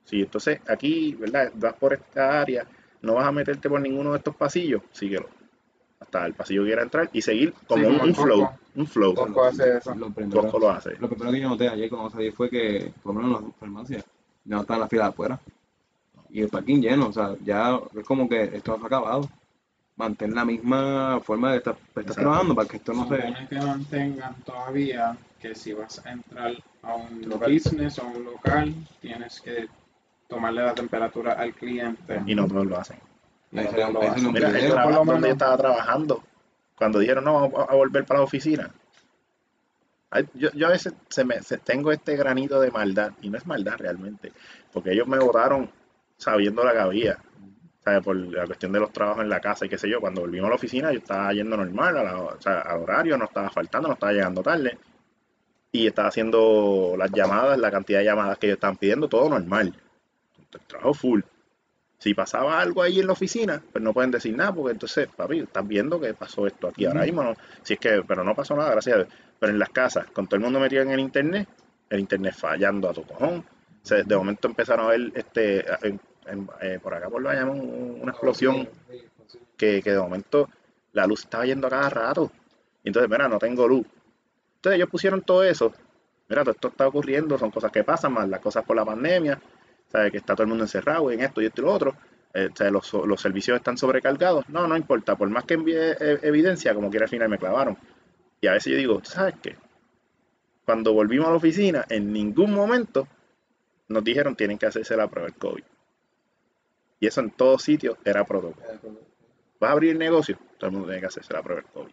Sí, 0.04 0.20
entonces 0.22 0.60
aquí, 0.68 1.14
¿verdad? 1.14 1.50
Vas 1.54 1.74
por 1.74 1.92
esta 1.92 2.40
área, 2.40 2.66
no 3.02 3.14
vas 3.14 3.26
a 3.26 3.32
meterte 3.32 3.68
por 3.68 3.80
ninguno 3.80 4.12
de 4.12 4.18
estos 4.18 4.36
pasillos, 4.36 4.82
síguelo. 4.92 5.28
Hasta 6.06 6.26
el 6.26 6.34
pasillo 6.34 6.62
que 6.62 6.68
quiera 6.68 6.82
entrar 6.82 7.10
y 7.12 7.20
seguir 7.20 7.52
como 7.66 7.84
Sí, 7.84 7.90
un, 7.90 8.00
un 8.00 8.14
flow. 8.14 8.48
Un 8.76 8.86
flow. 8.86 9.14
Costco 9.14 9.44
hace 9.44 9.78
eso. 9.78 9.94
Lo 9.94 10.10
primero, 10.10 10.58
lo 10.58 10.70
hace. 10.70 10.96
lo 10.98 11.08
primero 11.08 11.32
que 11.32 11.40
yo 11.40 11.48
noté 11.48 11.68
ayer 11.68 11.90
cuando 11.90 12.10
salí 12.10 12.30
fue 12.30 12.48
que, 12.48 12.92
por 13.02 13.14
lo 13.14 13.20
menos 13.22 13.40
en 13.40 13.46
las 13.48 13.56
farmacias, 13.56 14.04
ya 14.44 14.54
no 14.56 14.60
están 14.62 14.80
las 14.80 14.88
filas 14.88 15.08
afuera. 15.08 15.40
Y 16.30 16.42
el 16.42 16.48
parking 16.48 16.80
lleno, 16.80 17.08
o 17.08 17.12
sea, 17.12 17.34
ya 17.44 17.80
es 17.98 18.04
como 18.04 18.28
que 18.28 18.44
esto 18.44 18.76
se 18.76 18.82
ha 18.82 18.86
acabado. 18.86 19.28
Mantén 19.96 20.34
la 20.34 20.44
misma 20.44 21.20
forma 21.24 21.52
de 21.52 21.58
estar, 21.58 21.76
estar 21.96 22.14
trabajando 22.14 22.54
para 22.54 22.68
que 22.68 22.76
esto 22.76 22.92
no 22.92 23.08
se... 23.08 23.16
Supone 23.16 23.48
que 23.48 23.56
mantengan 23.56 24.34
todavía 24.44 25.16
que 25.40 25.54
si 25.54 25.72
vas 25.72 26.04
a 26.04 26.12
entrar 26.12 26.52
a 26.82 26.94
un 26.94 27.28
Local. 27.28 27.52
business 27.52 27.98
o 27.98 28.02
a 28.02 28.06
un 28.06 28.24
local, 28.24 28.74
tienes 29.00 29.40
que 29.40 29.68
tomarle 30.28 30.62
la 30.62 30.74
temperatura 30.74 31.32
al 31.32 31.54
cliente. 31.54 32.20
Y 32.26 32.34
no 32.34 32.46
todos 32.46 32.66
lo 32.66 32.76
hacen. 32.78 32.98
Ahí 33.60 33.66
ahí 34.02 34.08
Mira, 34.32 34.48
el 34.48 34.64
trabajo 34.74 35.04
donde 35.12 35.28
yo 35.28 35.32
estaba 35.32 35.56
trabajando, 35.56 36.24
cuando 36.76 36.98
dijeron, 36.98 37.24
no, 37.24 37.34
vamos 37.34 37.52
a 37.68 37.72
a 37.72 37.74
volver 37.76 38.04
para 38.04 38.20
la 38.20 38.24
oficina. 38.24 38.70
Ay, 40.10 40.26
Yo, 40.34 40.50
yo 40.52 40.66
a 40.68 40.70
veces 40.70 40.94
se 41.08 41.24
me, 41.24 41.42
se- 41.42 41.58
tengo 41.58 41.90
este 41.92 42.16
granito 42.16 42.60
de 42.60 42.70
maldad, 42.70 43.12
y 43.22 43.28
no 43.30 43.38
es 43.38 43.46
maldad 43.46 43.74
realmente, 43.78 44.32
porque 44.72 44.92
ellos 44.92 45.06
me 45.06 45.18
votaron 45.18 45.70
sabiendo 46.16 46.64
la 46.64 46.72
que 46.72 46.78
había, 46.78 47.18
¿sabes? 47.84 48.02
por 48.04 48.16
la 48.16 48.46
cuestión 48.46 48.72
de 48.72 48.80
los 48.80 48.92
trabajos 48.92 49.22
en 49.22 49.28
la 49.28 49.40
casa 49.40 49.66
y 49.66 49.68
qué 49.68 49.78
sé 49.78 49.88
yo. 49.88 50.00
Cuando 50.00 50.20
volvimos 50.22 50.46
a 50.46 50.50
la 50.50 50.54
oficina, 50.56 50.92
yo 50.92 50.98
estaba 50.98 51.32
yendo 51.32 51.56
normal, 51.56 51.96
a 51.98 52.02
la- 52.04 52.20
o 52.20 52.40
sea, 52.40 52.60
al 52.60 52.80
horario, 52.82 53.16
no 53.18 53.24
estaba 53.26 53.50
faltando, 53.50 53.88
no 53.88 53.94
estaba 53.94 54.12
llegando 54.12 54.42
tarde, 54.42 54.78
y 55.72 55.86
estaba 55.88 56.08
haciendo 56.08 56.94
las 56.96 57.10
llamadas, 57.12 57.58
la 57.58 57.70
cantidad 57.70 57.98
de 57.98 58.04
llamadas 58.06 58.38
que 58.38 58.46
ellos 58.46 58.56
estaban 58.56 58.76
pidiendo, 58.76 59.08
todo 59.08 59.28
normal. 59.28 59.74
El 60.52 60.60
trabajo 60.60 60.94
full. 60.94 61.20
Si 62.06 62.14
pasaba 62.14 62.60
algo 62.60 62.82
ahí 62.82 63.00
en 63.00 63.08
la 63.08 63.14
oficina, 63.14 63.60
pues 63.72 63.82
no 63.82 63.92
pueden 63.92 64.12
decir 64.12 64.32
nada, 64.36 64.52
porque 64.54 64.70
entonces, 64.70 65.08
papi, 65.08 65.40
estás 65.40 65.66
viendo 65.66 65.98
que 65.98 66.14
pasó 66.14 66.46
esto 66.46 66.68
aquí 66.68 66.84
ahora 66.84 67.02
mismo, 67.02 67.24
¿no? 67.24 67.34
Si 67.64 67.74
es 67.74 67.80
que, 67.80 68.00
pero 68.06 68.22
no 68.22 68.32
pasó 68.32 68.54
nada, 68.54 68.70
gracias 68.70 68.94
a 68.94 68.98
Dios. 68.98 69.08
Pero 69.40 69.50
en 69.52 69.58
las 69.58 69.70
casas, 69.70 70.06
con 70.12 70.28
todo 70.28 70.36
el 70.36 70.42
mundo 70.44 70.60
metido 70.60 70.82
en 70.82 70.90
el 70.92 71.00
internet, 71.00 71.48
el 71.90 71.98
internet 71.98 72.32
fallando 72.32 72.88
a 72.88 72.92
tu 72.92 73.02
cojón. 73.02 73.38
O 73.38 73.44
sea, 73.84 74.04
de 74.04 74.16
momento 74.16 74.46
empezaron 74.46 74.86
a 74.86 74.90
ver, 74.90 75.10
este, 75.16 75.64
en- 75.84 76.00
en- 76.26 76.48
eh, 76.60 76.78
por 76.80 76.94
acá 76.94 77.08
por 77.08 77.20
lo 77.20 77.32
llaman 77.32 77.58
una 78.00 78.12
explosión 78.12 78.68
que, 79.56 79.82
que 79.82 79.90
de 79.90 79.98
momento 79.98 80.48
la 80.92 81.08
luz 81.08 81.22
estaba 81.24 81.44
yendo 81.44 81.66
a 81.66 81.70
cada 81.70 81.90
rato. 81.90 82.30
Y 82.84 82.90
entonces, 82.90 83.10
mira, 83.10 83.26
no 83.28 83.40
tengo 83.40 83.66
luz. 83.66 83.84
Entonces 84.58 84.76
ellos 84.76 84.88
pusieron 84.90 85.22
todo 85.22 85.42
eso. 85.42 85.72
Mira, 86.28 86.44
todo 86.44 86.52
esto 86.54 86.68
está 86.68 86.86
ocurriendo, 86.86 87.36
son 87.36 87.50
cosas 87.50 87.72
que 87.72 87.82
pasan, 87.82 88.12
más 88.12 88.28
las 88.28 88.38
cosas 88.38 88.64
por 88.64 88.76
la 88.76 88.84
pandemia, 88.84 89.40
¿sabes? 89.96 90.12
Que 90.12 90.18
está 90.18 90.34
todo 90.34 90.42
el 90.42 90.48
mundo 90.48 90.64
encerrado 90.64 91.10
en 91.10 91.20
esto 91.20 91.40
y 91.40 91.46
esto 91.46 91.62
y 91.62 91.64
lo 91.64 91.72
otro. 91.72 91.96
Eh, 92.34 92.50
o 92.52 92.56
sea, 92.56 92.70
los, 92.70 92.92
los 92.92 93.20
servicios 93.20 93.56
están 93.56 93.78
sobrecargados. 93.78 94.48
No, 94.48 94.66
no 94.66 94.76
importa, 94.76 95.16
por 95.16 95.28
más 95.30 95.44
que 95.44 95.54
envíe 95.54 95.74
eh, 95.76 96.18
evidencia, 96.22 96.74
como 96.74 96.90
quiera 96.90 97.04
al 97.04 97.10
final 97.10 97.28
me 97.28 97.38
clavaron. 97.38 97.78
Y 98.40 98.46
a 98.46 98.52
veces 98.52 98.72
yo 98.72 98.78
digo, 98.78 98.98
¿tú 99.00 99.10
sabes 99.10 99.34
qué? 99.42 99.56
Cuando 100.64 100.92
volvimos 100.92 101.28
a 101.28 101.30
la 101.30 101.36
oficina, 101.36 101.84
en 101.88 102.12
ningún 102.12 102.52
momento 102.52 103.08
nos 103.88 104.04
dijeron 104.04 104.36
tienen 104.36 104.58
que 104.58 104.66
hacerse 104.66 104.96
la 104.96 105.08
prueba 105.08 105.28
del 105.28 105.38
COVID. 105.38 105.62
Y 107.00 107.06
eso 107.06 107.20
en 107.20 107.30
todos 107.30 107.62
sitios 107.62 107.96
era 108.04 108.24
protocolo. 108.24 108.66
¿Vas 109.60 109.70
a 109.70 109.72
abrir 109.72 109.92
el 109.92 109.98
negocio? 109.98 110.38
Todo 110.58 110.68
el 110.68 110.72
mundo 110.72 110.88
tiene 110.88 111.00
que 111.00 111.06
hacerse 111.06 111.32
la 111.32 111.42
prueba 111.42 111.62
del 111.62 111.70
COVID. 111.70 111.92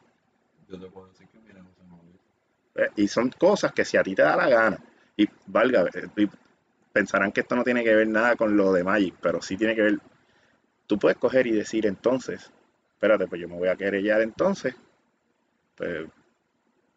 Yo 0.70 0.80
te 0.80 0.88
puedo 0.88 1.08
decir 1.08 1.28
que 1.28 1.40
mi 1.40 1.54
negocio 1.54 1.84
no 1.88 1.96
abrió. 1.96 2.20
Eh, 2.76 2.90
Y 3.04 3.08
son 3.08 3.30
cosas 3.30 3.72
que 3.74 3.86
si 3.86 3.96
a 3.98 4.04
ti 4.04 4.16
te 4.16 4.24
da 4.24 4.36
la 4.36 4.50
gana, 4.50 4.80
y 5.16 5.28
valga, 5.48 5.86
eh, 5.94 6.08
y 6.18 6.28
pensarán 6.94 7.32
que 7.34 7.42
esto 7.42 7.56
no 7.56 7.64
tiene 7.64 7.84
que 7.84 7.94
ver 7.96 8.08
nada 8.08 8.36
con 8.38 8.56
lo 8.56 8.72
de 8.72 8.84
Magic, 8.84 9.16
pero 9.22 9.42
sí 9.42 9.58
tiene 9.58 9.76
que 9.76 9.82
ver, 9.82 10.00
tú 10.88 10.98
puedes 11.00 11.18
coger 11.18 11.48
y 11.48 11.52
decir 11.52 11.86
entonces, 11.86 12.52
espérate, 12.94 13.28
pues 13.28 13.42
yo 13.42 13.50
me 13.50 13.58
voy 13.58 13.68
a 13.68 13.76
querellar 13.76 14.22
entonces, 14.22 14.76
pues, 15.76 16.06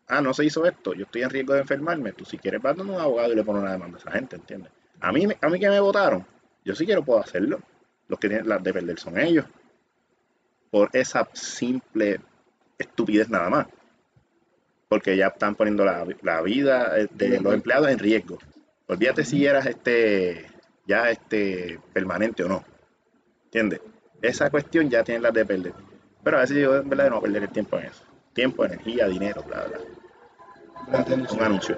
ah, 0.09 0.20
no 0.20 0.35
se 0.35 0.44
hizo 0.44 0.64
esto, 0.66 0.94
yo 0.94 1.05
estoy 1.06 1.23
en 1.23 1.31
riesgo 1.31 1.55
de 1.55 1.60
enfermarme, 1.60 2.12
tú 2.12 2.24
si 2.24 2.39
quieres 2.39 2.62
vas 2.62 2.77
donde 2.77 2.93
un 2.94 3.01
abogado 3.01 3.32
y 3.32 3.36
le 3.36 3.43
pones 3.44 3.62
una 3.62 3.73
demanda 3.73 3.97
a 3.97 4.01
esa 4.01 4.12
gente, 4.12 4.36
¿entiendes? 4.36 4.70
A 5.01 5.10
mí, 5.12 5.27
me- 5.27 5.39
a 5.40 5.48
mí 5.48 5.59
que 5.59 5.68
me 5.68 5.81
votaron, 5.81 6.27
yo 6.64 6.74
sí 6.74 6.85
quiero 6.86 7.05
puedo 7.05 7.20
hacerlo, 7.20 7.60
los 8.09 8.18
que 8.20 8.28
tienen 8.28 8.48
las 8.48 8.62
de 8.62 8.73
perder 8.73 8.98
son 8.98 9.18
ellos, 9.18 9.47
por 10.70 10.90
esa 10.93 11.27
simple 11.32 12.20
estupidez 12.78 13.28
nada 13.31 13.48
más. 13.48 13.66
Porque 14.89 15.16
ya 15.16 15.28
están 15.28 15.55
poniendo 15.56 15.85
la, 15.85 16.06
la 16.23 16.43
vida 16.43 16.98
eh, 16.98 17.09
de 17.10 17.40
los 17.40 17.55
empleados 17.55 17.89
en 17.89 17.98
riesgo. 17.98 18.39
Olvídate 18.88 19.24
si 19.24 19.44
eras 19.44 19.66
este 19.66 20.46
ya 20.86 21.10
este 21.10 21.80
permanente 21.92 22.44
o 22.44 22.48
no. 22.48 22.64
¿Entiendes? 23.46 23.80
Esa 24.22 24.50
cuestión 24.50 24.88
ya 24.88 25.02
tienen 25.02 25.22
las 25.22 25.32
de 25.32 25.44
perder. 25.44 25.74
Pero 26.22 26.38
a 26.38 26.40
veces 26.40 26.56
yo 26.58 26.76
en 26.76 26.88
verdad 26.88 27.10
no 27.10 27.20
perder 27.20 27.44
el 27.44 27.50
tiempo 27.50 27.78
en 27.78 27.86
eso. 27.86 28.04
Tiempo, 28.32 28.64
energía, 28.64 29.06
dinero, 29.08 29.42
bla, 29.42 29.64
bla. 29.64 29.78
Un 31.32 31.42
anuncio. 31.42 31.76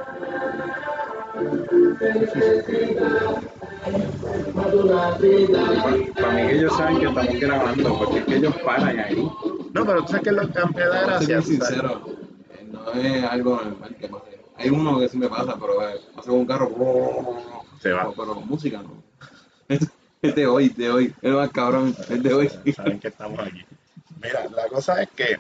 Para 6.15 6.33
mí 6.33 6.47
que 6.47 6.57
ellos 6.57 6.77
saben 6.77 6.99
que 6.99 7.07
estamos 7.07 7.41
grabando, 7.41 7.99
porque 7.99 8.19
es 8.19 8.25
que 8.25 8.37
ellos 8.37 8.57
paran 8.65 8.99
ahí. 8.99 9.31
No, 9.73 9.87
pero 9.87 10.03
tú 10.03 10.09
sabes 10.09 10.23
que 10.25 10.33
lo 10.33 10.49
que 10.51 10.61
me 10.75 10.81
da 10.81 11.03
gracia. 11.03 11.43
sincero, 11.43 12.03
no 12.71 12.93
es 12.93 13.25
algo 13.25 13.57
normal 13.57 13.97
que 13.97 14.09
pase. 14.09 14.38
Hay 14.59 14.71
uno 14.71 14.99
que 14.99 15.09
sí 15.09 15.17
me 15.19 15.29
pasa, 15.29 15.57
pero 15.59 15.89
eh, 15.89 16.01
pasa 16.15 16.29
con 16.31 16.41
un 16.41 16.47
carro, 16.47 16.69
Se 17.81 17.93
va. 17.93 18.01
pero, 18.01 18.13
pero 18.17 18.35
con 18.35 18.49
música 18.49 18.83
no. 18.83 19.03
Es 19.69 20.35
de 20.35 20.47
hoy, 20.47 20.69
de 20.71 20.91
hoy, 20.91 21.15
es 21.23 21.33
más 21.33 21.49
cabrón, 21.51 21.95
es 22.09 22.23
de 22.23 22.35
hoy. 22.35 22.51
Saben 22.75 22.99
que 22.99 23.09
estamos 23.09 23.39
aquí. 23.39 23.65
Mira, 24.21 24.49
la 24.49 24.67
cosa 24.69 25.01
es 25.01 25.11
que, 25.11 25.39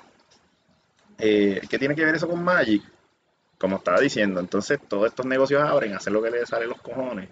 eh, 1.18 1.60
¿qué 1.68 1.78
tiene 1.78 1.94
que 1.96 2.04
ver 2.04 2.14
eso 2.14 2.28
con 2.28 2.42
Magic? 2.44 2.82
Como 3.58 3.76
estaba 3.76 3.98
diciendo, 3.98 4.38
entonces 4.38 4.78
todos 4.86 5.06
estos 5.08 5.26
negocios 5.26 5.62
abren, 5.62 5.94
hacen 5.94 6.12
lo 6.12 6.22
que 6.22 6.30
les 6.30 6.48
sale 6.48 6.66
los 6.68 6.80
cojones. 6.80 7.28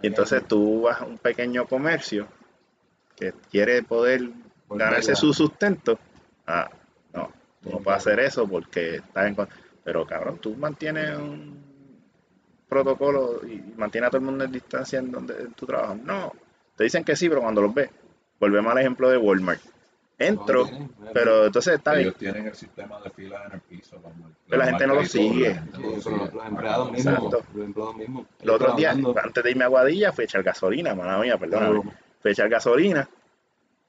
Y 0.00 0.06
entonces 0.06 0.46
tú 0.48 0.82
vas 0.82 1.02
a 1.02 1.04
un 1.04 1.18
pequeño 1.18 1.66
comercio 1.66 2.26
que 3.16 3.34
quiere 3.50 3.82
poder 3.82 4.30
ganarse 4.70 5.14
su 5.14 5.34
sustento. 5.34 5.98
Ah, 6.46 6.70
no, 7.12 7.30
tú 7.62 7.70
no 7.70 7.78
puedes 7.80 7.98
hacer 7.98 8.20
eso 8.20 8.48
porque 8.48 8.96
estás 8.96 9.26
en... 9.26 9.34
con- 9.34 9.48
Pero 9.86 10.04
cabrón, 10.04 10.38
tú 10.38 10.56
mantienes 10.56 11.16
un 11.16 11.62
protocolo 12.68 13.40
y 13.46 13.62
mantienes 13.76 14.08
a 14.08 14.10
todo 14.10 14.18
el 14.18 14.24
mundo 14.26 14.42
en 14.44 14.50
distancia 14.50 14.98
en, 14.98 15.12
donde, 15.12 15.34
en 15.42 15.52
tu 15.52 15.64
trabajo. 15.64 15.94
No, 15.94 16.32
te 16.76 16.82
dicen 16.82 17.04
que 17.04 17.14
sí, 17.14 17.28
pero 17.28 17.40
cuando 17.40 17.62
los 17.62 17.72
ves, 17.72 17.88
volvemos 18.40 18.72
al 18.72 18.78
ejemplo 18.78 19.08
de 19.08 19.16
Walmart. 19.16 19.60
Entro, 20.18 20.68
pero 21.12 21.46
entonces 21.46 21.74
está 21.74 21.92
bien. 21.92 22.06
Ellos 22.08 22.16
tienen 22.18 22.46
el 22.48 22.54
sistema 22.56 23.00
de 23.00 23.10
fila 23.10 23.44
en 23.46 23.52
el 23.52 23.60
piso. 23.60 23.96
como 24.02 24.26
el- 24.26 24.32
Pero 24.48 24.58
la 24.62 24.66
gente 24.70 24.86
no 24.88 24.94
lo 24.94 25.04
sigue. 25.04 25.50
la 25.50 25.54
gente 25.60 25.78
no 25.78 25.86
lo 25.88 26.00
Sí, 26.00 26.00
pero 26.04 26.16
sigue. 26.26 26.34
los 26.34 26.46
empleados 26.46 26.90
mismos, 26.90 27.14
Exacto. 27.14 27.42
los 27.54 27.64
empleados 27.66 27.96
mismos. 27.96 28.26
Los 28.42 28.56
otros 28.56 28.76
días, 28.76 28.96
antes 29.22 29.44
de 29.44 29.50
irme 29.52 29.64
a 29.64 29.68
Guadilla, 29.68 30.12
fui 30.12 30.22
a 30.22 30.24
echar 30.24 30.42
gasolina, 30.42 30.94
mala 30.96 31.18
mía, 31.18 31.38
perdóname. 31.38 31.82
Fui 32.20 32.30
a 32.30 32.32
echar 32.32 32.48
gasolina 32.48 33.08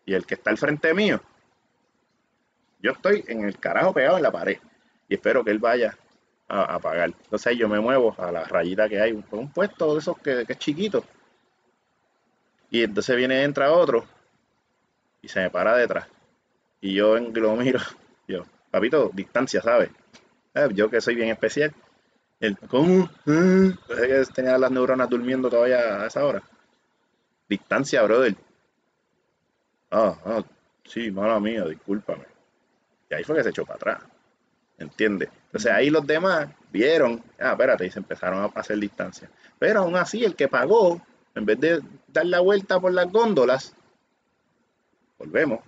y 0.06 0.14
el 0.14 0.26
que 0.28 0.36
está 0.36 0.52
al 0.52 0.58
frente 0.60 0.94
mío, 0.94 1.20
yo 2.84 2.92
estoy 2.92 3.24
en 3.28 3.44
el 3.46 3.58
carajo 3.58 3.94
pegado 3.94 4.18
en 4.18 4.24
la 4.24 4.32
pared 4.32 4.58
y 5.10 5.16
espero 5.16 5.44
que 5.44 5.52
él 5.52 5.60
vaya 5.60 5.98
a, 6.48 6.76
a 6.76 6.80
pagar. 6.80 7.14
Entonces 7.24 7.58
yo 7.58 7.68
me 7.70 7.80
muevo 7.80 8.16
a 8.18 8.32
la 8.32 8.44
rayita 8.46 8.90
que 8.90 9.02
hay, 9.02 9.12
un, 9.12 9.26
un 9.32 9.52
puesto 9.52 9.94
de 9.94 10.00
esos 10.00 10.18
que, 10.20 10.46
que 10.46 10.54
es 10.54 10.60
chiquito. 10.60 11.04
Y 12.70 12.84
entonces 12.84 13.16
viene, 13.16 13.44
entra 13.44 13.72
otro 13.72 14.06
y 15.22 15.28
se 15.28 15.42
me 15.42 15.50
para 15.50 15.76
detrás. 15.76 16.08
Y 16.82 16.94
yo 16.94 17.18
en, 17.18 17.34
lo 17.34 17.56
miro, 17.56 17.80
yo, 18.28 18.46
papito, 18.72 19.12
distancia, 19.14 19.62
¿sabes? 19.62 19.90
Eh, 20.54 20.70
Yo 20.74 20.90
que 20.90 21.02
soy 21.02 21.16
bien 21.16 21.30
especial. 21.30 21.74
Él, 22.40 22.58
¿cómo? 22.70 23.10
Que 23.88 24.24
tenía 24.34 24.58
las 24.58 24.72
neuronas 24.72 25.10
durmiendo 25.10 25.50
todavía 25.50 26.04
a 26.04 26.08
esa 26.08 26.26
hora. 26.26 26.44
Distancia, 27.50 28.04
brother. 28.04 28.36
Ah, 29.92 30.18
ah, 30.26 30.44
sí, 30.86 31.12
mala 31.12 31.40
mía, 31.40 31.66
discúlpame. 31.66 32.26
Y 33.10 33.16
ahí 33.16 33.24
fue 33.24 33.36
que 33.38 33.44
se 33.44 33.50
echó 33.50 33.66
para 33.66 33.76
atrás. 33.76 34.04
¿Entiendes? 34.78 35.30
Entonces 35.48 35.72
ahí 35.72 35.90
los 35.90 36.06
demás 36.06 36.48
vieron, 36.72 37.24
ah, 37.40 37.52
espérate, 37.52 37.86
y 37.86 37.90
se 37.92 38.00
empezaron 38.00 38.44
a 38.44 38.60
hacer 38.60 38.78
distancia. 38.78 39.30
Pero 39.58 39.80
aún 39.82 39.96
así, 39.96 40.24
el 40.24 40.36
que 40.36 40.48
pagó, 40.48 41.02
en 41.36 41.46
vez 41.46 41.60
de 41.60 41.82
dar 42.08 42.26
la 42.28 42.40
vuelta 42.42 42.80
por 42.80 42.94
las 42.94 43.12
góndolas, 43.12 43.74
volvemos. 45.18 45.60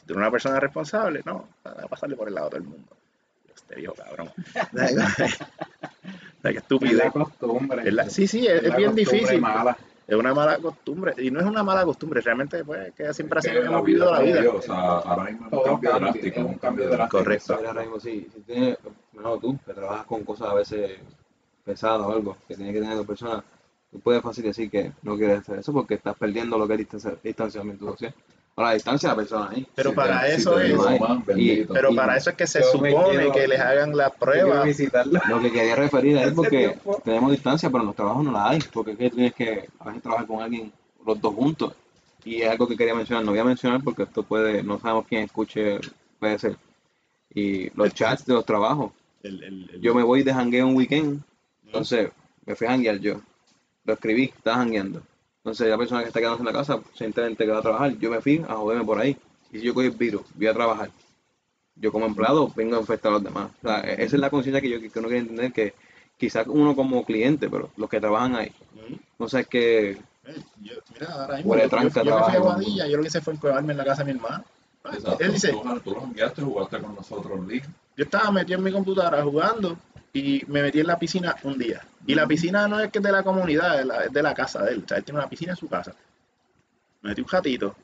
Si 0.00 0.06
tú 0.06 0.12
eres 0.14 0.16
una 0.18 0.30
persona 0.30 0.60
responsable, 0.60 1.22
no, 1.24 1.48
a 1.64 1.86
pasarle 1.88 2.16
por 2.16 2.28
el 2.28 2.34
lado 2.34 2.46
a 2.46 2.50
todo 2.50 2.60
el 2.60 2.66
mundo. 2.66 2.96
Este 3.54 3.76
viejo 3.76 3.94
cabrón. 3.94 4.30
Qué 6.42 6.50
Es 6.50 6.56
estupidez. 6.56 6.96
la 6.96 7.10
costumbre. 7.10 7.82
Es 7.88 7.94
la- 7.94 8.08
sí, 8.10 8.26
sí, 8.26 8.46
es, 8.46 8.62
es 8.62 8.68
la 8.70 8.76
bien 8.76 8.94
difícil. 8.94 9.40
mala. 9.40 9.76
Es 10.06 10.14
una 10.16 10.34
mala 10.34 10.58
costumbre. 10.58 11.14
Y 11.18 11.30
no 11.30 11.40
es 11.40 11.46
una 11.46 11.62
mala 11.62 11.84
costumbre, 11.84 12.20
realmente 12.20 12.62
pues, 12.64 12.92
que 12.94 13.12
siempre 13.14 13.38
así 13.38 13.50
Que 13.50 13.58
hemos 13.58 13.70
la 13.72 13.80
vivido 13.80 14.12
la 14.12 14.20
vida. 14.20 14.34
cambió, 14.34 14.56
o 14.56 14.62
sea, 14.62 14.74
ahora 14.98 15.24
mismo 15.30 15.46
es 15.46 15.52
un 15.52 15.60
cambio 15.62 15.92
drástico, 15.98 16.40
es 16.40 16.46
un 16.46 16.54
cambio 16.54 16.88
drástico. 16.90 17.18
Correcto. 17.18 17.54
Ahora 17.54 17.80
mismo, 17.80 18.00
sí, 18.00 18.28
si 18.34 18.40
tienes, 18.42 18.78
bueno, 19.12 19.38
tú, 19.38 19.58
que 19.64 19.72
trabajas 19.72 20.06
con 20.06 20.24
cosas 20.24 20.48
a 20.50 20.54
veces 20.54 20.98
pesadas 21.64 22.00
o 22.06 22.12
algo, 22.12 22.36
que 22.46 22.54
tienes 22.54 22.74
que 22.74 22.80
tener 22.80 22.96
dos 22.96 23.06
personas, 23.06 23.42
tú 23.90 24.00
puedes 24.00 24.22
fácil 24.22 24.44
decir 24.44 24.70
que 24.70 24.92
no 25.02 25.16
quieres 25.16 25.40
hacer 25.40 25.58
eso 25.60 25.72
porque 25.72 25.94
estás 25.94 26.14
perdiendo 26.16 26.58
lo 26.58 26.66
que 26.68 26.74
es 26.74 26.78
distancia- 26.80 27.16
distanciamiento 27.22 27.86
social. 27.92 28.14
Ahora, 28.56 28.68
la 28.70 28.74
distancia 28.74 29.08
de 29.08 29.12
la 29.12 29.16
persona 29.16 29.48
ahí. 29.50 29.66
Pero 29.74 29.90
Si 29.90 29.96
para 29.96 30.20
te- 30.20 30.34
eso 30.34 30.60
es. 30.60 30.70
y-. 31.36 31.64
Pero 31.64 31.90
Y- 31.92 31.96
para 31.96 32.16
eso 32.16 32.30
es 32.30 32.36
que 32.36 32.46
se 32.46 32.62
supone 32.62 32.94
quiero- 33.10 33.32
que 33.32 33.48
les 33.48 33.60
hagan 33.60 33.96
la 33.96 34.10
prueba. 34.10 34.64
Lo 35.28 35.40
que 35.40 35.50
quería 35.52 35.74
referir 35.74 36.16
es 36.18 36.32
porque 36.32 36.78
tenemos 37.04 37.32
distancia, 37.32 37.68
pero 37.68 37.80
en 37.80 37.86
los 37.88 37.96
trabajos 37.96 38.24
no 38.24 38.30
la 38.32 38.50
hay, 38.50 38.60
porque 38.72 38.92
es 38.92 38.98
que 38.98 39.10
tienes 39.10 39.34
que 39.34 39.68
a 39.80 39.84
veces 39.86 40.02
trabajar 40.02 40.26
con 40.26 40.40
alguien 40.42 40.72
los 41.04 41.20
dos 41.20 41.34
juntos. 41.34 41.72
Y 42.24 42.42
es 42.42 42.48
algo 42.50 42.66
que 42.68 42.76
quería 42.76 42.94
mencionar, 42.94 43.24
no 43.24 43.32
voy 43.32 43.40
a 43.40 43.44
mencionar 43.44 43.82
porque 43.82 44.04
esto 44.04 44.22
puede, 44.22 44.62
no 44.62 44.78
sabemos 44.78 45.04
quién 45.08 45.24
escuche, 45.24 45.78
puede 46.18 46.38
ser. 46.38 46.56
Y 47.34 47.68
los 47.76 47.92
chats 47.92 48.24
de 48.24 48.34
los 48.34 48.46
trabajos. 48.46 48.92
El- 49.22 49.42
el- 49.42 49.70
el- 49.74 49.80
Yo 49.80 49.94
me 49.94 50.02
voy 50.04 50.22
de 50.22 50.32
jangueo 50.32 50.66
un 50.68 50.76
weekend, 50.76 51.20
entonces 51.66 52.10
me 52.46 52.54
fui 52.54 52.66
a 52.66 52.70
janguear 52.70 52.98
yo. 52.98 53.20
Lo 53.84 53.94
escribí, 53.94 54.32
estaba 54.34 54.58
jangueando. 54.58 55.02
Entonces 55.44 55.68
la 55.68 55.76
persona 55.76 56.00
que 56.00 56.08
está 56.08 56.20
quedándose 56.20 56.40
en 56.40 56.46
la 56.46 56.52
casa, 56.52 56.80
simplemente 56.94 57.44
que 57.44 57.50
va 57.52 57.58
a 57.58 57.62
trabajar, 57.62 57.98
yo 57.98 58.10
me 58.10 58.20
fui 58.22 58.42
a 58.48 58.54
joderme 58.54 58.82
por 58.84 58.98
ahí. 58.98 59.14
Y 59.52 59.58
si 59.58 59.64
yo 59.66 59.74
cojo 59.74 59.84
el 59.86 59.90
virus, 59.92 60.22
voy 60.34 60.46
a 60.46 60.54
trabajar. 60.54 60.90
Yo 61.76 61.92
como 61.92 62.06
empleado 62.06 62.50
vengo 62.56 62.76
a 62.76 62.80
infectar 62.80 63.10
a 63.10 63.14
los 63.16 63.24
demás. 63.24 63.50
O 63.62 63.68
sea, 63.68 63.80
e- 63.80 64.02
esa 64.04 64.16
es 64.16 64.20
la 64.20 64.30
conciencia 64.30 64.60
que 64.62 64.70
yo 64.70 64.80
que 64.80 64.98
uno 64.98 65.08
quiere 65.08 65.20
entender 65.20 65.52
que 65.52 65.74
quizás 66.16 66.46
uno 66.48 66.74
como 66.74 67.04
cliente, 67.04 67.50
pero 67.50 67.68
los 67.76 67.90
que 67.90 68.00
trabajan 68.00 68.36
ahí. 68.36 68.52
Entonces 69.12 69.46
que 69.46 69.90
Eh, 70.26 70.42
yo- 70.62 70.72
mira, 70.94 71.12
ahora 71.12 71.36
mismo, 71.36 71.54
yo, 71.58 71.68
tranca, 71.68 72.02
yo- 72.02 72.10
yo 72.10 72.16
me 72.16 72.24
fui 72.24 72.34
a. 72.36 72.38
Guadilla, 72.40 72.86
yo 72.86 72.96
lo 72.96 73.02
que 73.02 73.08
hice 73.08 73.20
fue 73.20 73.34
encuevarme 73.34 73.72
en 73.72 73.76
la 73.78 73.84
casa 73.84 74.02
de 74.02 74.12
mi 74.14 74.18
hermano. 74.18 74.44
Exacto. 74.86 75.16
Él 75.22 75.32
dice, 75.32 75.50
Tú, 75.52 75.80
tú 75.84 75.90
los 75.90 76.02
enviaste, 76.04 76.40
jugaste 76.42 76.78
con 76.78 76.94
nosotros 76.94 77.46
League. 77.46 77.66
yo 77.98 78.04
estaba 78.04 78.30
metido 78.30 78.58
en 78.58 78.64
mi 78.64 78.72
computadora 78.72 79.22
jugando 79.22 79.76
y 80.14 80.42
me 80.48 80.62
metí 80.62 80.80
en 80.80 80.86
la 80.86 80.98
piscina 80.98 81.36
un 81.42 81.58
día. 81.58 81.86
Y 82.06 82.14
la 82.14 82.26
piscina 82.26 82.66
no 82.68 82.80
es 82.80 82.90
que 82.90 82.98
es 83.00 83.04
de 83.04 83.12
la 83.12 83.22
comunidad, 83.22 84.04
es, 84.06 84.12
de 84.12 84.22
la 84.22 84.34
casa 84.34 84.62
de 84.64 84.72
él. 84.74 84.84
Él 84.88 85.04
tiene 85.04 85.20
una 85.20 85.28
piscina 85.28 85.52
en 85.52 85.58
su 85.58 85.68
casa. 85.68 85.94
Me 87.02 87.10
metí 87.10 87.20
un 87.22 87.28
ratito. 87.28 87.76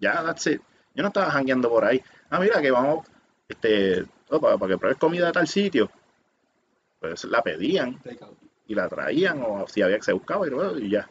Ya, 0.00 0.22
that's 0.24 0.46
it. 0.46 0.60
Yo 0.94 1.02
no 1.02 1.08
estaba 1.08 1.30
jangueando 1.30 1.68
por 1.68 1.84
ahí. 1.84 2.02
Ah, 2.30 2.40
mira, 2.40 2.60
que 2.60 2.70
vamos, 2.70 3.06
este, 3.48 4.04
oh, 4.30 4.40
para, 4.40 4.58
para 4.58 4.72
que 4.72 4.78
pruebes 4.78 4.98
comida 4.98 5.26
de 5.26 5.32
tal 5.32 5.46
sitio. 5.48 5.90
Pues 7.00 7.24
la 7.24 7.42
pedían 7.42 7.98
y 8.68 8.74
la 8.74 8.88
traían, 8.88 9.42
o 9.42 9.66
si 9.68 9.82
había 9.82 9.96
que 9.98 10.04
se 10.04 10.12
buscaba 10.12 10.46
y, 10.46 10.84
y 10.84 10.90
ya. 10.90 11.08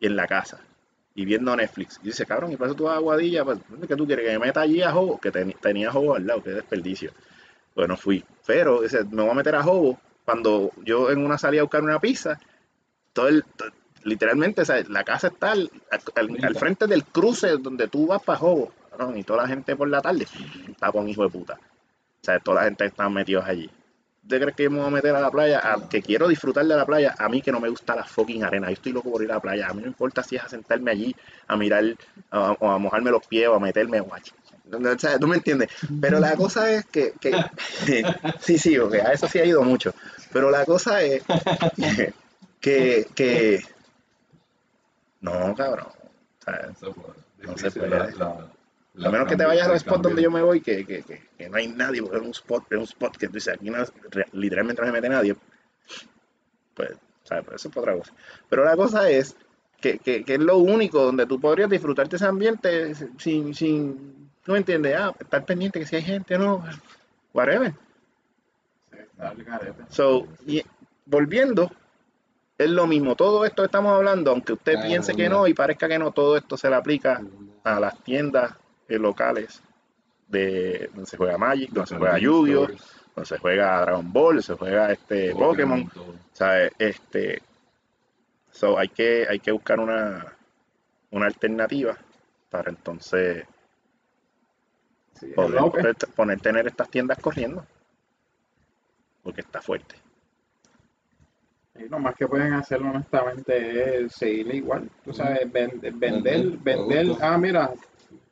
Y 0.00 0.06
en 0.06 0.16
la 0.16 0.26
casa. 0.26 0.60
Y 1.14 1.24
viendo 1.24 1.54
Netflix. 1.54 1.98
Y 2.02 2.06
dice, 2.06 2.26
cabrón, 2.26 2.52
y 2.52 2.56
para 2.56 2.68
eso 2.70 2.76
tú 2.76 2.84
vas 2.84 2.96
a 2.96 3.00
Guadilla, 3.00 3.44
pues, 3.44 3.58
¿qué 3.86 3.96
tú 3.96 4.06
quieres? 4.06 4.26
Que 4.26 4.38
me 4.38 4.46
meta 4.46 4.62
allí 4.62 4.82
a 4.82 4.92
Jobo, 4.92 5.18
que 5.20 5.30
ten- 5.30 5.54
tenía 5.60 5.90
Jobo 5.92 6.14
al 6.16 6.26
lado, 6.26 6.42
qué 6.42 6.50
desperdicio. 6.50 7.12
Bueno, 7.74 7.96
fui. 7.96 8.24
Pero, 8.46 8.80
me 9.10 9.22
voy 9.22 9.30
a 9.30 9.34
meter 9.34 9.54
a 9.54 9.62
Jobo 9.62 9.98
cuando 10.24 10.70
yo 10.84 11.10
en 11.10 11.24
una 11.24 11.38
salida 11.38 11.60
a 11.60 11.64
buscar 11.64 11.82
una 11.82 11.98
pizza, 12.00 12.38
todo 13.12 13.28
el, 13.28 13.44
literalmente, 14.04 14.62
o 14.62 14.64
sea, 14.64 14.82
la 14.88 15.04
casa 15.04 15.28
está 15.28 15.52
al, 15.52 15.70
al- 15.90 16.44
al 16.44 16.54
frente 16.56 16.86
del 16.86 17.04
cruce 17.04 17.48
donde 17.58 17.88
tú 17.88 18.06
vas 18.06 18.22
para 18.22 18.38
Jobo, 18.38 18.72
cabrón, 18.90 19.16
y 19.18 19.24
toda 19.24 19.42
la 19.42 19.48
gente 19.48 19.76
por 19.76 19.88
la 19.88 20.00
tarde, 20.00 20.26
tapón 20.78 21.08
hijo 21.08 21.22
de 21.22 21.30
puta. 21.30 21.54
O 21.54 22.24
sea, 22.24 22.38
toda 22.38 22.56
la 22.60 22.64
gente 22.66 22.84
está 22.86 23.08
metidos 23.08 23.44
allí. 23.46 23.70
¿Usted 24.22 24.40
crees 24.42 24.56
que 24.56 24.62
yo 24.64 24.70
me 24.70 24.78
voy 24.78 24.86
a 24.88 24.90
meter 24.90 25.16
a 25.16 25.20
la 25.20 25.30
playa? 25.30 25.58
A- 25.64 25.88
que 25.88 26.02
quiero 26.02 26.28
disfrutar 26.28 26.64
de 26.66 26.76
la 26.76 26.84
playa. 26.84 27.14
A 27.18 27.28
mí 27.28 27.40
que 27.40 27.50
no 27.50 27.58
me 27.58 27.68
gusta 27.70 27.96
la 27.96 28.04
fucking 28.04 28.44
arena. 28.44 28.66
Yo 28.68 28.74
estoy 28.74 28.92
loco 28.92 29.10
por 29.10 29.22
ir 29.22 29.30
a 29.32 29.36
la 29.36 29.40
playa. 29.40 29.66
A 29.68 29.72
mí 29.74 29.80
no 29.80 29.88
importa 29.88 30.22
si 30.22 30.36
es 30.36 30.44
a 30.44 30.48
sentarme 30.48 30.90
allí, 30.90 31.16
a 31.48 31.56
mirar, 31.56 31.82
a- 32.30 32.52
o 32.52 32.70
a, 32.70 32.78
mojarme 32.78 33.10
los 33.10 33.26
pies, 33.26 33.48
o 33.48 33.54
a 33.54 33.58
meterme. 33.60 33.98
No, 33.98 34.04
no, 34.06 34.14
o 34.72 34.98
sea, 34.98 35.18
¿Tú 35.18 35.26
me 35.26 35.36
entiendes? 35.36 35.68
Pero 36.00 36.20
la 36.20 36.36
cosa 36.36 36.70
es 36.72 36.84
que, 36.86 37.12
que 37.20 37.32
sí, 38.40 38.58
sí, 38.58 38.78
ok, 38.78 38.94
a 38.94 39.12
eso 39.12 39.26
sí 39.28 39.38
ha 39.38 39.44
ido 39.44 39.62
mucho. 39.62 39.92
Pero 40.32 40.50
la 40.50 40.64
cosa 40.64 41.02
es 41.02 41.22
que, 42.60 43.06
que 43.14 43.60
no, 45.20 45.54
cabrón. 45.54 45.86
O 45.88 46.42
sea, 46.44 46.66
No 46.68 46.74
se 46.74 46.90
puede. 46.92 47.14
No 47.46 47.56
se 47.56 47.64
Difícil, 47.64 47.82
puede. 47.82 47.90
la- 47.90 48.06
la- 48.16 48.50
la 48.94 49.08
a 49.08 49.12
menos 49.12 49.28
que 49.28 49.36
te 49.36 49.44
vayas 49.44 49.68
al 49.68 49.76
spot 49.76 49.92
cambio. 49.94 50.08
donde 50.10 50.22
yo 50.22 50.30
me 50.32 50.42
voy, 50.42 50.60
que, 50.60 50.84
que, 50.84 51.02
que, 51.02 51.22
que 51.38 51.48
no 51.48 51.56
hay 51.56 51.68
nadie, 51.68 52.02
porque 52.02 52.16
es 52.18 52.22
un 52.22 52.30
spot, 52.32 52.64
es 52.70 52.78
un 52.78 52.84
spot 52.84 53.16
que 53.16 53.28
tú 53.28 53.34
dices, 53.34 53.54
aquí 53.54 53.70
no, 53.70 53.78
re- 54.10 54.26
literalmente 54.32 54.82
no 54.82 54.88
se 54.88 54.92
mete 54.92 55.08
nadie, 55.08 55.36
pues, 56.74 56.90
¿sabes? 57.22 57.44
Pues 57.44 57.60
eso 57.60 57.68
es 57.68 57.76
otra 57.76 57.94
cosa. 57.96 58.12
Pero 58.48 58.64
la 58.64 58.76
cosa 58.76 59.08
es 59.08 59.36
que, 59.80 59.98
que, 60.00 60.24
que 60.24 60.34
es 60.34 60.40
lo 60.40 60.58
único 60.58 61.02
donde 61.04 61.24
tú 61.26 61.40
podrías 61.40 61.70
disfrutarte 61.70 62.16
ese 62.16 62.26
ambiente 62.26 62.92
sin, 63.18 63.54
sin, 63.54 64.29
¿tú 64.44 64.52
me 64.52 64.58
entiendes? 64.58 64.96
Ah, 64.96 65.14
estar 65.18 65.44
pendiente 65.44 65.78
que 65.80 65.86
si 65.86 65.96
hay 65.96 66.02
gente 66.02 66.34
o 66.36 66.38
no, 66.38 66.64
whatever. 67.32 67.74
So, 69.88 70.26
y 70.46 70.62
volviendo, 71.06 71.70
es 72.56 72.70
lo 72.70 72.86
mismo. 72.86 73.16
Todo 73.16 73.44
esto 73.44 73.62
que 73.62 73.66
estamos 73.66 73.92
hablando, 73.94 74.30
aunque 74.30 74.54
usted 74.54 74.72
Claro, 74.72 74.88
piense 74.88 75.14
que 75.14 75.28
no. 75.28 75.40
no 75.40 75.46
y 75.46 75.54
parezca 75.54 75.88
que 75.88 75.98
no, 75.98 76.10
todo 76.12 76.36
esto 76.36 76.56
se 76.56 76.70
le 76.70 76.76
aplica 76.76 77.20
a 77.64 77.80
las 77.80 77.98
tiendas 78.02 78.54
eh, 78.88 78.98
locales 78.98 79.62
de 80.28 80.88
donde 80.94 81.06
se 81.10 81.16
juega 81.16 81.36
Magic, 81.36 81.70
donde 81.70 81.88
se 81.88 81.96
juega 81.96 82.18
Yu-Gi-Oh, 82.18 82.68
o 83.16 83.24
se 83.24 83.38
juega 83.38 83.80
Dragon 83.80 84.12
Ball, 84.12 84.42
se 84.42 84.54
juega 84.54 84.92
este 84.92 85.32
Pokémon, 85.32 85.88
todo. 85.88 86.14
¿sabes? 86.32 86.72
Este, 86.78 87.42
so 88.50 88.78
hay 88.78 88.88
que, 88.88 89.26
hay 89.28 89.40
que 89.40 89.50
buscar 89.52 89.80
una, 89.80 90.24
una 91.10 91.26
alternativa 91.26 91.96
para 92.48 92.70
entonces 92.70 93.44
Sí, 95.20 95.26
es 95.26 95.34
poder, 95.34 95.50
loco. 95.60 95.78
poder, 95.78 95.96
poder 96.16 96.40
tener 96.40 96.66
estas 96.66 96.88
tiendas 96.88 97.18
corriendo. 97.18 97.64
Porque 99.22 99.42
está 99.42 99.60
fuerte. 99.60 99.94
Y 101.78 101.88
lo 101.88 101.98
más 101.98 102.14
que 102.16 102.26
pueden 102.26 102.52
hacer 102.54 102.82
honestamente 102.82 104.04
es 104.04 104.12
seguirle 104.12 104.56
igual. 104.56 104.90
Tú 105.04 105.12
sabes, 105.12 105.50
ven- 105.52 105.80
vender, 105.80 105.94
Vender, 105.94 106.58
vender, 106.58 107.16
ah, 107.20 107.38
mira, 107.38 107.70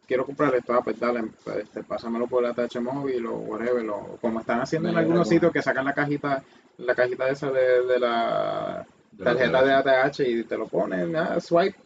quiero 0.07 0.25
comprar 0.27 0.55
esto, 0.55 0.75
ah, 0.75 0.83
pues 0.83 0.99
dale, 0.99 1.25
pues, 1.45 1.57
este, 1.59 1.83
pásamelo 1.83 2.27
por 2.27 2.43
la 2.43 2.53
TH 2.55 2.81
móvil 2.81 3.27
o 3.27 3.35
whatever, 3.35 3.89
o 3.91 4.19
como 4.21 4.41
están 4.41 4.61
haciendo 4.61 4.89
en 4.89 4.97
algunos 4.97 5.29
sitios 5.29 5.53
que 5.53 5.63
sacan 5.63 5.85
la 5.85 5.93
cajita, 5.95 6.43
la 6.79 6.95
cajita 6.95 7.29
esa 7.29 7.51
de, 7.51 7.83
de 7.87 8.01
la 8.01 8.87
tarjeta 9.23 9.63
de. 9.63 9.73
ATH 9.75 10.21
y 10.21 10.45
te 10.45 10.57
lo 10.57 10.67
ponen, 10.67 11.15
ah, 11.17 11.39
swipe, 11.41 11.79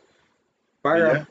paga, 0.81 1.29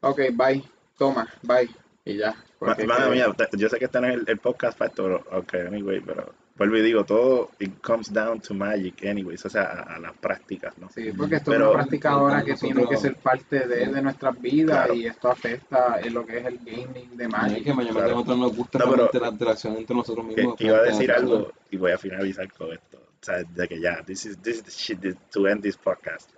ok, 0.00 0.20
bye, 0.32 0.62
toma, 0.96 1.28
bye, 1.42 1.68
y 2.12 2.16
ya. 2.18 2.34
Madre 2.60 2.86
que- 2.86 3.10
mía, 3.10 3.32
te- 3.36 3.56
yo 3.56 3.68
sé 3.68 3.78
que 3.78 3.84
este 3.84 4.00
no 4.00 4.08
es 4.08 4.14
el, 4.14 4.24
el 4.26 4.38
podcast 4.38 4.76
para 4.76 4.88
esto, 4.90 5.04
pero, 5.04 5.38
ok, 5.38 5.54
anyway, 5.68 6.00
pero 6.00 6.32
vuelvo 6.56 6.76
y 6.76 6.82
digo, 6.82 7.04
todo 7.04 7.50
it 7.60 7.80
comes 7.80 8.12
down 8.12 8.40
to 8.40 8.52
magic, 8.52 9.04
anyways, 9.04 9.44
o 9.46 9.48
sea, 9.48 9.62
a, 9.62 9.94
a 9.94 9.98
las 10.00 10.12
prácticas, 10.16 10.76
¿no? 10.78 10.88
Sí, 10.88 11.12
porque 11.16 11.36
esto 11.36 11.52
Pero- 11.52 11.66
es 11.66 11.70
una 11.74 11.78
práctica 11.84 12.10
ahora 12.10 12.42
que 12.42 12.50
nosotros- 12.52 12.74
tiene 12.74 12.88
que 12.90 12.96
ser 12.96 13.14
parte 13.16 13.60
de, 13.60 13.86
de 13.86 14.02
nuestras 14.02 14.40
vidas 14.40 14.76
Claro. 14.76 14.94
y 14.94 15.06
esto 15.06 15.30
afecta 15.30 16.00
en 16.02 16.14
lo 16.14 16.26
que 16.26 16.38
es 16.38 16.46
el 16.46 16.58
gaming 16.58 17.16
de 17.16 17.24
Y 17.24 17.26
es 17.26 17.32
Magic. 17.32 17.64
que 17.64 17.74
mayormente 17.74 17.92
Claro. 17.92 18.10
nosotros 18.14 18.38
nos 18.38 18.56
gusta 18.56 18.78
No, 18.80 18.84
pero- 18.86 18.96
realmente 18.96 19.20
la 19.20 19.28
interacción 19.28 19.76
entre 19.76 19.96
nosotros 19.96 20.26
mismos. 20.26 20.56
que 20.56 20.64
iba 20.64 20.78
a 20.78 20.82
decir 20.82 21.12
algo 21.12 21.52
y 21.70 21.76
voy 21.76 21.92
a 21.92 21.98
finalizar 21.98 22.52
con 22.52 22.72
esto, 22.72 22.96
o 22.98 23.24
sea, 23.24 23.42
de 23.44 23.68
que 23.68 23.80
ya, 23.80 24.02
this 24.04 24.26
is, 24.26 24.38
this 24.42 24.56
is 24.56 24.64
the 24.64 24.70
shit 24.72 25.16
to 25.30 25.46
end 25.46 25.62
this 25.62 25.76
podcast. 25.76 26.30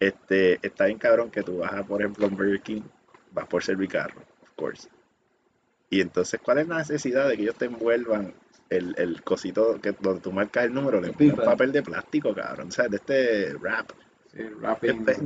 Este, 0.00 0.58
está 0.66 0.86
bien 0.86 0.98
cabrón 0.98 1.30
que 1.30 1.42
tú 1.44 1.58
vas 1.58 1.72
a, 1.72 1.84
por 1.84 2.00
ejemplo, 2.00 2.26
un 2.26 2.36
Burger 2.36 2.60
King, 2.60 2.82
vas 3.30 3.46
por 3.46 3.62
Servicarro, 3.62 4.20
of 4.42 4.50
course. 4.56 4.88
Y 5.92 6.00
entonces, 6.00 6.40
¿cuál 6.42 6.56
es 6.58 6.68
la 6.68 6.78
necesidad 6.78 7.28
de 7.28 7.36
que 7.36 7.42
ellos 7.42 7.54
te 7.56 7.66
envuelvan 7.66 8.32
el, 8.70 8.94
el 8.96 9.22
cosito 9.22 9.78
que 9.78 9.92
donde 9.92 10.20
tú 10.22 10.32
marcas 10.32 10.64
el 10.64 10.72
número, 10.72 11.02
le 11.02 11.12
Pipa. 11.12 11.44
papel 11.44 11.70
de 11.70 11.82
plástico, 11.82 12.34
cabrón, 12.34 12.68
o 12.68 12.70
sea, 12.70 12.88
de 12.88 12.96
este 12.96 13.54
wrap. 13.56 13.90
Sí. 14.32 14.40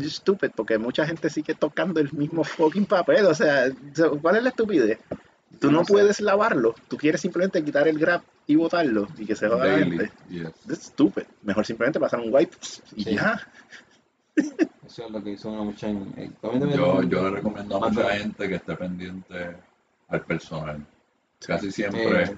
Es 0.02 0.14
stupid, 0.16 0.51
porque 0.56 0.76
mucha 0.78 1.06
gente 1.06 1.30
sigue 1.30 1.55
tocando 1.55 2.01
el 2.01 2.12
mismo 2.12 2.43
fucking 2.43 2.86
papel, 2.86 3.26
o 3.26 3.34
sea, 3.34 3.68
so, 3.94 4.20
¿cuál 4.20 4.38
es 4.38 4.43
la 4.43 4.48
estupidez? 4.48 4.98
Tú 5.60 5.70
no, 5.70 5.78
No 5.78 5.84
sé. 5.84 5.93
puedes 5.93 6.20
lavarlo, 6.20 6.74
tú 6.88 6.97
quieres 6.97 7.20
simplemente 7.20 7.62
quitar 7.62 7.86
el 7.86 8.01
grab 8.01 8.22
y 8.48 8.56
botarlo 8.56 9.06
y 9.16 9.24
que 9.24 9.36
se 9.36 9.47
joda 9.47 9.66
la 9.68 9.78
gente. 9.78 10.10
yes. 10.28 10.51
Stupid. 10.88 11.22
Mejor 11.44 11.64
simplemente 11.64 12.01
pasar 12.01 12.18
un 12.18 12.34
wipe 12.34 12.56
y 12.97 13.05
Sí. 13.05 13.14
ya. 13.14 13.40
Eso 14.34 15.05
es 15.06 15.10
lo 15.12 15.22
que 15.22 15.30
hizo 15.30 15.48
una 15.48 15.62
mucha. 15.62 15.88
eh, 15.88 16.30
también 16.43 16.70
Yo, 16.72 17.02
yo 17.05 17.22
le 17.22 17.36
recomiendo 17.36 17.76
a 17.76 17.88
mucha 17.88 18.10
gente 18.10 18.48
que 18.48 18.56
esté 18.56 18.74
pendiente 18.74 19.56
al 20.09 20.20
personal. 20.23 20.85
Casi 21.47 21.70
siempre, 21.70 22.24
Eh, 22.24 22.37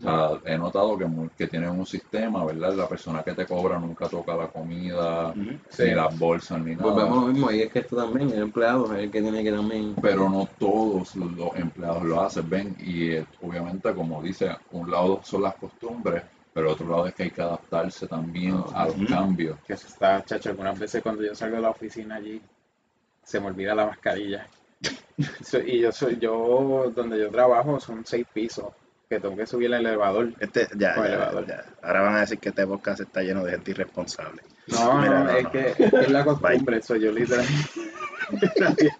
o 0.00 0.02
sea, 0.02 0.52
he 0.52 0.58
notado 0.58 0.98
que, 0.98 1.06
que 1.36 1.46
tienen 1.46 1.70
un 1.70 1.86
sistema, 1.86 2.44
¿verdad? 2.44 2.74
La 2.74 2.88
persona 2.88 3.22
que 3.22 3.34
te 3.34 3.46
cobra 3.46 3.78
nunca 3.78 4.08
toca 4.08 4.34
la 4.34 4.48
comida, 4.48 5.32
Sí. 5.68 5.84
ni 5.84 5.90
las 5.94 6.18
bolsas, 6.18 6.60
ni 6.60 6.74
Volvemos 6.74 7.04
a 7.04 7.14
nada. 7.14 7.20
lo 7.20 7.26
mismo, 7.32 7.50
y 7.52 7.60
es 7.62 7.70
que 7.72 7.78
esto 7.80 7.94
también, 7.96 8.30
el 8.30 8.42
empleado 8.42 8.92
es 8.94 9.04
el 9.04 9.10
que 9.12 9.22
tiene 9.22 9.44
que 9.44 9.52
también. 9.52 9.94
Pero 10.02 10.28
no 10.28 10.48
todos 10.58 11.14
los 11.14 11.54
empleados 11.54 12.02
lo 12.02 12.20
hacen, 12.20 12.50
ven, 12.50 12.76
y 12.80 13.10
eh, 13.12 13.26
obviamente, 13.42 13.94
como 13.94 14.20
dice, 14.22 14.56
un 14.72 14.90
lado 14.90 15.20
son 15.22 15.42
las 15.42 15.54
costumbres, 15.54 16.24
pero 16.52 16.72
otro 16.72 16.88
lado 16.88 17.06
es 17.06 17.14
que 17.14 17.22
hay 17.24 17.30
que 17.30 17.42
adaptarse 17.42 18.08
también 18.08 18.60
a 18.74 18.86
los 18.86 18.96
cambios. 19.08 19.56
Que 19.66 19.74
eso 19.74 19.86
está, 19.86 20.24
chacho, 20.24 20.48
algunas 20.50 20.76
veces 20.78 21.00
cuando 21.02 21.22
yo 21.22 21.32
salgo 21.34 21.56
de 21.56 21.62
la 21.62 21.70
oficina 21.70 22.16
allí, 22.16 22.40
se 23.22 23.38
me 23.38 23.46
olvida 23.46 23.72
la 23.74 23.86
mascarilla. 23.86 24.48
Y 25.66 25.80
yo 25.80 25.92
soy, 25.92 26.18
yo, 26.18 26.92
donde 26.94 27.18
yo 27.18 27.30
trabajo, 27.30 27.80
son 27.80 28.04
seis 28.04 28.26
pisos, 28.32 28.66
que 29.08 29.18
tengo 29.18 29.34
que 29.36 29.46
subir 29.46 29.66
el 29.72 29.86
elevador. 29.86 30.32
Este, 30.40 30.68
ya, 30.76 30.94
Con 30.94 31.04
ya, 31.04 31.10
elevador. 31.10 31.46
ya. 31.46 31.64
Ahora 31.82 32.00
van 32.02 32.16
a 32.16 32.20
decir 32.20 32.38
que 32.38 32.50
este 32.50 32.66
podcast 32.66 33.00
está 33.00 33.22
lleno 33.22 33.42
de 33.44 33.52
gente 33.52 33.70
irresponsable. 33.70 34.42
No, 34.66 35.00
Mira, 35.00 35.20
no, 35.20 35.24
no, 35.24 35.30
es, 35.30 35.44
no. 35.44 35.50
Que, 35.52 35.66
es 35.68 35.74
que 35.76 35.84
es 35.84 36.10
la 36.10 36.24
costumbre, 36.24 36.76
eso 36.78 36.96
yo 36.96 37.12
literalmente. 37.12 37.62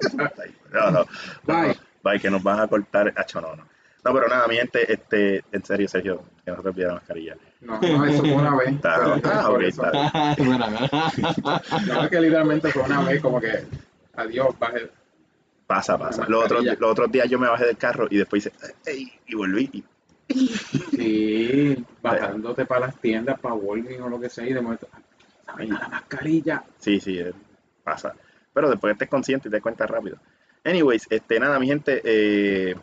No, 0.72 0.90
no. 0.90 1.06
Bye. 1.44 1.76
Bye, 2.02 2.20
que 2.20 2.30
nos 2.30 2.42
van 2.42 2.60
a 2.60 2.68
cortar. 2.68 3.12
Hacho, 3.16 3.40
no, 3.40 3.56
no. 3.56 3.64
No, 4.04 4.12
pero 4.14 4.28
nada, 4.28 4.46
mi 4.46 4.54
gente, 4.56 4.92
este, 4.92 5.42
en 5.50 5.64
serio, 5.64 5.88
Sergio, 5.88 6.22
que 6.44 6.52
no 6.52 6.62
te 6.62 6.68
olvides 6.68 6.86
la 6.88 6.94
mascarilla. 6.94 7.36
No, 7.60 7.80
no, 7.80 8.04
eso 8.04 8.20
fue 8.22 8.32
una 8.34 8.54
vez. 8.56 8.68
Está- 8.68 9.20
ah, 9.24 10.36
mira. 10.38 10.70
No, 11.86 12.04
es 12.04 12.10
que 12.10 12.20
literalmente 12.20 12.70
fue 12.70 12.82
una 12.82 13.02
vez 13.02 13.20
como 13.20 13.40
que, 13.40 13.64
adiós, 14.14 14.56
bajé. 14.58 14.88
Pasa, 15.66 15.98
pasa. 15.98 16.26
Los 16.28 16.44
otros, 16.44 16.64
los 16.64 16.90
otros 16.90 17.10
días 17.10 17.28
yo 17.28 17.38
me 17.38 17.48
bajé 17.48 17.66
del 17.66 17.76
carro 17.76 18.06
y 18.10 18.16
después 18.18 18.46
hice, 18.46 18.56
"Ey", 18.84 19.12
y 19.26 19.34
volví. 19.34 19.68
y- 19.72 19.84
Sí, 20.28 21.84
bajándote 22.02 22.66
para 22.66 22.86
las 22.86 22.96
tiendas, 23.00 23.38
para 23.40 23.54
Walgreens 23.54 24.02
o 24.02 24.08
lo 24.08 24.18
que 24.20 24.28
sea, 24.28 24.46
y 24.46 24.52
de 24.52 24.60
momento, 24.60 24.88
¿sabes 25.44 25.68
la 25.68 25.88
mascarilla? 25.88 26.64
Sí, 26.78 27.00
sí, 27.00 27.18
eh, 27.18 27.32
pasa. 27.84 28.14
Pero 28.52 28.70
después 28.70 28.92
estés 28.92 29.08
consciente 29.08 29.48
y 29.48 29.50
te 29.50 29.56
das 29.56 29.62
cuenta 29.62 29.86
rápido. 29.86 30.18
Anyways, 30.64 31.06
este, 31.10 31.38
nada, 31.38 31.58
mi 31.60 31.66
gente, 31.68 32.00
eh, 32.04 32.74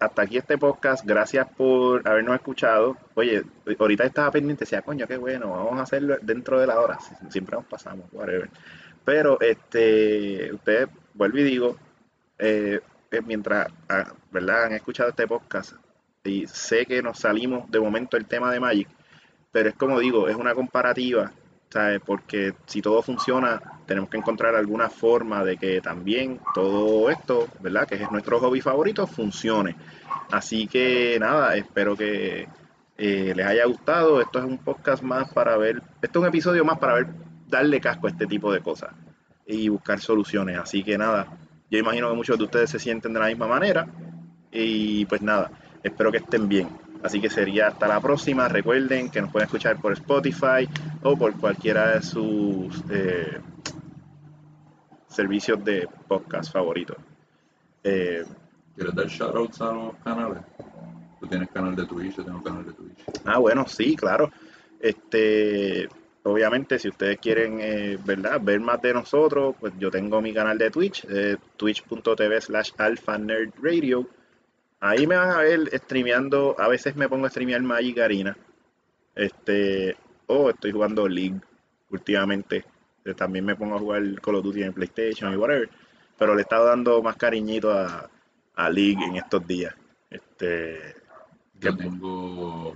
hasta 0.00 0.22
aquí 0.22 0.38
este 0.38 0.58
podcast. 0.58 1.04
Gracias 1.06 1.46
por 1.56 2.06
habernos 2.08 2.34
escuchado. 2.34 2.96
Oye, 3.14 3.42
ahorita 3.78 4.04
estaba 4.04 4.30
pendiente, 4.32 4.64
decía, 4.64 4.82
coño, 4.82 5.06
qué 5.06 5.16
bueno, 5.18 5.50
vamos 5.50 5.78
a 5.78 5.82
hacerlo 5.82 6.16
dentro 6.22 6.58
de 6.58 6.66
la 6.66 6.80
hora. 6.80 6.98
Siempre 7.28 7.56
nos 7.56 7.66
pasamos, 7.66 8.06
whatever. 8.12 8.48
Pero, 9.04 9.40
este, 9.40 10.52
ustedes, 10.52 10.88
vuelvo 11.14 11.38
y 11.38 11.42
digo, 11.44 11.76
eh, 12.38 12.80
eh, 13.10 13.20
mientras, 13.26 13.68
ah, 13.88 14.12
¿verdad? 14.30 14.64
Han 14.64 14.72
escuchado 14.72 15.10
este 15.10 15.26
podcast 15.26 15.72
y 16.24 16.46
sé 16.46 16.86
que 16.86 17.02
nos 17.02 17.18
salimos 17.18 17.70
de 17.70 17.80
momento 17.80 18.16
del 18.16 18.26
tema 18.26 18.52
de 18.52 18.60
Magic, 18.60 18.88
pero 19.52 19.68
es 19.68 19.74
como 19.74 19.98
digo, 19.98 20.28
es 20.28 20.36
una 20.36 20.54
comparativa, 20.54 21.32
¿sabes? 21.70 22.00
Porque 22.04 22.54
si 22.66 22.82
todo 22.82 23.02
funciona, 23.02 23.60
tenemos 23.86 24.10
que 24.10 24.18
encontrar 24.18 24.54
alguna 24.54 24.88
forma 24.88 25.44
de 25.44 25.56
que 25.56 25.80
también 25.80 26.40
todo 26.54 27.10
esto, 27.10 27.48
¿verdad? 27.60 27.88
Que 27.88 27.96
es 27.96 28.10
nuestro 28.10 28.38
hobby 28.38 28.60
favorito, 28.60 29.06
funcione. 29.06 29.76
Así 30.30 30.66
que 30.66 31.18
nada, 31.18 31.56
espero 31.56 31.96
que 31.96 32.48
eh, 32.96 33.32
les 33.34 33.46
haya 33.46 33.64
gustado. 33.66 34.20
Esto 34.20 34.38
es 34.38 34.44
un 34.44 34.58
podcast 34.58 35.02
más 35.02 35.32
para 35.32 35.56
ver, 35.56 35.82
esto 36.02 36.18
es 36.18 36.22
un 36.22 36.28
episodio 36.28 36.64
más 36.64 36.78
para 36.78 36.94
ver, 36.94 37.08
darle 37.48 37.80
casco 37.80 38.06
a 38.06 38.10
este 38.10 38.26
tipo 38.26 38.52
de 38.52 38.60
cosas 38.60 38.92
y 39.50 39.68
buscar 39.68 40.00
soluciones. 40.00 40.58
Así 40.58 40.82
que 40.82 40.96
nada, 40.96 41.26
yo 41.70 41.78
imagino 41.78 42.08
que 42.08 42.16
muchos 42.16 42.38
de 42.38 42.44
ustedes 42.44 42.70
se 42.70 42.78
sienten 42.78 43.12
de 43.12 43.20
la 43.20 43.26
misma 43.26 43.46
manera. 43.46 43.86
Y 44.52 45.04
pues 45.06 45.22
nada, 45.22 45.50
espero 45.82 46.10
que 46.10 46.18
estén 46.18 46.48
bien. 46.48 46.68
Así 47.02 47.20
que 47.20 47.30
sería 47.30 47.68
hasta 47.68 47.88
la 47.88 48.00
próxima. 48.00 48.48
Recuerden 48.48 49.10
que 49.10 49.20
nos 49.20 49.30
pueden 49.30 49.46
escuchar 49.46 49.80
por 49.80 49.92
Spotify 49.92 50.68
o 51.02 51.16
por 51.16 51.34
cualquiera 51.38 51.94
de 51.94 52.02
sus 52.02 52.82
eh, 52.90 53.38
servicios 55.08 55.64
de 55.64 55.88
podcast 56.06 56.52
favoritos. 56.52 56.96
Eh, 57.82 58.24
¿Quieres 58.74 58.94
dar 58.94 59.06
shoutouts 59.06 59.60
a 59.62 59.72
los 59.72 59.94
canales? 60.04 60.42
Tú 61.18 61.26
tienes 61.26 61.48
canal 61.50 61.74
de 61.74 61.86
Twitch, 61.86 62.16
yo 62.16 62.24
tengo 62.24 62.42
canal 62.42 62.64
de 62.64 62.72
Twitch. 62.72 62.98
ah, 63.24 63.38
bueno, 63.38 63.66
sí, 63.66 63.96
claro. 63.96 64.30
Este, 64.78 65.88
obviamente, 66.24 66.78
si 66.78 66.88
ustedes 66.88 67.18
quieren, 67.18 67.58
eh, 67.60 67.98
¿verdad? 68.04 68.40
Ver 68.40 68.60
más 68.60 68.80
de 68.82 68.92
nosotros, 68.92 69.54
pues 69.58 69.72
yo 69.78 69.90
tengo 69.90 70.20
mi 70.20 70.32
canal 70.32 70.58
de 70.58 70.70
Twitch, 70.70 71.04
eh, 71.08 71.36
twitch.tv 71.56 72.40
slash 72.40 72.70
alpha 72.78 73.18
nerd 73.18 73.52
radio. 73.62 74.06
Ahí 74.80 75.06
me 75.06 75.16
van 75.16 75.30
a 75.30 75.38
ver 75.38 75.70
streameando, 75.78 76.56
a 76.58 76.68
veces 76.68 76.96
me 76.96 77.08
pongo 77.08 77.26
a 77.26 77.30
streamear 77.30 77.62
Magic 77.62 77.98
Arena. 77.98 78.36
Este, 79.14 79.96
o 80.26 80.50
estoy 80.50 80.72
jugando 80.72 81.08
League 81.08 81.40
últimamente. 81.90 82.64
Eh, 83.04 83.14
También 83.14 83.44
me 83.44 83.56
pongo 83.56 83.76
a 83.76 83.78
jugar 83.78 84.02
Call 84.20 84.36
of 84.36 84.44
Duty 84.44 84.62
en 84.62 84.72
PlayStation 84.72 85.32
y 85.32 85.36
whatever. 85.36 85.68
Pero 86.18 86.34
le 86.34 86.40
he 86.40 86.42
estado 86.42 86.66
dando 86.66 87.02
más 87.02 87.16
cariñito 87.16 87.72
a, 87.72 88.08
a 88.54 88.70
League 88.70 89.02
en 89.04 89.16
estos 89.16 89.46
días. 89.46 89.74
Este, 90.08 90.96
Yo 91.58 91.76
tengo, 91.76 92.74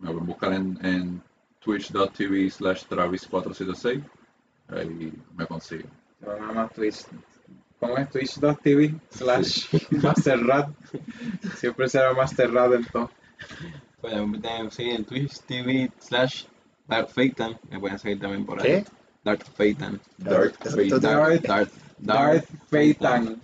me 0.00 0.10
pueden 0.10 0.26
buscar 0.26 0.52
en, 0.52 0.78
en 0.84 1.22
twitch.tv 1.66 2.50
slash 2.50 2.84
travis476. 2.88 4.02
Ahí 4.68 5.12
me 5.36 5.46
consiguen. 5.46 5.90
Pero 6.20 6.40
nada 6.40 6.52
más 6.52 6.72
Twitch. 6.72 7.04
¿Cómo 7.78 7.96
es 7.98 8.08
Twitch.tv 8.10 8.94
slash 9.10 9.66
Masterrat? 10.02 10.70
Siempre 11.56 11.88
será 11.88 12.14
Masterrat 12.14 12.72
en 12.72 12.84
todo. 12.86 13.10
Pueden 14.00 14.70
seguir 14.70 14.94
en 14.94 15.04
Twitch 15.04 15.40
TV 15.40 15.90
slash 15.98 16.44
Dark. 16.88 17.08
Me 17.70 17.78
pueden 17.80 17.98
seguir 17.98 18.20
también 18.20 18.46
por 18.46 18.60
ahí. 18.62 18.82
¿Qué? 18.82 18.84
Dark 19.24 19.44
Fatan. 19.44 20.00
Dark 20.18 20.54
Darth- 21.42 21.70
Dark, 21.98 22.46
Fatan. 22.70 23.40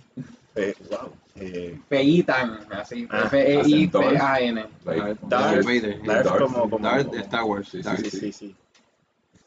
eh, 0.55 0.73
wow. 0.89 1.11
Eh, 1.35 1.79
Feitan, 1.89 2.59
así, 2.71 3.07
Ah, 3.09 3.23
F-E-I-T-A-N. 3.25 4.65
Like, 4.85 5.17
Darth 5.27 5.65
Vader. 5.65 6.03
Darth 6.03 6.25
Darth, 6.25 6.37
como, 6.41 6.69
como, 6.69 6.79
Darth 6.87 7.03
de 7.05 7.09
como- 7.09 7.21
Star 7.23 7.43
Wars. 7.43 7.69
Sí, 7.69 7.81
Darth. 7.81 7.99
sí, 8.05 8.09
sí, 8.11 8.31
sí. 8.31 8.55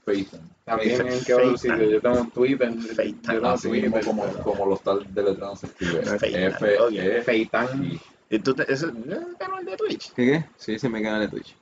Phaeton. 0.04 0.40
También 0.64 1.00
en 1.06 1.24
qué 1.24 1.34
otro 1.34 1.56
Feitan. 1.56 1.78
sitio, 1.78 1.90
yo 1.90 2.00
tengo 2.00 2.20
un 2.20 2.30
Twitter, 2.30 2.72
Feitan. 2.74 3.34
yo 3.34 3.40
tengo 3.40 3.48
Así 3.54 3.68
mismo 3.68 3.90
Twitter, 3.96 4.04
como, 4.04 4.26
como 4.42 4.66
los 4.66 4.82
tal 4.82 5.06
deletrados 5.14 5.60
se 5.60 5.66
escribe. 5.66 6.02
Feitan. 6.18 6.94
E, 6.94 7.22
Feitan. 7.22 8.00
¿Y 8.28 8.38
tú 8.40 8.54
te, 8.54 8.72
eso, 8.72 8.88
¿no 8.92 9.14
es 9.14 9.20
el 9.22 9.36
canal 9.36 9.64
de 9.64 9.76
Twitch? 9.76 10.12
¿Qué 10.12 10.24
qué? 10.26 10.44
Sí, 10.56 10.78
se 10.80 10.88
me 10.88 11.00
queda 11.00 11.20
de 11.20 11.28
Twitch. 11.28 11.54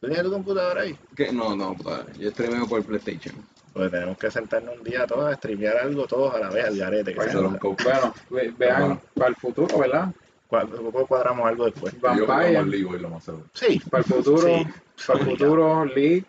¿Tú 0.00 0.06
tienes 0.08 0.24
tu 0.24 0.30
computadora 0.32 0.82
ahí? 0.82 0.96
¿Qué? 1.16 1.32
No, 1.32 1.56
no, 1.56 1.74
puta, 1.74 2.04
yo 2.18 2.30
streameo 2.30 2.66
por 2.66 2.84
PlayStation. 2.84 3.34
Pues 3.72 3.90
tenemos 3.90 4.18
que 4.18 4.30
sentarnos 4.30 4.76
un 4.76 4.84
día 4.84 5.06
todos 5.06 5.32
a 5.32 5.36
streamear 5.36 5.76
algo, 5.78 6.06
todos 6.06 6.34
a 6.34 6.38
la 6.38 6.50
vez, 6.50 6.66
al 6.66 6.76
garete. 6.76 7.14
Que 7.14 7.36
un 7.38 7.56
coach. 7.58 7.82
Bueno, 7.84 8.14
ve- 8.30 8.54
vean 8.58 8.80
Bueno. 8.80 9.00
para 9.14 9.28
el 9.30 9.36
futuro, 9.36 9.78
¿verdad? 9.78 10.08
Cua- 10.50 10.68
Luego 10.68 11.06
cuadramos 11.06 11.46
algo 11.48 11.64
después. 11.64 11.94
Yo 11.94 12.00
Vampire. 12.00 12.26
vamos 12.26 12.56
al 12.56 12.70
Ligo 12.70 12.94
y 12.96 12.98
lo 12.98 13.08
más 13.08 13.24
seguro. 13.24 13.44
Sí. 13.54 13.80
Para 13.90 14.02
el 14.02 14.12
futuro, 14.12 14.46
Sí. 14.46 14.66
para 15.06 15.18
el 15.20 15.24
futuro, 15.26 15.84
League, 15.86 16.24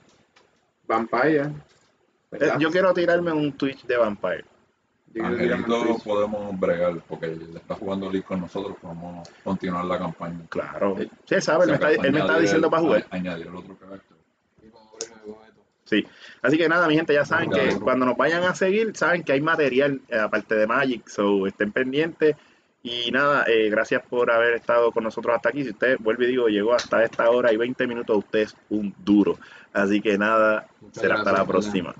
Vampire. 0.88 1.42
Eh, 1.42 1.52
¿verdad? 2.32 2.60
Yo 2.60 2.72
quiero 2.72 2.94
tirarme 2.94 3.32
un 3.34 3.52
Twitch 3.54 3.86
de 3.86 3.98
Vampire. 3.98 4.46
Yo 5.14 5.24
Angelito 5.26 5.98
podemos 6.04 6.60
bregar 6.60 6.96
porque 7.08 7.28
él 7.28 7.50
está 7.56 7.76
jugando 7.76 8.10
League 8.10 8.26
con 8.26 8.40
nosotros, 8.42 8.76
podemos 8.82 9.30
continuar 9.44 9.86
la 9.86 10.00
campaña. 10.00 10.40
Claro. 10.50 10.96
Sí, 11.26 11.36
él 11.36 11.42
sabe, 11.42 11.66
él 11.66 11.70
me 11.72 11.76
está, 11.76 11.92
él 11.92 12.12
me 12.12 12.20
está 12.20 12.40
diciendo 12.40 12.68
el- 12.68 12.72
para 12.72 12.82
jugar. 12.82 13.06
Añadir 13.12 13.46
el 13.48 13.56
otro 13.56 13.76
carácter. 13.78 14.13
Sí. 15.94 16.08
Así 16.42 16.58
que 16.58 16.68
nada, 16.68 16.88
mi 16.88 16.96
gente, 16.96 17.14
ya 17.14 17.26
saben 17.26 17.52
que 17.52 17.80
cuando 17.80 18.06
nos 18.06 18.18
vayan 18.18 18.44
a 18.44 18.56
seguir, 18.56 18.96
saben 18.96 19.24
que 19.24 19.34
hay 19.34 19.42
material 19.42 20.02
eh, 20.10 20.18
aparte 20.18 20.56
de 20.56 20.66
Magic, 20.66 21.08
so 21.08 21.46
estén 21.46 21.72
pendientes. 21.72 22.36
Y 22.82 23.12
nada, 23.12 23.46
eh, 23.48 23.70
gracias 23.70 24.02
por 24.10 24.30
haber 24.30 24.56
estado 24.56 24.92
con 24.92 25.04
nosotros 25.06 25.36
hasta 25.36 25.50
aquí. 25.50 25.64
Si 25.64 25.70
usted, 25.70 25.98
vuelve 26.00 26.26
y 26.26 26.30
digo, 26.30 26.48
llegó 26.48 26.74
hasta 26.74 27.04
esta 27.04 27.30
hora 27.30 27.54
y 27.54 27.58
20 27.58 27.88
minutos, 27.88 28.18
usted 28.18 28.40
es 28.40 28.56
un 28.70 28.94
duro. 29.06 29.38
Así 29.72 30.02
que 30.02 30.18
nada, 30.18 30.68
Muchas 30.82 31.02
será 31.02 31.16
hasta 31.16 31.32
la 31.32 31.46
próxima. 31.46 31.96